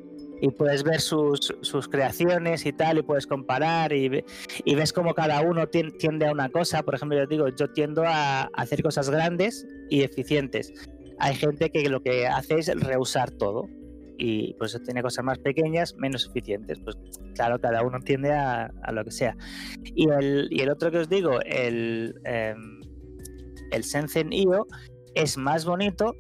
y 0.43 0.51
puedes 0.53 0.85
ver 0.85 1.03
sus, 1.03 1.55
sus 1.61 1.87
creaciones 1.87 2.65
y 2.65 2.73
tal, 2.73 2.97
y 2.97 3.03
puedes 3.03 3.27
comparar 3.27 3.93
y, 3.93 4.09
ve- 4.09 4.25
y 4.65 4.75
ves 4.75 4.91
como 4.91 5.13
cada 5.15 5.43
uno 5.43 5.67
tien- 5.67 5.99
tiende 5.99 6.27
a 6.29 6.33
una 6.33 6.49
cosa. 6.49 6.83
Por 6.83 6.95
ejemplo, 6.95 7.19
yo 7.19 7.27
digo, 7.27 7.49
yo 7.49 7.69
tiendo 7.73 8.05
a 8.07 8.45
hacer 8.55 8.83
cosas 8.83 9.11
grandes 9.11 9.67
y 9.91 10.03
eficientes. 10.03 10.73
Hay 11.19 11.35
gente 11.35 11.69
que 11.71 11.87
lo 11.91 12.03
que 12.03 12.27
hace 12.27 12.59
es 12.61 12.69
reusar 12.81 13.31
todo 13.33 13.69
y 14.23 14.53
pues 14.55 14.79
tiene 14.85 15.03
cosas 15.03 15.25
más 15.25 15.39
pequeñas, 15.39 15.95
menos 15.97 16.27
eficientes. 16.29 16.79
Pues 16.85 16.97
claro, 17.35 17.59
cada 17.59 17.83
uno 17.83 17.99
tiende 18.01 18.33
a, 18.33 18.71
a 18.83 18.93
lo 18.93 19.03
que 19.05 19.11
sea. 19.11 19.35
Y 19.83 20.11
el, 20.11 20.49
y 20.51 20.61
el 20.61 20.69
otro 20.71 20.91
que 20.91 20.99
os 20.99 21.09
digo, 21.09 21.41
el, 21.47 22.15
em, 22.25 22.81
el 23.73 23.83
Sensen 23.85 24.33
IO, 24.33 24.67
es 25.15 25.37
más 25.39 25.65
bonito, 25.65 26.15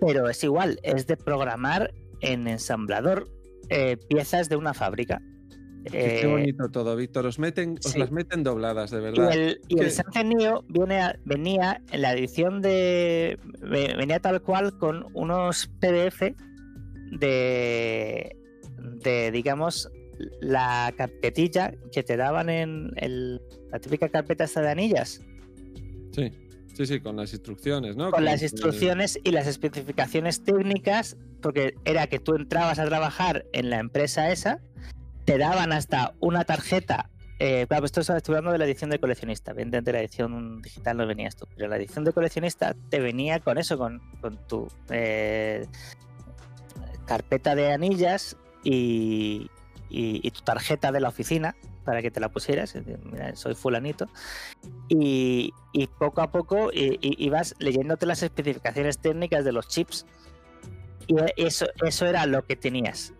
pero 0.00 0.28
es 0.28 0.42
igual, 0.42 0.78
es 0.82 1.06
de 1.06 1.16
programar 1.16 1.94
en 2.20 2.48
ensamblador 2.48 3.28
eh, 3.70 3.96
piezas 4.08 4.48
de 4.48 4.56
una 4.56 4.74
fábrica. 4.74 5.22
Qué, 5.84 5.90
qué 5.90 6.20
Eh, 6.22 6.26
bonito 6.26 6.68
todo, 6.70 6.96
Víctor. 6.96 7.26
Os, 7.26 7.38
meten, 7.38 7.76
os 7.84 7.92
sí. 7.92 7.98
las 7.98 8.10
meten 8.10 8.42
dobladas, 8.42 8.90
de 8.90 8.98
y 8.98 9.00
verdad. 9.02 9.32
el, 9.34 9.60
y 9.68 9.78
el 9.80 9.90
Sensen 9.90 10.30
Neo 10.30 10.64
viene 10.68 11.00
a- 11.02 11.18
venía 11.26 11.80
en 11.92 12.00
la 12.02 12.12
edición 12.14 12.60
de. 12.62 13.38
ve- 13.60 13.94
venía 13.96 14.18
tal 14.18 14.40
cual 14.42 14.76
con 14.78 15.06
unos 15.12 15.66
PDF 15.80 16.34
de. 17.12 18.36
de 18.78 19.30
digamos, 19.30 19.90
la 20.40 20.92
carpetilla 20.96 21.74
que 21.92 22.02
te 22.02 22.16
daban 22.16 22.48
en 22.48 22.92
el- 22.96 23.40
la 23.70 23.78
típica 23.80 24.08
carpeta 24.08 24.44
esta 24.44 24.60
de 24.62 24.70
anillas. 24.70 25.20
Sí, 26.12 26.30
sí, 26.74 26.86
sí, 26.86 27.00
con 27.00 27.16
las 27.16 27.32
instrucciones, 27.32 27.96
¿no? 27.96 28.10
con 28.10 28.24
las 28.24 28.42
instrucciones 28.42 29.18
y 29.24 29.32
las 29.32 29.46
especificaciones 29.48 30.44
técnicas, 30.44 31.16
porque 31.42 31.74
era 31.84 32.06
que 32.06 32.20
tú 32.20 32.36
entrabas 32.36 32.78
a 32.78 32.84
trabajar 32.86 33.44
en 33.52 33.70
la 33.70 33.78
empresa 33.80 34.30
esa, 34.30 34.60
te 35.24 35.38
daban 35.38 35.72
hasta 35.72 36.14
una 36.20 36.44
tarjeta. 36.44 37.10
Eh, 37.40 37.66
claro, 37.68 37.84
esto 37.84 38.00
estoy 38.00 38.16
hablando 38.28 38.52
de 38.52 38.58
la 38.58 38.64
edición 38.66 38.90
de 38.90 39.00
coleccionista, 39.00 39.50
evidentemente 39.50 39.92
la 39.92 40.00
edición 40.00 40.62
digital 40.62 40.96
no 40.96 41.06
venía 41.06 41.26
esto, 41.26 41.48
pero 41.56 41.66
la 41.68 41.76
edición 41.76 42.04
de 42.04 42.12
coleccionista 42.12 42.76
te 42.90 43.00
venía 43.00 43.40
con 43.40 43.58
eso, 43.58 43.76
con, 43.76 44.00
con 44.20 44.38
tu 44.46 44.68
eh, 44.90 45.66
carpeta 47.04 47.54
de 47.54 47.72
anillas 47.72 48.36
y, 48.62 49.50
y- 49.90 50.20
y 50.26 50.30
tu 50.30 50.40
tarjeta 50.42 50.90
de 50.92 51.00
la 51.00 51.08
oficina 51.08 51.54
para 51.84 52.00
que 52.02 52.10
te 52.10 52.18
la 52.20 52.30
pusieras. 52.30 52.74
Mira, 53.04 53.36
soy 53.36 53.54
fulanito. 53.54 54.08
Y, 54.88 55.52
y 55.72 55.86
poco 55.86 56.22
a 56.22 56.30
poco 56.30 56.70
ibas 56.72 57.54
leyéndote 57.58 58.06
las 58.06 58.22
especificaciones 58.22 58.98
técnicas 58.98 59.44
de 59.44 59.52
los 59.52 59.68
chips. 59.68 60.06
Y 61.06 61.16
eso, 61.36 61.66
eso 61.84 62.06
era 62.06 62.24
lo 62.26 62.44
que 62.46 62.56
tenías. 62.56 63.12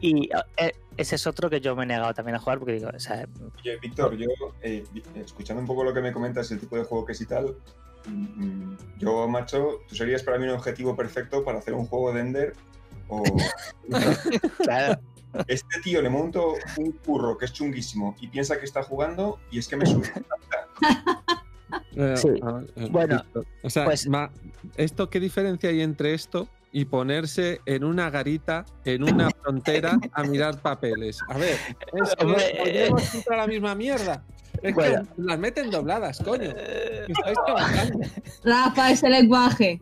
Y 0.00 0.30
eh, 0.56 0.72
ese 0.96 1.16
es 1.16 1.26
otro 1.26 1.50
que 1.50 1.60
yo 1.60 1.76
me 1.76 1.82
he 1.82 1.86
negado 1.86 2.14
también 2.14 2.36
a 2.36 2.38
jugar 2.38 2.58
porque 2.58 2.72
digo, 2.72 2.88
o 2.94 2.98
sea, 2.98 3.26
Oye, 3.58 3.76
Víctor, 3.82 4.16
yo, 4.16 4.28
eh, 4.62 4.82
escuchando 5.16 5.60
un 5.60 5.66
poco 5.66 5.84
lo 5.84 5.92
que 5.92 6.00
me 6.00 6.12
comentas, 6.12 6.50
el 6.52 6.58
tipo 6.60 6.76
de 6.76 6.84
juego 6.84 7.04
que 7.04 7.12
es 7.12 7.20
y 7.20 7.26
tal, 7.26 7.54
mm, 8.06 8.72
yo, 8.98 9.28
macho, 9.28 9.80
tú 9.86 9.94
serías 9.94 10.22
para 10.22 10.38
mí 10.38 10.44
un 10.44 10.52
objetivo 10.54 10.96
perfecto 10.96 11.44
para 11.44 11.58
hacer 11.58 11.74
un 11.74 11.84
juego 11.84 12.14
de 12.14 12.20
Ender. 12.20 12.54
O 13.10 13.22
claro, 14.58 15.00
este 15.46 15.80
tío 15.82 16.00
le 16.02 16.08
monto 16.10 16.54
un 16.78 16.92
curro 16.92 17.36
que 17.36 17.44
es 17.46 17.52
chunguísimo 17.52 18.16
y 18.20 18.28
piensa 18.28 18.58
que 18.58 18.64
está 18.64 18.82
jugando 18.82 19.38
y 19.50 19.58
es 19.58 19.68
que 19.68 19.76
me 19.76 19.86
sube. 19.86 20.10
Eh, 21.96 22.16
Sí. 22.16 22.28
eh, 22.28 22.88
Bueno, 22.90 23.16
Víctor, 23.16 23.46
o 23.62 23.70
sea, 23.70 23.84
pues- 23.84 24.06
ma- 24.08 24.30
¿esto 24.76 25.08
qué 25.10 25.20
diferencia 25.20 25.70
hay 25.70 25.82
entre 25.82 26.14
esto 26.14 26.48
y 26.72 26.84
ponerse 26.84 27.60
en 27.66 27.82
una 27.84 28.10
garita, 28.10 28.64
en 28.84 29.02
una 29.04 29.28
frontera, 29.30 29.98
a 30.12 30.22
mirar 30.24 30.60
papeles? 30.62 31.18
A 31.28 31.36
ver, 31.36 31.56
es 31.92 32.14
Hombre, 32.18 32.54
volvemos 32.58 33.02
siempre 33.02 33.34
a 33.34 33.38
la 33.38 33.46
misma 33.46 33.74
mierda. 33.74 34.24
Es 34.62 34.74
Bueno. 34.74 35.02
que 35.04 35.22
las 35.22 35.38
meten 35.38 35.70
dobladas, 35.70 36.18
coño. 36.22 36.50
Rafa, 38.44 38.90
ese 38.90 39.08
lenguaje. 39.08 39.80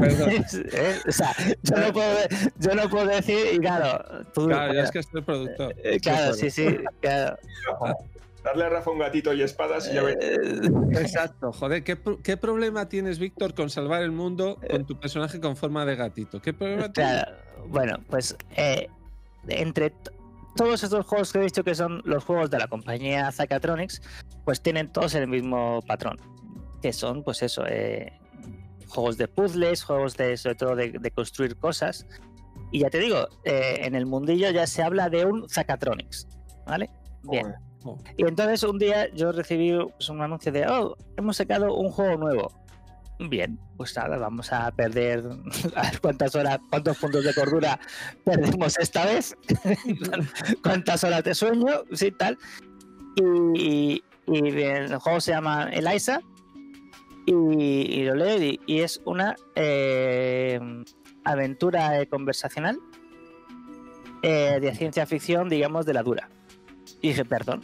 Perdón. 0.00 0.30
Eh, 0.72 0.96
o 1.06 1.12
sea, 1.12 1.32
yo 1.62 1.76
no 1.76 1.92
puedo, 1.92 2.16
yo 2.58 2.74
no 2.74 2.88
puedo 2.88 3.06
decir, 3.06 3.36
y 3.54 3.58
claro, 3.58 4.24
tú, 4.32 4.46
Claro, 4.46 4.72
ya 4.72 4.82
es 4.82 4.90
que 4.90 5.02
soy 5.02 5.12
el 5.20 5.24
productor. 5.24 5.74
eh, 5.82 6.00
claro, 6.00 6.32
sí, 6.34 6.50
sí, 6.50 6.78
claro. 7.00 7.36
Darle 8.42 8.64
a 8.64 8.68
Rafa 8.68 8.90
un 8.90 8.98
gatito 8.98 9.32
y 9.32 9.42
espadas 9.42 9.88
y 9.90 9.94
ya 9.94 10.02
ves. 10.02 10.16
Eh, 10.20 10.70
Exacto, 11.00 11.52
joder, 11.52 11.82
¿qué, 11.82 11.98
qué 12.22 12.36
problema 12.36 12.88
tienes, 12.88 13.18
Víctor, 13.18 13.54
con 13.54 13.68
salvar 13.70 14.02
el 14.02 14.10
mundo 14.12 14.58
con 14.70 14.86
tu 14.86 14.98
personaje 14.98 15.40
con 15.40 15.56
forma 15.56 15.84
de 15.86 15.96
gatito? 15.96 16.40
¿Qué 16.40 16.52
problema 16.52 16.92
tienes? 16.92 17.22
Claro, 17.24 17.36
bueno, 17.68 17.98
pues 18.08 18.36
eh, 18.56 18.88
entre 19.48 19.92
todos 20.56 20.82
estos 20.82 21.06
juegos 21.06 21.32
que 21.32 21.38
he 21.38 21.42
dicho 21.42 21.64
que 21.64 21.74
son 21.74 22.02
los 22.04 22.24
juegos 22.24 22.50
de 22.50 22.58
la 22.58 22.68
compañía 22.68 23.30
Zacatronics, 23.32 24.02
pues 24.44 24.60
tienen 24.62 24.92
todos 24.92 25.14
el 25.14 25.28
mismo 25.28 25.80
patrón, 25.86 26.18
que 26.82 26.92
son, 26.92 27.22
pues 27.22 27.42
eso, 27.42 27.64
eh, 27.66 28.18
juegos 28.88 29.16
de 29.16 29.28
puzzles, 29.28 29.82
juegos 29.82 30.16
de, 30.16 30.36
sobre 30.36 30.54
todo 30.54 30.76
de, 30.76 30.92
de 30.92 31.10
construir 31.10 31.56
cosas. 31.56 32.06
Y 32.70 32.80
ya 32.80 32.90
te 32.90 32.98
digo, 32.98 33.28
eh, 33.44 33.80
en 33.82 33.94
el 33.94 34.06
mundillo 34.06 34.50
ya 34.50 34.66
se 34.66 34.82
habla 34.82 35.08
de 35.08 35.24
un 35.24 35.48
Zacatronics, 35.48 36.26
¿vale? 36.66 36.90
Bien. 37.22 37.54
Y 38.16 38.26
entonces 38.26 38.62
un 38.62 38.78
día 38.78 39.12
yo 39.14 39.32
recibí 39.32 39.72
pues, 39.96 40.08
un 40.08 40.22
anuncio 40.22 40.50
de, 40.52 40.66
oh, 40.66 40.96
hemos 41.16 41.36
sacado 41.36 41.74
un 41.74 41.90
juego 41.90 42.16
nuevo. 42.16 42.50
Bien, 43.18 43.58
pues 43.76 43.96
nada, 43.96 44.16
vamos 44.18 44.52
a 44.52 44.70
perder, 44.72 45.24
a 45.76 45.82
ver 45.82 46.00
cuántas 46.00 46.34
horas, 46.34 46.58
cuántos 46.68 46.98
puntos 46.98 47.24
de 47.24 47.34
cordura 47.34 47.78
perdemos 48.24 48.78
esta 48.78 49.06
vez, 49.06 49.36
cuántas 50.62 51.04
horas 51.04 51.22
de 51.22 51.34
sueño, 51.34 51.84
sí, 51.92 52.10
tal. 52.10 52.38
Y, 53.16 54.02
el 54.26 54.96
juego 54.96 55.20
se 55.20 55.32
llama 55.32 55.68
Eliza 55.70 56.18
y, 57.26 57.34
y 57.34 58.04
lo 58.04 58.14
leo 58.14 58.42
y, 58.42 58.58
y 58.64 58.80
es 58.80 59.02
una 59.04 59.36
eh, 59.54 60.58
aventura 61.24 62.00
eh, 62.00 62.06
conversacional 62.06 62.78
eh, 64.22 64.58
de 64.60 64.74
ciencia 64.74 65.04
ficción, 65.04 65.48
digamos, 65.48 65.84
de 65.84 65.94
la 65.94 66.02
dura. 66.02 66.30
Y 67.02 67.08
dije, 67.08 67.26
perdón, 67.26 67.62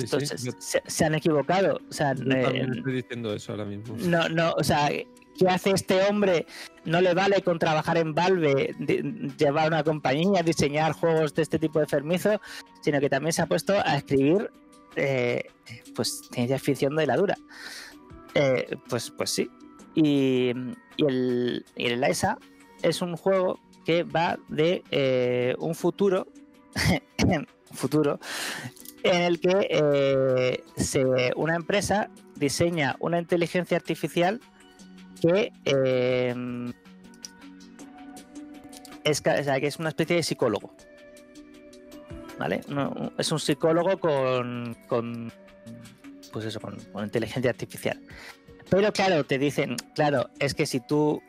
Sí, 0.00 0.06
entonces, 0.16 0.56
se, 0.58 0.82
se 0.86 1.04
han 1.04 1.14
equivocado. 1.14 1.80
O 1.88 1.92
sea, 1.92 2.14
yo 2.14 2.24
eh, 2.32 2.66
estoy 2.76 2.92
diciendo 2.94 3.34
eso 3.34 3.52
ahora 3.52 3.64
mismo. 3.64 3.96
no, 3.98 4.28
no, 4.28 4.52
o 4.52 4.64
sea, 4.64 4.88
¿qué 4.88 5.48
hace 5.48 5.70
este 5.70 6.02
hombre? 6.02 6.46
No 6.84 7.00
le 7.00 7.14
vale 7.14 7.42
con 7.42 7.58
trabajar 7.58 7.96
en 7.98 8.14
Valve, 8.14 8.74
de- 8.78 9.30
llevar 9.38 9.68
una 9.68 9.82
compañía, 9.84 10.42
diseñar 10.42 10.92
juegos 10.92 11.34
de 11.34 11.42
este 11.42 11.58
tipo 11.58 11.78
de 11.80 11.86
fermizo, 11.86 12.40
sino 12.82 13.00
que 13.00 13.08
también 13.10 13.32
se 13.32 13.42
ha 13.42 13.46
puesto 13.46 13.74
a 13.74 13.96
escribir, 13.96 14.50
eh, 14.96 15.44
pues, 15.94 16.22
ciencia 16.32 16.58
ficción 16.58 16.96
de 16.96 17.06
la 17.06 17.16
dura. 17.16 17.36
Eh, 18.34 18.76
pues, 18.88 19.10
pues 19.10 19.30
sí. 19.30 19.50
Y, 19.94 20.52
y 20.96 21.04
el, 21.06 21.64
y 21.76 21.86
el 21.86 22.02
ESA 22.04 22.38
es 22.82 23.02
un 23.02 23.16
juego 23.16 23.58
que 23.84 24.04
va 24.04 24.38
de 24.48 24.82
eh, 24.90 25.54
un 25.58 25.74
futuro, 25.74 26.28
futuro, 27.72 28.20
en 29.02 29.22
el 29.22 29.40
que 29.40 29.68
eh, 29.70 30.62
una 31.36 31.56
empresa 31.56 32.10
diseña 32.36 32.96
una 33.00 33.18
inteligencia 33.18 33.76
artificial 33.76 34.40
que 35.20 35.52
eh, 35.64 36.34
es, 39.04 39.20
que 39.20 39.66
es 39.66 39.78
una 39.78 39.90
especie 39.90 40.16
de 40.16 40.22
psicólogo. 40.22 40.74
¿Vale? 42.38 42.62
No, 42.68 43.12
es 43.18 43.30
un 43.32 43.38
psicólogo 43.38 43.98
con, 43.98 44.76
con 44.88 45.30
pues 46.32 46.46
eso, 46.46 46.58
con, 46.60 46.76
con 46.92 47.04
inteligencia 47.04 47.50
artificial. 47.50 48.00
Pero 48.70 48.92
claro, 48.92 49.24
te 49.24 49.38
dicen, 49.38 49.76
claro, 49.94 50.30
es 50.38 50.54
que 50.54 50.64
si 50.64 50.80
tú 50.80 51.22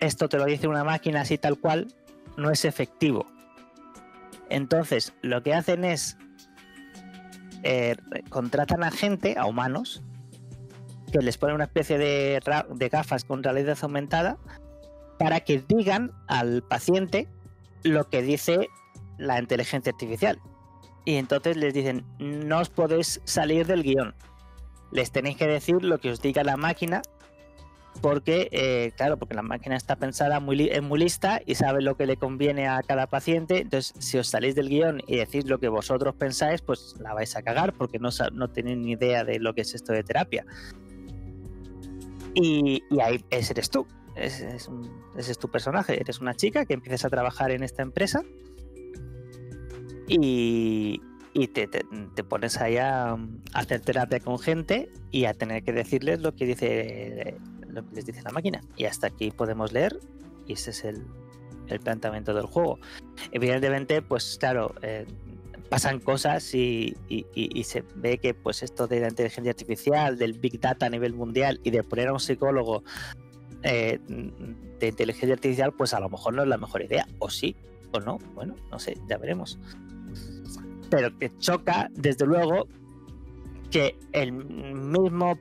esto 0.00 0.28
te 0.28 0.38
lo 0.38 0.44
dice 0.44 0.68
una 0.68 0.84
máquina 0.84 1.22
así 1.22 1.38
tal 1.38 1.58
cual, 1.58 1.88
no 2.36 2.50
es 2.50 2.64
efectivo. 2.64 3.26
Entonces, 4.48 5.12
lo 5.22 5.42
que 5.42 5.54
hacen 5.54 5.84
es 5.84 6.16
eh, 7.62 7.96
contratan 8.28 8.84
a 8.84 8.90
gente, 8.90 9.36
a 9.38 9.46
humanos, 9.46 10.02
que 11.12 11.18
les 11.18 11.38
ponen 11.38 11.56
una 11.56 11.64
especie 11.64 11.98
de, 11.98 12.40
de 12.74 12.88
gafas 12.88 13.24
con 13.24 13.42
realidad 13.42 13.78
aumentada 13.82 14.38
para 15.18 15.40
que 15.40 15.62
digan 15.66 16.12
al 16.26 16.62
paciente 16.62 17.28
lo 17.82 18.08
que 18.08 18.22
dice 18.22 18.68
la 19.18 19.38
inteligencia 19.38 19.92
artificial. 19.92 20.40
Y 21.04 21.16
entonces 21.16 21.56
les 21.56 21.72
dicen, 21.72 22.04
no 22.18 22.58
os 22.58 22.68
podéis 22.68 23.20
salir 23.24 23.66
del 23.66 23.82
guion. 23.82 24.14
Les 24.90 25.12
tenéis 25.12 25.36
que 25.36 25.46
decir 25.46 25.82
lo 25.82 25.98
que 25.98 26.10
os 26.10 26.20
diga 26.20 26.42
la 26.42 26.56
máquina, 26.56 27.02
porque, 28.00 28.48
eh, 28.52 28.92
claro, 28.96 29.16
porque 29.18 29.34
la 29.34 29.42
máquina 29.42 29.76
está 29.76 29.96
pensada 29.96 30.40
muy, 30.40 30.68
es 30.68 30.82
muy 30.82 30.98
lista 30.98 31.40
y 31.44 31.54
sabe 31.54 31.82
lo 31.82 31.96
que 31.96 32.06
le 32.06 32.16
conviene 32.16 32.68
a 32.68 32.82
cada 32.82 33.06
paciente. 33.06 33.58
Entonces, 33.58 33.94
si 33.98 34.18
os 34.18 34.28
salís 34.28 34.54
del 34.54 34.68
guion 34.68 35.02
y 35.06 35.16
decís 35.16 35.46
lo 35.46 35.58
que 35.58 35.68
vosotros 35.68 36.14
pensáis, 36.14 36.62
pues 36.62 36.94
la 37.00 37.14
vais 37.14 37.34
a 37.36 37.42
cagar 37.42 37.72
porque 37.72 37.98
no, 37.98 38.10
no 38.32 38.48
tenéis 38.48 38.78
ni 38.78 38.92
idea 38.92 39.24
de 39.24 39.38
lo 39.38 39.54
que 39.54 39.62
es 39.62 39.74
esto 39.74 39.92
de 39.92 40.02
terapia. 40.02 40.44
Y, 42.34 42.82
ahí 43.00 43.24
ese 43.30 43.54
eres 43.54 43.70
tú. 43.70 43.86
Ese 44.14 44.56
es, 44.56 44.68
es 45.16 45.38
tu 45.38 45.48
personaje. 45.48 46.00
Eres 46.00 46.20
una 46.20 46.34
chica 46.34 46.64
que 46.66 46.74
empiezas 46.74 47.04
a 47.06 47.10
trabajar 47.10 47.50
en 47.50 47.62
esta 47.62 47.82
empresa 47.82 48.22
y, 50.08 51.00
y 51.32 51.48
te, 51.48 51.66
te- 51.66 51.84
te 52.14 52.24
pones 52.24 52.58
ahí 52.58 52.76
a 52.76 53.16
hacer 53.52 53.80
terapia 53.80 54.20
con 54.20 54.38
gente 54.38 54.90
y 55.10 55.24
a 55.24 55.34
tener 55.34 55.62
que 55.64 55.72
decirles 55.72 56.20
lo 56.20 56.34
que 56.34 56.46
dice 56.46 57.36
lo 57.76 57.88
que 57.88 57.94
les 57.96 58.06
dice 58.06 58.22
la 58.22 58.30
máquina. 58.32 58.60
Y 58.76 58.84
hasta 58.84 59.06
aquí 59.08 59.30
podemos 59.30 59.72
leer 59.72 59.98
y 60.46 60.54
ese 60.54 60.70
es 60.70 60.84
el, 60.84 61.06
el 61.68 61.80
planteamiento 61.80 62.34
del 62.34 62.46
juego. 62.46 62.78
Evidentemente, 63.32 64.02
pues 64.02 64.36
claro, 64.38 64.74
eh, 64.82 65.06
pasan 65.68 66.00
cosas 66.00 66.54
y, 66.54 66.96
y- 67.08 67.26
y- 67.34 67.64
se 67.64 67.82
ve 67.96 68.18
que 68.18 68.34
pues 68.34 68.62
esto 68.62 68.86
de 68.86 69.00
la 69.00 69.08
inteligencia 69.08 69.50
artificial, 69.50 70.16
del 70.16 70.34
big 70.34 70.60
data 70.60 70.86
a 70.86 70.90
nivel 70.90 71.12
mundial 71.14 71.60
y 71.64 71.70
de 71.70 71.82
poner 71.82 72.08
a 72.08 72.12
un 72.12 72.20
psicólogo 72.20 72.84
eh, 73.62 73.98
de 74.78 74.86
inteligencia 74.88 75.34
artificial, 75.34 75.72
pues 75.72 75.92
a 75.94 75.98
lo 76.00 76.08
mejor 76.08 76.34
no 76.34 76.42
es 76.42 76.48
la 76.48 76.58
mejor 76.58 76.82
idea, 76.82 77.06
o 77.18 77.30
sí, 77.30 77.56
o 77.92 77.98
no, 77.98 78.18
bueno, 78.34 78.54
no 78.70 78.78
sé, 78.78 78.96
ya 79.08 79.18
veremos. 79.18 79.58
Pero 80.88 81.18
que 81.18 81.36
choca, 81.38 81.90
desde 81.94 82.26
luego, 82.26 82.68
que 83.72 83.98
el 84.12 84.30
mismo 84.32 85.36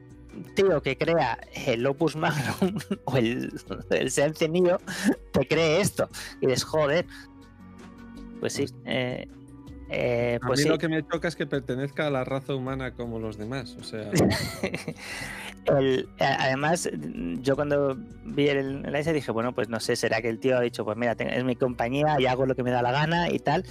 tío 0.55 0.81
que 0.81 0.97
crea 0.97 1.39
el 1.65 1.85
Opus 1.85 2.15
Magnum 2.15 2.77
o 3.05 3.17
el, 3.17 3.51
el 3.89 4.11
Sensei 4.11 4.49
Neo 4.49 4.79
te 5.31 5.47
cree 5.47 5.81
esto. 5.81 6.09
Y 6.41 6.47
dices, 6.47 6.63
joder. 6.63 7.05
Pues 8.39 8.53
sí. 8.53 8.65
eh, 8.85 9.27
eh, 9.89 10.39
A 10.41 10.47
pues 10.47 10.59
mí 10.59 10.63
sí. 10.63 10.69
lo 10.69 10.77
que 10.77 10.87
me 10.87 11.05
choca 11.07 11.27
es 11.27 11.35
que 11.35 11.45
pertenezca 11.47 12.07
a 12.07 12.09
la 12.09 12.23
raza 12.23 12.53
humana 12.55 12.93
como 12.93 13.19
los 13.19 13.37
demás. 13.37 13.75
O 13.79 13.83
sea, 13.83 14.09
El- 15.65 16.07
además, 16.19 16.89
yo 17.41 17.55
cuando 17.55 17.97
vi 18.25 18.47
el, 18.49 18.85
el 18.85 19.13
dije, 19.13 19.31
bueno, 19.31 19.53
pues 19.53 19.69
no 19.69 19.79
sé, 19.79 19.95
será 19.95 20.21
que 20.21 20.29
el 20.29 20.39
tío 20.39 20.57
ha 20.57 20.61
dicho, 20.61 20.85
pues 20.85 20.97
mira, 20.97 21.13
es 21.13 21.43
mi 21.43 21.55
compañía 21.55 22.17
y 22.19 22.25
hago 22.25 22.45
lo 22.45 22.55
que 22.55 22.63
me 22.63 22.71
da 22.71 22.81
la 22.81 22.91
gana 22.91 23.29
y 23.29 23.39
tal. 23.39 23.65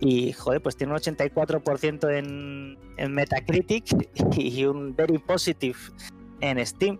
Y 0.00 0.32
joder, 0.32 0.60
pues 0.60 0.76
tiene 0.76 0.92
un 0.92 0.98
84% 0.98 2.10
en, 2.18 2.78
en 2.98 3.12
Metacritic 3.12 3.84
y 4.36 4.64
un 4.66 4.94
very 4.94 5.18
positive 5.18 5.78
en 6.40 6.64
Steam. 6.66 6.98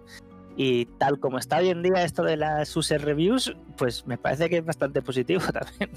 Y 0.56 0.86
tal 0.98 1.20
como 1.20 1.38
está 1.38 1.58
hoy 1.58 1.68
en 1.68 1.82
día 1.82 2.02
esto 2.02 2.22
de 2.22 2.38
las 2.38 2.74
user 2.74 3.02
reviews, 3.04 3.54
pues 3.76 4.06
me 4.06 4.16
parece 4.16 4.48
que 4.48 4.58
es 4.58 4.64
bastante 4.64 5.02
positivo 5.02 5.42
también. 5.52 5.90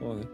joder. 0.00 0.28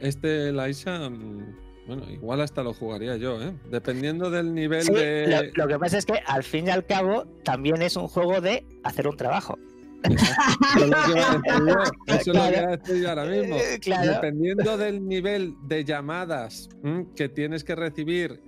Este 0.00 0.50
Laisa, 0.52 1.08
mm, 1.08 1.54
bueno, 1.86 2.10
igual 2.10 2.40
hasta 2.40 2.64
lo 2.64 2.74
jugaría 2.74 3.16
yo, 3.16 3.40
¿eh? 3.40 3.54
Dependiendo 3.70 4.30
del 4.30 4.52
nivel 4.54 4.82
Sí, 4.82 4.92
de. 4.92 5.52
lo, 5.54 5.64
lo 5.64 5.68
que 5.68 5.78
pasa 5.78 5.98
es 5.98 6.06
que 6.06 6.20
al 6.26 6.42
fin 6.42 6.66
y 6.66 6.70
al 6.70 6.84
cabo 6.86 7.26
también 7.44 7.80
es 7.82 7.94
un 7.96 8.08
juego 8.08 8.40
de 8.40 8.66
hacer 8.82 9.06
un 9.06 9.16
trabajo. 9.16 9.56
Eso 10.06 10.82
es 10.84 10.88
lo 10.88 10.96
que 11.04 11.10
iba 11.12 11.30
a 11.30 11.36
decir 11.36 11.66
yo, 11.66 11.82
Eso 12.06 12.16
es 12.16 12.26
lo 12.26 12.32
que 12.32 12.32
Claro. 12.32 12.56
iba 12.56 12.68
a 12.72 12.76
decir 12.76 12.96
yo 13.02 13.08
ahora 13.08 13.24
mismo. 13.26 13.56
Eh, 13.56 13.78
claro. 13.80 14.12
Dependiendo 14.12 14.76
del 14.76 15.06
nivel 15.08 15.54
de 15.66 15.84
llamadas 15.84 16.68
mm, 16.82 17.00
que 17.16 17.28
tienes 17.28 17.64
que 17.64 17.74
recibir, 17.74 18.40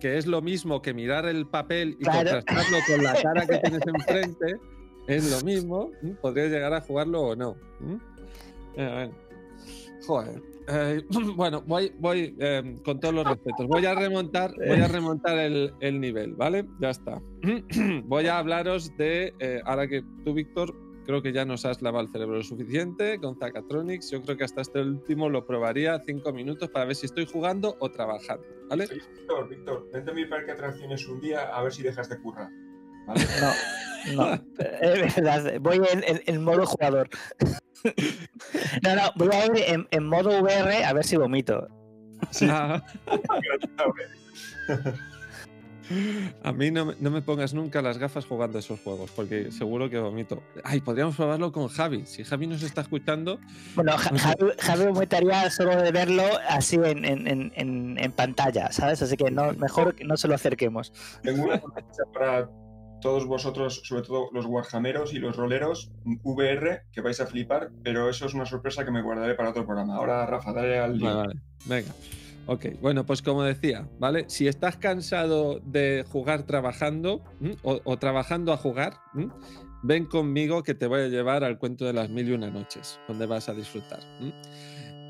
que 0.00 0.18
es 0.18 0.26
lo 0.26 0.42
mismo 0.42 0.82
que 0.82 0.92
mirar 0.94 1.26
el 1.26 1.46
papel 1.46 1.96
y 2.00 2.04
Claro. 2.04 2.30
contrastarlo 2.32 2.78
con 2.86 3.04
la 3.04 3.14
cara 3.22 3.46
que 3.46 3.58
tienes 3.58 3.80
enfrente, 3.86 4.56
es 5.08 5.30
lo 5.30 5.40
mismo. 5.42 5.90
mm, 6.02 6.10
Podrías 6.20 6.50
llegar 6.50 6.74
a 6.74 6.80
jugarlo 6.80 7.20
o 7.22 7.36
no. 7.36 7.56
mm. 7.80 7.94
Eh, 8.78 8.90
bueno. 8.92 9.14
Joder. 10.06 10.42
Eh, 10.68 11.02
bueno, 11.36 11.62
voy, 11.66 11.92
voy 11.98 12.36
eh, 12.40 12.76
con 12.84 13.00
todos 13.00 13.14
los 13.14 13.24
respetos. 13.26 13.66
Voy 13.68 13.86
a 13.86 13.94
remontar, 13.94 14.52
voy 14.56 14.80
a 14.80 14.88
remontar 14.88 15.38
el, 15.38 15.72
el 15.80 16.00
nivel, 16.00 16.34
¿vale? 16.34 16.66
Ya 16.80 16.90
está. 16.90 17.22
voy 18.04 18.26
a 18.26 18.38
hablaros 18.38 18.94
de. 18.98 19.32
eh, 19.38 19.60
ahora 19.64 19.86
que 19.88 20.02
tú, 20.24 20.34
Víctor, 20.34 20.74
creo 21.06 21.22
que 21.22 21.32
ya 21.32 21.44
nos 21.44 21.64
has 21.64 21.80
lavado 21.82 22.04
el 22.06 22.12
cerebro 22.12 22.36
lo 22.36 22.42
suficiente 22.42 23.18
con 23.18 23.38
Zacatronics. 23.38 24.10
Yo 24.10 24.20
creo 24.22 24.36
que 24.36 24.44
hasta 24.44 24.60
este 24.60 24.80
último 24.80 25.28
lo 25.30 25.46
probaría 25.46 25.98
cinco 26.04 26.32
minutos 26.32 26.68
para 26.70 26.84
ver 26.84 26.96
si 26.96 27.06
estoy 27.06 27.26
jugando 27.26 27.76
o 27.80 27.90
trabajando, 27.90 28.44
¿vale? 28.68 28.86
Víctor, 28.86 29.48
Víctor, 29.48 29.88
vente 29.92 30.10
a 30.10 30.14
mi 30.14 30.26
parque 30.26 30.46
de 30.46 30.52
atracciones 30.52 31.06
un 31.08 31.20
día 31.20 31.42
a 31.44 31.62
ver 31.62 31.72
si 31.72 31.82
dejas 31.82 32.08
de 32.08 32.18
currar. 32.20 32.50
¿vale? 33.06 33.20
No, 34.14 34.26
no, 34.28 34.34
es 34.58 35.16
verdad, 35.16 35.58
voy 35.60 35.78
en, 35.92 36.04
en- 36.04 36.22
en 36.26 36.44
modo 36.44 36.64
jugador. 36.66 37.08
No, 38.82 38.94
no, 38.96 39.02
voy 39.16 39.28
a 39.34 39.46
ir 39.46 39.52
en, 39.66 39.86
en 39.90 40.06
modo 40.06 40.40
VR 40.42 40.84
a 40.84 40.92
ver 40.92 41.04
si 41.04 41.16
vomito. 41.16 41.66
Sí, 42.30 42.46
Ah, 42.50 42.82
¿eh? 44.68 44.92
A 46.42 46.52
mí 46.52 46.70
no, 46.70 46.86
me- 46.86 46.94
no 47.00 47.10
me 47.10 47.22
pongas 47.22 47.54
nunca 47.54 47.80
las 47.82 47.98
gafas 47.98 48.24
jugando 48.26 48.58
esos 48.58 48.80
juegos, 48.80 49.10
porque 49.10 49.50
seguro 49.52 49.88
que 49.90 49.98
vomito. 49.98 50.42
Ay, 50.64 50.80
podríamos 50.80 51.16
probarlo 51.16 51.52
con 51.52 51.68
Javi. 51.68 52.06
Si 52.06 52.24
Javi 52.24 52.46
nos 52.46 52.62
está 52.62 52.80
escuchando, 52.82 53.38
Bueno, 53.74 53.96
Ja- 53.96 54.16
Javi, 54.18 54.52
Javi 54.58 54.84
vomitaría 54.86 55.50
solo 55.50 55.76
de 55.80 55.92
verlo 55.92 56.24
así 56.48 56.76
en, 56.76 57.04
en- 57.04 57.26
en- 57.28 57.52
en- 57.98 58.12
pantalla, 58.12 58.72
¿sabes? 58.72 59.02
Así 59.02 59.16
que 59.16 59.30
no, 59.30 59.52
mejor 59.54 59.94
que 59.94 60.04
no 60.04 60.16
se 60.16 60.28
lo 60.28 60.34
acerquemos. 60.34 60.92
Tengo 61.22 61.44
una 61.44 61.60
sorpresa 61.60 62.02
para 62.14 62.48
todos 63.02 63.26
vosotros, 63.26 63.82
sobre 63.84 64.02
todo 64.02 64.30
los 64.32 64.46
warhammeros 64.46 65.12
y 65.12 65.18
los 65.18 65.36
roleros, 65.36 65.90
VR, 66.24 66.82
que 66.92 67.02
vais 67.02 67.20
a 67.20 67.26
flipar, 67.26 67.70
pero 67.84 68.08
eso 68.08 68.24
es 68.26 68.32
una 68.34 68.46
sorpresa 68.46 68.84
que 68.84 68.90
me 68.90 69.02
guardaré 69.02 69.34
para 69.34 69.50
otro 69.50 69.66
programa. 69.66 69.96
Ahora, 69.96 70.24
Rafa, 70.26 70.52
dale 70.54 70.78
al. 70.78 70.98
Vale, 70.98 71.14
vale. 71.16 71.40
Venga. 71.66 71.92
Ok, 72.48 72.66
bueno, 72.80 73.04
pues 73.04 73.22
como 73.22 73.42
decía, 73.42 73.88
¿vale? 73.98 74.24
Si 74.28 74.46
estás 74.46 74.76
cansado 74.76 75.58
de 75.64 76.04
jugar 76.08 76.44
trabajando 76.44 77.24
o, 77.62 77.96
trabajando 77.98 78.52
a 78.52 78.56
jugar, 78.56 79.00
ven 79.82 80.06
conmigo 80.06 80.62
que 80.62 80.74
te 80.74 80.86
voy 80.86 81.00
a 81.00 81.08
llevar 81.08 81.42
al 81.42 81.58
cuento 81.58 81.84
de 81.84 81.92
las 81.92 82.08
mil 82.08 82.28
y 82.28 82.32
una 82.32 82.48
noches, 82.48 83.00
donde 83.08 83.26
vas 83.26 83.48
a 83.48 83.54
disfrutar. 83.54 83.98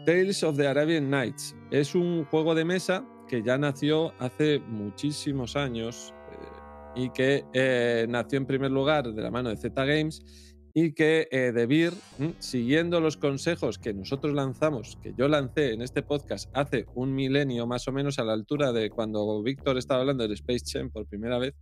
Tales 0.07 0.43
of 0.45 0.57
the 0.57 0.67
Arabian 0.67 1.11
Nights 1.11 1.55
es 1.71 1.95
un 1.95 2.25
juego 2.25 2.55
de 2.55 2.65
mesa 2.65 3.05
que 3.29 3.43
ya 3.43 3.59
nació 3.59 4.15
hace 4.19 4.61
muchísimos 4.61 5.57
años 5.57 6.15
eh, 6.31 7.03
y 7.03 7.11
que 7.11 7.45
eh, 7.53 8.07
nació 8.09 8.39
en 8.39 8.47
primer 8.47 8.71
lugar 8.71 9.13
de 9.13 9.21
la 9.21 9.31
mano 9.31 9.51
de 9.51 9.57
Z 9.57 9.85
Games 9.85 10.46
y 10.79 10.93
que 10.93 11.27
eh, 11.31 11.53
De 11.53 11.65
Beer, 11.65 11.95
¿m? 12.19 12.35
siguiendo 12.39 13.01
los 13.01 13.17
consejos 13.17 13.79
que 13.79 13.95
nosotros 13.95 14.35
lanzamos, 14.35 14.99
que 15.03 15.15
yo 15.17 15.27
lancé 15.27 15.73
en 15.73 15.81
este 15.81 16.03
podcast 16.03 16.51
hace 16.53 16.85
un 16.95 17.15
milenio 17.15 17.67
más 17.67 17.89
o 17.89 17.93
menos 17.93 18.19
a 18.19 18.25
la 18.25 18.35
altura 18.35 18.73
de 18.73 18.91
cuando 18.91 19.43
Víctor 19.43 19.79
estaba 19.79 20.01
hablando 20.01 20.25
del 20.25 20.35
Space 20.35 20.67
Jam 20.71 20.91
por 20.91 21.07
primera 21.07 21.39
vez, 21.39 21.55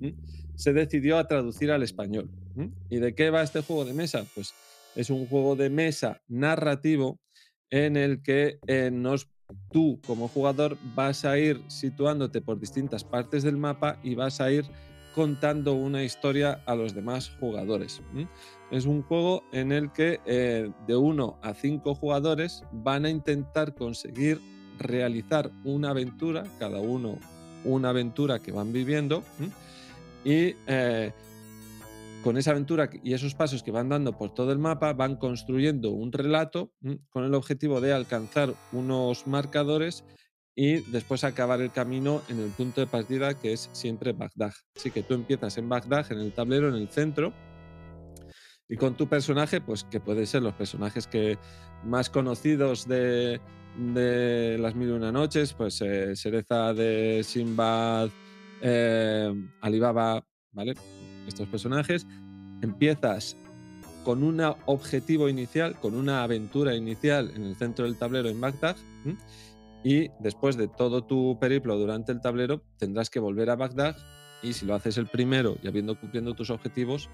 ¿m? 0.00 0.16
se 0.56 0.72
decidió 0.72 1.16
a 1.16 1.28
traducir 1.28 1.70
al 1.70 1.84
español. 1.84 2.28
¿m? 2.56 2.72
¿Y 2.90 2.96
de 2.96 3.14
qué 3.14 3.30
va 3.30 3.44
este 3.44 3.62
juego 3.62 3.84
de 3.84 3.94
mesa? 3.94 4.26
Pues 4.34 4.52
es 4.96 5.10
un 5.10 5.28
juego 5.28 5.54
de 5.54 5.70
mesa 5.70 6.20
narrativo 6.26 7.20
en 7.70 7.96
el 7.96 8.20
que 8.20 8.58
eh, 8.66 8.90
nos, 8.92 9.28
tú 9.70 10.00
como 10.04 10.26
jugador 10.26 10.76
vas 10.96 11.24
a 11.24 11.38
ir 11.38 11.62
situándote 11.68 12.40
por 12.40 12.58
distintas 12.58 13.04
partes 13.04 13.44
del 13.44 13.58
mapa 13.58 14.00
y 14.02 14.16
vas 14.16 14.40
a 14.40 14.50
ir 14.50 14.64
contando 15.16 15.72
una 15.72 16.04
historia 16.04 16.60
a 16.66 16.74
los 16.74 16.94
demás 16.94 17.32
jugadores. 17.40 18.02
Es 18.70 18.84
un 18.84 19.02
juego 19.02 19.44
en 19.50 19.72
el 19.72 19.90
que 19.90 20.20
eh, 20.26 20.70
de 20.86 20.94
uno 20.94 21.38
a 21.42 21.54
cinco 21.54 21.94
jugadores 21.94 22.62
van 22.70 23.06
a 23.06 23.08
intentar 23.08 23.74
conseguir 23.74 24.38
realizar 24.78 25.50
una 25.64 25.88
aventura, 25.90 26.44
cada 26.58 26.80
uno 26.80 27.18
una 27.64 27.88
aventura 27.88 28.40
que 28.40 28.52
van 28.52 28.74
viviendo, 28.74 29.22
y 30.22 30.54
eh, 30.66 31.12
con 32.22 32.36
esa 32.36 32.50
aventura 32.50 32.90
y 33.02 33.14
esos 33.14 33.34
pasos 33.34 33.62
que 33.62 33.70
van 33.70 33.88
dando 33.88 34.12
por 34.12 34.34
todo 34.34 34.52
el 34.52 34.58
mapa 34.58 34.92
van 34.92 35.16
construyendo 35.16 35.92
un 35.92 36.12
relato 36.12 36.72
con 37.08 37.24
el 37.24 37.32
objetivo 37.32 37.80
de 37.80 37.94
alcanzar 37.94 38.52
unos 38.70 39.26
marcadores 39.26 40.04
y 40.56 40.80
después 40.90 41.22
acabar 41.22 41.60
el 41.60 41.70
camino 41.70 42.22
en 42.28 42.40
el 42.40 42.48
punto 42.48 42.80
de 42.80 42.86
partida 42.86 43.34
que 43.34 43.52
es 43.52 43.68
siempre 43.72 44.12
Bagdad. 44.12 44.54
Así 44.74 44.90
que 44.90 45.02
tú 45.02 45.14
empiezas 45.14 45.58
en 45.58 45.68
Bagdad, 45.68 46.10
en 46.10 46.18
el 46.18 46.32
tablero, 46.32 46.68
en 46.68 46.74
el 46.74 46.88
centro, 46.88 47.32
y 48.68 48.76
con 48.76 48.96
tu 48.96 49.06
personaje, 49.06 49.60
pues 49.60 49.84
que 49.84 50.00
pueden 50.00 50.26
ser 50.26 50.42
los 50.42 50.54
personajes 50.54 51.06
que 51.06 51.38
más 51.84 52.10
conocidos 52.10 52.88
de, 52.88 53.40
de 53.76 54.56
las 54.58 54.74
mil 54.74 54.88
y 54.88 54.92
una 54.92 55.12
noches, 55.12 55.52
pues 55.52 55.80
eh, 55.82 56.16
Cereza 56.16 56.72
de 56.74 57.22
Sinbad, 57.22 58.08
eh, 58.62 59.32
Alibaba, 59.60 60.24
¿vale? 60.52 60.74
Estos 61.28 61.46
personajes. 61.48 62.06
Empiezas 62.62 63.36
con 64.04 64.22
un 64.22 64.40
objetivo 64.66 65.28
inicial, 65.28 65.78
con 65.78 65.94
una 65.94 66.22
aventura 66.22 66.74
inicial 66.74 67.32
en 67.36 67.44
el 67.44 67.56
centro 67.56 67.84
del 67.84 67.96
tablero 67.96 68.28
en 68.28 68.40
Bagdad. 68.40 68.76
Y 69.86 70.10
después 70.18 70.56
de 70.56 70.66
todo 70.66 71.04
tu 71.04 71.38
periplo 71.38 71.78
durante 71.78 72.10
el 72.10 72.20
tablero, 72.20 72.60
tendrás 72.76 73.08
que 73.08 73.20
volver 73.20 73.50
a 73.50 73.54
Bagdad. 73.54 73.96
Y 74.42 74.52
si 74.52 74.66
lo 74.66 74.74
haces 74.74 74.98
el 74.98 75.06
primero 75.06 75.58
y 75.62 75.68
habiendo 75.68 75.94
cumpliendo 76.00 76.34
tus 76.34 76.50
objetivos, 76.50 77.08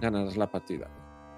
ganarás 0.00 0.38
la 0.38 0.50
partida. 0.50 0.88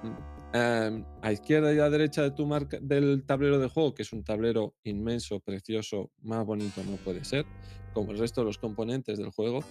Mm. 0.05 0.57
Em, 0.57 1.05
a 1.23 1.33
izquierda 1.33 1.75
y 1.75 1.81
a 1.81 1.91
derecha 1.91 2.23
de 2.23 2.31
tu 2.31 2.47
marca, 2.47 2.79
del 2.81 3.25
tablero 3.27 3.59
de 3.59 3.69
juego, 3.69 3.95
que 3.95 4.03
es 4.03 4.13
un 4.13 4.23
tablero 4.23 4.77
inmenso, 4.85 5.41
precioso, 5.41 6.13
más 6.23 6.47
bonito 6.47 6.85
no 6.85 6.95
puede 6.99 7.25
ser, 7.25 7.47
como 7.93 8.13
el 8.13 8.19
resto 8.19 8.43
de 8.43 8.45
los 8.45 8.59
componentes 8.59 9.19
del 9.19 9.31
juego, 9.31 9.65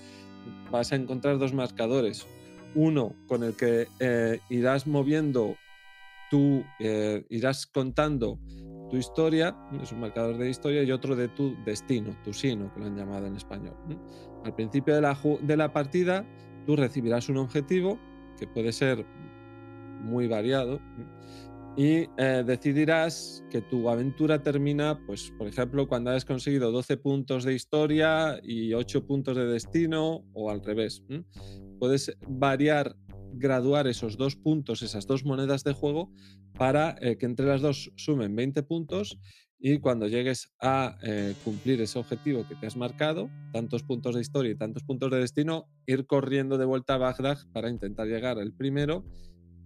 vas 0.69 0.91
a 0.91 0.97
encontrar 0.97 1.37
dos 1.39 1.53
marcadores. 1.53 2.27
Uno 2.75 3.15
con 3.25 3.43
el 3.45 3.55
que 3.55 3.87
eh, 4.01 4.41
irás 4.49 4.85
moviendo 4.85 5.55
tú, 6.29 6.65
eh, 6.81 7.25
irás 7.29 7.67
contando 7.67 8.37
tu 8.89 8.97
historia, 8.97 9.55
es 9.81 9.91
un 9.91 9.99
marcador 9.99 10.37
de 10.37 10.49
historia, 10.49 10.83
y 10.83 10.91
otro 10.91 11.15
de 11.15 11.27
tu 11.29 11.55
destino, 11.63 12.15
tu 12.23 12.33
sino, 12.33 12.73
que 12.73 12.79
lo 12.79 12.85
han 12.87 12.97
llamado 12.97 13.27
en 13.27 13.35
español. 13.35 13.75
Al 14.43 14.55
principio 14.55 14.95
de 14.95 15.01
la, 15.01 15.17
de 15.41 15.57
la 15.57 15.71
partida, 15.71 16.25
tú 16.65 16.75
recibirás 16.75 17.29
un 17.29 17.37
objetivo 17.37 17.99
que 18.37 18.47
puede 18.47 18.71
ser 18.71 19.05
muy 20.01 20.27
variado 20.27 20.79
y 21.79 22.09
eh, 22.17 22.43
decidirás 22.45 23.43
que 23.49 23.61
tu 23.61 23.89
aventura 23.89 24.41
termina, 24.41 24.99
pues, 25.05 25.31
por 25.37 25.47
ejemplo, 25.47 25.87
cuando 25.87 26.09
hayas 26.09 26.25
conseguido 26.25 26.71
12 26.71 26.97
puntos 26.97 27.43
de 27.43 27.53
historia 27.53 28.39
y 28.43 28.73
8 28.73 29.05
puntos 29.05 29.37
de 29.37 29.45
destino 29.45 30.25
o 30.33 30.49
al 30.49 30.61
revés. 30.61 31.03
Puedes 31.79 32.17
variar, 32.27 32.95
graduar 33.33 33.87
esos 33.87 34.17
dos 34.17 34.35
puntos, 34.35 34.81
esas 34.81 35.07
dos 35.07 35.25
monedas 35.25 35.63
de 35.63 35.73
juego, 35.73 36.11
para 36.57 36.95
eh, 37.01 37.17
que 37.17 37.25
entre 37.25 37.45
las 37.45 37.61
dos 37.61 37.91
sumen 37.95 38.35
20 38.35 38.63
puntos 38.63 39.19
y 39.59 39.79
cuando 39.79 40.07
llegues 40.07 40.53
a 40.61 40.97
eh, 41.03 41.35
cumplir 41.43 41.81
ese 41.81 41.99
objetivo 41.99 42.47
que 42.47 42.55
te 42.55 42.67
has 42.67 42.77
marcado, 42.77 43.29
tantos 43.51 43.83
puntos 43.83 44.15
de 44.15 44.21
historia 44.21 44.51
y 44.51 44.57
tantos 44.57 44.83
puntos 44.83 45.11
de 45.11 45.19
destino, 45.19 45.67
ir 45.85 46.05
corriendo 46.05 46.57
de 46.57 46.65
vuelta 46.65 46.95
a 46.95 46.97
Bagdad 46.97 47.37
para 47.51 47.69
intentar 47.69 48.07
llegar 48.07 48.39
al 48.39 48.53
primero 48.53 49.03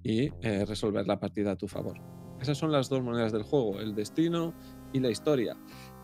y 0.03 0.31
eh, 0.41 0.65
resolver 0.65 1.05
la 1.07 1.19
partida 1.19 1.51
a 1.51 1.55
tu 1.55 1.67
favor. 1.67 2.01
Esas 2.41 2.57
son 2.57 2.71
las 2.71 2.89
dos 2.89 3.03
monedas 3.03 3.31
del 3.31 3.43
juego, 3.43 3.79
el 3.79 3.93
destino 3.93 4.53
y 4.91 4.99
la 4.99 5.11
historia. 5.11 5.55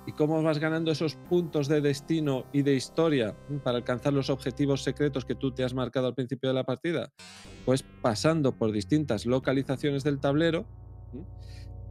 ¿Y 0.05 0.13
cómo 0.13 0.41
vas 0.41 0.59
ganando 0.59 0.91
esos 0.91 1.15
puntos 1.15 1.67
de 1.67 1.81
destino 1.81 2.45
y 2.51 2.61
de 2.63 2.73
historia 2.73 3.35
para 3.63 3.77
alcanzar 3.77 4.13
los 4.13 4.29
objetivos 4.29 4.83
secretos 4.83 5.25
que 5.25 5.35
tú 5.35 5.53
te 5.53 5.63
has 5.63 5.73
marcado 5.73 6.07
al 6.07 6.15
principio 6.15 6.49
de 6.49 6.55
la 6.55 6.63
partida? 6.63 7.11
Pues 7.65 7.83
pasando 7.83 8.57
por 8.57 8.71
distintas 8.71 9.25
localizaciones 9.25 10.03
del 10.03 10.19
tablero 10.19 10.65
¿m? 11.13 11.25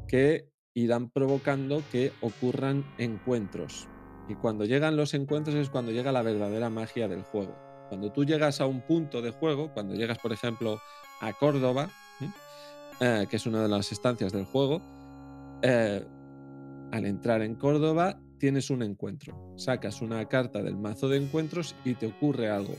que 0.09 0.51
irán 0.75 1.11
provocando 1.11 1.83
que 1.93 2.13
ocurran 2.21 2.85
encuentros. 2.99 3.89
Y 4.29 4.35
cuando 4.35 4.65
llegan 4.65 4.97
los 4.97 5.15
encuentros 5.15 5.57
es 5.57 5.71
cuando 5.71 5.93
llega 5.93 6.13
la 6.13 6.23
verdadera 6.23 6.71
magia 6.71 7.09
del 7.09 7.23
juego. 7.23 7.57
Cuando 7.89 8.13
tú 8.13 8.25
llegas 8.25 8.61
a 8.61 8.67
un 8.67 8.83
punto 8.83 9.23
de 9.23 9.31
juego, 9.31 9.73
cuando 9.73 9.95
llegas, 9.95 10.19
por 10.19 10.33
ejemplo, 10.33 10.81
a 11.21 11.33
Córdoba, 11.33 11.89
¿m? 12.21 12.33
eh, 13.01 13.27
que 13.29 13.37
es 13.37 13.47
una 13.47 13.63
de 13.63 13.69
las 13.69 13.93
estancias 13.93 14.33
del 14.33 14.45
juego, 14.45 14.83
eh, 15.63 16.05
al 16.93 17.07
entrar 17.07 17.43
en 17.43 17.55
Córdoba 17.55 18.21
tienes 18.39 18.71
un 18.71 18.83
encuentro. 18.83 19.37
Sacas 19.57 20.01
una 20.01 20.25
carta 20.29 20.63
del 20.63 20.77
mazo 20.77 21.09
de 21.09 21.19
encuentros 21.19 21.75
y 21.85 21.95
te 21.95 22.07
ocurre 22.07 22.49
algo. 22.51 22.75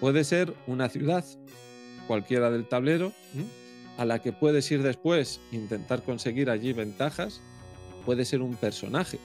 Puede 0.00 0.24
ser 0.24 0.54
una 0.66 0.88
ciudad, 0.88 1.24
cualquiera 2.06 2.50
del 2.50 2.66
tablero, 2.68 3.12
a 3.98 4.04
la 4.04 4.18
que 4.20 4.32
puedes 4.32 4.70
ir 4.70 4.82
después, 4.82 5.40
intentar 5.52 6.02
conseguir 6.02 6.50
allí 6.50 6.72
ventajas. 6.72 7.40
Puede 8.06 8.24
ser 8.24 8.40
un 8.42 8.54
personaje. 8.56 9.18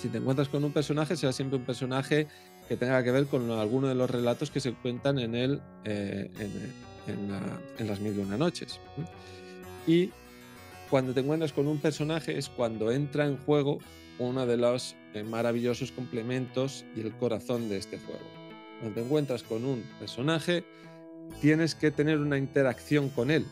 Si 0.00 0.08
te 0.08 0.18
encuentras 0.18 0.48
con 0.48 0.64
un 0.64 0.72
personaje, 0.72 1.16
será 1.16 1.32
siempre 1.32 1.58
un 1.58 1.64
personaje 1.64 2.26
que 2.68 2.76
tenga 2.76 3.02
que 3.02 3.10
ver 3.10 3.26
con 3.26 3.50
alguno 3.50 3.88
de 3.88 3.94
los 3.96 4.08
relatos 4.08 4.50
que 4.50 4.60
se 4.60 4.72
cuentan 4.74 5.18
en, 5.18 5.34
el, 5.34 5.60
eh, 5.84 6.30
en, 6.38 7.12
en 7.14 7.32
la- 7.32 7.60
en 7.78 7.86
las 7.88 7.98
mil 8.00 8.16
y 8.16 8.20
una 8.20 8.36
noches. 8.36 8.78
Y 9.86 10.10
cuando 10.90 11.14
te 11.14 11.20
encuentras 11.20 11.52
con 11.52 11.68
un 11.68 11.78
personaje 11.78 12.36
es 12.36 12.48
cuando 12.48 12.90
entra 12.90 13.24
en 13.24 13.36
juego 13.38 13.78
uno 14.18 14.44
de 14.44 14.56
los 14.56 14.96
eh, 15.14 15.22
maravillosos 15.22 15.92
complementos 15.92 16.84
y 16.96 17.00
el 17.00 17.12
corazón 17.12 17.68
de 17.68 17.78
este 17.78 17.98
juego. 17.98 18.20
Cuando 18.80 18.94
te 19.00 19.06
encuentras 19.06 19.42
con 19.44 19.64
un 19.64 19.82
personaje, 19.98 20.64
tienes 21.40 21.74
que 21.74 21.90
tener 21.90 22.18
una 22.18 22.36
interacción 22.36 23.08
con 23.08 23.30
él. 23.30 23.46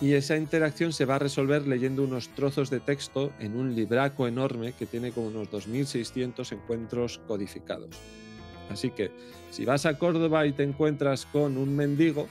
Y 0.00 0.14
esa 0.14 0.36
interacción 0.36 0.94
se 0.94 1.04
va 1.04 1.16
a 1.16 1.18
resolver 1.18 1.66
leyendo 1.66 2.02
unos 2.02 2.28
trozos 2.30 2.70
de 2.70 2.80
texto 2.80 3.32
en 3.38 3.54
un 3.54 3.74
libraco 3.74 4.26
enorme 4.26 4.72
que 4.72 4.86
tiene 4.86 5.12
como 5.12 5.26
unos 5.26 5.50
2.600 5.50 6.52
encuentros 6.52 7.20
codificados. 7.26 7.90
Así 8.70 8.90
que 8.90 9.10
si 9.50 9.64
vas 9.64 9.84
a 9.84 9.98
Córdoba 9.98 10.46
y 10.46 10.52
te 10.52 10.62
encuentras 10.62 11.26
con 11.26 11.58
un 11.58 11.76
mendigo, 11.76 12.28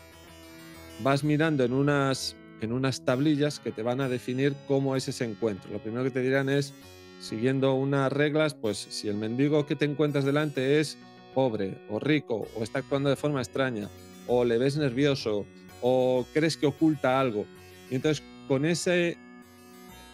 vas 1.04 1.24
mirando 1.24 1.64
en 1.64 1.74
unas, 1.74 2.36
en 2.62 2.74
unas 2.74 3.06
tablillas 3.06 3.60
que 3.60 3.72
te 3.72 3.84
van 3.84 4.02
a 4.02 4.10
definir 4.10 4.56
cómo 4.68 4.96
es 4.96 5.08
ese 5.08 5.26
encuentro. 5.26 5.72
Lo 5.72 5.80
primero 5.80 6.04
que 6.04 6.12
te 6.12 6.22
dirán 6.22 6.50
es 6.50 6.74
siguiendo 7.20 7.74
unas 7.74 8.12
reglas, 8.12 8.54
pues 8.54 8.78
si 8.78 9.08
el 9.08 9.16
mendigo 9.16 9.66
que 9.66 9.76
te 9.76 9.86
encuentras 9.86 10.26
delante 10.26 10.80
es 10.80 10.98
pobre 11.34 11.78
o 11.90 12.00
rico 12.00 12.48
o 12.56 12.64
está 12.64 12.80
actuando 12.80 13.10
de 13.10 13.16
forma 13.16 13.42
extraña 13.42 13.90
o 14.28 14.46
le 14.46 14.58
ves 14.58 14.78
nervioso 14.78 15.46
o 15.82 16.26
crees 16.34 16.58
que 16.58 16.68
oculta 16.68 17.20
algo. 17.20 17.46
Y 17.90 17.96
entonces 17.96 18.24
con 18.48 18.66
ese 18.66 19.18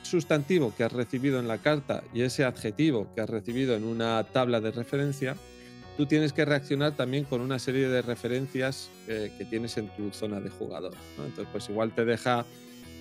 sustantivo 0.03 0.73
que 0.75 0.83
has 0.83 0.91
recibido 0.91 1.39
en 1.39 1.47
la 1.47 1.57
carta 1.57 2.03
y 2.13 2.21
ese 2.21 2.43
adjetivo 2.43 3.07
que 3.15 3.21
has 3.21 3.29
recibido 3.29 3.75
en 3.75 3.83
una 3.83 4.23
tabla 4.23 4.61
de 4.61 4.71
referencia, 4.71 5.35
tú 5.97 6.05
tienes 6.05 6.33
que 6.33 6.45
reaccionar 6.45 6.93
también 6.93 7.23
con 7.23 7.41
una 7.41 7.59
serie 7.59 7.87
de 7.87 8.01
referencias 8.01 8.89
eh, 9.07 9.31
que 9.37 9.45
tienes 9.45 9.77
en 9.77 9.87
tu 9.95 10.11
zona 10.11 10.39
de 10.39 10.49
jugador. 10.49 10.93
Entonces, 11.17 11.47
pues 11.51 11.69
igual 11.69 11.93
te 11.93 12.05
deja 12.05 12.45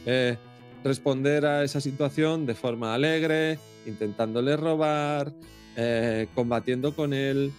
eh, 0.07 0.37
responder 0.83 1.47
a 1.47 1.65
esa 1.65 1.81
situación 1.81 2.47
de 2.47 2.55
forma 2.55 2.95
alegre, 2.95 3.59
intentándole 3.87 4.57
robar, 4.57 5.33
eh, 5.77 6.29
combatiendo 6.35 6.95
con 6.95 7.13
él, 7.13 7.53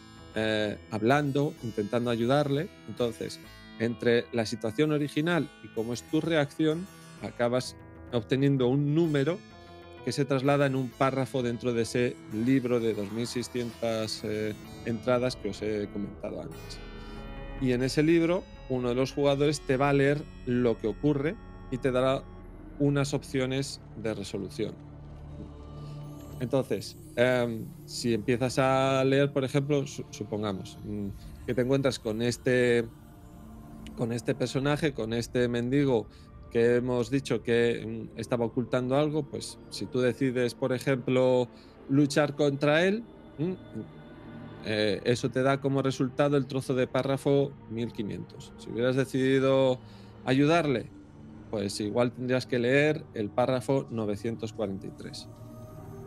hablando, 0.91 1.53
intentando 1.63 2.09
ayudarle. 2.09 2.67
Entonces, 2.89 3.39
entre 3.79 4.25
la 4.33 4.45
situación 4.45 4.91
original 4.91 5.49
y 5.63 5.69
cómo 5.69 5.93
es 5.93 6.03
tu 6.03 6.19
reacción, 6.19 6.85
acabas 7.21 7.77
obteniendo 8.11 8.67
un 8.67 8.93
número 8.93 9.39
que 10.05 10.11
se 10.11 10.23
traslada 10.23 10.67
en 10.67 10.75
un 10.75 10.89
párrafo 10.89 11.41
dentro 11.41 11.73
de 11.73 11.81
ese 11.81 12.15
libro 12.31 12.79
de 12.79 12.95
2.600 12.95 14.21
eh, 14.23 14.53
entradas 14.85 15.35
que 15.35 15.49
os 15.49 15.61
he 15.63 15.89
comentado 15.91 16.43
antes. 16.43 16.77
Y 17.59 17.71
en 17.71 17.81
ese 17.81 18.03
libro, 18.03 18.43
uno 18.69 18.89
de 18.89 18.95
los 18.95 19.13
jugadores 19.13 19.61
te 19.61 19.77
va 19.77 19.89
a 19.89 19.93
leer 19.93 20.21
lo 20.45 20.77
que 20.77 20.87
ocurre 20.87 21.35
y 21.71 21.79
te 21.79 21.91
dará 21.91 22.21
unas 22.77 23.15
opciones 23.15 23.81
de 23.97 24.13
resolución. 24.13 24.75
Entonces, 26.39 26.97
em, 27.15 27.65
si 27.85 28.13
empiezas 28.13 28.59
a 28.59 29.03
leer, 29.05 29.31
por 29.31 29.43
ejemplo, 29.43 29.85
supongamos 29.87 30.77
mm, 30.83 31.07
que 31.47 31.55
te 31.55 31.61
encuentras 31.61 31.97
con 31.97 32.21
este, 32.21 32.85
con 33.97 34.11
este 34.11 34.35
personaje, 34.35 34.93
con 34.93 35.13
este 35.13 35.47
mendigo 35.47 36.07
que 36.55 36.77
hemos 36.77 37.09
dicho 37.09 37.43
que 37.43 38.07
mm, 38.15 38.17
estaba 38.17 38.45
ocultando 38.45 38.95
algo, 38.95 39.23
pues 39.23 39.59
si 39.71 39.87
tú 39.87 39.99
decides, 39.99 40.53
por 40.53 40.71
ejemplo, 40.71 41.49
luchar 41.89 42.33
contra 42.33 42.85
él, 42.85 43.03
mm, 43.37 43.51
eh, 44.63 45.01
eso 45.03 45.29
te 45.29 45.43
da 45.43 45.59
como 45.59 45.81
resultado 45.81 46.37
el 46.37 46.45
trozo 46.45 46.73
de 46.73 46.87
párrafo 46.87 47.51
1500. 47.71 48.53
Si 48.57 48.69
hubieras 48.69 48.95
decidido 48.95 49.79
ayudarle, 50.23 50.85
pues 51.51 51.77
igual 51.81 52.13
tendrías 52.13 52.45
que 52.45 52.57
leer 52.57 53.03
el 53.15 53.29
párrafo 53.29 53.85
943. 53.91 55.27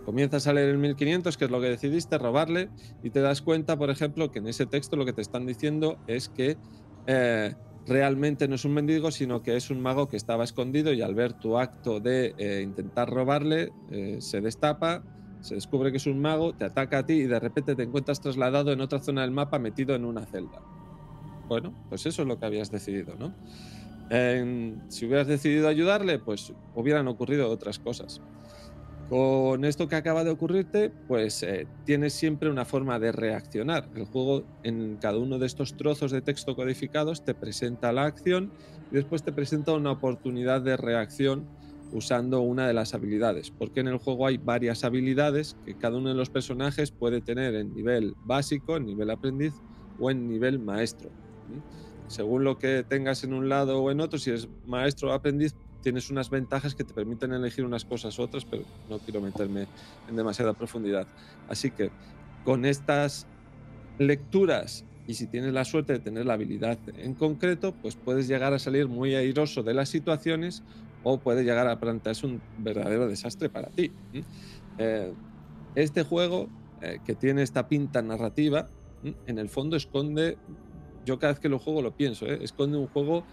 Comienzas 0.07 0.47
a 0.47 0.55
leer 0.55 0.71
el 0.71 0.79
1500, 0.79 1.37
que 1.37 1.45
es 1.45 1.51
lo 1.51 1.61
que 1.61 1.69
decidiste, 1.69 2.17
robarle, 2.17 2.71
y 3.03 3.11
te 3.11 3.21
das 3.21 3.43
cuenta, 3.43 3.77
por 3.77 3.91
ejemplo, 3.91 4.31
que 4.31 4.39
en 4.39 4.47
ese 4.47 4.65
texto 4.65 4.97
lo 4.97 5.05
que 5.05 5.13
te 5.13 5.21
están 5.21 5.45
diciendo 5.45 5.99
es 6.07 6.31
que 6.31 6.57
eh, 7.07 7.55
realmente 7.89 8.47
no 8.49 8.55
es 8.55 8.65
un 8.65 8.75
mendigo, 8.75 9.11
sino 9.11 9.43
que 9.43 9.57
es 9.57 9.71
un 9.71 9.81
mago 9.81 10.09
que 10.09 10.17
estaba 10.17 10.45
escondido 10.45 10.93
y 10.93 11.03
al 11.03 11.15
ver 11.15 11.33
tu 11.33 11.59
acto 11.59 12.01
de 12.01 12.35
eh, 12.37 12.61
intentar 12.63 13.09
robarle, 13.11 13.73
eh, 13.91 14.19
se 14.21 14.41
destapa, 14.41 15.03
se 15.41 15.55
descubre 15.55 15.91
que 15.91 15.97
es 15.97 16.07
un 16.07 16.21
mago, 16.21 16.53
te 16.53 16.65
ataca 16.65 16.99
a 16.99 17.07
ti 17.07 17.15
y 17.15 17.27
de 17.27 17.41
repente 17.41 17.75
te 17.75 17.83
encuentras 17.83 18.21
trasladado 18.21 18.73
en 18.73 18.81
otra 18.81 19.01
zona 19.01 19.23
del 19.23 19.31
mapa 19.31 19.59
metido 19.59 19.95
en 19.95 20.05
una 20.05 20.27
celda. 20.27 20.61
Bueno, 21.49 21.73
pues 21.89 22.05
eso 22.05 22.23
es 22.23 22.29
lo 22.29 22.39
que 22.39 22.47
habías 22.47 22.71
decidido, 22.71 23.15
¿no? 23.17 23.35
si 24.89 25.05
hubieras 25.05 25.27
decidido 25.27 25.69
ayudarle, 25.69 26.19
pues 26.19 26.55
hubieran 26.75 27.09
ocurrido 27.09 27.51
otras 27.51 27.79
cosas. 27.79 28.23
Con 29.09 29.65
esto 29.65 29.89
que 29.89 29.97
acaba 29.97 30.23
de 30.23 30.31
ocurrirte, 30.31 30.91
pues 30.91 31.43
eh, 31.43 31.67
tienes 31.87 32.13
siempre 32.13 32.51
una 32.51 32.67
forma 32.67 32.99
de 32.99 33.11
reaccionar. 33.11 33.89
El 33.95 34.05
juego 34.05 34.45
en 34.65 34.99
cada 35.01 35.17
uno 35.17 35.39
de 35.39 35.47
estos 35.47 35.79
trozos 35.79 36.11
de 36.11 36.21
texto 36.21 36.55
codificados 36.55 37.25
te 37.25 37.35
presenta 37.35 37.91
la 37.93 38.05
acción 38.05 38.53
y 38.91 38.97
después 38.97 39.23
te 39.23 39.33
presenta 39.33 39.73
una 39.73 39.93
oportunidad 39.93 40.61
de 40.61 40.77
reacción 40.77 41.47
usando 41.93 42.43
una 42.43 42.67
de 42.67 42.75
las 42.75 42.93
habilidades, 42.93 43.51
porque 43.51 43.81
en 43.81 43.89
el 43.89 43.97
juego 43.97 44.27
hay 44.27 44.37
varias 44.37 44.85
habilidades 44.85 45.57
que 45.65 45.75
cada 45.75 45.97
uno 45.97 46.11
de 46.11 46.15
los 46.15 46.29
personajes 46.29 46.91
puede 46.91 47.23
tener 47.23 47.55
en 47.55 47.75
nivel 47.75 48.15
básico, 48.27 48.77
en 48.77 48.85
nivel 48.85 49.09
aprendiz 49.09 49.55
o 49.99 50.11
en 50.11 50.29
nivel 50.29 50.59
maestro. 50.59 51.09
Según 52.09 52.45
lo 52.45 52.59
que 52.59 52.85
tengas 52.87 53.25
en 53.25 53.33
un 53.33 53.49
lado 53.49 53.83
o 53.83 53.91
en 53.91 54.01
otro, 54.01 54.19
si 54.19 54.33
es 54.33 54.49
maestro 54.67 55.09
o 55.09 55.13
aprendiz, 55.13 55.55
tienes 55.89 56.11
unas 56.11 56.29
ventajas 56.29 56.75
que 56.75 56.85
te 56.85 56.93
permiten 56.93 57.33
elegir 57.33 57.65
unas 57.65 57.87
cosas 57.87 58.19
u 58.19 58.23
otras, 58.23 58.45
pero 58.45 58.63
no 58.91 58.99
quiero 58.99 59.23
meterme 59.23 59.67
en 60.07 60.17
demasiada 60.17 60.53
profundidad. 60.53 61.07
Así 61.49 61.71
que 61.71 61.91
con 62.45 62.67
estas 62.67 63.27
lecturas 63.99 64.85
y 65.07 65.15
si 65.15 65.27
tienes 65.29 65.55
la 65.55 65.65
suerte 65.65 65.95
de 65.95 65.99
tener 66.01 66.27
la 66.27 66.35
habilidad 66.35 66.79
en 66.99 67.15
concreto, 67.15 67.73
pues 67.73 67.97
puedes 67.97 68.29
llegar 68.29 68.53
a 68.53 68.59
salir 68.59 68.87
muy 68.87 69.15
airoso 69.15 69.63
de 69.63 69.73
las 69.73 69.89
situaciones 69.89 70.63
o 71.05 71.17
puede 71.17 71.43
llegar 71.43 71.67
a 71.69 71.81
plantearse 71.81 72.27
un 72.27 72.43
verdadero 72.59 73.09
desastre 73.09 73.49
para 73.49 73.69
ti. 73.71 73.91
Eh, 74.77 75.15
este 75.75 76.03
juego, 76.03 76.51
eh, 76.83 76.99
que 77.03 77.15
tiene 77.15 77.41
esta 77.41 77.67
pinta 77.67 78.03
narrativa, 78.03 78.69
en 79.27 79.39
el 79.39 79.49
fondo 79.49 79.75
esconde, 79.75 80.37
yo 81.07 81.19
cada 81.19 81.33
vez 81.33 81.41
que 81.41 81.49
lo 81.49 81.59
juego 81.59 81.81
lo 81.81 81.93
pienso, 81.93 82.27
¿eh? 82.27 82.41
esconde 82.43 82.77
un 82.77 82.89
juego 82.89 83.25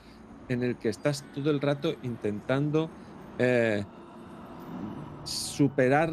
en 0.50 0.64
el 0.64 0.78
que 0.78 0.90
estás 0.90 1.26
todo 1.34 1.52
el 1.52 1.62
rato 1.62 1.96
intentando 2.04 2.90
eh, 3.40 3.84
superar, 5.24 6.12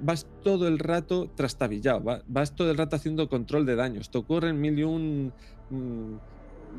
vas, 0.00 0.26
todo 0.42 0.68
el 0.68 0.78
rato 0.78 1.30
trastabillado, 1.34 2.02
vas, 2.26 2.54
todo 2.54 2.70
el 2.70 2.76
rato 2.76 2.96
haciendo 2.96 3.28
control 3.28 3.66
de 3.66 3.76
daños. 3.76 4.10
Te 4.10 4.18
ocurren 4.18 4.60
mil 4.60 4.78
y 4.78 4.84
un 4.84 5.32
mm, 5.70 6.16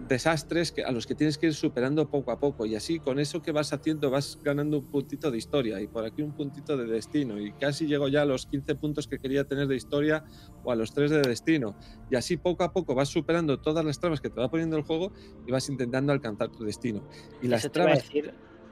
desastres 0.08 0.72
que, 0.72 0.84
a 0.84 0.92
los 0.92 1.08
que 1.08 1.16
tienes 1.16 1.38
que 1.38 1.48
ir 1.48 1.54
superando 1.54 2.10
poco 2.10 2.32
a 2.32 2.40
poco. 2.40 2.66
Y 2.66 2.76
así, 2.76 3.00
con 3.00 3.20
eso 3.20 3.42
que 3.42 3.52
vas 3.52 3.74
haciendo, 3.74 4.10
vas 4.10 4.40
ganando 4.44 4.80
un 4.80 4.86
puntito 4.86 5.32
de 5.32 5.38
historia 5.38 5.82
y 5.82 5.88
por 5.88 6.06
aquí 6.06 6.22
un 6.22 6.34
puntito 6.34 6.78
de 6.78 6.86
destino. 6.86 7.40
Y 7.40 7.52
casi 7.54 7.88
llego 7.88 8.08
ya 8.08 8.24
a 8.24 8.26
los 8.26 8.46
15 8.46 8.76
puntos 8.76 9.08
que 9.08 9.20
quería 9.20 9.46
tener 9.46 9.68
de 9.68 9.76
historia 9.76 10.24
o 10.64 10.72
a 10.72 10.76
los 10.76 10.94
3 10.94 11.12
de 11.12 11.22
destino. 11.22 11.76
Y 12.10 12.16
así, 12.16 12.38
poco 12.38 12.64
a 12.64 12.74
poco, 12.74 12.96
vas 12.96 13.10
superando 13.10 13.60
todas 13.60 13.86
las 13.86 14.00
trabas 14.00 14.22
que 14.22 14.30
te 14.30 14.40
va 14.40 14.50
poniendo 14.50 14.78
el 14.78 14.84
juego 14.84 15.12
y 15.48 15.52
vas 15.52 15.70
intentando 15.70 16.12
alcanzar 16.12 16.50
tu 16.50 16.64
destino. 16.64 17.04
Y 17.42 17.48
las 17.48 17.70
trabas. 17.72 18.10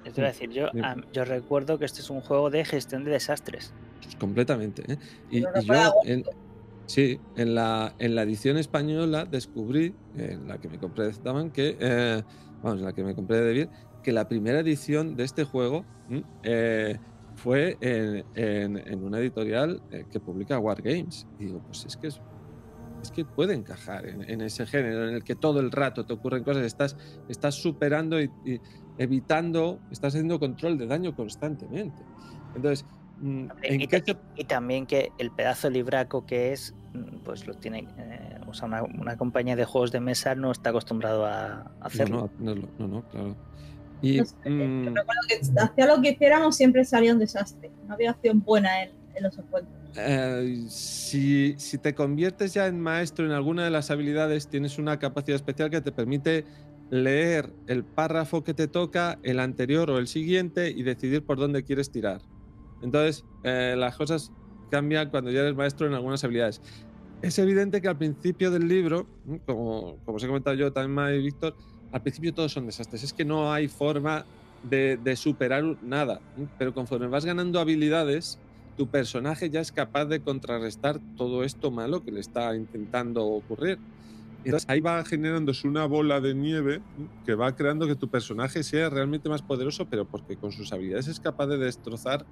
Te 0.03 0.09
voy 0.09 0.23
a 0.23 0.27
decir, 0.29 0.49
yo, 0.49 0.67
yo 1.13 1.25
recuerdo 1.25 1.77
que 1.77 1.85
este 1.85 2.01
es 2.01 2.09
un 2.09 2.21
juego 2.21 2.49
de 2.49 2.65
gestión 2.65 3.03
de 3.03 3.11
desastres. 3.11 3.71
Completamente. 4.19 4.83
¿eh? 4.93 4.97
Y, 5.29 5.41
yo, 5.41 5.93
Sí, 6.85 7.19
en 7.37 7.55
la, 7.55 7.93
en 7.99 8.15
la 8.15 8.23
edición 8.23 8.57
española 8.57 9.25
descubrí, 9.25 9.95
en 10.17 10.47
la 10.47 10.59
que 10.59 10.67
me 10.67 10.77
compré 10.77 11.05
de 11.05 11.13
Zetaman, 11.13 11.51
que, 11.51 11.77
eh, 11.79 12.21
vamos, 12.61 12.79
en 12.79 12.85
la 12.85 12.93
que 12.93 13.03
me 13.03 13.15
compré 13.15 13.39
de 13.39 13.53
bien, 13.53 13.69
que 14.03 14.11
la 14.11 14.27
primera 14.27 14.59
edición 14.59 15.15
de 15.15 15.23
este 15.23 15.43
juego 15.43 15.85
eh, 16.43 16.97
fue 17.35 17.77
en, 17.81 18.25
en, 18.35 19.03
una 19.03 19.19
editorial 19.19 19.81
eh, 19.91 20.05
que 20.11 20.19
publica 20.19 20.59
Wargames. 20.59 21.27
Y 21.39 21.45
digo, 21.45 21.61
pues 21.65 21.85
es 21.85 21.97
que 21.97 22.07
es, 22.07 22.21
que 23.15 23.25
puede 23.25 23.55
encajar 23.55 24.05
en, 24.05 24.41
ese 24.41 24.65
género 24.67 25.07
en 25.07 25.15
el 25.15 25.23
que 25.23 25.35
todo 25.35 25.59
el 25.59 25.71
rato 25.71 26.05
te 26.05 26.13
ocurren 26.13 26.43
cosas, 26.43 26.65
estás, 26.65 26.95
estás 27.29 27.55
superando 27.55 28.21
y, 28.21 28.29
evitando, 28.97 29.79
estás 29.89 30.13
haciendo 30.13 30.39
control 30.39 30.77
de 30.77 30.85
daño 30.85 31.15
constantemente. 31.15 32.03
Entonces, 32.55 32.85
mm, 33.21 33.49
y, 34.35 34.43
también 34.45 34.85
que 34.85 35.11
el 35.17 35.31
pedazo 35.31 35.69
libraco 35.69 36.25
que 36.25 36.51
es 36.51 36.73
Mm, 36.93 37.19
pues 37.23 37.47
lo 37.47 37.53
tiene, 37.53 37.87
eh, 37.97 38.37
o 38.47 38.53
sea, 38.53 38.67
una, 38.67 39.15
compañía 39.15 39.55
de 39.55 39.63
juegos 39.63 39.91
de 39.91 40.01
mesa 40.01 40.35
no 40.35 40.51
está 40.51 40.71
acostumbrado 40.71 41.25
a, 41.25 41.71
hacerlo. 41.79 42.29
No, 42.37 42.55
no, 42.55 42.87
no, 42.87 43.01
claro. 43.09 43.35
Y, 44.01 44.19
mm, 44.19 44.93
que 45.27 45.39
hacía 45.57 45.85
lo 45.85 46.01
que 46.01 46.11
hiciéramos 46.11 46.55
siempre 46.57 46.83
salía 46.83 47.13
un 47.13 47.19
desastre. 47.19 47.71
No 47.87 47.93
había 47.93 48.11
opción 48.11 48.41
buena 48.41 48.83
en, 48.83 48.91
los 49.21 49.37
encuentros. 49.37 49.75
Eh, 49.95 50.65
si, 50.67 51.55
si, 51.57 51.77
te 51.77 51.93
conviertes 51.93 52.53
ya 52.53 52.67
en 52.67 52.79
maestro 52.79 53.25
en 53.25 53.31
alguna 53.31 53.63
de 53.63 53.69
las 53.69 53.91
habilidades, 53.91 54.47
tienes 54.47 54.79
una 54.79 54.99
capacidad 54.99 55.35
especial 55.35 55.69
que 55.69 55.81
te 55.81 55.91
permite 55.91 56.45
leer 56.89 57.53
el 57.67 57.83
párrafo 57.83 58.43
que 58.43 58.53
te 58.53 58.67
toca, 58.67 59.19
el 59.23 59.39
anterior 59.39 59.91
o 59.91 59.97
el 59.97 60.07
siguiente 60.07 60.71
y 60.71 60.83
decidir 60.83 61.23
por 61.23 61.37
dónde 61.37 61.63
quieres 61.63 61.91
tirar. 61.91 62.21
Entonces, 62.81 63.25
eh, 63.43 63.75
las 63.77 63.95
cosas 63.95 64.31
cambia 64.69 65.09
cuando 65.09 65.31
ya 65.31 65.41
eres 65.41 65.55
maestro 65.55 65.87
en 65.87 65.93
algunas 65.93 66.23
habilidades. 66.23 66.61
Es 67.21 67.37
evidente 67.37 67.81
que 67.81 67.87
al 67.87 67.97
principio 67.97 68.49
del 68.49 68.67
libro, 68.67 69.05
como, 69.45 69.97
como 70.05 70.17
os 70.17 70.23
he 70.23 70.27
comentado 70.27 70.55
yo 70.55 70.71
también, 70.71 71.19
y 71.19 71.23
Víctor, 71.23 71.55
al 71.91 72.01
principio 72.01 72.33
todos 72.33 72.51
son 72.51 72.65
desastres. 72.65 73.03
Es 73.03 73.13
que 73.13 73.25
no 73.25 73.51
hay 73.51 73.67
forma 73.67 74.25
de, 74.63 74.97
de 75.03 75.15
superar 75.15 75.63
nada. 75.83 76.19
Pero 76.57 76.73
conforme 76.73 77.07
vas 77.07 77.25
ganando 77.25 77.59
habilidades, 77.59 78.39
tu 78.77 78.87
personaje 78.87 79.49
ya 79.49 79.59
es 79.59 79.71
capaz 79.71 80.05
de 80.05 80.21
contrarrestar 80.21 80.99
todo 81.17 81.43
esto 81.43 81.69
malo 81.69 82.03
que 82.03 82.11
le 82.11 82.19
está 82.19 82.55
intentando 82.55 83.25
ocurrir. 83.25 83.77
Entonces 84.43 84.67
ahí 84.69 84.79
va 84.79 85.03
generándose 85.05 85.67
una 85.67 85.85
bola 85.85 86.19
de 86.19 86.33
nieve 86.33 86.81
que 87.25 87.35
va 87.35 87.55
creando 87.55 87.85
que 87.85 87.95
tu 87.95 88.07
personaje 88.07 88.63
sea 88.63 88.89
realmente 88.89 89.29
más 89.29 89.43
poderoso, 89.43 89.85
pero 89.85 90.05
porque 90.05 90.35
con 90.35 90.51
sus 90.51 90.73
habilidades 90.73 91.07
es 91.07 91.19
capaz 91.19 91.45
de 91.45 91.59
destrozar 91.59 92.25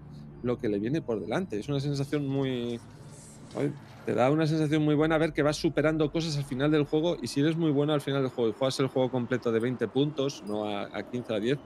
lo 0.44 0.58
que 0.58 0.70
le 0.70 0.80
viene 0.80 1.02
por 1.02 1.20
delante. 1.20 1.60
Es 1.60 1.70
una 1.70 1.80
sensación 1.80 2.28
muy... 2.28 2.80
Te 4.06 4.14
da 4.14 4.32
una 4.32 4.48
sensación 4.48 4.84
muy 4.84 4.96
buena 4.96 5.18
ver 5.18 5.34
que 5.34 5.44
vas 5.44 5.58
superando 5.58 6.12
cosas 6.12 6.38
al 6.38 6.46
final 6.46 6.72
del 6.72 6.84
juego 6.84 7.18
y 7.22 7.28
si 7.28 7.42
eres 7.42 7.58
muy 7.58 7.72
bueno 7.72 7.94
al 7.94 8.02
final 8.02 8.22
del 8.22 8.32
juego 8.32 8.50
y 8.50 8.54
juegas 8.54 8.80
el 8.80 8.88
juego 8.88 9.12
completo 9.12 9.52
de 9.52 9.60
20 9.60 9.88
puntos, 9.88 10.44
no 10.48 10.66
a, 10.66 10.90
a 10.92 11.04
15 11.04 11.34
o 11.34 11.36
a 11.36 11.40
10, 11.40 11.58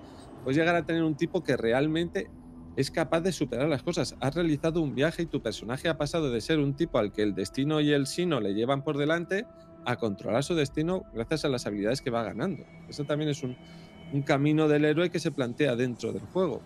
puedes 0.43 0.57
llegar 0.57 0.75
a 0.75 0.85
tener 0.85 1.03
un 1.03 1.15
tipo 1.15 1.43
que 1.43 1.55
realmente 1.55 2.29
es 2.75 2.89
capaz 2.89 3.21
de 3.21 3.31
superar 3.31 3.67
las 3.69 3.83
cosas. 3.83 4.15
Has 4.19 4.35
realizado 4.35 4.81
un 4.81 4.95
viaje 4.95 5.23
y 5.23 5.25
tu 5.25 5.41
personaje 5.41 5.89
ha 5.89 5.97
pasado 5.97 6.31
de 6.31 6.41
ser 6.41 6.59
un 6.59 6.73
tipo 6.73 6.97
al 6.97 7.11
que 7.11 7.21
el 7.21 7.35
destino 7.35 7.81
y 7.81 7.91
el 7.91 8.07
sino 8.07 8.39
le 8.39 8.53
llevan 8.53 8.83
por 8.83 8.97
delante 8.97 9.45
a 9.85 9.97
controlar 9.97 10.43
su 10.43 10.55
destino 10.55 11.03
gracias 11.13 11.45
a 11.45 11.49
las 11.49 11.65
habilidades 11.65 12.01
que 12.01 12.09
va 12.09 12.23
ganando. 12.23 12.63
Eso 12.87 13.03
también 13.03 13.29
es 13.29 13.43
un, 13.43 13.55
camino 14.25 14.67
del 14.67 14.85
héroe 14.85 15.09
que 15.09 15.19
se 15.19 15.31
plantea 15.31 15.75
dentro 15.75 16.13
del 16.13 16.21
juego. 16.21 16.61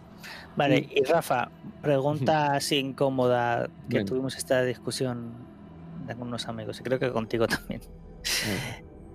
Vale, 0.56 0.88
y 0.92 1.04
Rafa, 1.04 1.50
pregunta 1.82 2.54
así 2.56 2.78
incómoda 2.78 3.70
que 3.90 4.04
tuvimos 4.04 4.36
esta 4.36 4.64
discusión 4.64 5.34
con 6.08 6.28
unos 6.28 6.48
amigos 6.48 6.80
y 6.80 6.84
creo 6.84 7.00
que 7.00 7.12
contigo 7.12 7.48
también. 7.48 7.82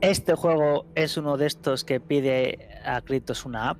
¿Este 0.00 0.34
juego 0.34 0.86
es 0.94 1.16
uno 1.16 1.36
de 1.36 1.46
estos 1.46 1.84
que 1.84 2.00
pide 2.00 2.68
a 2.84 3.00
Kratos 3.00 3.44
una 3.44 3.70
app? 3.70 3.78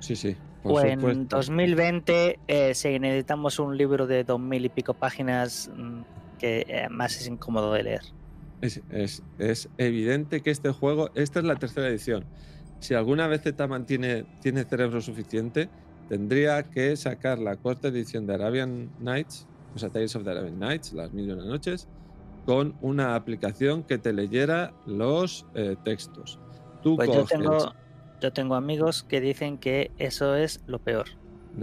Sí, 0.00 0.16
sí. 0.16 0.36
o 0.64 0.80
en 0.80 1.28
2020, 1.28 2.38
eh, 2.48 2.74
si 2.74 2.98
necesitamos 2.98 3.58
un 3.58 3.76
libro 3.76 4.06
de 4.06 4.24
dos 4.24 4.40
mil 4.40 4.64
y 4.64 4.68
pico 4.70 4.94
páginas 4.94 5.70
mm, 5.76 6.00
que 6.38 6.64
eh, 6.68 6.88
más 6.88 7.16
es 7.16 7.26
incómodo 7.26 7.72
de 7.72 7.82
leer. 7.82 8.02
Es, 8.60 8.82
es, 9.38 9.68
evidente 9.78 10.40
que 10.40 10.50
este 10.50 10.70
juego, 10.70 11.10
esta 11.14 11.38
es 11.38 11.44
la 11.44 11.56
tercera 11.56 11.88
edición. 11.88 12.24
Si 12.80 12.94
alguna 12.94 13.26
vez 13.26 13.42
Zetaman 13.42 13.86
tiene, 13.86 14.24
tiene 14.40 14.64
cerebro 14.64 15.00
suficiente, 15.00 15.68
tendría 16.08 16.62
que 16.62 16.96
sacar 16.96 17.38
la 17.38 17.56
cuarta 17.56 17.88
edición 17.88 18.26
de 18.26 18.34
Arabian 18.34 18.90
Nights, 19.00 19.46
o 19.74 19.78
sea, 19.78 19.90
Tales 19.90 20.14
of 20.16 20.24
the 20.24 20.30
Arabian 20.30 20.58
Nights, 20.58 20.92
las 20.92 21.12
mil 21.12 21.28
y 21.28 21.32
una 21.32 21.44
noches, 21.44 21.88
con 22.46 22.74
una 22.80 23.14
aplicación 23.14 23.82
que 23.82 23.98
te 23.98 24.12
leyera 24.12 24.72
los 24.86 25.46
eh, 25.54 25.76
textos. 25.84 26.38
Tú 26.82 26.96
pues 26.96 27.10
yo, 27.12 27.24
tengo, 27.24 27.74
yo 28.20 28.32
tengo 28.32 28.54
amigos 28.54 29.02
que 29.02 29.20
dicen 29.20 29.58
que 29.58 29.90
eso 29.98 30.34
es 30.34 30.60
lo 30.66 30.78
peor. 30.78 31.06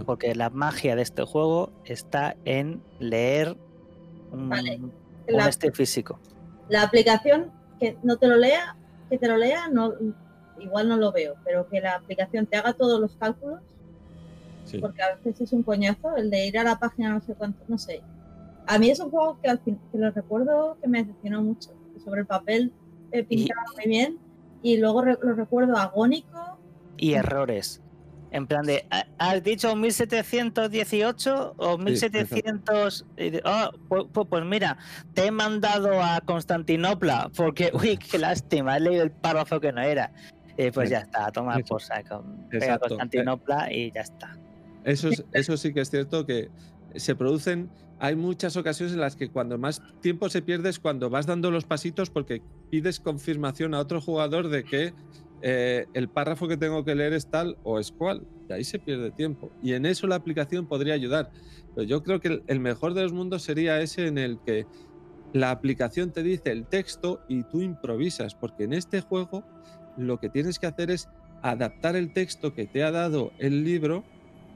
Porque 0.06 0.36
la 0.36 0.50
magia 0.50 0.96
de 0.98 1.04
este 1.04 1.24
juego 1.24 1.72
está 1.86 2.36
en 2.44 2.82
leer 3.00 3.56
un, 4.32 4.52
este 5.28 5.72
físico 5.72 6.20
la 6.70 6.84
aplicación 6.84 7.52
que 7.80 7.98
no 8.04 8.18
te 8.18 8.28
lo 8.28 8.38
lea, 8.38 8.76
que 9.10 9.18
te 9.18 9.28
lo 9.28 9.38
lea, 9.38 9.68
no, 9.70 9.94
igual 10.60 10.88
no 10.88 10.98
lo 10.98 11.12
veo, 11.12 11.36
pero 11.44 11.68
que 11.68 11.82
la 11.82 11.96
aplicación 11.96 12.46
te 12.46 12.58
haga 12.58 12.74
todos 12.74 13.00
los 13.00 13.16
cálculos, 13.18 13.60
porque 14.80 15.02
a 15.02 15.16
veces 15.16 15.42
es 15.42 15.54
un 15.54 15.64
coñazo 15.64 16.16
el 16.16 16.30
de 16.30 16.48
ir 16.48 16.58
a 16.58 16.64
la 16.64 16.80
página 16.80 17.10
no 17.10 17.22
sé 17.22 17.34
cuánto, 17.36 17.64
no 17.68 17.78
sé. 17.78 18.02
A 18.68 18.80
mí 18.80 18.90
es 18.90 19.00
un 19.00 19.12
juego 19.12 19.40
que, 19.42 19.50
al 19.50 19.60
fin, 19.60 19.80
que 19.92 19.98
lo 19.98 20.10
recuerdo 20.12 20.78
que 20.82 20.88
me 20.88 21.00
decepcionó 21.00 21.42
mucho. 21.44 21.72
Sobre 22.04 22.22
el 22.22 22.28
papel 22.28 22.74
eh, 23.12 23.24
pintaba 23.24 23.62
muy 23.76 23.88
bien 23.88 24.18
y 24.62 24.78
luego 24.78 25.04
lo 25.04 25.34
recuerdo 25.34 25.78
agónico. 25.78 26.60
Y 26.98 27.14
errores. 27.14 27.82
En 28.32 28.48
plan 28.48 28.66
de, 28.66 28.86
¿has 29.18 29.44
dicho 29.44 29.74
1718 29.76 31.56
o 31.58 31.78
1700? 31.78 33.06
Ah, 33.46 33.72
pues, 33.88 34.06
pues, 34.12 34.28
pues, 34.30 34.44
mira, 34.44 34.78
te 35.14 35.28
he 35.28 35.32
mandado 35.32 36.02
a 36.02 36.20
Constantinopla 36.20 37.32
porque, 37.38 37.72
uy, 37.74 37.98
qué 37.98 38.18
lástima, 38.18 38.76
he 38.76 38.82
leído 38.82 39.04
el 39.04 39.12
párrafo 39.12 39.62
que 39.62 39.72
no 39.72 39.82
era. 39.82 40.12
Y 40.58 40.72
pues 40.72 40.90
ya 40.90 41.00
está, 41.00 41.32
toma 41.32 41.58
por 41.60 41.82
saco. 41.82 42.26
Pega 42.50 42.80
Constantinopla 42.80 43.72
y 43.72 43.92
ya 43.92 44.02
está. 44.02 44.38
Eso, 44.86 45.10
eso 45.34 45.58
sí 45.58 45.74
que 45.74 45.82
es 45.82 45.90
cierto 45.90 46.26
que 46.26 46.50
se 46.96 47.16
producen, 47.16 47.70
hay 48.00 48.16
muchas 48.16 48.56
ocasiones 48.56 48.94
en 48.94 49.02
las 49.02 49.18
que 49.18 49.30
cuando 49.30 49.58
más 49.58 49.82
tiempo 50.02 50.30
se 50.30 50.42
pierde 50.42 50.70
es 50.70 50.80
cuando 50.80 51.10
vas 51.10 51.26
dando 51.26 51.52
los 51.52 51.66
pasitos 51.66 52.10
porque 52.10 52.42
pides 52.70 53.02
confirmación 53.02 53.74
a 53.74 53.80
otro 53.80 54.00
jugador 54.00 54.48
de 54.48 54.64
que 54.64 54.94
eh, 55.42 55.86
el 55.94 56.10
párrafo 56.10 56.48
que 56.48 56.58
tengo 56.58 56.84
que 56.84 56.96
leer 56.96 57.14
es 57.14 57.28
tal 57.28 57.58
o 57.64 57.80
es 57.80 57.92
cual. 57.92 58.26
Y 58.50 58.54
ahí 58.54 58.64
se 58.64 58.80
pierde 58.80 59.12
tiempo. 59.12 59.52
Y 59.62 59.74
en 59.74 59.86
eso 59.86 60.08
la 60.08 60.16
aplicación 60.16 60.68
podría 60.68 60.94
ayudar. 60.94 61.32
Pero 61.74 61.88
yo 61.88 62.04
creo 62.04 62.20
que 62.20 62.42
el 62.48 62.60
mejor 62.60 62.94
de 62.94 63.04
los 63.04 63.14
mundos 63.14 63.44
sería 63.44 63.80
ese 63.82 64.08
en 64.08 64.18
el 64.18 64.40
que 64.46 64.66
la 65.34 65.52
aplicación 65.52 66.12
te 66.12 66.24
dice 66.24 66.52
el 66.52 66.66
texto 66.66 67.22
y 67.28 67.44
tú 67.44 67.62
improvisas. 67.62 68.36
Porque 68.36 68.64
en 68.64 68.74
este 68.74 69.02
juego 69.02 69.44
lo 69.98 70.20
que 70.20 70.30
tienes 70.30 70.60
que 70.60 70.68
hacer 70.68 70.92
es 70.92 71.10
adaptar 71.42 71.96
el 71.96 72.12
texto 72.12 72.54
que 72.54 72.66
te 72.66 72.84
ha 72.84 72.92
dado 72.92 73.32
el 73.38 73.64
libro 73.64 74.04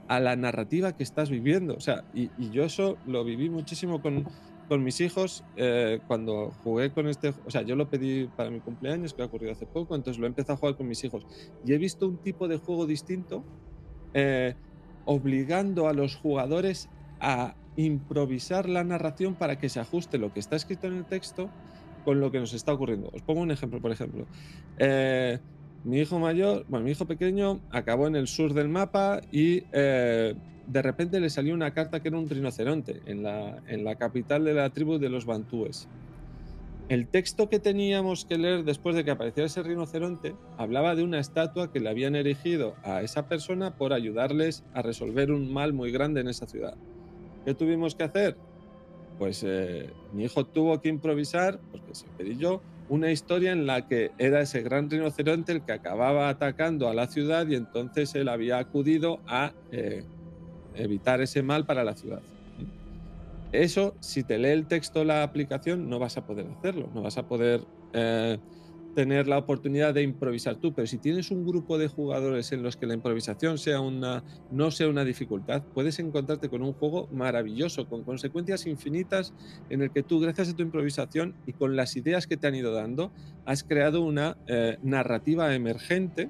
a 0.10 0.20
la 0.20 0.36
narrativa 0.36 0.98
que 0.98 1.04
estás 1.04 1.30
viviendo. 1.30 1.76
O 1.76 1.80
sea, 1.80 2.04
y 2.14 2.50
yo 2.50 2.66
eso 2.66 2.98
lo 3.08 3.24
viví 3.24 3.50
muchísimo 3.50 4.02
con, 4.02 4.26
con 4.70 4.84
mis 4.84 5.02
hijos, 5.02 5.44
eh, 5.58 6.00
cuando 6.08 6.52
jugué 6.64 6.92
con 6.92 7.08
este, 7.08 7.34
o 7.46 7.50
sea, 7.50 7.64
yo 7.64 7.76
lo 7.76 7.90
pedí 7.90 8.28
para 8.28 8.52
mi 8.52 8.60
cumpleaños, 8.60 9.16
que 9.16 9.24
ha 9.24 9.26
ocurrido 9.26 9.52
hace 9.52 9.66
poco, 9.66 9.96
entonces 9.96 10.20
lo 10.20 10.28
he 10.28 10.30
empezado 10.30 10.54
a 10.54 10.58
jugar 10.58 10.78
con 10.78 10.88
mis 10.88 11.04
hijos. 11.04 11.26
Y 11.66 11.74
he 11.74 11.78
visto 11.80 12.08
un 12.08 12.18
tipo 12.18 12.48
de 12.48 12.58
juego 12.58 12.86
distinto, 12.86 13.44
eh, 14.14 14.54
obligando 15.06 15.88
a 15.88 15.94
los 15.94 16.16
jugadores 16.16 16.88
a 17.20 17.56
improvisar 17.78 18.70
la 18.70 18.84
narración 18.84 19.34
para 19.34 19.58
que 19.58 19.70
se 19.70 19.80
ajuste 19.80 20.20
lo 20.20 20.32
que 20.32 20.40
está 20.40 20.56
escrito 20.56 20.86
en 20.86 20.94
el 20.94 21.06
texto 21.06 21.50
con 22.06 22.20
lo 22.20 22.30
que 22.32 22.40
nos 22.40 22.54
está 22.54 22.72
ocurriendo. 22.72 23.10
Os 23.12 23.24
pongo 23.24 23.42
un 23.42 23.52
ejemplo, 23.52 23.82
por 23.82 23.92
ejemplo. 23.92 24.28
Eh, 24.78 25.40
mi 25.84 26.00
hijo 26.00 26.20
mayor, 26.20 26.66
bueno, 26.68 26.86
mi 26.86 26.92
hijo 26.92 27.06
pequeño 27.06 27.60
acabó 27.72 28.08
en 28.08 28.16
el 28.16 28.28
sur 28.28 28.54
del 28.54 28.70
mapa 28.70 29.22
y 29.32 29.62
de 30.70 30.82
repente 30.82 31.20
le 31.20 31.30
salió 31.30 31.54
una 31.54 31.74
carta 31.74 32.00
que 32.00 32.10
era 32.10 32.18
un 32.18 32.30
rinoceronte 32.30 33.02
en 33.06 33.24
la, 33.24 33.58
en 33.68 33.84
la 33.84 33.96
capital 33.96 34.44
de 34.44 34.54
la 34.54 34.70
tribu 34.70 35.00
de 35.00 35.10
los 35.10 35.26
bantúes. 35.26 35.88
El 36.90 37.08
texto 37.08 37.50
que 37.50 37.60
teníamos 37.60 38.26
que 38.26 38.40
leer 38.40 38.64
después 38.64 38.96
de 38.96 39.04
que 39.04 39.12
apareciera 39.12 39.46
ese 39.46 39.62
rinoceronte 39.62 40.36
hablaba 40.58 40.96
de 40.96 41.04
una 41.04 41.20
estatua 41.20 41.72
que 41.72 41.80
le 41.80 41.90
habían 41.90 42.16
erigido 42.16 42.76
a 42.84 43.04
esa 43.04 43.28
persona 43.28 43.76
por 43.78 43.94
ayudarles 43.94 44.64
a 44.74 44.82
resolver 44.82 45.32
un 45.32 45.54
mal 45.54 45.72
muy 45.72 45.92
grande 45.92 46.22
en 46.22 46.28
esa 46.28 46.48
ciudad. 46.48 46.76
¿Qué 47.46 47.54
tuvimos 47.54 47.94
que 47.94 48.04
hacer? 48.04 48.38
Pues 49.20 49.44
eh, 49.46 49.92
mi 50.14 50.24
hijo 50.24 50.46
tuvo 50.46 50.82
que 50.82 50.90
improvisar, 50.90 51.60
porque 51.72 51.94
se 51.94 52.08
pedí 52.18 52.38
yo, 52.38 52.62
una 52.90 53.12
historia 53.12 53.52
en 53.52 53.66
la 53.66 53.88
que 53.88 54.12
era 54.18 54.42
ese 54.42 54.62
gran 54.62 54.90
rinoceronte 54.90 55.52
el 55.52 55.62
que 55.64 55.72
acababa 55.72 56.30
atacando 56.30 56.90
a 56.90 56.94
la 56.94 57.08
ciudad 57.08 57.48
y 57.48 57.56
entonces 57.56 58.14
él 58.16 58.28
había 58.28 58.58
acudido 58.58 59.20
a 59.28 59.54
eh, 59.72 60.04
evitar 60.76 61.22
ese 61.22 61.44
mal 61.44 61.66
para 61.66 61.84
la 61.84 61.96
ciudad. 61.96 62.22
Eso, 63.52 63.96
si 64.00 64.24
te 64.24 64.38
lee 64.38 64.50
el 64.50 64.68
texto 64.68 65.04
la 65.04 65.24
aplicación, 65.24 65.90
no 65.90 65.98
vas 65.98 66.18
a 66.18 66.26
poder 66.26 66.48
hacerlo, 66.48 66.90
no 66.94 67.02
vas 67.02 67.18
a 67.18 67.28
poder 67.28 67.62
eh, 67.94 68.38
tener 68.96 69.28
la 69.28 69.38
oportunidad 69.38 69.94
de 69.94 70.02
improvisar 70.02 70.56
tú, 70.58 70.74
pero 70.74 70.88
si 70.88 70.98
tienes 70.98 71.32
un 71.32 71.46
grupo 71.46 71.78
de 71.78 71.88
jugadores 71.88 72.52
en 72.52 72.64
los 72.64 72.78
que 72.78 72.86
la 72.86 72.94
improvisación 72.94 73.58
sea 73.58 73.82
una, 73.82 74.24
no 74.52 74.72
sea 74.72 74.90
una 74.90 75.06
dificultad, 75.06 75.64
puedes 75.74 76.00
encontrarte 76.00 76.50
con 76.50 76.62
un 76.62 76.74
juego 76.74 77.08
maravilloso, 77.12 77.88
con 77.88 78.04
consecuencias 78.04 78.66
infinitas, 78.68 79.34
en 79.70 79.82
el 79.82 79.92
que 79.92 80.04
tú, 80.04 80.20
gracias 80.20 80.50
a 80.50 80.56
tu 80.56 80.64
improvisación 80.64 81.36
y 81.46 81.54
con 81.54 81.76
las 81.76 81.96
ideas 81.96 82.28
que 82.28 82.38
te 82.38 82.48
han 82.48 82.56
ido 82.56 82.74
dando, 82.74 83.12
has 83.46 83.64
creado 83.64 84.02
una 84.02 84.38
eh, 84.48 84.78
narrativa 84.84 85.54
emergente 85.54 86.30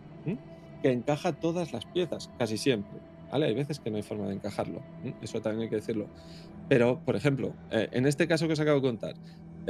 que 0.82 0.92
encaja 0.92 1.34
todas 1.34 1.74
las 1.74 1.86
piezas, 1.86 2.30
casi 2.38 2.58
siempre. 2.58 3.00
Hay 3.32 3.54
veces 3.54 3.80
que 3.80 3.92
no 3.92 3.98
hay 3.98 4.04
forma 4.04 4.28
de 4.28 4.34
encajarlo, 4.34 4.82
eso 5.22 5.42
también 5.42 5.64
hay 5.64 5.70
que 5.70 5.76
decirlo. 5.76 6.08
Pero, 6.68 7.00
por 7.04 7.16
ejemplo, 7.16 7.54
eh, 7.72 7.90
en 7.92 8.06
este 8.06 8.28
caso 8.28 8.48
que 8.48 8.54
os 8.54 8.60
acabo 8.60 8.78
de 8.78 8.88
contar, 8.88 9.16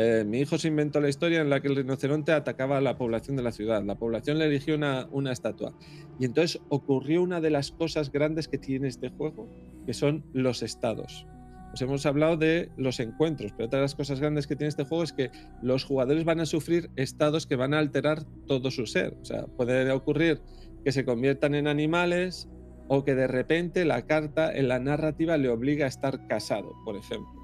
eh, 0.02 0.24
mi 0.24 0.40
hijo 0.40 0.58
se 0.58 0.70
inventó 0.70 1.02
la 1.02 1.10
historia 1.10 1.42
en 1.42 1.50
la 1.50 1.60
que 1.60 1.68
el 1.68 1.76
rinoceronte 1.76 2.32
atacaba 2.32 2.78
a 2.78 2.82
la 2.82 2.98
población 2.98 3.36
de 3.36 3.44
la 3.44 3.52
ciudad. 3.52 3.84
La 3.84 3.96
población 3.96 4.40
le 4.40 4.46
eligió 4.46 4.76
una, 4.76 5.32
estatua. 5.34 5.74
Y 6.18 6.24
entonces 6.24 6.62
ocurrió 6.70 7.22
una 7.22 7.42
de 7.42 7.50
las 7.50 7.74
cosas 7.74 8.10
grandes 8.10 8.48
que 8.48 8.58
tiene 8.58 8.88
este 8.88 9.10
juego, 9.10 9.50
que 9.86 9.94
son 9.94 10.24
los 10.32 10.64
estados. 10.64 11.28
Os 11.74 11.82
hemos 11.82 12.06
hablado 12.06 12.38
de 12.38 12.70
los 12.78 13.02
encuentros, 13.02 13.52
pero 13.52 13.68
otra 13.68 13.80
de 13.80 13.84
las 13.84 13.96
cosas 13.96 14.22
grandes 14.22 14.48
que 14.48 14.56
tiene 14.56 14.70
este 14.70 14.86
juego 14.86 15.04
es 15.04 15.12
que 15.12 15.32
los 15.62 15.84
jugadores 15.84 16.24
van 16.24 16.40
a 16.40 16.46
sufrir 16.46 16.90
estados 16.96 17.46
que 17.46 17.58
van 17.58 17.74
a 17.74 17.80
alterar 17.80 18.24
todo 18.48 18.72
su 18.72 18.86
ser. 18.86 19.18
O 19.22 19.26
sea, 19.26 19.48
puede 19.48 19.92
ocurrir 19.92 20.42
que 20.86 20.94
se 20.94 21.04
conviertan 21.04 21.56
en 21.56 21.68
animales, 21.68 22.48
o 22.88 23.04
que 23.04 23.16
de 23.16 23.28
repente 23.28 23.84
la 23.84 24.06
carta 24.08 24.50
en 24.56 24.70
la 24.70 24.80
narrativa 24.80 25.38
le 25.38 25.50
obliga 25.50 25.86
a 25.86 25.90
estar 25.90 26.26
casado, 26.28 26.74
por 26.86 26.96
ejemplo. 26.96 27.39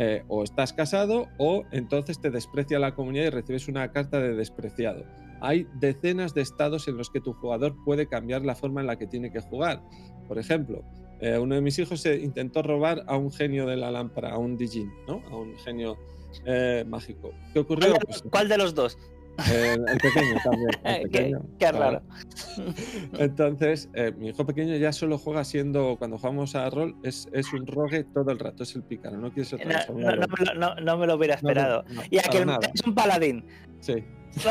Eh, 0.00 0.22
o 0.28 0.44
estás 0.44 0.72
casado 0.72 1.26
o 1.38 1.64
entonces 1.72 2.20
te 2.20 2.30
desprecia 2.30 2.78
la 2.78 2.94
comunidad 2.94 3.24
y 3.24 3.30
recibes 3.30 3.66
una 3.66 3.90
carta 3.90 4.20
de 4.20 4.34
despreciado. 4.34 5.04
Hay 5.40 5.66
decenas 5.74 6.34
de 6.34 6.42
estados 6.42 6.86
en 6.86 6.96
los 6.96 7.10
que 7.10 7.20
tu 7.20 7.32
jugador 7.32 7.74
puede 7.84 8.06
cambiar 8.06 8.44
la 8.44 8.54
forma 8.54 8.80
en 8.80 8.86
la 8.86 8.96
que 8.96 9.08
tiene 9.08 9.32
que 9.32 9.40
jugar. 9.40 9.82
Por 10.28 10.38
ejemplo, 10.38 10.84
eh, 11.20 11.36
uno 11.36 11.56
de 11.56 11.60
mis 11.62 11.80
hijos 11.80 12.00
se 12.00 12.16
intentó 12.16 12.62
robar 12.62 13.02
a 13.08 13.16
un 13.16 13.32
genio 13.32 13.66
de 13.66 13.76
la 13.76 13.90
lámpara, 13.90 14.30
a 14.30 14.38
un 14.38 14.56
Dijin, 14.56 14.92
¿no? 15.08 15.20
a 15.30 15.36
un 15.36 15.56
genio 15.58 15.98
eh, 16.44 16.84
mágico. 16.86 17.32
¿Qué 17.52 17.58
ocurrió? 17.58 17.94
¿Cuál 18.30 18.48
de, 18.48 18.56
los 18.56 18.74
dos? 18.76 18.96
El, 19.52 19.88
el 19.88 19.98
pequeño 19.98 20.36
también. 20.42 20.70
el 20.84 21.10
qué, 21.58 21.72
raro. 21.72 22.02
Entonces, 23.18 23.88
eh, 23.94 24.12
mi 24.16 24.28
hijo 24.28 24.44
pequeño 24.44 24.76
ya 24.76 24.92
solo 24.92 25.16
juega 25.18 25.44
siendo, 25.44 25.96
cuando 25.96 26.18
jugamos 26.18 26.54
a 26.56 26.68
rol, 26.70 26.96
es, 27.04 27.28
es 27.32 27.52
un 27.52 27.66
rogue 27.66 28.04
todo 28.04 28.30
el 28.32 28.38
rato, 28.38 28.64
es 28.64 28.74
el 28.74 28.82
pícaro, 28.82 29.16
no 29.16 29.32
quiere 29.32 29.48
ser 29.48 29.60
No, 29.66 29.74
no, 29.94 30.26
me 30.26 30.44
lo, 30.44 30.54
no- 30.54 30.74
no 30.76 30.98
me 30.98 31.06
lo 31.06 31.14
hubiera 31.14 31.34
esperado. 31.34 31.84
y 32.10 32.18
aquel 32.18 32.48
es 32.74 32.82
un 32.86 32.94
paladín. 32.94 33.44
Sí. 33.80 34.04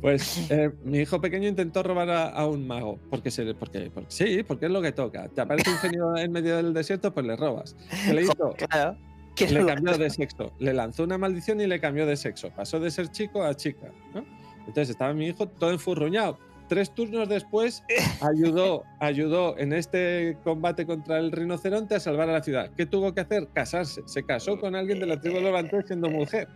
Pues 0.00 0.50
eh, 0.50 0.72
mi 0.82 0.98
hijo 0.98 1.20
pequeño 1.20 1.46
intentó 1.46 1.80
robar 1.84 2.10
a, 2.10 2.28
a 2.30 2.44
un 2.48 2.66
mago, 2.66 2.98
porque, 3.08 3.30
se, 3.30 3.54
porque, 3.54 3.88
porque 3.94 4.10
sí, 4.10 4.42
porque 4.42 4.66
es 4.66 4.72
lo 4.72 4.82
que 4.82 4.90
toca. 4.90 5.28
Te 5.28 5.40
aparece 5.42 5.70
un 5.70 5.76
genio 5.76 6.16
en 6.16 6.32
medio 6.32 6.56
del 6.56 6.74
desierto, 6.74 7.14
pues 7.14 7.24
le 7.24 7.36
robas. 7.36 7.76
¿Qué 8.06 8.12
le 8.12 8.22
hizo? 8.22 8.34
claro. 8.68 8.96
¿Qué 9.36 9.48
Le 9.48 9.60
lo- 9.60 9.66
cambió 9.66 9.96
de 9.98 10.10
sexo. 10.10 10.52
Le 10.58 10.72
lanzó 10.74 11.04
una 11.04 11.18
maldición 11.18 11.60
y 11.60 11.66
le 11.66 11.80
cambió 11.80 12.06
de 12.06 12.16
sexo. 12.16 12.50
Pasó 12.54 12.78
de 12.80 12.90
ser 12.90 13.08
chico 13.08 13.42
a 13.42 13.54
chica. 13.54 13.90
¿no? 14.14 14.24
Entonces 14.60 14.90
estaba 14.90 15.12
mi 15.14 15.26
hijo 15.28 15.46
todo 15.48 15.70
enfurruñado. 15.70 16.38
Tres 16.68 16.94
turnos 16.94 17.28
después 17.28 17.82
ayudó, 18.22 18.82
ayudó 19.00 19.58
en 19.58 19.72
este 19.72 20.38
combate 20.44 20.86
contra 20.86 21.18
el 21.18 21.30
rinoceronte 21.32 21.94
a 21.96 22.00
salvar 22.00 22.28
a 22.30 22.32
la 22.34 22.42
ciudad. 22.42 22.70
¿Qué 22.76 22.86
tuvo 22.86 23.12
que 23.14 23.20
hacer? 23.22 23.48
Casarse. 23.52 24.02
Se 24.06 24.22
casó 24.24 24.58
con 24.58 24.74
alguien 24.74 25.00
de 25.00 25.06
la 25.06 25.20
tribu 25.20 25.36
de 25.36 25.42
Levante 25.42 25.82
siendo 25.86 26.08
mujer. 26.08 26.48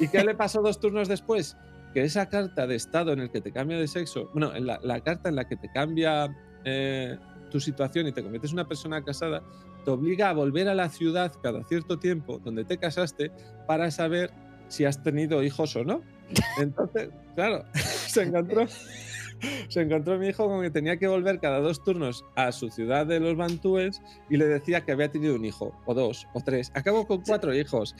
¿Y 0.00 0.08
qué 0.08 0.24
le 0.24 0.34
pasó 0.34 0.62
dos 0.62 0.80
turnos 0.80 1.08
después? 1.08 1.56
Que 1.92 2.02
esa 2.02 2.28
carta 2.30 2.66
de 2.66 2.76
estado 2.76 3.12
en 3.12 3.20
el 3.20 3.30
que 3.30 3.40
te 3.42 3.52
cambia 3.52 3.78
de 3.78 3.86
sexo, 3.88 4.30
bueno, 4.32 4.54
en 4.54 4.66
la, 4.66 4.78
la 4.82 5.00
carta 5.00 5.28
en 5.28 5.36
la 5.36 5.46
que 5.46 5.56
te 5.56 5.70
cambia 5.70 6.34
eh, 6.64 7.18
tu 7.50 7.60
situación 7.60 8.06
y 8.06 8.12
te 8.12 8.22
conviertes 8.22 8.52
en 8.52 8.54
una 8.58 8.66
persona 8.68 9.04
casada, 9.04 9.42
te 9.84 9.90
obliga 9.90 10.30
a 10.30 10.32
volver 10.32 10.68
a 10.68 10.74
la 10.74 10.88
ciudad 10.88 11.32
cada 11.42 11.62
cierto 11.64 11.98
tiempo 11.98 12.38
donde 12.44 12.64
te 12.64 12.78
casaste 12.78 13.30
para 13.66 13.90
saber 13.90 14.30
si 14.68 14.84
has 14.84 15.02
tenido 15.02 15.42
hijos 15.42 15.76
o 15.76 15.84
no. 15.84 16.02
Entonces, 16.58 17.10
claro, 17.34 17.64
se 17.74 18.22
encontró, 18.22 18.66
se 19.68 19.80
encontró 19.82 20.18
mi 20.18 20.28
hijo 20.28 20.46
con 20.48 20.62
que 20.62 20.70
tenía 20.70 20.96
que 20.96 21.06
volver 21.08 21.40
cada 21.40 21.60
dos 21.60 21.82
turnos 21.84 22.24
a 22.36 22.52
su 22.52 22.70
ciudad 22.70 23.06
de 23.06 23.20
los 23.20 23.36
Bantúes 23.36 24.00
y 24.30 24.36
le 24.36 24.46
decía 24.46 24.82
que 24.82 24.92
había 24.92 25.10
tenido 25.10 25.34
un 25.34 25.44
hijo, 25.44 25.74
o 25.84 25.94
dos, 25.94 26.26
o 26.32 26.40
tres. 26.40 26.70
Acabó 26.74 27.06
con 27.06 27.22
cuatro 27.22 27.54
hijos. 27.54 27.94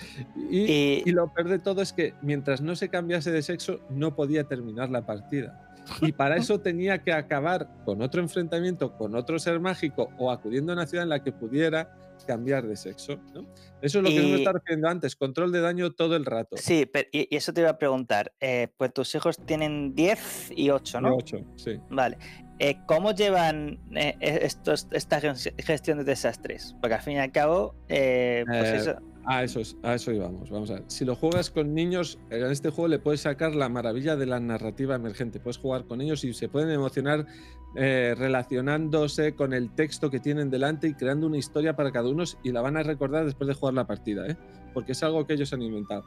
Y, 0.50 0.60
Y- 0.60 1.02
y 1.04 1.10
lo 1.12 1.32
peor 1.32 1.48
de 1.48 1.58
todo 1.58 1.82
es 1.82 1.92
que 1.92 2.14
mientras 2.22 2.60
no 2.62 2.74
se 2.76 2.88
cambiase 2.88 3.30
de 3.32 3.42
sexo, 3.42 3.80
no 3.90 4.14
podía 4.14 4.44
terminar 4.44 4.88
la 4.90 5.04
partida. 5.04 5.71
Y 6.00 6.12
para 6.12 6.36
eso 6.36 6.60
tenía 6.60 7.02
que 7.02 7.12
acabar 7.12 7.68
con 7.84 8.02
otro 8.02 8.20
enfrentamiento 8.22 8.96
con 8.96 9.14
otro 9.14 9.38
ser 9.38 9.60
mágico 9.60 10.08
o 10.18 10.30
acudiendo 10.30 10.72
a 10.72 10.76
una 10.76 10.86
ciudad 10.86 11.02
en 11.04 11.08
la 11.10 11.22
que 11.22 11.32
pudiera 11.32 11.96
cambiar 12.26 12.66
de 12.66 12.76
sexo. 12.76 13.18
¿no? 13.34 13.40
Eso 13.80 13.98
es 13.98 14.04
lo 14.04 14.08
que 14.10 14.14
Y- 14.14 14.30
me 14.32 14.36
estaba 14.36 14.58
refiriendo 14.58 14.88
antes, 14.88 15.16
control 15.16 15.50
de 15.50 15.60
daño 15.60 15.90
todo 15.92 16.14
el 16.14 16.24
rato. 16.24 16.56
Sí, 16.56 16.86
pero, 16.86 17.08
y, 17.10 17.26
y 17.34 17.36
eso 17.36 17.52
te 17.52 17.62
iba 17.62 17.70
a 17.70 17.78
preguntar. 17.78 18.32
eh, 18.40 18.68
pues 18.76 18.92
tus 18.92 19.12
hijos 19.16 19.36
tienen 19.44 19.94
10 19.94 20.52
y 20.54 20.70
8, 20.70 20.98
Y 20.98 21.02
¿no? 21.02 21.16
ocho, 21.16 21.38
sí. 21.56 21.80
Vale. 21.90 22.16
Eh, 22.60 22.76
¿Cómo 22.86 23.10
llevan 23.12 23.80
eh, 23.96 24.14
estos, 24.20 24.86
esta 24.92 25.20
ges- 25.20 25.52
gestión 25.64 25.98
de 25.98 26.04
desastres? 26.04 26.76
Porque 26.80 26.94
al 26.94 27.02
fin 27.02 27.14
y 27.14 27.18
al 27.18 27.32
cabo, 27.32 27.74
pues 27.88 28.68
eso. 28.68 28.96
A 29.24 29.44
eso, 29.44 29.60
es- 29.60 29.76
a 29.82 29.94
eso 29.94 30.12
íbamos. 30.12 30.50
Vamos 30.50 30.70
a 30.70 30.74
ver. 30.74 30.84
Si 30.88 31.04
lo 31.04 31.14
juegas 31.14 31.50
con 31.50 31.74
niños, 31.74 32.18
en 32.30 32.44
este 32.50 32.70
juego 32.70 32.88
le 32.88 32.98
puedes 32.98 33.20
sacar 33.20 33.54
la 33.54 33.68
maravilla 33.68 34.16
de 34.16 34.26
la 34.26 34.40
narrativa 34.40 34.96
emergente. 34.96 35.38
Puedes 35.38 35.58
jugar 35.58 35.84
con 35.86 36.00
ellos 36.00 36.24
y 36.24 36.32
se 36.34 36.48
pueden 36.48 36.70
emocionar 36.70 37.26
eh, 37.76 38.14
relacionándose 38.18 39.34
con 39.34 39.52
el 39.52 39.70
texto 39.74 40.10
que 40.10 40.20
tienen 40.20 40.50
delante 40.50 40.88
y 40.88 40.94
creando 40.94 41.26
una 41.26 41.38
historia 41.38 41.74
para 41.76 41.90
cada 41.92 42.08
uno 42.08 42.24
y 42.42 42.52
la 42.52 42.60
van 42.60 42.76
a 42.76 42.82
recordar 42.82 43.24
después 43.24 43.48
de 43.48 43.54
jugar 43.54 43.74
la 43.74 43.86
partida, 43.86 44.26
¿eh? 44.26 44.36
porque 44.74 44.92
es 44.92 45.02
algo 45.02 45.26
que 45.26 45.34
ellos 45.34 45.52
han 45.52 45.62
inventado. 45.62 46.04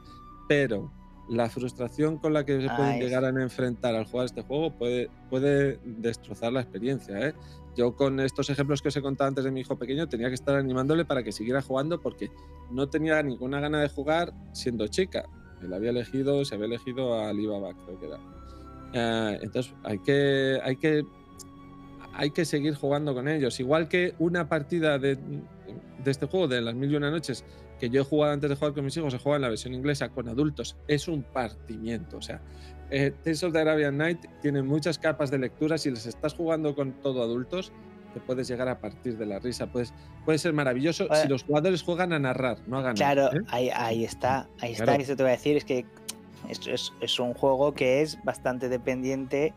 Pero 0.47 0.91
la 1.27 1.49
frustración 1.49 2.17
con 2.19 2.33
la 2.33 2.45
que 2.45 2.61
se 2.61 2.67
pueden 2.67 2.93
Ay. 2.93 2.99
llegar 3.01 3.25
a 3.25 3.29
enfrentar 3.29 3.95
al 3.95 4.05
jugar 4.05 4.27
este 4.27 4.43
juego 4.43 4.71
puede, 4.77 5.09
puede 5.29 5.79
destrozar 5.83 6.53
la 6.53 6.61
experiencia. 6.61 7.29
¿eh? 7.29 7.33
Yo 7.75 7.95
con 7.95 8.19
estos 8.19 8.49
ejemplos 8.49 8.81
que 8.81 8.87
os 8.87 8.97
he 8.97 9.01
contado 9.01 9.27
antes 9.27 9.43
de 9.43 9.51
mi 9.51 9.61
hijo 9.61 9.77
pequeño 9.77 10.07
tenía 10.07 10.29
que 10.29 10.35
estar 10.35 10.55
animándole 10.55 11.05
para 11.05 11.23
que 11.23 11.31
siguiera 11.31 11.61
jugando 11.61 11.99
porque 11.99 12.31
no 12.71 12.87
tenía 12.89 13.21
ninguna 13.21 13.59
gana 13.59 13.81
de 13.81 13.89
jugar 13.89 14.33
siendo 14.53 14.87
chica. 14.87 15.25
Él 15.61 15.73
había 15.73 15.89
elegido, 15.89 16.45
se 16.45 16.55
había 16.55 16.67
elegido 16.67 17.15
a 17.15 17.29
Alibaba, 17.29 17.73
creo 17.73 17.99
que 17.99 18.05
era. 18.07 18.19
Eh, 18.93 19.39
entonces 19.41 19.73
hay 19.83 19.99
que, 19.99 20.59
hay 20.63 20.77
que 20.77 21.03
hay 22.13 22.31
que 22.31 22.45
seguir 22.45 22.75
jugando 22.75 23.13
con 23.13 23.27
ellos. 23.27 23.59
Igual 23.59 23.89
que 23.89 24.15
una 24.19 24.47
partida 24.47 24.97
de, 24.97 25.15
de 25.15 26.11
este 26.11 26.25
juego, 26.27 26.47
de 26.47 26.61
las 26.61 26.73
mil 26.73 26.91
y 26.91 26.95
una 26.95 27.11
noches, 27.11 27.43
que 27.79 27.89
yo 27.89 28.01
he 28.01 28.03
jugado 28.05 28.33
antes 28.33 28.49
de 28.49 28.55
jugar 28.55 28.73
con 28.73 28.85
mis 28.85 28.95
hijos, 28.95 29.13
he 29.13 29.17
jugado 29.17 29.35
en 29.35 29.41
la 29.41 29.49
versión 29.49 29.73
inglesa 29.73 30.09
con 30.09 30.29
adultos, 30.29 30.77
es 30.87 31.07
un 31.07 31.23
partimiento. 31.23 32.17
O 32.17 32.21
sea, 32.21 32.41
eh, 32.91 33.11
Tales 33.23 33.43
of 33.43 33.53
the 33.53 33.59
Arabian 33.59 33.97
Night 33.97 34.25
tiene 34.41 34.61
muchas 34.61 34.97
capas 34.99 35.31
de 35.31 35.37
lectura. 35.39 35.77
Si 35.77 35.89
les 35.91 36.05
estás 36.05 36.33
jugando 36.33 36.75
con 36.75 36.91
todo 37.01 37.21
adultos, 37.23 37.71
te 38.13 38.19
puedes 38.19 38.47
llegar 38.47 38.67
a 38.69 38.79
partir 38.79 39.17
de 39.17 39.25
la 39.25 39.39
risa. 39.39 39.67
Puedes, 39.67 39.93
puede 40.23 40.37
ser 40.37 40.53
maravilloso 40.53 41.05
Oye. 41.09 41.21
si 41.23 41.27
los 41.27 41.43
jugadores 41.43 41.83
juegan 41.83 42.13
a 42.13 42.19
narrar, 42.19 42.57
no 42.67 42.77
a 42.77 42.81
ganar. 42.81 42.95
Claro, 42.95 43.33
¿eh? 43.33 43.41
ahí, 43.49 43.69
ahí 43.73 44.05
está. 44.05 44.47
Ahí 44.61 44.71
está, 44.73 44.83
Claro. 44.85 44.97
que 44.99 45.03
eso 45.03 45.15
te 45.15 45.23
voy 45.23 45.31
a 45.31 45.35
decir. 45.35 45.57
Es 45.57 45.65
que 45.65 45.85
es, 46.49 46.65
es- 46.67 46.93
es 47.01 47.19
un 47.19 47.33
juego 47.33 47.73
que 47.73 48.01
es 48.01 48.17
bastante 48.23 48.69
dependiente 48.69 49.53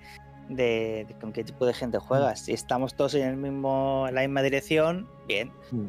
de, 0.49 1.05
de 1.07 1.15
con 1.21 1.33
qué 1.33 1.45
tipo 1.45 1.67
de 1.67 1.75
gente 1.75 1.99
juegas. 1.99 2.41
Si 2.41 2.53
estamos 2.53 2.95
todos 2.95 3.15
en, 3.15 3.29
el 3.29 3.37
mismo, 3.37 4.07
en 4.09 4.15
la 4.15 4.23
misma 4.23 4.43
dirección, 4.43 5.07
bien. 5.27 5.53
Mm. 5.71 5.85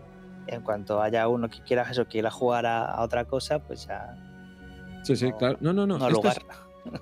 En 0.47 0.61
cuanto 0.61 1.01
haya 1.01 1.27
uno 1.27 1.47
que 1.49 1.61
quiera 1.61 1.83
eso, 1.89 2.05
quiera 2.07 2.29
jugar 2.31 2.65
a, 2.65 2.83
a 2.85 3.01
otra 3.03 3.25
cosa, 3.25 3.59
pues 3.59 3.85
ya 3.87 4.15
Sí, 5.03 5.15
sí, 5.15 5.29
no- 5.29 5.37
claro. 5.37 5.57
No, 5.61 5.73
no, 5.73 5.87
no. 5.87 5.97
no. 5.97 6.09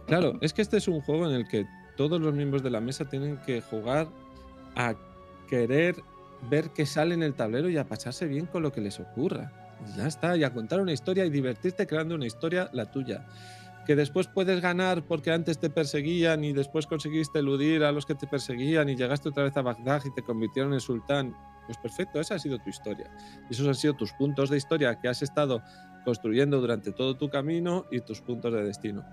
Claro, 0.08 0.38
es 0.42 0.54
que 0.54 0.62
este 0.62 0.78
es 0.78 0.88
un 0.88 1.02
juego 1.02 1.28
en 1.28 1.36
el 1.36 1.48
que 1.48 1.66
todos 1.96 2.22
los 2.22 2.34
miembros 2.34 2.64
de 2.64 2.70
la 2.70 2.80
mesa 2.80 3.06
tienen 3.06 3.38
que 3.46 3.62
jugar 3.62 4.08
a 4.76 4.96
querer 5.48 5.96
ver 6.50 6.70
qué 6.70 6.86
sale 6.86 7.16
en 7.16 7.24
el 7.24 7.34
tablero 7.34 7.70
y 7.70 7.78
a 7.78 7.88
pasarse 7.88 8.28
bien 8.28 8.46
con 8.46 8.64
lo 8.64 8.72
que 8.72 8.82
les 8.82 9.00
ocurra. 9.00 9.52
Y 9.88 9.98
ya 9.98 10.08
está, 10.08 10.38
y 10.38 10.44
a 10.44 10.54
contar 10.54 10.82
una 10.82 10.94
historia 10.94 11.26
y 11.26 11.30
divertirte 11.30 11.88
creando 11.88 12.16
una 12.16 12.26
historia 12.26 12.70
la 12.74 12.90
tuya. 12.92 13.26
Que 13.86 13.96
después 13.96 14.28
puedes 14.28 14.62
ganar 14.62 15.04
porque 15.04 15.32
antes 15.32 15.60
te 15.60 15.70
perseguían 15.70 16.44
y 16.44 16.54
después 16.54 16.86
conseguiste 16.88 17.40
eludir 17.40 17.84
a 17.84 17.92
los 17.92 18.06
que 18.06 18.16
te 18.16 18.28
perseguían 18.28 18.90
y 18.90 18.96
llegaste 18.96 19.30
otra 19.30 19.44
vez 19.44 19.56
a 19.56 19.62
Bagdad 19.62 20.04
y 20.06 20.14
te 20.14 20.24
convirtieron 20.24 20.74
en 20.74 20.82
sultán. 20.82 21.34
Pues 21.66 21.78
perfecto, 21.78 22.20
esa 22.20 22.36
ha 22.36 22.40
sido 22.40 22.60
tu 22.60 22.70
historia. 22.70 23.10
Esos 23.50 23.68
han 23.68 23.76
sido 23.76 23.94
tus 23.94 24.12
puntos 24.14 24.50
de 24.50 24.58
historia 24.58 25.00
que 25.00 25.08
has 25.08 25.22
estado 25.22 25.62
construyendo 26.06 26.60
durante 26.60 26.92
todo 26.92 27.18
tu 27.18 27.30
camino 27.30 27.86
y 27.92 28.02
tus 28.02 28.22
puntos 28.22 28.54
de 28.54 28.64
destino. 28.64 29.06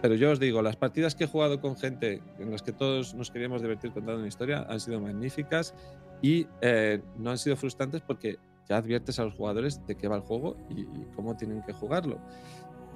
Pero 0.00 0.14
yo 0.14 0.30
os 0.30 0.38
digo, 0.38 0.62
las 0.62 0.76
partidas 0.76 1.14
que 1.14 1.24
he 1.24 1.26
jugado 1.26 1.60
con 1.60 1.76
gente 1.76 2.22
en 2.38 2.50
las 2.50 2.62
que 2.62 2.72
todos 2.72 3.14
nos 3.14 3.30
queríamos 3.30 3.62
divertir 3.62 3.90
contando 3.90 4.18
una 4.18 4.28
historia 4.28 4.64
han 4.68 4.80
sido 4.80 5.00
magníficas 5.00 5.74
y 6.22 6.46
eh, 6.60 7.00
no 7.16 7.30
han 7.30 7.38
sido 7.38 7.56
frustrantes 7.56 8.02
porque 8.02 8.38
ya 8.68 8.76
adviertes 8.76 9.18
a 9.18 9.24
los 9.24 9.34
jugadores 9.34 9.84
de 9.86 9.96
qué 9.96 10.08
va 10.08 10.16
el 10.16 10.22
juego 10.22 10.56
y, 10.68 10.84
cómo 11.16 11.36
tienen 11.36 11.62
que 11.62 11.72
jugarlo. 11.72 12.18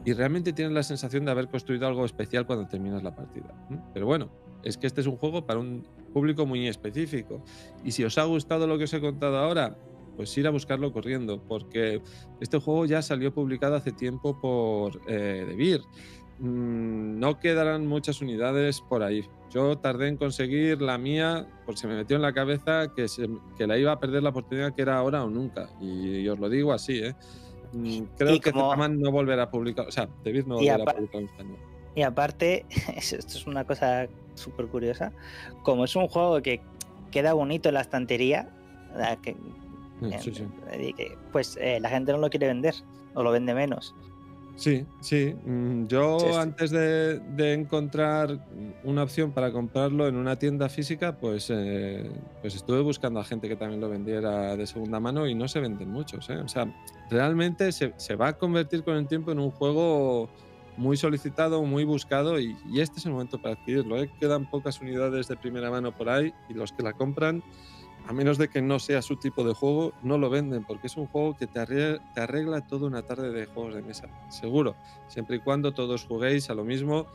Y 0.05 0.13
realmente 0.13 0.53
tienes 0.53 0.75
la 0.75 0.83
sensación 0.83 1.25
de 1.25 1.31
haber 1.31 1.49
construido 1.49 1.87
algo 1.87 2.05
especial 2.05 2.47
cuando 2.47 2.67
terminas 2.67 3.03
la 3.03 3.15
partida. 3.15 3.55
Pero 3.95 4.07
bueno, 4.07 4.31
es 4.65 4.77
que 4.77 4.87
este 4.87 5.01
es 5.01 5.07
un 5.07 5.17
juego 5.17 5.47
para 5.47 5.61
un 5.61 5.87
público 6.13 6.45
muy 6.45 6.67
específico. 6.67 7.43
Y 7.85 7.93
si 7.93 8.05
os 8.05 8.19
ha 8.19 8.25
gustado 8.25 8.67
lo 8.67 8.79
que 8.79 8.85
os 8.85 8.93
he 8.93 9.01
contado 9.01 9.39
ahora, 9.39 9.77
pues 10.17 10.37
ir 10.37 10.47
a 10.47 10.51
buscarlo 10.51 10.93
corriendo, 10.93 11.43
porque 11.43 12.03
este 12.41 12.59
juego 12.59 12.85
ya 12.85 13.01
salió 13.01 13.33
publicado 13.33 13.77
hace 13.77 13.93
tiempo 13.93 14.41
por 14.41 15.01
eh, 15.09 15.45
Devir. 15.49 15.83
Mm, 16.47 17.21
no 17.21 17.39
quedarán 17.39 17.87
muchas 17.87 18.21
unidades 18.21 18.81
por 18.81 19.03
ahí. 19.05 19.25
Yo 19.51 19.79
tardé 19.79 20.09
en 20.09 20.17
conseguir 20.17 20.83
la 20.83 20.99
mía 20.99 21.47
porque 21.65 21.81
se 21.81 21.87
me 21.87 21.95
metió 21.95 22.17
en 22.17 22.23
la 22.23 22.33
cabeza 22.33 22.93
que, 22.97 23.07
se- 23.07 23.29
que 23.57 23.67
la 23.69 23.79
iba 23.79 23.93
a 23.93 24.01
perder 24.01 24.25
la 24.25 24.31
oportunidad 24.31 24.75
que 24.75 24.83
era 24.83 24.97
ahora 24.99 25.23
o 25.25 25.31
nunca. 25.31 25.69
Y, 25.81 26.27
os 26.27 26.39
lo 26.41 26.49
digo 26.49 26.73
así, 26.73 26.99
¿eh? 26.99 27.15
Mm, 27.73 28.01
Creo 28.19 28.35
Y 28.35 28.41
que 28.41 28.51
como- 28.51 28.71
Zetaman 28.71 29.01
no 29.01 29.13
volverá 29.13 29.45
a 29.45 29.51
publicar, 29.51 29.87
o 29.87 29.93
sea, 29.93 30.09
Devir 30.25 30.47
no 30.49 30.57
volverá 30.57 30.83
a 30.83 30.95
publicar 30.95 31.21
en 31.21 31.27
español. 31.29 31.57
Y 31.95 32.03
aparte, 32.03 32.67
esto 32.97 33.39
es 33.39 33.47
una 33.47 33.65
cosa 33.65 34.09
súper 34.35 34.67
curiosa, 34.67 35.13
como 35.63 35.85
es 35.85 35.95
un 35.95 36.09
juego 36.09 36.43
que 36.43 36.61
queda 37.13 37.35
bonito 37.35 37.69
en 37.69 37.75
la 37.77 37.83
estantería, 37.83 38.49
la 38.97 39.15
que- 39.17 39.37
Sí, 40.19 40.35
sí. 40.35 40.45
que, 40.97 41.17
pues 41.31 41.57
eh, 41.61 41.79
la 41.81 41.89
gente 41.89 42.11
no 42.11 42.19
lo 42.19 42.29
quiere 42.29 42.49
vender 42.49 42.75
o 43.15 43.23
lo 43.23 43.31
vende 43.31 43.55
menos. 43.55 43.95
Sí, 44.55 44.87
sí. 45.01 45.35
Mm, 45.45 45.87
Yo 45.87 46.19
Sí, 46.21 46.27
sí. 46.35 46.39
antes 46.39 46.71
de, 46.71 47.19
de 47.21 47.55
encontrar 47.55 48.47
una 48.85 49.03
opción 49.03 49.33
para 49.33 49.51
comprarlo 49.51 50.07
en 50.07 50.17
una 50.17 50.39
tienda 50.39 50.69
física, 50.69 51.19
pues, 51.19 51.49
eh, 51.51 52.11
pues 52.43 52.55
estuve 52.55 52.81
buscando 52.83 53.19
a 53.19 53.25
gente 53.25 53.49
que 53.49 53.57
también 53.57 53.81
lo 53.81 53.89
vendiera 53.89 54.57
de 54.57 54.67
segunda 54.67 55.01
mano 55.01 55.27
y 55.27 55.35
no 55.35 55.49
se 55.49 55.59
venden 55.61 55.91
muchos. 55.91 56.29
¿eh? 56.31 56.37
O 56.37 56.49
sea, 56.49 56.73
realmente 57.11 57.73
se, 57.73 57.95
se 57.97 58.15
va 58.15 58.29
a 58.29 58.39
convertir 58.39 58.85
con 58.85 58.97
el 58.97 59.09
tiempo 59.09 59.33
en 59.33 59.39
un 59.41 59.51
juego 59.51 60.29
muy 60.77 60.97
solicitado, 60.97 61.63
muy 61.65 61.85
buscado 61.85 62.39
y, 62.39 62.57
y 62.71 62.81
este 62.81 62.99
es 63.01 63.07
el 63.07 63.13
momento 63.13 63.41
para 63.41 63.55
adquirirlo. 63.55 64.01
¿eh? 64.03 64.11
Quedan 64.21 64.49
pocas 64.49 64.81
unidades 64.81 65.29
de 65.29 65.37
primera 65.37 65.71
mano 65.71 65.93
por 65.97 66.09
ahí 66.09 66.33
y 66.49 66.55
los 66.55 66.73
que 66.73 66.83
la 66.83 66.93
compran 66.93 67.43
a 68.07 68.13
menos 68.13 68.39
de 68.39 68.49
que 68.49 68.63
no 68.63 68.79
sea 68.79 69.03
su 69.03 69.17
tipo 69.17 69.45
de 69.45 69.55
juego, 69.55 69.93
no 70.03 70.19
lo 70.19 70.29
venden, 70.31 70.65
porque 70.65 70.89
es 70.89 70.97
un 70.97 71.07
juego 71.07 71.37
que 71.37 71.47
te 71.47 71.61
arregla, 71.61 72.67
toda 72.67 72.87
una 72.87 73.03
tarde 73.03 73.31
de 73.31 73.47
juegos 73.47 73.75
de 73.75 73.83
mesa, 73.83 74.09
seguro, 74.29 74.75
siempre 75.09 75.37
y 75.37 75.41
cuando 75.41 75.73
todos 75.73 76.05
juguéis 76.05 76.51
a 76.51 76.55
lo 76.55 76.65
mismo 76.65 77.07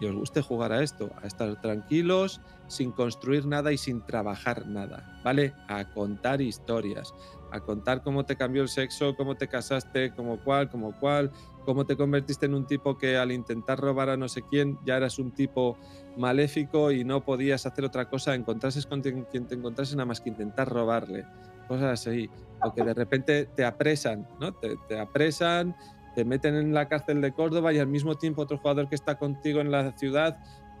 y 0.00 0.06
os 0.06 0.14
guste 0.14 0.42
jugar 0.42 0.72
a 0.72 0.82
esto, 0.82 1.10
a 1.22 1.26
estar 1.26 1.60
tranquilos, 1.60 2.40
sin 2.68 2.92
construir 2.92 3.46
nada 3.46 3.72
y 3.72 3.78
sin 3.78 4.02
trabajar 4.02 4.66
nada, 4.66 5.20
¿vale? 5.24 5.54
A 5.68 5.84
contar 5.90 6.40
historias, 6.40 7.14
a 7.50 7.60
contar 7.60 8.02
cómo 8.02 8.24
te 8.24 8.36
cambió 8.36 8.62
el 8.62 8.68
sexo, 8.68 9.16
cómo 9.16 9.36
te 9.36 9.48
casaste, 9.48 10.12
como 10.12 10.38
cual, 10.38 10.68
como 10.68 10.92
cual, 10.98 11.30
cómo 11.64 11.84
te 11.86 11.96
convertiste 11.96 12.46
en 12.46 12.54
un 12.54 12.66
tipo 12.66 12.96
que 12.96 13.16
al 13.16 13.32
intentar 13.32 13.78
robar 13.80 14.10
a 14.10 14.16
no 14.16 14.28
sé 14.28 14.42
quién 14.42 14.78
ya 14.84 14.96
eras 14.96 15.18
un 15.18 15.32
tipo 15.32 15.78
maléfico 16.16 16.92
y 16.92 17.04
no 17.04 17.24
podías 17.24 17.66
hacer 17.66 17.84
otra 17.84 18.08
cosa, 18.08 18.34
encontrases 18.34 18.86
con 18.86 19.00
quien 19.00 19.46
te 19.46 19.54
encontrases 19.54 19.96
nada 19.96 20.06
más 20.06 20.20
que 20.20 20.28
intentar 20.28 20.68
robarle, 20.68 21.24
cosas 21.66 22.06
así, 22.06 22.28
o 22.62 22.74
que 22.74 22.82
de 22.82 22.94
repente 22.94 23.46
te 23.46 23.64
apresan, 23.64 24.26
¿no? 24.40 24.52
Te 24.52 24.98
apresan, 24.98 25.76
te 26.14 26.24
meten 26.24 26.54
en 26.54 26.74
la 26.74 26.88
cárcel 26.88 27.20
de 27.20 27.32
Córdoba 27.32 27.72
y 27.72 27.78
al 27.78 27.86
mismo 27.86 28.16
tiempo 28.16 28.42
otro 28.42 28.58
jugador 28.58 28.88
que 28.88 28.94
está 28.94 29.18
contigo 29.18 29.60
en 29.60 29.70
la 29.70 29.92
ciudad 29.92 30.38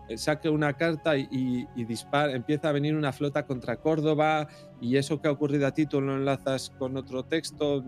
eh, 0.08 0.16
saque 0.16 0.48
una 0.48 0.72
carta 0.72 1.16
y, 1.18 1.66
dispara, 1.76 2.32
empieza 2.32 2.70
a 2.70 2.72
venir 2.72 2.96
una 2.96 3.12
flota 3.12 3.44
contra 3.46 3.76
Córdoba 3.76 4.48
y 4.80 4.96
eso 4.96 5.20
que 5.20 5.28
ha 5.28 5.32
ocurrido 5.32 5.66
a 5.66 5.72
ti 5.72 5.86
tú 5.86 6.00
lo 6.00 6.16
enlazas 6.16 6.70
con 6.70 6.96
otro 6.96 7.24
texto, 7.24 7.84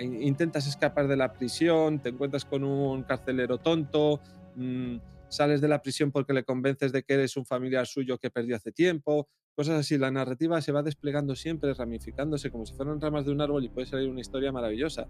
intentas 0.00 0.66
escapar 0.66 1.06
de 1.06 1.16
la 1.16 1.32
prisión, 1.32 2.00
te 2.00 2.08
encuentras 2.08 2.44
con 2.44 2.64
un 2.64 3.02
carcelero 3.04 3.58
tonto, 3.58 4.20
mm, 4.56 4.96
sales 5.28 5.60
de 5.60 5.68
la 5.68 5.80
prisión 5.80 6.10
porque 6.10 6.32
le 6.32 6.42
convences 6.42 6.90
de 6.90 7.02
que 7.02 7.14
eres 7.14 7.36
un 7.36 7.44
familiar 7.44 7.86
suyo 7.86 8.18
que 8.18 8.30
perdió 8.30 8.56
hace 8.56 8.72
tiempo, 8.72 9.28
cosas 9.54 9.78
así. 9.80 9.98
La 9.98 10.10
narrativa 10.10 10.60
se 10.60 10.72
va 10.72 10.82
desplegando 10.82 11.36
siempre, 11.36 11.74
ramificándose 11.74 12.50
como 12.50 12.66
si 12.66 12.74
fueran 12.74 13.00
ramas 13.00 13.26
de 13.26 13.32
un 13.32 13.40
árbol 13.40 13.64
y 13.64 13.68
puede 13.68 13.86
salir 13.86 14.08
una 14.08 14.20
historia 14.20 14.50
maravillosa, 14.50 15.06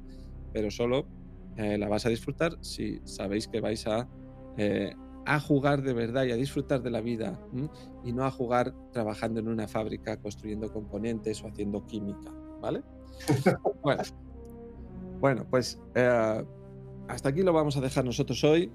pero 0.53 0.71
solo 0.71 1.07
eh, 1.59 1.77
la 1.77 1.89
vas 1.89 2.07
a 2.07 2.09
disfrutar 2.09 2.57
si 2.61 3.01
sabéis 3.03 3.49
que 3.49 3.61
vais 3.61 3.85
a, 3.89 4.09
eh, 4.57 4.95
a 5.27 5.41
jugar 5.41 5.83
de 5.83 5.93
verdad 5.93 6.25
y 6.25 6.31
a 6.31 6.37
disfrutar 6.37 6.83
de 6.83 6.91
la 6.91 7.01
vida 7.01 7.37
y 8.05 8.13
no 8.13 8.25
a 8.25 8.31
jugar 8.31 8.73
trabajando 8.93 9.41
en 9.41 9.49
una 9.49 9.67
fábrica 9.67 10.17
construyendo 10.19 10.73
componentes 10.73 11.43
o 11.43 11.49
haciendo 11.49 11.85
química, 11.85 12.31
¿vale? 12.61 12.85
bueno, 13.83 14.03
bueno, 15.19 15.47
pues 15.51 15.83
eh, 15.97 16.45
hasta 17.09 17.29
aquí 17.29 17.43
lo 17.43 17.53
vamos 17.53 17.77
a 17.77 17.81
dejar 17.81 18.05
nosotros 18.05 18.45
hoy. 18.45 18.73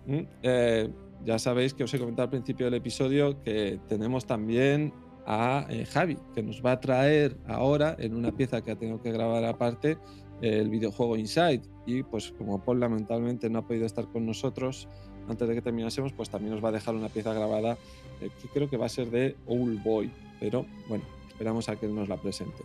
ya 1.24 1.40
sabéis 1.40 1.74
que 1.74 1.86
os 1.86 1.94
he 1.94 2.00
comentado 2.00 2.26
al 2.26 2.32
principio 2.32 2.66
del 2.66 2.74
episodio 2.74 3.42
que 3.44 3.80
tenemos 3.88 4.26
también 4.26 4.94
a 5.26 5.66
Javi, 5.94 6.18
que 6.36 6.44
nos 6.44 6.62
va 6.62 6.74
a 6.74 6.80
traer 6.82 7.38
ahora 7.48 7.96
en 7.98 8.14
una 8.14 8.34
pieza 8.34 8.62
que 8.62 8.72
ha 8.72 8.76
tenido 8.76 9.02
que 9.02 9.14
grabar 9.14 9.46
aparte 9.46 9.98
el 10.42 10.70
videojuego 10.70 11.18
Inside. 11.18 11.62
Y 11.86 12.04
pues 12.04 12.32
como 12.38 12.64
Paul 12.64 12.80
lamentablemente 12.80 13.50
no 13.50 13.60
ha 13.60 13.68
podido 13.68 13.86
estar 13.86 14.08
con 14.08 14.26
nosotros 14.26 14.88
antes 15.28 15.48
de 15.48 15.56
que 15.56 15.62
terminásemos, 15.62 16.14
pues 16.14 16.30
también 16.30 16.54
nos 16.54 16.64
va 16.64 16.70
a 16.70 16.72
dejar 16.74 16.96
una 16.96 17.10
pieza 17.10 17.34
grabada 17.34 17.78
eh, 18.22 18.30
que 18.42 18.48
creo 18.50 18.70
que 18.70 18.78
va 18.78 18.88
a 18.88 18.90
ser 18.90 19.10
de 19.10 19.36
Old 19.48 19.84
Boy. 19.84 20.12
Pero 20.40 20.66
bueno, 20.90 21.04
esperamos 21.30 21.70
a 21.70 21.76
que 21.76 21.86
él 21.86 21.96
nos 21.96 22.10
la 22.10 22.18
presente. 22.18 22.64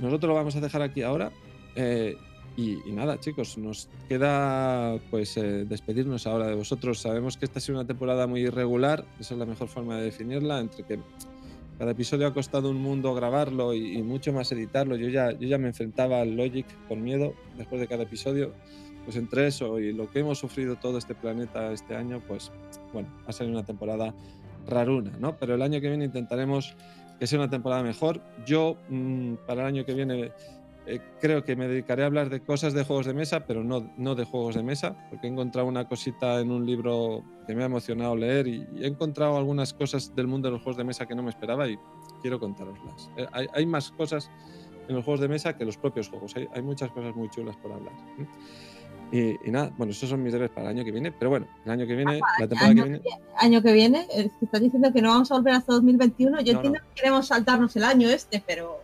Nosotros 0.00 0.28
lo 0.28 0.34
vamos 0.34 0.54
a 0.56 0.60
dejar 0.60 0.82
aquí 0.82 1.02
ahora. 1.02 1.32
Eh, 1.74 2.16
y, 2.56 2.76
nada, 2.86 3.20
chicos, 3.20 3.58
nos 3.58 3.88
queda 4.08 4.98
pues 5.10 5.36
eh, 5.36 5.66
despedirnos 5.66 6.26
ahora 6.26 6.46
de 6.46 6.54
vosotros. 6.54 7.00
Sabemos 7.00 7.36
que 7.36 7.44
esta 7.44 7.58
ha 7.58 7.60
sido 7.60 7.78
una 7.78 7.86
temporada 7.86 8.26
muy 8.26 8.40
irregular, 8.40 9.04
esa 9.20 9.34
es 9.34 9.38
la 9.38 9.44
mejor 9.44 9.68
forma 9.68 9.96
de 9.96 10.04
definirla, 10.04 10.60
entre 10.60 10.84
que 10.84 10.98
cada 11.78 11.90
episodio 11.90 12.26
ha 12.26 12.32
costado 12.34 12.70
un 12.70 12.80
mundo 12.80 13.14
grabarlo 13.14 13.74
y, 13.74 14.02
mucho 14.02 14.32
más 14.32 14.50
editarlo. 14.52 14.96
Yo 14.96 15.08
ya, 15.08 15.32
yo 15.32 15.46
ya 15.46 15.58
me 15.58 15.68
enfrentaba 15.68 16.20
al 16.20 16.36
Logic 16.36 16.66
con 16.88 17.02
miedo 17.02 17.34
después 17.56 17.80
de 17.80 17.86
cada 17.86 18.04
episodio. 18.04 18.52
Pues 19.04 19.16
entre 19.16 19.46
eso 19.46 19.78
y 19.78 19.92
lo 19.92 20.10
que 20.10 20.20
hemos 20.20 20.38
sufrido 20.38 20.76
todo 20.76 20.98
este 20.98 21.14
planeta 21.14 21.70
este 21.72 21.94
año, 21.94 22.20
pues 22.26 22.50
bueno, 22.92 23.08
ha 23.26 23.32
sido 23.32 23.50
una 23.50 23.64
temporada 23.64 24.14
raruna, 24.66 25.12
¿no? 25.20 25.36
Pero 25.36 25.54
el 25.54 25.62
año 25.62 25.80
que 25.80 25.88
viene 25.88 26.06
intentaremos 26.06 26.74
que 27.18 27.26
sea 27.26 27.38
una 27.38 27.50
temporada 27.50 27.82
mejor. 27.82 28.20
Yo 28.46 28.76
mm, 28.88 29.34
para 29.46 29.62
el 29.62 29.68
año 29.68 29.84
que 29.84 29.94
viene 29.94 30.32
eh, 30.86 31.00
creo 31.20 31.42
que 31.44 31.56
me 31.56 31.66
dedicaré 31.66 32.04
a 32.04 32.06
hablar 32.06 32.30
de 32.30 32.40
cosas 32.40 32.72
de 32.72 32.84
juegos 32.84 33.06
de 33.06 33.14
mesa, 33.14 33.46
pero 33.46 33.64
no, 33.64 33.92
no 33.96 34.14
de 34.14 34.24
juegos 34.24 34.54
de 34.54 34.62
mesa, 34.62 34.96
porque 35.10 35.26
he 35.26 35.30
encontrado 35.30 35.66
una 35.66 35.88
cosita 35.88 36.40
en 36.40 36.50
un 36.50 36.64
libro 36.64 37.24
que 37.46 37.54
me 37.54 37.62
ha 37.62 37.66
emocionado 37.66 38.14
leer 38.14 38.46
y, 38.46 38.66
he 38.80 38.86
encontrado 38.86 39.36
algunas 39.36 39.74
cosas 39.74 40.14
del 40.14 40.28
mundo 40.28 40.48
de 40.48 40.52
los 40.52 40.62
juegos 40.62 40.76
de 40.76 40.84
mesa 40.84 41.06
que 41.06 41.14
no 41.14 41.22
me 41.22 41.30
esperaba 41.30 41.68
y 41.68 41.76
quiero 42.22 42.38
contaroslas. 42.38 43.10
Eh, 43.16 43.26
hay, 43.52 43.66
más 43.66 43.90
cosas 43.90 44.30
en 44.88 44.94
los 44.94 45.04
juegos 45.04 45.20
de 45.20 45.28
mesa 45.28 45.56
que 45.56 45.64
los 45.64 45.76
propios 45.76 46.08
juegos. 46.08 46.36
Hay, 46.36 46.46
hay 46.54 46.62
muchas 46.62 46.90
cosas 46.92 47.16
muy 47.16 47.28
chulas 47.30 47.56
por 47.56 47.72
hablar. 47.72 47.92
Y, 49.12 49.38
nada, 49.50 49.72
bueno, 49.76 49.92
esos 49.92 50.08
son 50.08 50.22
mis 50.22 50.32
deberes 50.32 50.52
para 50.52 50.70
el 50.70 50.76
año 50.76 50.84
que 50.84 50.90
viene, 50.90 51.12
pero 51.12 51.30
bueno, 51.30 51.46
el 51.64 51.70
año 51.70 51.86
que 51.86 51.94
viene, 51.94 52.20
la 52.40 52.48
temporada 52.48 52.74
que 52.74 52.82
viene. 52.82 53.00
Año 53.38 53.62
que 53.62 53.72
viene, 53.72 54.06
estás 54.40 54.60
diciendo 54.60 54.92
que 54.92 55.00
no 55.00 55.10
vamos 55.10 55.30
a 55.30 55.36
volver 55.36 55.54
hasta 55.54 55.72
2021. 55.74 56.40
Yo 56.40 56.54
entiendo 56.54 56.80
que 56.80 57.00
queremos 57.00 57.28
saltarnos 57.28 57.74
el 57.76 57.84
año 57.84 58.08
este, 58.08 58.42
pero 58.44 58.80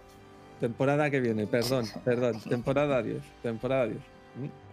Temporada 0.62 1.10
que 1.10 1.18
viene, 1.18 1.48
perdón, 1.48 1.86
perdón, 2.04 2.38
temporada 2.48 3.02
10, 3.02 3.20
temporada 3.42 3.88
10. 3.88 3.98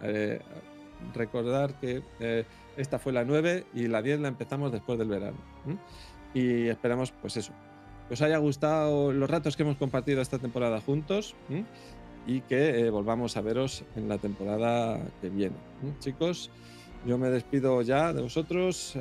Eh, 0.04 0.38
recordar 1.12 1.74
que 1.80 2.00
eh, 2.20 2.44
esta 2.76 3.00
fue 3.00 3.12
la 3.12 3.24
9 3.24 3.66
y 3.74 3.88
la 3.88 4.00
10 4.00 4.20
la 4.20 4.28
empezamos 4.28 4.70
después 4.70 5.00
del 5.00 5.08
verano. 5.08 5.38
Y 6.32 6.68
esperamos, 6.68 7.10
pues 7.10 7.38
eso, 7.38 7.52
que 8.06 8.14
os 8.14 8.22
haya 8.22 8.38
gustado 8.38 9.10
los 9.10 9.28
ratos 9.28 9.56
que 9.56 9.64
hemos 9.64 9.78
compartido 9.78 10.22
esta 10.22 10.38
temporada 10.38 10.80
juntos 10.80 11.34
y 12.24 12.42
que 12.42 12.86
eh, 12.86 12.90
volvamos 12.90 13.36
a 13.36 13.40
veros 13.40 13.82
en 13.96 14.08
la 14.08 14.18
temporada 14.18 15.00
que 15.20 15.28
viene. 15.28 15.56
Chicos, 15.98 16.52
yo 17.04 17.18
me 17.18 17.30
despido 17.30 17.82
ya 17.82 18.12
de 18.12 18.22
vosotros 18.22 18.96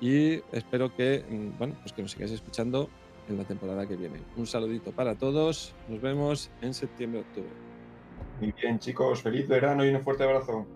y 0.00 0.40
espero 0.50 0.96
que, 0.96 1.26
mm, 1.28 1.58
bueno, 1.58 1.74
pues 1.82 1.92
que 1.92 2.00
nos 2.00 2.12
sigáis 2.12 2.32
escuchando 2.32 2.88
en 3.28 3.36
la 3.36 3.44
temporada 3.44 3.86
que 3.86 3.96
viene. 3.96 4.20
Un 4.36 4.46
saludito 4.46 4.92
para 4.92 5.16
todos, 5.16 5.74
nos 5.88 6.00
vemos 6.00 6.50
en 6.62 6.74
septiembre-octubre. 6.74 7.50
Muy 8.40 8.52
bien 8.52 8.78
chicos, 8.78 9.22
feliz 9.22 9.48
verano 9.48 9.84
y 9.84 9.88
un 9.90 10.02
fuerte 10.02 10.24
abrazo. 10.24 10.66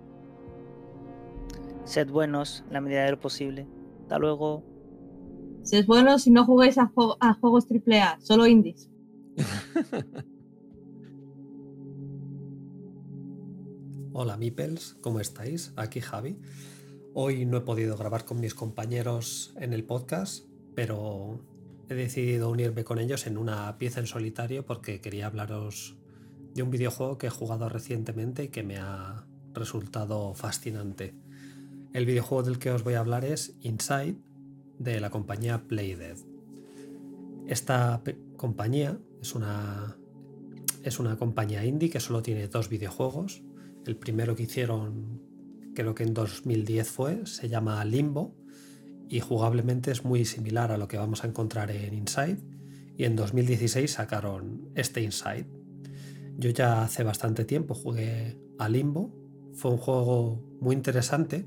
Sed 1.84 2.10
buenos 2.10 2.64
en 2.68 2.72
la 2.72 2.80
medida 2.80 3.04
de 3.04 3.12
lo 3.12 3.20
posible. 3.20 3.66
Hasta 4.02 4.18
luego. 4.18 4.64
Sed 5.62 5.86
buenos 5.86 6.26
y 6.26 6.30
no 6.30 6.44
juguéis 6.44 6.78
a, 6.78 6.90
a 7.20 7.34
juegos 7.34 7.66
AAA, 7.70 8.20
solo 8.20 8.46
indies. 8.46 8.90
Hola 14.12 14.36
Mipels, 14.36 14.98
¿cómo 15.00 15.20
estáis? 15.20 15.72
Aquí 15.76 16.00
Javi. 16.00 16.38
Hoy 17.14 17.44
no 17.44 17.58
he 17.58 17.60
podido 17.62 17.96
grabar 17.96 18.24
con 18.24 18.40
mis 18.40 18.54
compañeros 18.54 19.54
en 19.56 19.72
el 19.72 19.84
podcast, 19.84 20.46
pero 20.74 21.40
he 21.90 21.94
decidido 21.94 22.50
unirme 22.50 22.84
con 22.84 22.98
ellos 22.98 23.26
en 23.26 23.36
una 23.36 23.76
pieza 23.78 24.00
en 24.00 24.06
solitario 24.06 24.64
porque 24.64 25.00
quería 25.00 25.26
hablaros 25.26 25.96
de 26.54 26.62
un 26.62 26.70
videojuego 26.70 27.18
que 27.18 27.26
he 27.26 27.30
jugado 27.30 27.68
recientemente 27.68 28.44
y 28.44 28.48
que 28.48 28.62
me 28.62 28.78
ha 28.78 29.26
resultado 29.52 30.34
fascinante. 30.34 31.14
El 31.92 32.06
videojuego 32.06 32.44
del 32.44 32.58
que 32.58 32.70
os 32.70 32.84
voy 32.84 32.94
a 32.94 33.00
hablar 33.00 33.24
es 33.24 33.56
Inside 33.60 34.16
de 34.78 35.00
la 35.00 35.10
compañía 35.10 35.66
Playdead. 35.66 36.18
Esta 37.46 38.02
compañía 38.36 38.98
es 39.20 39.34
una, 39.34 39.96
es 40.84 41.00
una 41.00 41.16
compañía 41.16 41.64
indie 41.64 41.90
que 41.90 42.00
solo 42.00 42.22
tiene 42.22 42.46
dos 42.46 42.68
videojuegos. 42.68 43.42
El 43.84 43.96
primero 43.96 44.36
que 44.36 44.44
hicieron 44.44 45.20
creo 45.74 45.94
que 45.94 46.04
en 46.04 46.14
2010 46.14 46.88
fue, 46.88 47.26
se 47.26 47.48
llama 47.48 47.84
Limbo 47.84 48.39
y 49.10 49.18
jugablemente 49.18 49.90
es 49.90 50.04
muy 50.04 50.24
similar 50.24 50.70
a 50.70 50.78
lo 50.78 50.86
que 50.86 50.96
vamos 50.96 51.24
a 51.24 51.26
encontrar 51.26 51.72
en 51.72 51.92
Inside 51.94 52.38
y 52.96 53.04
en 53.04 53.16
2016 53.16 53.90
sacaron 53.90 54.70
este 54.76 55.02
Inside. 55.02 55.46
Yo 56.38 56.50
ya 56.50 56.84
hace 56.84 57.02
bastante 57.02 57.44
tiempo 57.44 57.74
jugué 57.74 58.38
a 58.58 58.68
Limbo, 58.68 59.12
fue 59.52 59.72
un 59.72 59.78
juego 59.78 60.40
muy 60.60 60.76
interesante 60.76 61.44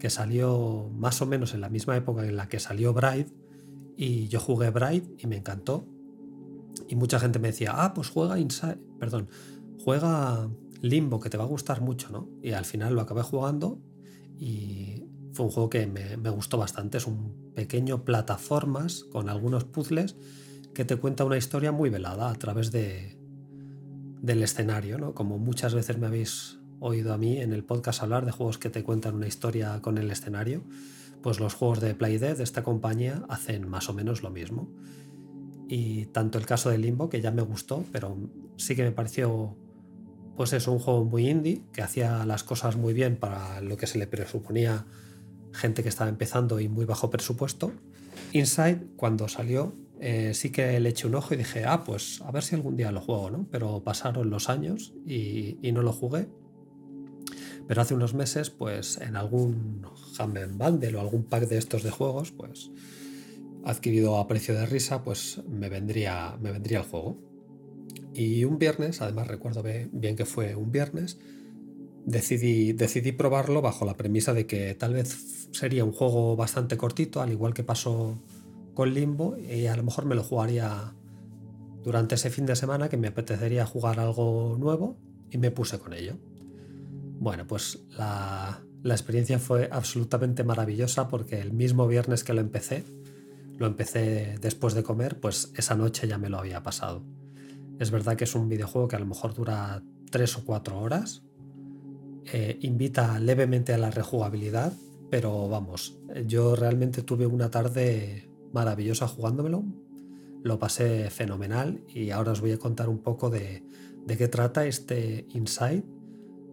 que 0.00 0.10
salió 0.10 0.90
más 0.92 1.22
o 1.22 1.26
menos 1.26 1.54
en 1.54 1.60
la 1.60 1.68
misma 1.68 1.96
época 1.96 2.26
en 2.26 2.36
la 2.36 2.48
que 2.48 2.58
salió 2.58 2.92
Bride 2.92 3.28
y 3.96 4.26
yo 4.26 4.40
jugué 4.40 4.70
Bride 4.70 5.14
y 5.16 5.28
me 5.28 5.36
encantó. 5.36 5.86
Y 6.88 6.96
mucha 6.96 7.20
gente 7.20 7.38
me 7.38 7.48
decía, 7.48 7.74
ah, 7.76 7.94
pues 7.94 8.08
juega 8.08 8.40
Inside, 8.40 8.80
perdón, 8.98 9.28
juega 9.84 10.50
Limbo 10.82 11.20
que 11.20 11.30
te 11.30 11.36
va 11.36 11.44
a 11.44 11.46
gustar 11.46 11.80
mucho, 11.80 12.10
¿no? 12.10 12.28
Y 12.42 12.50
al 12.50 12.64
final 12.64 12.94
lo 12.94 13.02
acabé 13.02 13.22
jugando 13.22 13.78
y 14.36 15.03
fue 15.34 15.46
un 15.46 15.50
juego 15.50 15.68
que 15.68 15.86
me, 15.86 16.30
gustó 16.30 16.56
bastante. 16.58 16.98
Es 16.98 17.06
un 17.06 17.52
pequeño 17.54 18.04
plataformas 18.04 19.04
con 19.04 19.28
algunos 19.28 19.64
puzzles 19.64 20.16
que 20.72 20.84
te 20.84 20.96
cuenta 20.96 21.24
una 21.24 21.36
historia 21.36 21.72
muy 21.72 21.90
velada 21.90 22.30
a 22.30 22.34
través 22.34 22.70
de, 22.70 23.18
del 24.22 24.42
escenario, 24.42 24.96
¿no? 24.96 25.12
Como 25.12 25.38
muchas 25.38 25.74
veces 25.74 25.98
me 25.98 26.06
habéis 26.06 26.58
oído 26.78 27.12
a 27.12 27.18
mí 27.18 27.38
en 27.38 27.52
el 27.52 27.64
podcast 27.64 28.02
hablar 28.02 28.24
de 28.24 28.32
juegos 28.32 28.58
que 28.58 28.70
te 28.70 28.84
cuentan 28.84 29.16
una 29.16 29.26
historia 29.26 29.80
con 29.82 29.98
el 29.98 30.10
escenario, 30.10 30.62
pues 31.20 31.40
los 31.40 31.54
juegos 31.54 31.80
de 31.80 31.94
Playdead 31.94 32.36
de 32.36 32.44
esta 32.44 32.62
compañía 32.62 33.24
hacen 33.28 33.68
más 33.68 33.88
o 33.88 33.92
menos 33.92 34.22
lo 34.22 34.30
mismo. 34.30 34.70
Y 35.68 36.06
tanto 36.06 36.38
el 36.38 36.46
caso 36.46 36.70
de 36.70 36.78
Limbo, 36.78 37.08
que 37.08 37.20
ya 37.20 37.32
me 37.32 37.42
gustó, 37.42 37.84
pero 37.90 38.16
sí 38.56 38.76
que 38.76 38.84
me 38.84 38.92
pareció, 38.92 39.56
pues 40.36 40.52
es 40.52 40.68
un 40.68 40.78
juego 40.78 41.04
muy 41.04 41.28
indie, 41.28 41.62
que 41.72 41.82
hacía 41.82 42.24
las 42.24 42.44
cosas 42.44 42.76
muy 42.76 42.94
bien 42.94 43.16
para 43.16 43.60
lo 43.62 43.76
que 43.76 43.88
se 43.88 43.98
le 43.98 44.06
presuponía 44.06 44.86
gente 45.54 45.82
que 45.82 45.88
estaba 45.88 46.10
empezando 46.10 46.60
y 46.60 46.68
muy 46.68 46.84
bajo 46.84 47.10
presupuesto. 47.10 47.72
Inside, 48.32 48.88
cuando 48.96 49.28
salió, 49.28 49.74
eh, 50.00 50.34
sí 50.34 50.50
que 50.50 50.78
le 50.80 50.90
eché 50.90 51.06
un 51.06 51.14
ojo 51.14 51.34
y 51.34 51.36
dije, 51.36 51.64
ah, 51.64 51.84
pues 51.84 52.20
a 52.22 52.30
ver 52.30 52.42
si 52.42 52.54
algún 52.54 52.76
día 52.76 52.92
lo 52.92 53.00
juego, 53.00 53.30
¿no? 53.30 53.46
Pero 53.50 53.82
pasaron 53.82 54.28
los 54.28 54.48
años 54.48 54.92
y, 55.06 55.58
no 55.72 55.82
lo 55.82 55.92
jugué. 55.92 56.28
Pero 57.66 57.80
hace 57.80 57.94
unos 57.94 58.12
meses, 58.12 58.50
pues 58.50 58.98
en 58.98 59.16
algún 59.16 59.86
Humble 60.18 60.48
Bundle 60.48 60.96
o 60.96 61.00
algún 61.00 61.24
pack 61.24 61.48
de 61.48 61.56
estos 61.56 61.82
de 61.82 61.90
juegos, 61.90 62.32
pues 62.32 62.70
adquirido 63.64 64.18
a 64.18 64.28
precio 64.28 64.54
de 64.54 64.66
risa, 64.66 65.02
pues 65.02 65.40
me 65.48 65.70
vendría, 65.70 66.36
me 66.40 66.52
vendría 66.52 66.80
el 66.80 66.84
juego. 66.84 67.16
Y 68.12 68.44
un 68.44 68.58
viernes, 68.58 69.00
además 69.00 69.28
recuerdo 69.28 69.62
bien 69.62 70.16
que 70.16 70.26
fue 70.26 70.54
un 70.54 70.70
viernes, 70.70 71.18
decidí, 72.04 72.72
decidí 72.72 73.12
probarlo 73.12 73.62
bajo 73.62 73.84
la 73.84 73.96
premisa 73.96 74.32
de 74.32 74.46
que 74.46 74.74
tal 74.74 74.94
vez 74.94 75.48
sería 75.52 75.84
un 75.84 75.92
juego 75.92 76.36
bastante 76.36 76.76
cortito, 76.76 77.20
al 77.20 77.32
igual 77.32 77.54
que 77.54 77.64
pasó 77.64 78.18
con 78.74 78.92
Limbo, 78.92 79.36
y 79.38 79.66
a 79.66 79.76
lo 79.76 79.82
mejor 79.84 80.04
me 80.04 80.14
lo 80.14 80.22
jugaría 80.22 80.94
durante 81.82 82.14
ese 82.14 82.30
fin 82.30 82.46
de 82.46 82.56
semana 82.56 82.88
que 82.88 82.96
me 82.96 83.08
apetecería 83.08 83.66
jugar 83.66 84.00
algo 84.00 84.56
nuevo 84.58 84.96
y 85.30 85.38
me 85.38 85.50
puse 85.50 85.78
con 85.78 85.92
ello. 85.92 86.16
Bueno, 87.20 87.46
pues 87.46 87.84
la, 87.96 88.62
la 88.82 88.94
experiencia 88.94 89.38
fue 89.38 89.68
absolutamente 89.70 90.44
maravillosa 90.44 91.08
porque 91.08 91.40
el 91.40 91.52
mismo 91.52 91.86
viernes 91.86 92.24
que 92.24 92.34
lo 92.34 92.40
empecé, 92.40 92.84
lo 93.56 93.66
empecé 93.66 94.38
después 94.40 94.74
de 94.74 94.82
comer, 94.82 95.20
pues 95.20 95.52
esa 95.56 95.74
noche 95.74 96.08
ya 96.08 96.18
me 96.18 96.28
lo 96.28 96.38
había 96.38 96.62
pasado. 96.62 97.02
Es 97.78 97.90
verdad 97.90 98.16
que 98.16 98.24
es 98.24 98.34
un 98.34 98.48
videojuego 98.48 98.88
que 98.88 98.96
a 98.96 99.00
lo 99.00 99.06
mejor 99.06 99.34
dura 99.34 99.82
3 100.10 100.38
o 100.38 100.44
4 100.44 100.78
horas, 100.78 101.23
eh, 102.32 102.58
invita 102.62 103.18
levemente 103.18 103.72
a 103.74 103.78
la 103.78 103.90
rejugabilidad, 103.90 104.72
pero 105.10 105.48
vamos, 105.48 105.98
yo 106.26 106.56
realmente 106.56 107.02
tuve 107.02 107.26
una 107.26 107.50
tarde 107.50 108.28
maravillosa 108.52 109.06
jugándomelo, 109.08 109.64
lo 110.42 110.58
pasé 110.58 111.10
fenomenal 111.10 111.82
y 111.88 112.10
ahora 112.10 112.32
os 112.32 112.40
voy 112.40 112.52
a 112.52 112.58
contar 112.58 112.88
un 112.88 112.98
poco 112.98 113.30
de, 113.30 113.62
de 114.06 114.16
qué 114.16 114.28
trata 114.28 114.66
este 114.66 115.26
Inside, 115.30 115.84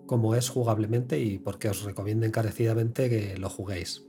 cómo 0.06 0.36
es 0.36 0.50
jugablemente 0.50 1.20
y 1.20 1.40
por 1.40 1.60
qué 1.60 1.70
os 1.70 1.84
recomiendo 1.84 2.26
encarecidamente 2.26 3.10
que 3.10 3.38
lo 3.38 3.50
juguéis. 3.50 4.04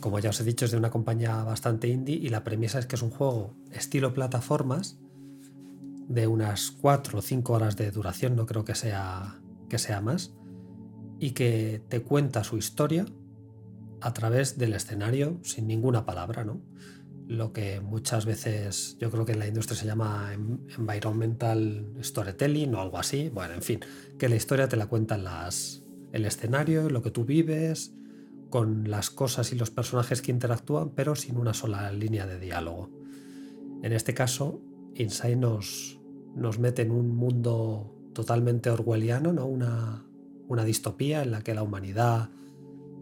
Como 0.00 0.18
ya 0.18 0.30
os 0.30 0.40
he 0.40 0.44
dicho, 0.44 0.64
es 0.64 0.72
de 0.72 0.76
una 0.76 0.90
compañía 0.90 1.42
bastante 1.44 1.88
indie 1.88 2.16
y 2.16 2.28
la 2.28 2.42
premisa 2.42 2.78
es 2.78 2.86
que 2.86 2.96
es 2.96 3.02
un 3.02 3.10
juego 3.10 3.54
estilo 3.70 4.12
plataformas 4.12 4.98
de 6.08 6.26
unas 6.26 6.70
4 6.72 7.18
o 7.18 7.22
5 7.22 7.52
horas 7.52 7.76
de 7.76 7.90
duración, 7.90 8.36
no 8.36 8.46
creo 8.46 8.64
que 8.64 8.74
sea, 8.74 9.40
que 9.72 9.78
sea 9.78 10.02
más, 10.02 10.34
y 11.18 11.30
que 11.30 11.82
te 11.88 12.02
cuenta 12.02 12.44
su 12.44 12.58
historia 12.58 13.06
a 14.02 14.12
través 14.12 14.58
del 14.58 14.74
escenario 14.74 15.40
sin 15.42 15.66
ninguna 15.66 16.04
palabra, 16.04 16.44
¿no? 16.44 16.60
Lo 17.26 17.54
que 17.54 17.80
muchas 17.80 18.26
veces 18.26 18.98
yo 19.00 19.10
creo 19.10 19.24
que 19.24 19.32
en 19.32 19.38
la 19.38 19.46
industria 19.46 19.78
se 19.78 19.86
llama 19.86 20.34
environmental 20.76 21.90
storytelling 22.02 22.74
o 22.74 22.82
algo 22.82 22.98
así. 22.98 23.30
Bueno, 23.30 23.54
en 23.54 23.62
fin, 23.62 23.80
que 24.18 24.28
la 24.28 24.36
historia 24.36 24.68
te 24.68 24.76
la 24.76 24.88
cuentan 24.88 25.24
las, 25.24 25.82
el 26.12 26.26
escenario, 26.26 26.90
lo 26.90 27.00
que 27.00 27.10
tú 27.10 27.24
vives, 27.24 27.94
con 28.50 28.90
las 28.90 29.08
cosas 29.08 29.54
y 29.54 29.56
los 29.56 29.70
personajes 29.70 30.20
que 30.20 30.32
interactúan, 30.32 30.90
pero 30.90 31.16
sin 31.16 31.38
una 31.38 31.54
sola 31.54 31.90
línea 31.92 32.26
de 32.26 32.38
diálogo. 32.38 32.90
En 33.82 33.94
este 33.94 34.12
caso, 34.12 34.60
Inside 34.96 35.36
nos, 35.36 35.98
nos 36.36 36.58
mete 36.58 36.82
en 36.82 36.90
un 36.90 37.16
mundo 37.16 38.01
totalmente 38.12 38.70
orwelliano, 38.70 39.32
¿no? 39.32 39.46
una, 39.46 40.04
una 40.48 40.64
distopía 40.64 41.22
en 41.22 41.30
la 41.30 41.42
que 41.42 41.54
la 41.54 41.62
humanidad 41.62 42.30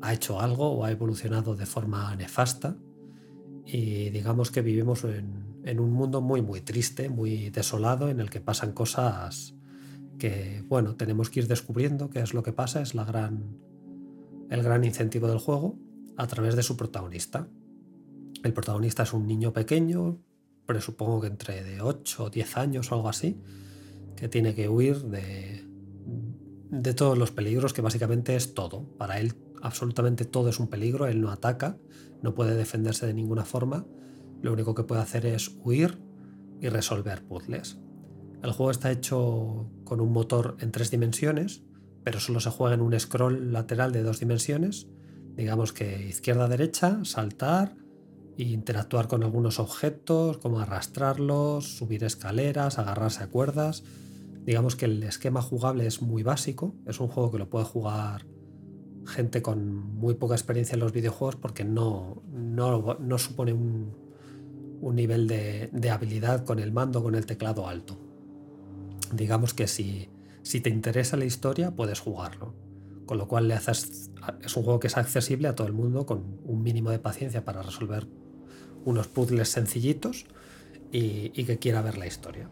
ha 0.01 0.15
hecho 0.15 0.41
algo 0.41 0.71
o 0.73 0.85
ha 0.85 0.91
evolucionado 0.91 1.57
de 1.57 1.67
forma 1.67 2.15
nefasta 2.17 2.77
y 3.65 4.11
digamos 4.11 4.51
que 4.51 4.63
vivimos 4.63 5.05
en, 5.05 5.81
un 5.81 5.93
mundo 5.93 6.21
muy 6.21 6.43
muy 6.43 6.61
triste, 6.61 7.09
muy 7.09 7.51
desolado, 7.51 8.09
en 8.09 8.21
el 8.21 8.31
que 8.31 8.41
pasan 8.41 8.73
cosas 8.73 9.55
que, 10.19 10.65
bueno, 10.69 10.97
tenemos 10.97 11.31
que 11.31 11.41
ir 11.41 11.49
descubriendo 11.49 12.11
qué 12.11 12.21
es 12.21 12.35
lo 12.35 12.43
que 12.43 12.53
pasa, 12.53 12.83
es 12.83 12.95
la 12.95 13.05
gran 13.05 13.59
el 14.51 14.63
gran 14.63 14.85
incentivo 14.85 15.29
del 15.29 15.39
juego 15.39 15.79
a 16.17 16.27
través 16.27 16.57
de 16.57 16.63
su 16.63 16.77
protagonista. 16.77 17.49
El 18.43 18.53
protagonista 18.53 19.05
es 19.05 19.13
un 19.13 19.27
niño 19.27 19.53
pequeño, 19.53 20.19
presupongo 20.67 21.21
que 21.21 21.29
entre 21.29 21.63
de 21.63 21.81
8 21.81 22.25
o 22.25 22.31
10 22.31 22.57
años 22.57 22.91
o 22.91 22.97
algo 22.97 23.09
así, 23.09 23.41
que 24.17 24.29
tiene 24.29 24.55
que 24.55 24.69
huir 24.69 25.03
de, 25.05 25.65
de 26.71 26.95
todos 26.95 27.19
los 27.19 27.31
peligros, 27.31 27.73
que 27.73 27.83
básicamente 27.83 28.37
es 28.37 28.55
todo. 28.55 28.85
Para 28.97 29.21
él 29.21 29.35
absolutamente 29.63 30.25
todo 30.25 30.49
es 30.49 30.59
un 30.61 30.69
peligro, 30.69 31.07
él 31.07 31.21
no 31.21 31.31
ataca, 31.31 31.79
no 32.23 32.35
puede 32.35 32.55
defenderse 32.55 33.07
de 33.07 33.15
ninguna 33.15 33.45
forma, 33.45 33.87
lo 34.43 34.53
único 34.53 34.75
que 34.75 34.85
puede 34.85 35.03
hacer 35.03 35.27
es 35.27 35.57
huir 35.63 35.99
y 36.61 36.69
resolver 36.69 37.23
puzzles. 37.23 37.79
El 38.43 38.53
juego 38.53 38.71
está 38.71 38.91
hecho 38.91 39.71
con 39.85 40.01
un 40.01 40.13
motor 40.13 40.57
en 40.61 40.73
tres 40.73 40.91
dimensiones, 40.91 41.63
pero 42.05 42.21
solo 42.21 42.41
se 42.41 42.51
juega 42.51 42.75
en 42.75 42.81
un 42.81 42.99
scroll 42.99 43.53
lateral 43.53 43.93
de 43.93 44.03
dos 44.03 44.21
dimensiones. 44.21 44.89
Digamos 45.37 45.73
que 45.73 46.07
izquierda-derecha, 46.09 47.05
saltar 47.05 47.77
interactuar 48.43 49.09
con 49.09 49.23
algunos 49.23 49.59
objetos, 49.59 50.39
como 50.39 50.61
arrastrarlos, 50.61 51.77
subir 51.77 52.05
escaleras, 52.05 52.79
agarrarse 52.79 53.23
a 53.23 53.29
cuerdas. 53.29 53.85
Digamos 54.45 54.77
que 54.77 54.87
el 54.87 55.03
esquema 55.03 55.43
jugable 55.43 55.87
es 55.87 56.03
muy 56.03 56.23
básico, 56.23 56.75
es 56.87 57.01
un 57.01 57.09
juego 57.09 57.31
que 57.31 57.39
lo 57.39 57.51
puede 57.51 57.65
jugar 57.65 58.27
gente 59.07 59.43
con 59.43 59.75
muy 59.75 60.15
poca 60.15 60.35
experiencia 60.35 60.75
en 60.75 60.81
los 60.81 60.93
videojuegos 60.93 61.37
porque 61.37 61.65
no, 61.65 62.23
no, 62.33 63.19
supone 63.19 63.53
un, 63.53 63.93
un 64.81 64.95
nivel 64.95 65.27
de, 65.27 65.69
de, 65.73 65.91
habilidad 65.91 66.45
con 66.45 66.59
el 66.59 66.71
mando, 66.71 67.03
con 67.03 67.15
el 67.15 67.27
teclado 67.27 67.67
alto. 67.67 67.99
Digamos 69.13 69.53
que 69.53 69.67
si 69.67 70.09
si 70.43 70.61
te 70.61 70.71
interesa 70.71 71.17
la 71.17 71.25
historia, 71.25 71.71
puedes 71.71 72.01
jugarlo. 72.01 72.55
Con 73.07 73.19
lo 73.19 73.29
cual 73.29 73.49
le 73.49 73.55
haces, 73.55 74.11
es 74.43 74.57
un 74.57 74.63
juego 74.63 74.81
que 74.81 74.87
es 74.87 74.97
accesible 74.97 75.49
a 75.49 75.55
todo 75.55 75.67
el 75.67 75.73
mundo 75.73 76.07
con 76.07 76.39
un 76.45 76.63
mínimo 76.63 76.91
de 76.91 76.99
paciencia 76.99 77.45
para 77.45 77.63
resolver 77.63 78.07
unos 78.85 79.09
puzzles 79.09 79.49
sencillitos 79.49 80.27
y, 80.93 81.45
que 81.45 81.59
quiera 81.59 81.83
ver 81.83 81.99
la 81.99 82.07
historia. 82.07 82.49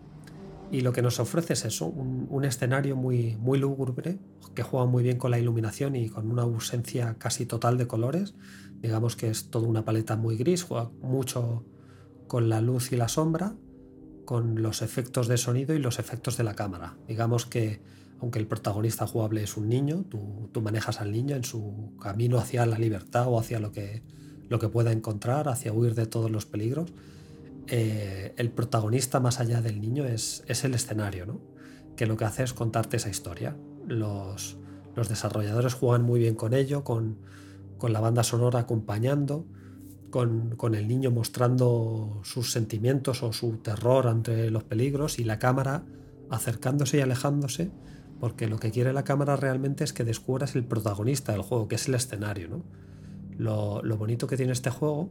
Y 0.70 0.82
lo 0.82 0.92
que 0.92 1.02
nos 1.02 1.18
ofrece 1.18 1.55
es 1.55 1.64
eso, 1.64 1.86
un, 1.86 2.44
escenario 2.44 2.94
muy, 2.94 3.36
muy 3.36 3.59
lúgubre, 3.59 4.18
que 4.55 4.62
juega 4.62 4.86
muy 4.86 5.02
bien 5.02 5.18
con 5.18 5.30
la 5.30 5.38
iluminación 5.38 5.96
y 5.96 6.09
con 6.09 6.30
una 6.30 6.42
ausencia 6.42 7.16
casi 7.18 7.46
total 7.46 7.78
de 7.78 7.86
colores. 7.86 8.34
Digamos 8.82 9.16
que 9.16 9.30
es 9.30 9.50
toda 9.50 9.66
una 9.66 9.84
paleta 9.84 10.16
muy 10.16 10.36
gris, 10.36 10.62
juega 10.64 10.90
mucho 11.00 11.64
con 12.26 12.48
la 12.48 12.60
luz 12.60 12.92
y 12.92 12.96
la 12.96 13.09
sombra 13.09 13.55
con 14.24 14.60
los 14.60 14.82
efectos 14.82 15.26
de 15.26 15.38
sonido 15.38 15.74
y 15.74 15.78
los 15.78 15.98
efectos 15.98 16.36
de 16.36 16.44
la 16.44 16.55
cámara. 16.55 16.98
Digamos 17.09 17.46
que 17.46 17.80
aunque 18.20 18.38
el 18.38 18.46
protagonista 18.46 19.06
jugable 19.06 19.42
es 19.42 19.56
un 19.56 19.68
niño, 19.68 20.05
tú, 20.05 20.60
manejas 20.60 21.00
al 21.00 21.12
niño 21.12 21.36
en 21.36 21.44
su 21.44 21.94
camino 22.00 22.38
hacia 22.38 22.66
la 22.66 22.78
libertad 22.78 23.26
o 23.28 23.38
hacia 23.38 23.60
lo 23.60 23.72
que, 23.72 24.02
lo 24.48 24.58
que 24.58 24.68
pueda 24.68 24.92
encontrar, 24.92 25.48
hacia 25.48 25.72
huir 25.72 25.94
de 25.94 26.06
todos 26.06 26.30
los 26.30 26.46
peligros. 26.46 26.90
Eh, 27.66 28.34
el 28.36 28.50
protagonista 28.50 29.20
más 29.20 29.40
allá 29.40 29.60
del 29.60 29.80
niño 29.80 30.04
es, 30.04 30.42
es 30.46 30.64
el 30.64 30.74
escenario, 30.74 31.26
¿no? 31.26 31.40
que 31.96 32.06
lo 32.06 32.16
que 32.16 32.24
hace 32.24 32.44
es 32.44 32.54
contarte 32.54 32.96
esa 32.96 33.10
historia. 33.10 33.56
Los, 33.86 34.56
los 34.94 35.08
desarrolladores 35.08 35.74
juegan 35.74 36.02
muy 36.02 36.20
bien 36.20 36.34
con 36.34 36.54
ello, 36.54 36.84
con, 36.84 37.18
con 37.76 37.92
la 37.92 38.00
banda 38.00 38.22
sonora 38.22 38.60
acompañando 38.60 39.44
con, 40.10 40.74
el 40.74 40.88
niño 40.88 41.10
mostrando 41.10 42.20
sus 42.24 42.52
sentimientos 42.52 43.22
o 43.22 43.32
su 43.32 43.58
terror 43.58 44.06
ante 44.06 44.50
los 44.50 44.64
peligros 44.64 45.18
y 45.18 45.24
la 45.24 45.38
cámara 45.38 45.84
acercándose 46.30 46.98
y 46.98 47.00
alejándose, 47.00 47.70
porque 48.20 48.48
lo 48.48 48.58
que 48.58 48.70
quiere 48.70 48.92
la 48.92 49.04
cámara 49.04 49.36
realmente 49.36 49.84
es 49.84 49.92
que 49.92 50.04
descubras 50.04 50.54
el 50.56 50.64
protagonista 50.64 51.32
del 51.32 51.42
juego, 51.42 51.68
que 51.68 51.76
es 51.76 51.88
el 51.88 51.94
escenario. 51.94 52.48
¿no? 52.48 52.62
Lo, 53.39 53.82
bonito 53.97 54.27
que 54.27 54.36
tiene 54.36 54.52
este 54.52 54.70
juego, 54.70 55.10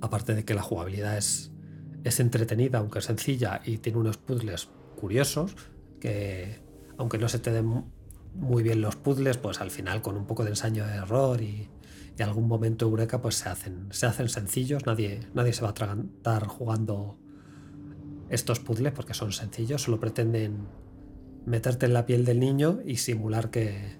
aparte 0.00 0.34
de 0.34 0.44
que 0.44 0.54
la 0.54 0.62
jugabilidad 0.62 1.18
es, 1.18 1.50
es 2.04 2.20
entretenida, 2.20 2.78
aunque 2.78 3.00
sencilla, 3.00 3.60
y 3.64 3.78
tiene 3.78 3.98
unos 3.98 4.16
puzzles 4.16 4.68
curiosos, 4.96 5.56
que 6.00 6.60
aunque 6.96 7.18
no 7.18 7.28
se 7.28 7.40
te 7.40 7.52
den 7.52 7.84
muy 8.34 8.62
bien 8.62 8.80
los 8.80 8.96
puzzles, 8.96 9.36
pues 9.36 9.60
al 9.60 9.70
final 9.70 10.00
con 10.00 10.16
un 10.16 10.26
poco 10.26 10.44
de 10.44 10.50
ensayo 10.50 10.86
de 10.86 10.94
error 10.94 11.42
y, 11.42 11.68
algún 12.18 12.48
momento 12.48 12.84
eureka 12.84 13.22
pues 13.22 13.36
se 13.36 13.48
hacen, 13.48 13.86
se 13.92 14.04
hacen 14.04 14.28
sencillos, 14.28 14.84
nadie, 14.86 15.20
nadie 15.34 15.52
se 15.52 15.62
va 15.62 15.68
a 15.68 15.70
atragantar 15.70 16.48
jugando 16.48 17.16
estos 18.28 18.58
puzzles 18.58 18.92
porque 18.92 19.14
son 19.14 19.30
sencillos, 19.30 19.82
solo 19.82 20.00
pretenden 20.00 20.66
meterte 21.46 21.86
en 21.86 21.92
la 21.94 22.06
piel 22.06 22.24
del 22.24 22.40
niño 22.40 22.80
y 22.84 22.96
simular 22.96 23.50
que, 23.50 23.98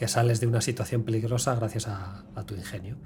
que 0.00 0.08
sales 0.08 0.40
de 0.40 0.46
una 0.46 0.62
situación 0.62 1.02
peligrosa 1.02 1.54
gracias 1.56 1.86
a, 1.86 2.24
tu 2.46 2.54
ingenio. 2.54 2.96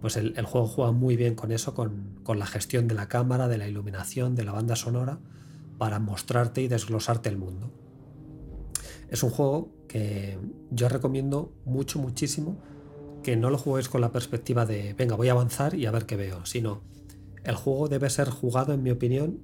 pues 0.00 0.16
el, 0.16 0.32
juego 0.46 0.66
juega 0.66 0.90
muy 0.90 1.16
bien 1.16 1.34
con 1.34 1.52
eso, 1.52 1.74
con, 1.74 2.18
con, 2.22 2.38
la 2.38 2.46
gestión 2.46 2.88
de 2.88 2.94
la 2.94 3.08
cámara, 3.08 3.46
de 3.46 3.58
la 3.58 3.68
iluminación, 3.68 4.34
de 4.34 4.44
la 4.44 4.52
banda 4.52 4.74
sonora, 4.74 5.18
para 5.76 5.98
mostrarte 5.98 6.62
y 6.62 6.68
desglosarte 6.68 7.28
el 7.28 7.36
mundo. 7.36 7.70
Es 9.10 9.22
un 9.22 9.28
juego 9.28 9.68
que 9.86 10.38
yo 10.70 10.88
recomiendo 10.88 11.52
mucho, 11.66 11.98
muchísimo, 11.98 12.56
que 13.22 13.36
no 13.36 13.50
lo 13.50 13.58
juguéis 13.58 13.90
con 13.90 14.00
la 14.00 14.10
perspectiva 14.10 14.64
de, 14.64 14.94
venga, 14.94 15.16
voy 15.16 15.28
a 15.28 15.32
avanzar 15.32 15.74
y 15.74 15.84
a 15.84 15.90
ver 15.90 16.06
qué 16.06 16.16
veo, 16.16 16.46
sino 16.46 16.80
el 17.44 17.54
juego 17.54 17.88
debe 17.88 18.08
ser 18.08 18.30
jugado, 18.30 18.72
en 18.72 18.82
mi 18.82 18.90
opinión, 18.90 19.40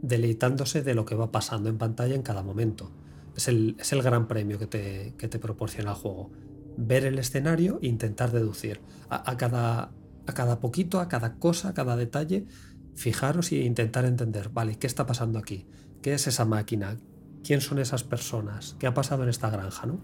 deleitándose 0.00 0.82
de 0.82 0.94
lo 0.94 1.04
que 1.04 1.16
va 1.16 1.30
pasando 1.30 1.68
en 1.68 1.76
pantalla 1.76 2.14
en 2.14 2.22
cada 2.22 2.42
momento. 2.42 2.90
Es 3.36 3.48
el, 3.48 3.76
es 3.78 3.92
el 3.92 4.02
gran 4.02 4.28
premio 4.28 4.58
que 4.58 4.66
te, 4.66 5.14
que 5.18 5.28
te, 5.28 5.38
proporciona 5.38 5.90
el 5.90 5.96
juego. 5.96 6.30
Ver 6.76 7.04
el 7.04 7.18
escenario 7.18 7.78
e 7.82 7.86
intentar 7.88 8.32
deducir. 8.32 8.80
A, 9.08 9.36
cada, 9.36 9.92
a 10.26 10.34
cada 10.34 10.60
poquito, 10.60 11.00
a 11.00 11.08
cada 11.08 11.34
cosa, 11.36 11.70
a 11.70 11.74
cada 11.74 11.96
detalle, 11.96 12.46
fijaros 12.94 13.52
e 13.52 13.56
intentar 13.56 14.04
entender, 14.04 14.50
vale, 14.50 14.76
¿qué 14.76 14.86
está 14.86 15.06
pasando 15.06 15.38
aquí? 15.38 15.66
¿Qué 16.02 16.14
es 16.14 16.26
esa 16.26 16.44
máquina? 16.44 16.96
¿Quién 17.42 17.60
son 17.60 17.78
esas 17.78 18.04
personas? 18.04 18.76
¿Qué 18.78 18.86
ha 18.86 18.94
pasado 18.94 19.22
en 19.22 19.28
esta 19.28 19.50
granja? 19.50 19.86
¿no? 19.86 20.02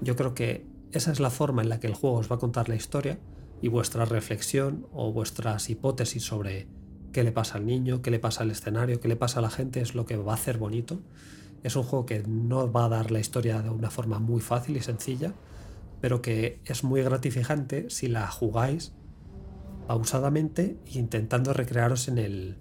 Yo 0.00 0.16
creo 0.16 0.34
que 0.34 0.66
esa 0.92 1.12
es 1.12 1.20
la 1.20 1.30
forma 1.30 1.62
en 1.62 1.68
la 1.68 1.80
que 1.80 1.86
el 1.86 1.94
juego 1.94 2.16
os 2.16 2.30
va 2.30 2.36
a 2.36 2.38
contar 2.38 2.68
la 2.68 2.74
historia 2.74 3.18
y 3.62 3.68
vuestra 3.68 4.04
reflexión 4.04 4.86
o 4.92 5.12
vuestras 5.12 5.70
hipótesis 5.70 6.24
sobre 6.24 6.68
qué 7.12 7.22
le 7.24 7.32
pasa 7.32 7.58
al 7.58 7.66
niño, 7.66 8.02
qué 8.02 8.10
le 8.10 8.18
pasa 8.18 8.42
al 8.42 8.50
escenario, 8.50 9.00
qué 9.00 9.08
le 9.08 9.16
pasa 9.16 9.40
a 9.40 9.42
la 9.42 9.50
gente 9.50 9.80
es 9.80 9.94
lo 9.94 10.06
que 10.06 10.16
va 10.16 10.32
a 10.32 10.36
hacer 10.36 10.58
bonito. 10.58 11.00
Es 11.62 11.76
un 11.76 11.82
juego 11.82 12.06
que 12.06 12.22
no 12.26 12.70
va 12.70 12.86
a 12.86 12.88
dar 12.88 13.10
la 13.10 13.20
historia 13.20 13.62
de 13.62 13.70
una 13.70 13.90
forma 13.90 14.18
muy 14.18 14.40
fácil 14.40 14.76
y 14.76 14.80
sencilla, 14.80 15.34
pero 16.00 16.22
que 16.22 16.60
es 16.64 16.84
muy 16.84 17.02
gratificante 17.02 17.90
si 17.90 18.08
la 18.08 18.26
jugáis 18.28 18.92
pausadamente 19.86 20.78
intentando 20.86 21.52
recrearos 21.52 22.08
en 22.08 22.18
el, 22.18 22.58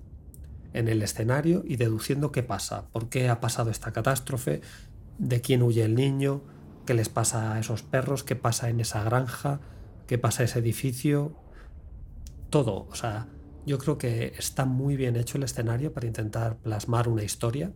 en 0.74 0.88
el 0.88 1.02
escenario 1.02 1.64
y 1.66 1.76
deduciendo 1.76 2.32
qué 2.32 2.44
pasa, 2.44 2.88
por 2.90 3.10
qué 3.10 3.30
ha 3.30 3.40
pasado 3.40 3.70
esta 3.70 3.92
catástrofe, 3.92 4.62
de 5.18 5.42
quién 5.42 5.62
huye 5.62 5.84
el 5.84 5.96
niño, 5.96 6.42
qué 6.86 6.94
les 6.94 7.10
pasa 7.10 7.54
a 7.54 7.60
esos 7.60 7.84
perros, 7.84 8.24
qué 8.24 8.36
pasa 8.36 8.70
en 8.70 8.80
esa 8.80 9.04
granja, 9.04 9.60
qué 10.08 10.18
pasa 10.18 10.42
en 10.42 10.46
ese 10.50 10.60
edificio, 10.60 11.36
todo. 12.50 12.88
O 12.90 12.96
sea, 12.96 13.28
yo 13.66 13.78
creo 13.78 13.98
que 13.98 14.34
está 14.38 14.66
muy 14.66 14.96
bien 14.96 15.16
hecho 15.16 15.38
el 15.38 15.44
escenario 15.44 15.94
para 15.94 16.08
intentar 16.08 16.58
plasmar 16.58 17.08
una 17.08 17.24
historia, 17.24 17.74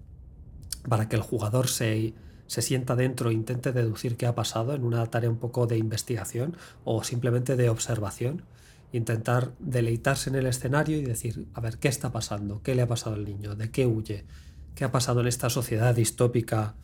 para 0.88 1.10
que 1.10 1.15
el 1.15 1.22
jugador 1.22 1.68
se, 1.68 2.14
se 2.47 2.61
sienta 2.61 2.95
dentro 2.95 3.30
e 3.30 3.34
intente 3.34 3.72
deducir 3.72 4.18
qué 4.18 4.26
ha 4.26 4.35
pasado 4.35 4.73
en 4.73 4.84
una 4.84 5.05
tarea 5.07 5.30
un 5.30 5.38
poco 5.38 5.68
de 5.68 5.77
investigación 5.77 6.57
o 6.84 7.03
simplemente 7.03 7.55
de 7.55 7.69
observación. 7.69 8.43
Intentar 8.91 9.53
deleitarse 9.57 10.30
en 10.30 10.35
el 10.35 10.45
escenario 10.45 10.97
y 10.97 11.01
decir, 11.03 11.47
a 11.53 11.61
ver, 11.61 11.80
¿qué 11.80 11.88
está 11.88 12.11
pasando? 12.11 12.61
¿Qué 12.61 12.76
le 12.76 12.84
ha 12.84 12.88
pasado 12.88 13.15
al 13.15 13.26
niño? 13.26 13.55
¿De 13.55 13.72
qué 13.72 13.88
huye? 13.88 14.26
¿Qué 14.76 14.84
ha 14.84 14.91
pasado 14.91 15.22
en 15.22 15.27
esta 15.27 15.49
sociedad 15.49 15.95
distópica 15.95 16.76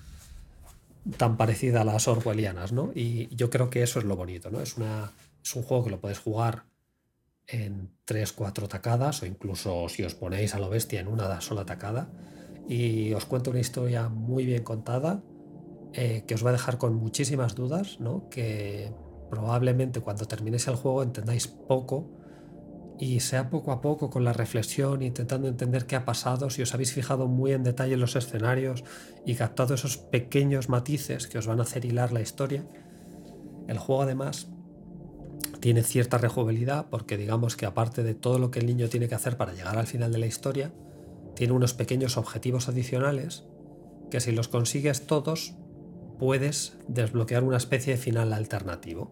tan 1.17 1.37
parecida 1.37 1.81
a 1.81 1.85
las 1.85 2.07
orwellianas, 2.07 2.71
¿no? 2.71 2.91
Y 2.95 3.33
yo 3.35 3.49
creo 3.49 3.69
que 3.69 3.83
eso 3.83 3.99
es 3.99 4.05
lo 4.05 4.15
bonito, 4.15 4.49
¿no? 4.49 4.61
Es, 4.61 4.77
una, 4.77 5.11
es 5.43 5.55
un 5.55 5.63
juego 5.63 5.85
que 5.85 5.89
lo 5.91 5.99
podéis 5.99 6.19
jugar 6.19 6.65
en 7.47 7.91
3, 8.05 8.31
4 8.33 8.67
tacadas 8.67 9.23
o 9.23 9.25
incluso 9.25 9.87
si 9.89 10.03
os 10.03 10.15
ponéis 10.15 10.53
a 10.55 10.59
lo 10.59 10.69
bestia 10.69 10.99
en 10.99 11.07
una 11.07 11.41
sola 11.41 11.65
tacada 11.65 12.09
y 12.69 13.13
os 13.13 13.25
cuento 13.25 13.49
una 13.49 13.59
historia 13.59 14.09
muy 14.09 14.45
bien 14.45 14.63
contada 14.63 15.23
eh, 15.93 16.23
que 16.27 16.35
os 16.35 16.45
va 16.45 16.49
a 16.49 16.53
dejar 16.53 16.77
con 16.77 16.93
muchísimas 16.93 17.55
dudas, 17.55 17.99
¿no? 17.99 18.29
Que 18.29 18.93
probablemente 19.31 20.01
cuando 20.01 20.25
terminéis 20.25 20.67
el 20.67 20.75
juego 20.75 21.01
entendáis 21.01 21.47
poco 21.47 22.11
y 22.99 23.21
sea 23.21 23.49
poco 23.49 23.71
a 23.71 23.81
poco 23.81 24.11
con 24.11 24.23
la 24.23 24.33
reflexión, 24.33 25.01
intentando 25.01 25.47
entender 25.47 25.87
qué 25.87 25.95
ha 25.95 26.05
pasado, 26.05 26.51
si 26.51 26.61
os 26.61 26.73
habéis 26.75 26.93
fijado 26.93 27.27
muy 27.27 27.53
en 27.53 27.63
detalle 27.63 27.95
en 27.95 28.01
los 28.01 28.15
escenarios 28.15 28.83
y 29.25 29.33
captado 29.33 29.73
esos 29.73 29.97
pequeños 29.97 30.69
matices 30.69 31.25
que 31.25 31.39
os 31.39 31.47
van 31.47 31.59
a 31.59 31.63
hacer 31.63 31.85
hilar 31.85 32.11
la 32.11 32.21
historia. 32.21 32.67
El 33.67 33.79
juego 33.79 34.03
además 34.03 34.47
tiene 35.59 35.81
cierta 35.81 36.19
rejugabilidad 36.19 36.85
porque 36.91 37.17
digamos 37.17 37.55
que 37.55 37.65
aparte 37.65 38.03
de 38.03 38.13
todo 38.13 38.37
lo 38.37 38.51
que 38.51 38.59
el 38.59 38.67
niño 38.67 38.89
tiene 38.89 39.07
que 39.07 39.15
hacer 39.15 39.37
para 39.37 39.53
llegar 39.53 39.77
al 39.77 39.87
final 39.87 40.11
de 40.11 40.19
la 40.19 40.27
historia, 40.27 40.71
tiene 41.39 41.53
unos 41.53 41.73
pequeños 41.73 42.17
objetivos 42.17 42.67
adicionales 42.67 43.45
que 44.11 44.19
si 44.19 44.33
los 44.33 44.49
consigues 44.49 45.07
todos 45.07 45.53
puedes 46.19 46.73
desbloquear 46.89 47.45
una 47.45 47.55
especie 47.55 47.93
de 47.93 47.97
final 47.97 48.33
alternativo. 48.33 49.09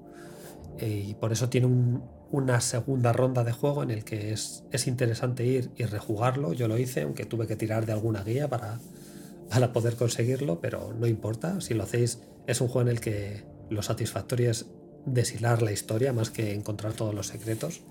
Y 0.82 1.14
por 1.14 1.32
eso 1.32 1.48
tiene 1.48 1.68
un, 1.68 2.04
una 2.30 2.60
segunda 2.60 3.14
ronda 3.14 3.46
de 3.46 3.54
juego 3.54 3.82
en 3.82 3.92
el 3.92 4.04
que 4.04 4.34
es, 4.34 4.66
interesante 4.88 5.46
ir 5.46 5.72
y 5.78 5.86
rejugarlo. 5.86 6.52
Yo 6.52 6.68
lo 6.68 6.78
hice, 6.78 7.04
aunque 7.04 7.24
tuve 7.24 7.48
que 7.48 7.56
tirar 7.56 7.86
de 7.86 7.94
alguna 7.94 8.26
guía 8.26 8.50
para, 8.50 8.82
para 9.50 9.72
poder 9.72 9.96
conseguirlo, 9.96 10.60
pero 10.60 10.94
no 11.00 11.08
importa. 11.08 11.62
Si 11.62 11.76
lo 11.76 11.84
hacéis, 11.84 12.20
es 12.46 12.60
un 12.60 12.68
juego 12.68 12.90
en 12.90 12.98
el 12.98 13.00
que 13.00 13.46
lo 13.70 13.82
satisfactorio 13.84 14.52
es 14.52 14.66
deshilar 15.06 15.62
la 15.62 15.72
historia 15.72 16.12
más 16.12 16.30
que 16.30 16.54
encontrar 16.54 16.92
todos 16.92 17.16
los 17.16 17.28
secretos. 17.28 17.84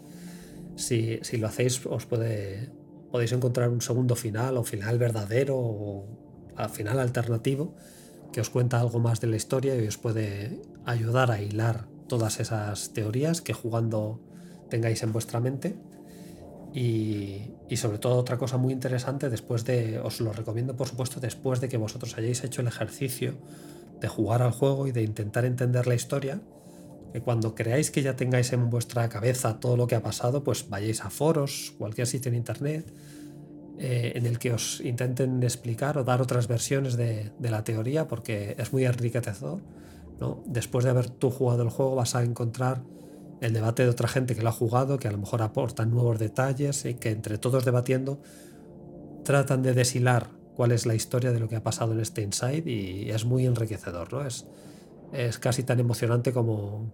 Si, 0.77 1.21
lo 1.39 1.47
hacéis, 1.47 1.87
os 1.87 2.05
puede, 2.05 2.69
podéis 3.17 3.33
encontrar 3.33 3.71
un 3.71 3.81
segundo 3.81 4.15
final 4.15 4.61
o 4.61 4.63
final 4.63 4.99
verdadero 5.01 5.57
o 5.57 6.05
final 6.69 7.01
alternativo 7.01 7.73
que 8.29 8.45
os 8.45 8.53
cuenta 8.53 8.77
algo 8.77 9.01
más 9.01 9.25
de 9.25 9.27
la 9.33 9.37
historia 9.41 9.73
y 9.75 9.89
os 9.89 9.97
puede 9.97 10.61
ayudar 10.85 11.31
a 11.31 11.41
hilar 11.41 11.89
todas 12.09 12.41
esas 12.41 12.93
teorías 12.93 13.41
que 13.41 13.55
jugando 13.55 14.21
tengáis 14.69 15.03
en 15.03 15.13
vuestra 15.17 15.41
mente. 15.41 15.81
Y, 16.75 17.55
sobre 17.77 17.97
todo 17.97 18.17
otra 18.17 18.37
cosa 18.37 18.59
muy 18.59 18.75
interesante, 18.75 19.31
después 19.31 19.65
de, 19.65 19.99
os 19.99 20.21
lo 20.21 20.35
recomiendo 20.35 20.77
por 20.77 20.87
supuesto, 20.87 21.19
después 21.19 21.63
de 21.63 21.71
que 21.71 21.79
vosotros 21.79 22.19
hayáis 22.19 22.45
hecho 22.45 22.61
el 22.61 22.69
ejercicio 22.69 23.39
de 23.99 24.09
jugar 24.09 24.43
al 24.43 24.53
juego 24.53 24.89
y 24.89 24.93
de 24.93 25.01
intentar 25.01 25.47
entender 25.47 25.87
la 25.87 25.95
historia, 25.95 26.43
cuando 27.23 27.55
creáis 27.55 27.91
que 27.91 28.03
ya 28.03 28.17
tengáis 28.17 28.53
en 28.53 28.71
vuestra 28.71 29.09
cabeza 29.09 29.61
todo 29.61 29.77
lo 29.77 29.87
que 29.87 29.95
ha 29.95 30.03
pasado, 30.03 30.43
pues 30.45 30.69
vayáis 30.69 31.05
a 31.05 31.11
foros, 31.11 31.75
cualquier 31.79 32.07
sitio 32.07 32.31
en 32.31 32.37
internet, 32.37 32.93
eh, 33.79 34.13
en 34.15 34.25
el 34.25 34.39
que 34.39 34.53
os 34.53 34.81
intenten 34.81 35.43
explicar 35.43 35.99
o 35.99 36.05
dar 36.05 36.23
otras 36.23 36.49
versiones 36.49 36.97
de, 36.97 37.33
la 37.41 37.63
teoría, 37.63 38.09
porque 38.09 38.55
es 38.59 38.73
muy 38.73 38.85
enriquecedor 38.85 39.61
Después 40.47 40.85
de 40.85 40.91
haber 40.91 41.11
tú 41.11 41.31
jugado 41.31 41.63
el 41.63 41.69
juego 41.69 41.95
vas 41.95 42.15
a 42.15 42.23
encontrar 42.23 42.83
el 43.43 43.53
debate 43.53 43.83
de 43.83 43.91
otra 43.91 44.09
gente 44.09 44.35
que 44.35 44.41
lo 44.41 44.49
ha 44.49 44.53
jugado, 44.53 44.99
que 44.99 45.09
a 45.09 45.13
lo 45.13 45.19
mejor 45.19 45.43
aportan 45.43 45.91
nuevos 45.91 46.19
detalles 46.19 46.87
y 46.87 46.95
que 46.95 47.11
entre 47.11 47.37
todos 47.37 47.67
debatiendo 47.67 48.19
tratan 49.25 49.63
de 49.63 49.75
deshilar 49.75 50.31
cuál 50.55 50.73
es 50.73 50.87
la 50.87 50.95
historia 50.95 51.33
de 51.33 51.41
lo 51.41 51.49
que 51.49 51.57
ha 51.57 51.63
pasado 51.63 51.93
en 51.93 52.01
este 52.01 52.23
Inside 52.23 52.71
y 52.71 53.11
es 53.11 53.27
muy 53.27 53.45
enriquecedor, 53.45 54.11
¿no? 54.11 54.27
Es 55.13 55.39
casi 55.39 55.63
tan 55.63 55.81
emocionante 55.81 56.33
como, 56.33 56.91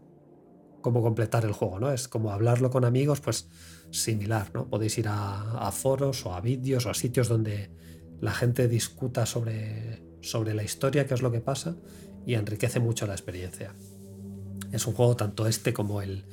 como 0.83 1.01
completar 1.01 1.45
el 1.45 1.53
juego, 1.53 1.81
¿no? 1.81 1.93
Es 1.93 2.09
como 2.09 2.33
hablarlo 2.33 2.71
con 2.71 2.85
amigos, 2.85 3.21
pues 3.21 3.49
similar, 3.91 4.51
¿no? 4.53 4.69
Podéis 4.69 4.99
ir 4.99 5.07
a, 5.09 5.71
foros 5.73 6.27
o 6.27 6.35
a 6.35 6.41
vídeos 6.41 6.85
o 6.85 6.91
a 6.91 6.95
sitios 6.95 7.29
donde 7.29 7.71
la 8.21 8.33
gente 8.33 8.69
discuta 8.69 9.25
sobre, 9.25 10.03
sobre 10.21 10.55
la 10.55 10.63
historia, 10.63 11.07
qué 11.07 11.15
es 11.15 11.23
lo 11.23 11.33
que 11.33 11.41
pasa, 11.41 11.77
y 12.27 12.35
enriquece 12.35 12.81
mucho 12.81 13.07
la 13.07 13.15
experiencia. 13.15 13.75
Es 14.71 14.87
un 14.87 14.95
juego 14.95 15.17
tanto 15.17 15.47
este 15.47 15.73
como 15.73 16.03
el, 16.03 16.25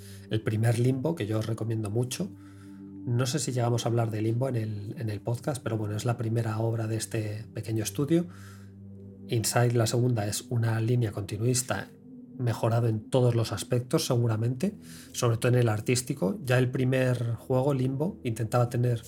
primer 0.43 0.79
Limbo, 0.79 1.15
que 1.15 1.27
yo 1.27 1.39
os 1.39 1.45
recomiendo 1.45 1.89
mucho. 1.89 2.29
No 3.05 3.25
sé 3.25 3.39
si 3.39 3.51
llegamos 3.51 3.85
a 3.85 3.89
hablar 3.89 4.11
de 4.11 4.21
Limbo 4.21 4.49
en 4.49 4.55
el, 4.55 4.95
en 4.97 5.09
el 5.09 5.21
podcast, 5.21 5.61
pero 5.63 5.77
bueno, 5.77 5.95
es 5.95 6.05
la 6.05 6.17
primera 6.17 6.59
obra 6.59 6.87
de 6.87 6.97
este 6.97 7.45
pequeño 7.53 7.83
estudio. 7.83 8.27
Inside, 9.27 9.73
la 9.73 9.87
segunda, 9.87 10.27
es 10.27 10.45
una 10.49 10.79
línea 10.79 11.11
continuista 11.11 11.89
mejorado 12.39 12.87
en 12.87 13.01
todos 13.01 13.35
los 13.35 13.51
aspectos, 13.51 14.05
seguramente, 14.05 14.73
sobre 15.11 15.37
todo 15.37 15.51
en 15.51 15.59
el 15.59 15.69
artístico. 15.69 16.39
Ya 16.43 16.57
el 16.57 16.71
primer 16.71 17.35
juego, 17.35 17.73
Limbo, 17.73 18.17
intentaba 18.23 18.69
tener, 18.69 19.03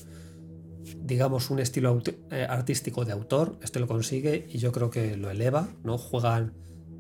digamos, 1.02 1.50
un 1.50 1.60
estilo 1.60 2.02
eh, 2.30 2.46
artístico 2.48 3.06
de 3.06 3.14
autor. 3.14 3.58
Este 3.62 3.80
lo 3.80 3.88
consigue 3.88 4.48
y 4.50 4.58
yo 4.58 4.72
creo 4.72 4.90
que 4.90 5.18
lo 5.18 5.32
eleva, 5.32 5.70
¿no? 5.84 5.98
Juegan 5.98 6.54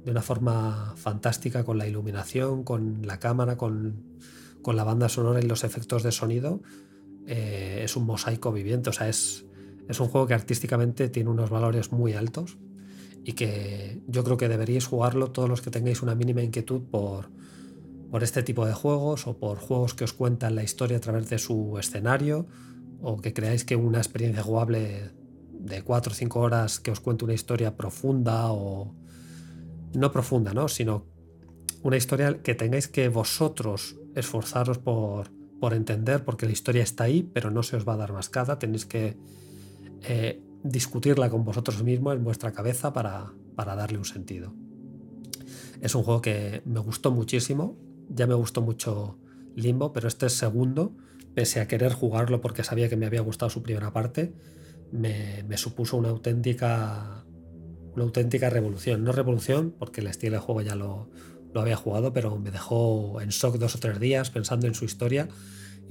de 0.05 0.11
una 0.11 0.21
forma 0.21 0.93
fantástica 0.95 1.63
con 1.63 1.77
la 1.77 1.87
iluminación, 1.87 2.63
con 2.63 3.05
la 3.05 3.19
cámara, 3.19 3.57
con, 3.57 4.03
la 4.65 4.83
banda 4.83 5.09
sonora 5.09 5.39
y 5.39 5.43
los 5.43 5.63
efectos 5.63 6.01
de 6.01 6.11
sonido. 6.11 6.61
Eh, 7.27 7.81
es 7.83 7.95
un 7.95 8.05
mosaico 8.05 8.51
viviente, 8.51 8.89
o 8.89 8.93
sea, 8.93 9.09
es, 9.09 9.45
es 9.87 9.99
un 9.99 10.07
juego 10.07 10.27
que 10.27 10.33
artísticamente 10.33 11.09
tiene 11.09 11.29
unos 11.29 11.49
valores 11.49 11.91
muy 11.91 12.13
altos 12.13 12.57
y 13.23 13.33
que 13.33 14.01
yo 14.07 14.23
creo 14.23 14.37
que 14.37 14.47
deberíais 14.47 14.85
jugarlo 14.85 15.31
todos 15.31 15.49
los 15.49 15.61
que 15.61 15.69
tengáis 15.69 16.01
una 16.01 16.15
mínima 16.15 16.41
inquietud 16.41 16.81
por, 16.81 17.29
por 18.09 18.23
este 18.23 18.43
tipo 18.43 18.65
de 18.65 18.73
juegos 18.73 19.27
o 19.27 19.37
por 19.37 19.59
juegos 19.59 19.93
que 19.93 20.03
os 20.03 20.13
cuentan 20.13 20.55
la 20.55 20.63
historia 20.63 20.97
a 20.97 21.01
través 21.01 21.29
de 21.29 21.37
su 21.37 21.77
escenario 21.79 22.47
o 23.01 23.17
que 23.17 23.33
creáis 23.33 23.63
que 23.63 23.75
una 23.75 23.99
experiencia 23.99 24.43
jugable 24.43 25.11
de 25.51 25.81
4 25.83 26.11
o 26.11 26.15
5 26.15 26.39
horas 26.39 26.79
que 26.79 26.91
os 26.91 26.99
cuente 26.99 27.25
una 27.25 27.33
historia 27.33 27.75
profunda 27.77 28.51
o, 28.51 28.95
no 29.93 30.11
profunda, 30.11 30.53
¿no? 30.53 30.67
Sino 30.67 31.05
una 31.83 31.97
historia 31.97 32.41
que 32.41 32.55
tengáis 32.55 32.87
que 32.87 33.09
vosotros 33.09 33.97
esforzaros 34.15 34.77
por, 34.77 35.31
por 35.59 35.73
entender, 35.73 36.23
porque 36.23 36.45
la 36.45 36.51
historia 36.51 36.83
está 36.83 37.05
ahí, 37.05 37.23
pero 37.23 37.51
no 37.51 37.63
se 37.63 37.75
os 37.75 37.87
va 37.87 37.93
a 37.93 37.97
dar 37.97 38.13
más 38.13 38.29
cada. 38.29 38.59
Tenéis 38.59 38.85
que 38.85 39.17
eh, 40.03 40.41
discutirla 40.63 41.29
con 41.29 41.43
vosotros 41.43 41.83
mismos 41.83 42.15
en 42.15 42.23
vuestra 42.23 42.51
cabeza 42.51 42.93
para, 42.93 43.33
para 43.55 43.75
darle 43.75 43.97
un 43.97 44.05
sentido. 44.05 44.53
Es 45.81 45.95
un 45.95 46.03
juego 46.03 46.21
que 46.21 46.61
me 46.65 46.79
gustó 46.79 47.11
muchísimo. 47.11 47.77
Ya 48.09 48.27
me 48.27 48.33
gustó 48.33 48.61
mucho 48.61 49.17
Limbo, 49.55 49.93
pero 49.93 50.07
este 50.07 50.27
es 50.27 50.33
segundo, 50.33 50.95
pese 51.33 51.59
a 51.59 51.67
querer 51.67 51.93
jugarlo 51.93 52.41
porque 52.41 52.63
sabía 52.63 52.89
que 52.89 52.97
me 52.97 53.05
había 53.05 53.21
gustado 53.21 53.49
su 53.49 53.63
primera 53.63 53.91
parte, 53.91 54.33
me, 54.91 55.43
me 55.47 55.57
supuso 55.57 55.97
una 55.97 56.09
auténtica 56.09 57.25
una 57.93 58.03
auténtica 58.05 58.49
revolución. 58.49 59.03
No 59.03 59.11
revolución, 59.11 59.73
porque 59.77 60.01
el 60.01 60.07
estilo 60.07 60.33
de 60.33 60.39
juego 60.39 60.61
ya 60.61 60.75
lo, 60.75 61.09
lo 61.53 61.61
había 61.61 61.75
jugado, 61.75 62.13
pero 62.13 62.37
me 62.37 62.51
dejó 62.51 63.19
en 63.21 63.29
shock 63.29 63.57
dos 63.57 63.75
o 63.75 63.79
tres 63.79 63.99
días 63.99 64.29
pensando 64.29 64.67
en 64.67 64.75
su 64.75 64.85
historia 64.85 65.27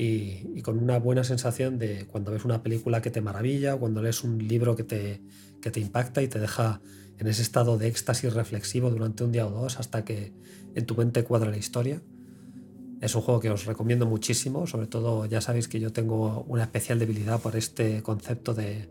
y, 0.02 0.62
con 0.62 0.78
una 0.78 0.98
buena 0.98 1.24
sensación 1.24 1.78
de 1.78 2.06
cuando 2.06 2.32
ves 2.32 2.46
una 2.46 2.62
película 2.62 3.02
que 3.02 3.10
te 3.10 3.20
maravilla, 3.20 3.76
cuando 3.76 4.00
lees 4.00 4.24
un 4.24 4.38
libro 4.48 4.74
que 4.74 4.82
te, 4.82 5.20
que 5.60 5.70
te 5.70 5.78
impacta 5.78 6.22
y 6.22 6.28
te 6.28 6.38
deja 6.38 6.80
en 7.18 7.26
ese 7.26 7.42
estado 7.42 7.76
de 7.76 7.88
éxtasis 7.88 8.32
reflexivo 8.32 8.88
durante 8.88 9.24
un 9.24 9.32
día 9.32 9.46
o 9.46 9.50
dos 9.50 9.78
hasta 9.78 10.02
que 10.04 10.32
en 10.74 10.86
tu 10.86 10.94
mente 10.96 11.22
cuadra 11.24 11.50
la 11.50 11.58
historia. 11.58 12.00
Es 13.02 13.14
un 13.14 13.20
juego 13.20 13.40
que 13.40 13.50
os 13.50 13.66
recomiendo 13.66 14.06
muchísimo, 14.06 14.66
sobre 14.66 14.86
todo 14.86 15.26
ya 15.26 15.42
sabéis 15.42 15.68
que 15.68 15.80
yo 15.80 15.92
tengo 15.92 16.46
una 16.48 16.62
especial 16.62 16.98
debilidad 16.98 17.38
por 17.40 17.56
este 17.56 18.02
concepto 18.02 18.54
de, 18.54 18.88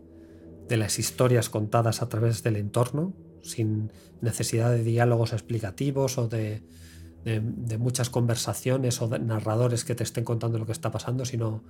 de 0.68 0.76
las 0.76 1.00
historias 1.00 1.48
contadas 1.48 2.02
a 2.02 2.08
través 2.08 2.44
del 2.44 2.54
entorno, 2.54 3.14
sin 3.42 3.90
necesidad 4.20 4.70
de 4.70 4.84
diálogos 4.84 5.32
explicativos 5.32 6.18
o 6.18 6.28
de, 6.28 6.62
muchas 7.78 8.10
conversaciones 8.10 9.02
o 9.02 9.08
de 9.08 9.18
narradores 9.18 9.84
que 9.84 9.94
te 9.94 10.04
estén 10.04 10.24
contando 10.24 10.58
lo 10.58 10.66
que 10.66 10.72
está 10.72 10.90
pasando, 10.90 11.24
sino 11.24 11.62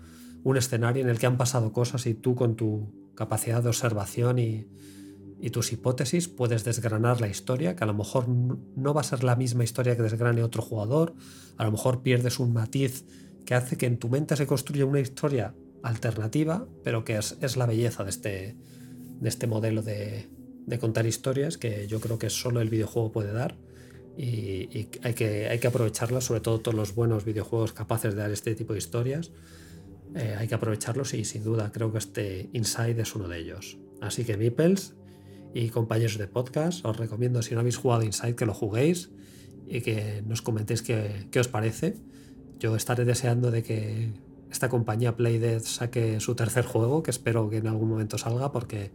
un 0.45 0.57
escenario 0.57 1.03
en 1.03 1.09
el 1.09 1.19
que 1.19 1.27
han 1.27 1.37
pasado 1.37 1.73
cosas 1.73 2.07
y 2.07 2.15
tú 2.15 2.35
con 2.35 2.57
tu 2.57 3.11
capacidad 3.15 3.63
de 3.63 3.69
observación 3.69 4.39
y, 4.39 4.67
tus 5.53 5.73
hipótesis 5.73 6.29
puedes 6.29 6.65
desgranar 6.65 7.23
la 7.23 7.27
historia, 7.27 7.75
que 7.75 7.83
a 7.83 7.87
lo 7.87 7.95
mejor 7.95 8.29
no 8.29 8.93
va 8.93 9.01
a 9.01 9.05
ser 9.05 9.25
la 9.25 9.37
misma 9.37 9.65
historia 9.65 9.97
que 9.97 10.03
desgrane 10.03 10.43
otro 10.43 10.61
jugador, 10.61 11.15
a 11.57 11.65
lo 11.65 11.73
mejor 11.73 12.03
pierdes 12.03 12.39
un 12.39 12.53
matiz 12.53 13.07
que 13.47 13.55
hace 13.55 13.79
que 13.79 13.87
en 13.87 13.97
tu 13.97 14.11
mente 14.11 14.37
se 14.37 14.47
construya 14.47 14.85
una 14.85 15.01
historia 15.01 15.55
alternativa, 15.83 16.69
pero 16.85 17.05
que 17.05 17.17
es, 17.17 17.57
la 17.57 17.65
belleza 17.65 18.05
de 18.05 18.11
este, 18.11 18.57
de 19.19 19.29
este 19.31 19.47
modelo 19.47 19.81
de, 19.81 20.29
de 20.67 20.79
contar 20.79 21.07
historias 21.07 21.57
que 21.57 21.87
yo 21.89 22.01
creo 22.01 22.19
que 22.19 22.29
solo 22.29 22.61
el 22.61 22.69
videojuego 22.69 23.11
puede 23.11 23.33
dar 23.33 23.57
y, 24.17 24.89
hay, 25.03 25.15
que, 25.15 25.49
hay 25.49 25.59
que 25.59 25.67
aprovecharlas, 25.67 26.25
sobre 26.25 26.41
todo 26.41 26.61
todos 26.61 26.75
los 26.75 26.95
buenos 26.95 27.25
videojuegos 27.25 27.73
capaces 27.73 28.15
de 28.15 28.21
dar 28.21 28.31
este 28.31 28.55
tipo 28.55 28.73
de 28.73 28.79
historias. 28.79 29.31
Eh, 30.15 30.35
hay 30.39 30.49
que 30.49 30.55
aprovecharlos 30.55 31.15
y 31.15 31.25
sin 31.25 31.45
duda 31.45 31.71
creo 31.73 31.93
que 31.93 31.99
este 31.99 32.51
Inside 32.53 33.01
es 33.01 33.15
uno 33.15 33.29
de 33.29 33.39
ellos. 33.39 33.79
Así 34.01 34.25
que 34.25 34.37
Mipels 34.37 34.95
y 35.55 35.69
compañeros 35.69 36.19
de 36.19 36.27
podcast, 36.27 36.85
os 36.85 36.97
recomiendo 36.97 37.43
si 37.43 37.55
no 37.55 37.61
habéis 37.61 37.77
jugado 37.77 38.03
Inside 38.03 38.35
que 38.35 38.47
lo 38.47 38.55
juguéis 38.55 39.11
y 39.67 39.81
que 39.81 40.23
nos 40.27 40.43
comentéis 40.43 40.83
qué, 40.83 41.27
qué 41.31 41.41
os 41.41 41.49
parece. 41.49 41.97
Yo 42.59 42.77
estaré 42.77 43.05
deseando 43.05 43.51
de 43.51 43.63
que 43.63 44.13
esta 44.51 44.69
compañía 44.69 45.17
Playdead 45.17 45.63
saque 45.63 46.21
su 46.21 46.35
tercer 46.35 46.65
juego, 46.65 47.03
que 47.03 47.11
espero 47.11 47.49
que 47.49 47.59
en 47.59 47.69
algún 47.69 47.89
momento 47.89 48.19
salga 48.19 48.51
porque 48.53 48.91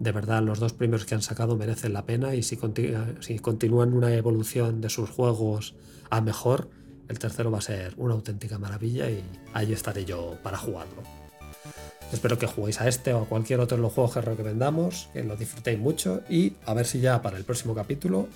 de 0.00 0.12
verdad 0.12 0.42
los 0.42 0.58
dos 0.58 0.72
primeros 0.72 1.04
que 1.04 1.14
han 1.14 1.22
sacado 1.22 1.56
merecen 1.56 1.92
la 1.92 2.06
pena 2.06 2.34
y 2.34 2.42
si, 2.42 2.56
continúan 2.56 3.92
una 3.92 4.12
evolución 4.14 4.80
de 4.80 4.88
sus 4.88 5.10
juegos 5.10 5.74
a 6.08 6.22
mejor, 6.22 6.70
el 7.08 7.18
tercero 7.18 7.50
va 7.50 7.58
a 7.58 7.62
ser 7.62 7.94
una 7.98 8.14
auténtica 8.14 8.58
maravilla 8.58 9.10
y 9.10 9.22
ahí 9.52 9.72
estaré 9.72 10.04
yo 10.06 10.38
para 10.42 10.56
jugarlo. 10.56 11.02
Espero 12.12 12.38
que 12.38 12.46
juguéis 12.46 12.80
a 12.80 12.88
este 12.88 13.12
o 13.12 13.22
a 13.22 13.26
cualquier 13.26 13.60
otro 13.60 13.76
de 13.76 13.82
los 13.82 13.92
juegos 13.92 14.14
que 14.14 14.22
recomendamos, 14.22 15.10
que 15.12 15.22
lo 15.22 15.36
disfrutéis 15.36 15.78
mucho 15.78 16.22
y 16.28 16.54
a 16.64 16.74
ver 16.74 16.86
si 16.86 17.00
ya 17.00 17.20
para 17.20 17.36
el 17.36 17.44
próximo 17.44 17.74
capítulo 17.74 18.26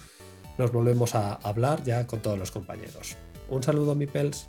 nos 0.58 0.70
volvemos 0.70 1.14
a 1.14 1.34
hablar 1.34 1.82
ya 1.82 2.06
con 2.06 2.20
todos 2.20 2.38
los 2.38 2.50
compañeros. 2.50 3.16
Un 3.48 3.62
saludo, 3.62 3.94
mi 3.94 4.06
pels. 4.06 4.48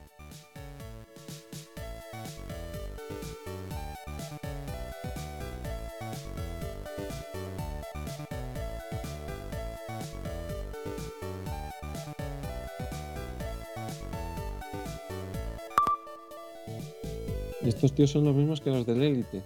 Estos 17.86 17.96
tíos 17.96 18.10
son 18.12 18.26
los 18.26 18.36
mismos 18.36 18.62
que 18.62 18.72
los 18.72 18.86
del 18.86 19.04
Elite. 19.04 19.44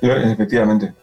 Efectivamente. 0.00 0.94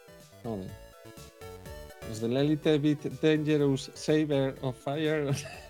Los 2.09 2.19
del 2.19 2.35
Elite 2.35 2.79
Beat 2.79 3.03
Dangerous 3.21 3.91
Saber 3.93 4.55
of 4.61 4.75
Fire. 4.75 5.29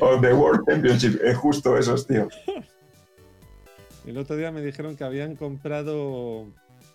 o 0.00 0.20
The 0.20 0.32
World 0.32 0.64
Championship, 0.66 1.20
es 1.22 1.36
justo 1.36 1.76
esos, 1.76 2.06
tío. 2.06 2.28
El 4.06 4.16
otro 4.16 4.36
día 4.36 4.50
me 4.50 4.62
dijeron 4.62 4.96
que 4.96 5.04
habían 5.04 5.36
comprado 5.36 6.46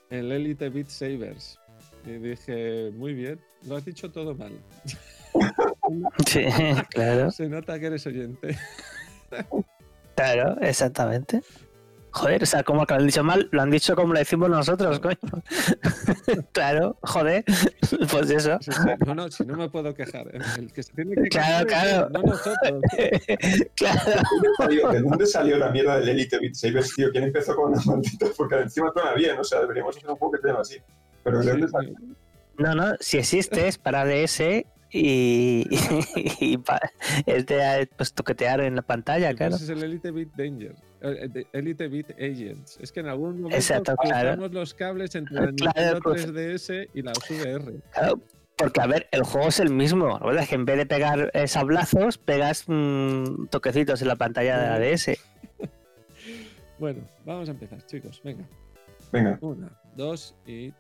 el 0.09 0.31
Elite 0.31 0.69
Beat 0.69 0.88
Sabers. 0.88 1.59
Y 2.05 2.13
dije, 2.13 2.91
muy 2.95 3.13
bien, 3.13 3.39
lo 3.67 3.75
has 3.75 3.85
dicho 3.85 4.11
todo 4.11 4.34
mal. 4.35 4.53
Sí, 6.25 6.45
claro. 6.89 7.30
Se 7.30 7.49
nota 7.49 7.80
que 7.80 7.88
eres 7.88 8.07
oyente. 8.07 8.57
Claro, 10.15 10.57
exactamente. 10.61 11.41
Joder, 12.15 12.44
o 12.44 12.45
sea, 12.45 12.61
como 12.61 12.85
que 12.85 12.94
lo 12.94 12.99
han 12.99 13.07
dicho 13.07 13.23
mal, 13.23 13.49
lo 13.52 13.61
han 13.64 13.72
dicho 13.72 13.95
como 13.95 14.14
lo 14.14 14.19
decimos 14.19 14.48
nosotros, 14.48 14.99
coño. 14.99 15.18
claro, 16.52 16.95
joder, 17.02 17.44
pues 18.11 18.30
eso. 18.30 18.60
No, 19.03 19.15
no, 19.15 19.31
si 19.31 19.44
no 19.44 19.57
me 19.57 19.68
puedo 19.68 19.95
quejar. 19.95 20.27
El 20.31 20.72
que 20.72 20.84
se 20.84 20.94
tiene 20.94 21.15
que 21.15 21.30
claro, 21.30 21.65
claro. 21.65 22.10
no 22.11 22.22
nosotros. 22.22 22.81
claro. 23.76 24.91
¿De 24.91 25.02
dónde 25.02 25.26
salió 25.26 25.57
la 25.57 25.72
mierda 25.72 25.99
del 25.99 26.10
Elite 26.10 26.38
Beat 26.38 26.53
Sabers, 26.53 26.94
tío? 26.94 27.10
¿Quién 27.11 27.23
empezó 27.23 27.56
con 27.56 27.72
una 27.72 27.81
maldita? 27.84 28.27
Porque 28.38 28.57
encima 28.57 28.91
suena 28.94 29.14
bien, 29.14 29.40
o 29.40 29.44
sea, 29.44 29.61
deberíamos 29.61 29.98
hacer 29.98 30.07
un 30.11 30.15
juego 30.18 30.34
que 30.34 30.40
tenga 30.40 30.61
así. 30.61 30.77
Pero 31.23 31.40
¿de 31.40 31.49
dónde 31.49 31.68
salió? 31.68 31.95
No, 32.60 32.76
no, 32.76 32.94
si 32.99 33.18
existe 33.18 33.68
es 33.68 33.80
para 33.80 34.06
DS 34.06 34.40
y, 34.94 35.68
y, 36.40 36.60
es 37.26 37.45
de 37.48 37.90
pues, 37.98 38.14
toquetear 38.14 38.61
en 38.61 38.76
la 38.76 38.84
pantalla, 38.84 39.34
claro. 39.34 39.56
Ese 39.56 39.65
es 39.65 39.70
el 39.72 39.84
Elite 39.84 40.11
Beat 40.11 40.30
Danger, 40.38 40.76
eh, 41.02 41.45
Elite 41.52 41.88
Beat 41.88 42.11
Agents. 42.11 42.78
Es 42.80 42.91
que 42.91 42.99
en 42.99 43.07
algún 43.07 43.41
momento 43.41 43.56
Exacto, 43.56 43.95
los 44.52 44.74
cables 44.76 45.15
entre 45.15 45.36
la 45.36 45.52
3DS 45.52 46.02
pues. 46.02 46.90
y 46.94 47.02
la 47.02 47.11
VR. 47.11 47.74
Claro, 47.91 48.22
porque, 48.56 48.82
a 48.82 48.88
ver, 48.88 49.07
el 49.11 49.24
juego 49.24 49.48
es 49.48 49.60
el 49.60 49.72
mismo. 49.72 50.20
La 50.20 50.26
verdad 50.26 50.44
es 50.44 50.49
que 50.49 50.56
en 50.56 50.65
vez 50.65 50.78
de 50.78 50.86
pegar 50.86 51.32
sablazos, 51.48 52.20
pegas 52.20 52.65
mmm, 52.68 53.48
toquecitos 53.48 54.02
en 54.02 54.07
la 54.07 54.15
pantalla 54.15 54.60
de 54.60 54.68
la 54.68 54.80
DS. 54.80 55.18
bueno, 56.80 57.02
vamos 57.26 57.49
a 57.49 57.52
empezar, 57.52 57.84
chicos. 57.88 58.22
Venga. 58.24 58.45
Venga. 59.11 59.38
Una, 59.41 59.70
dos 59.95 60.36
y 60.45 60.72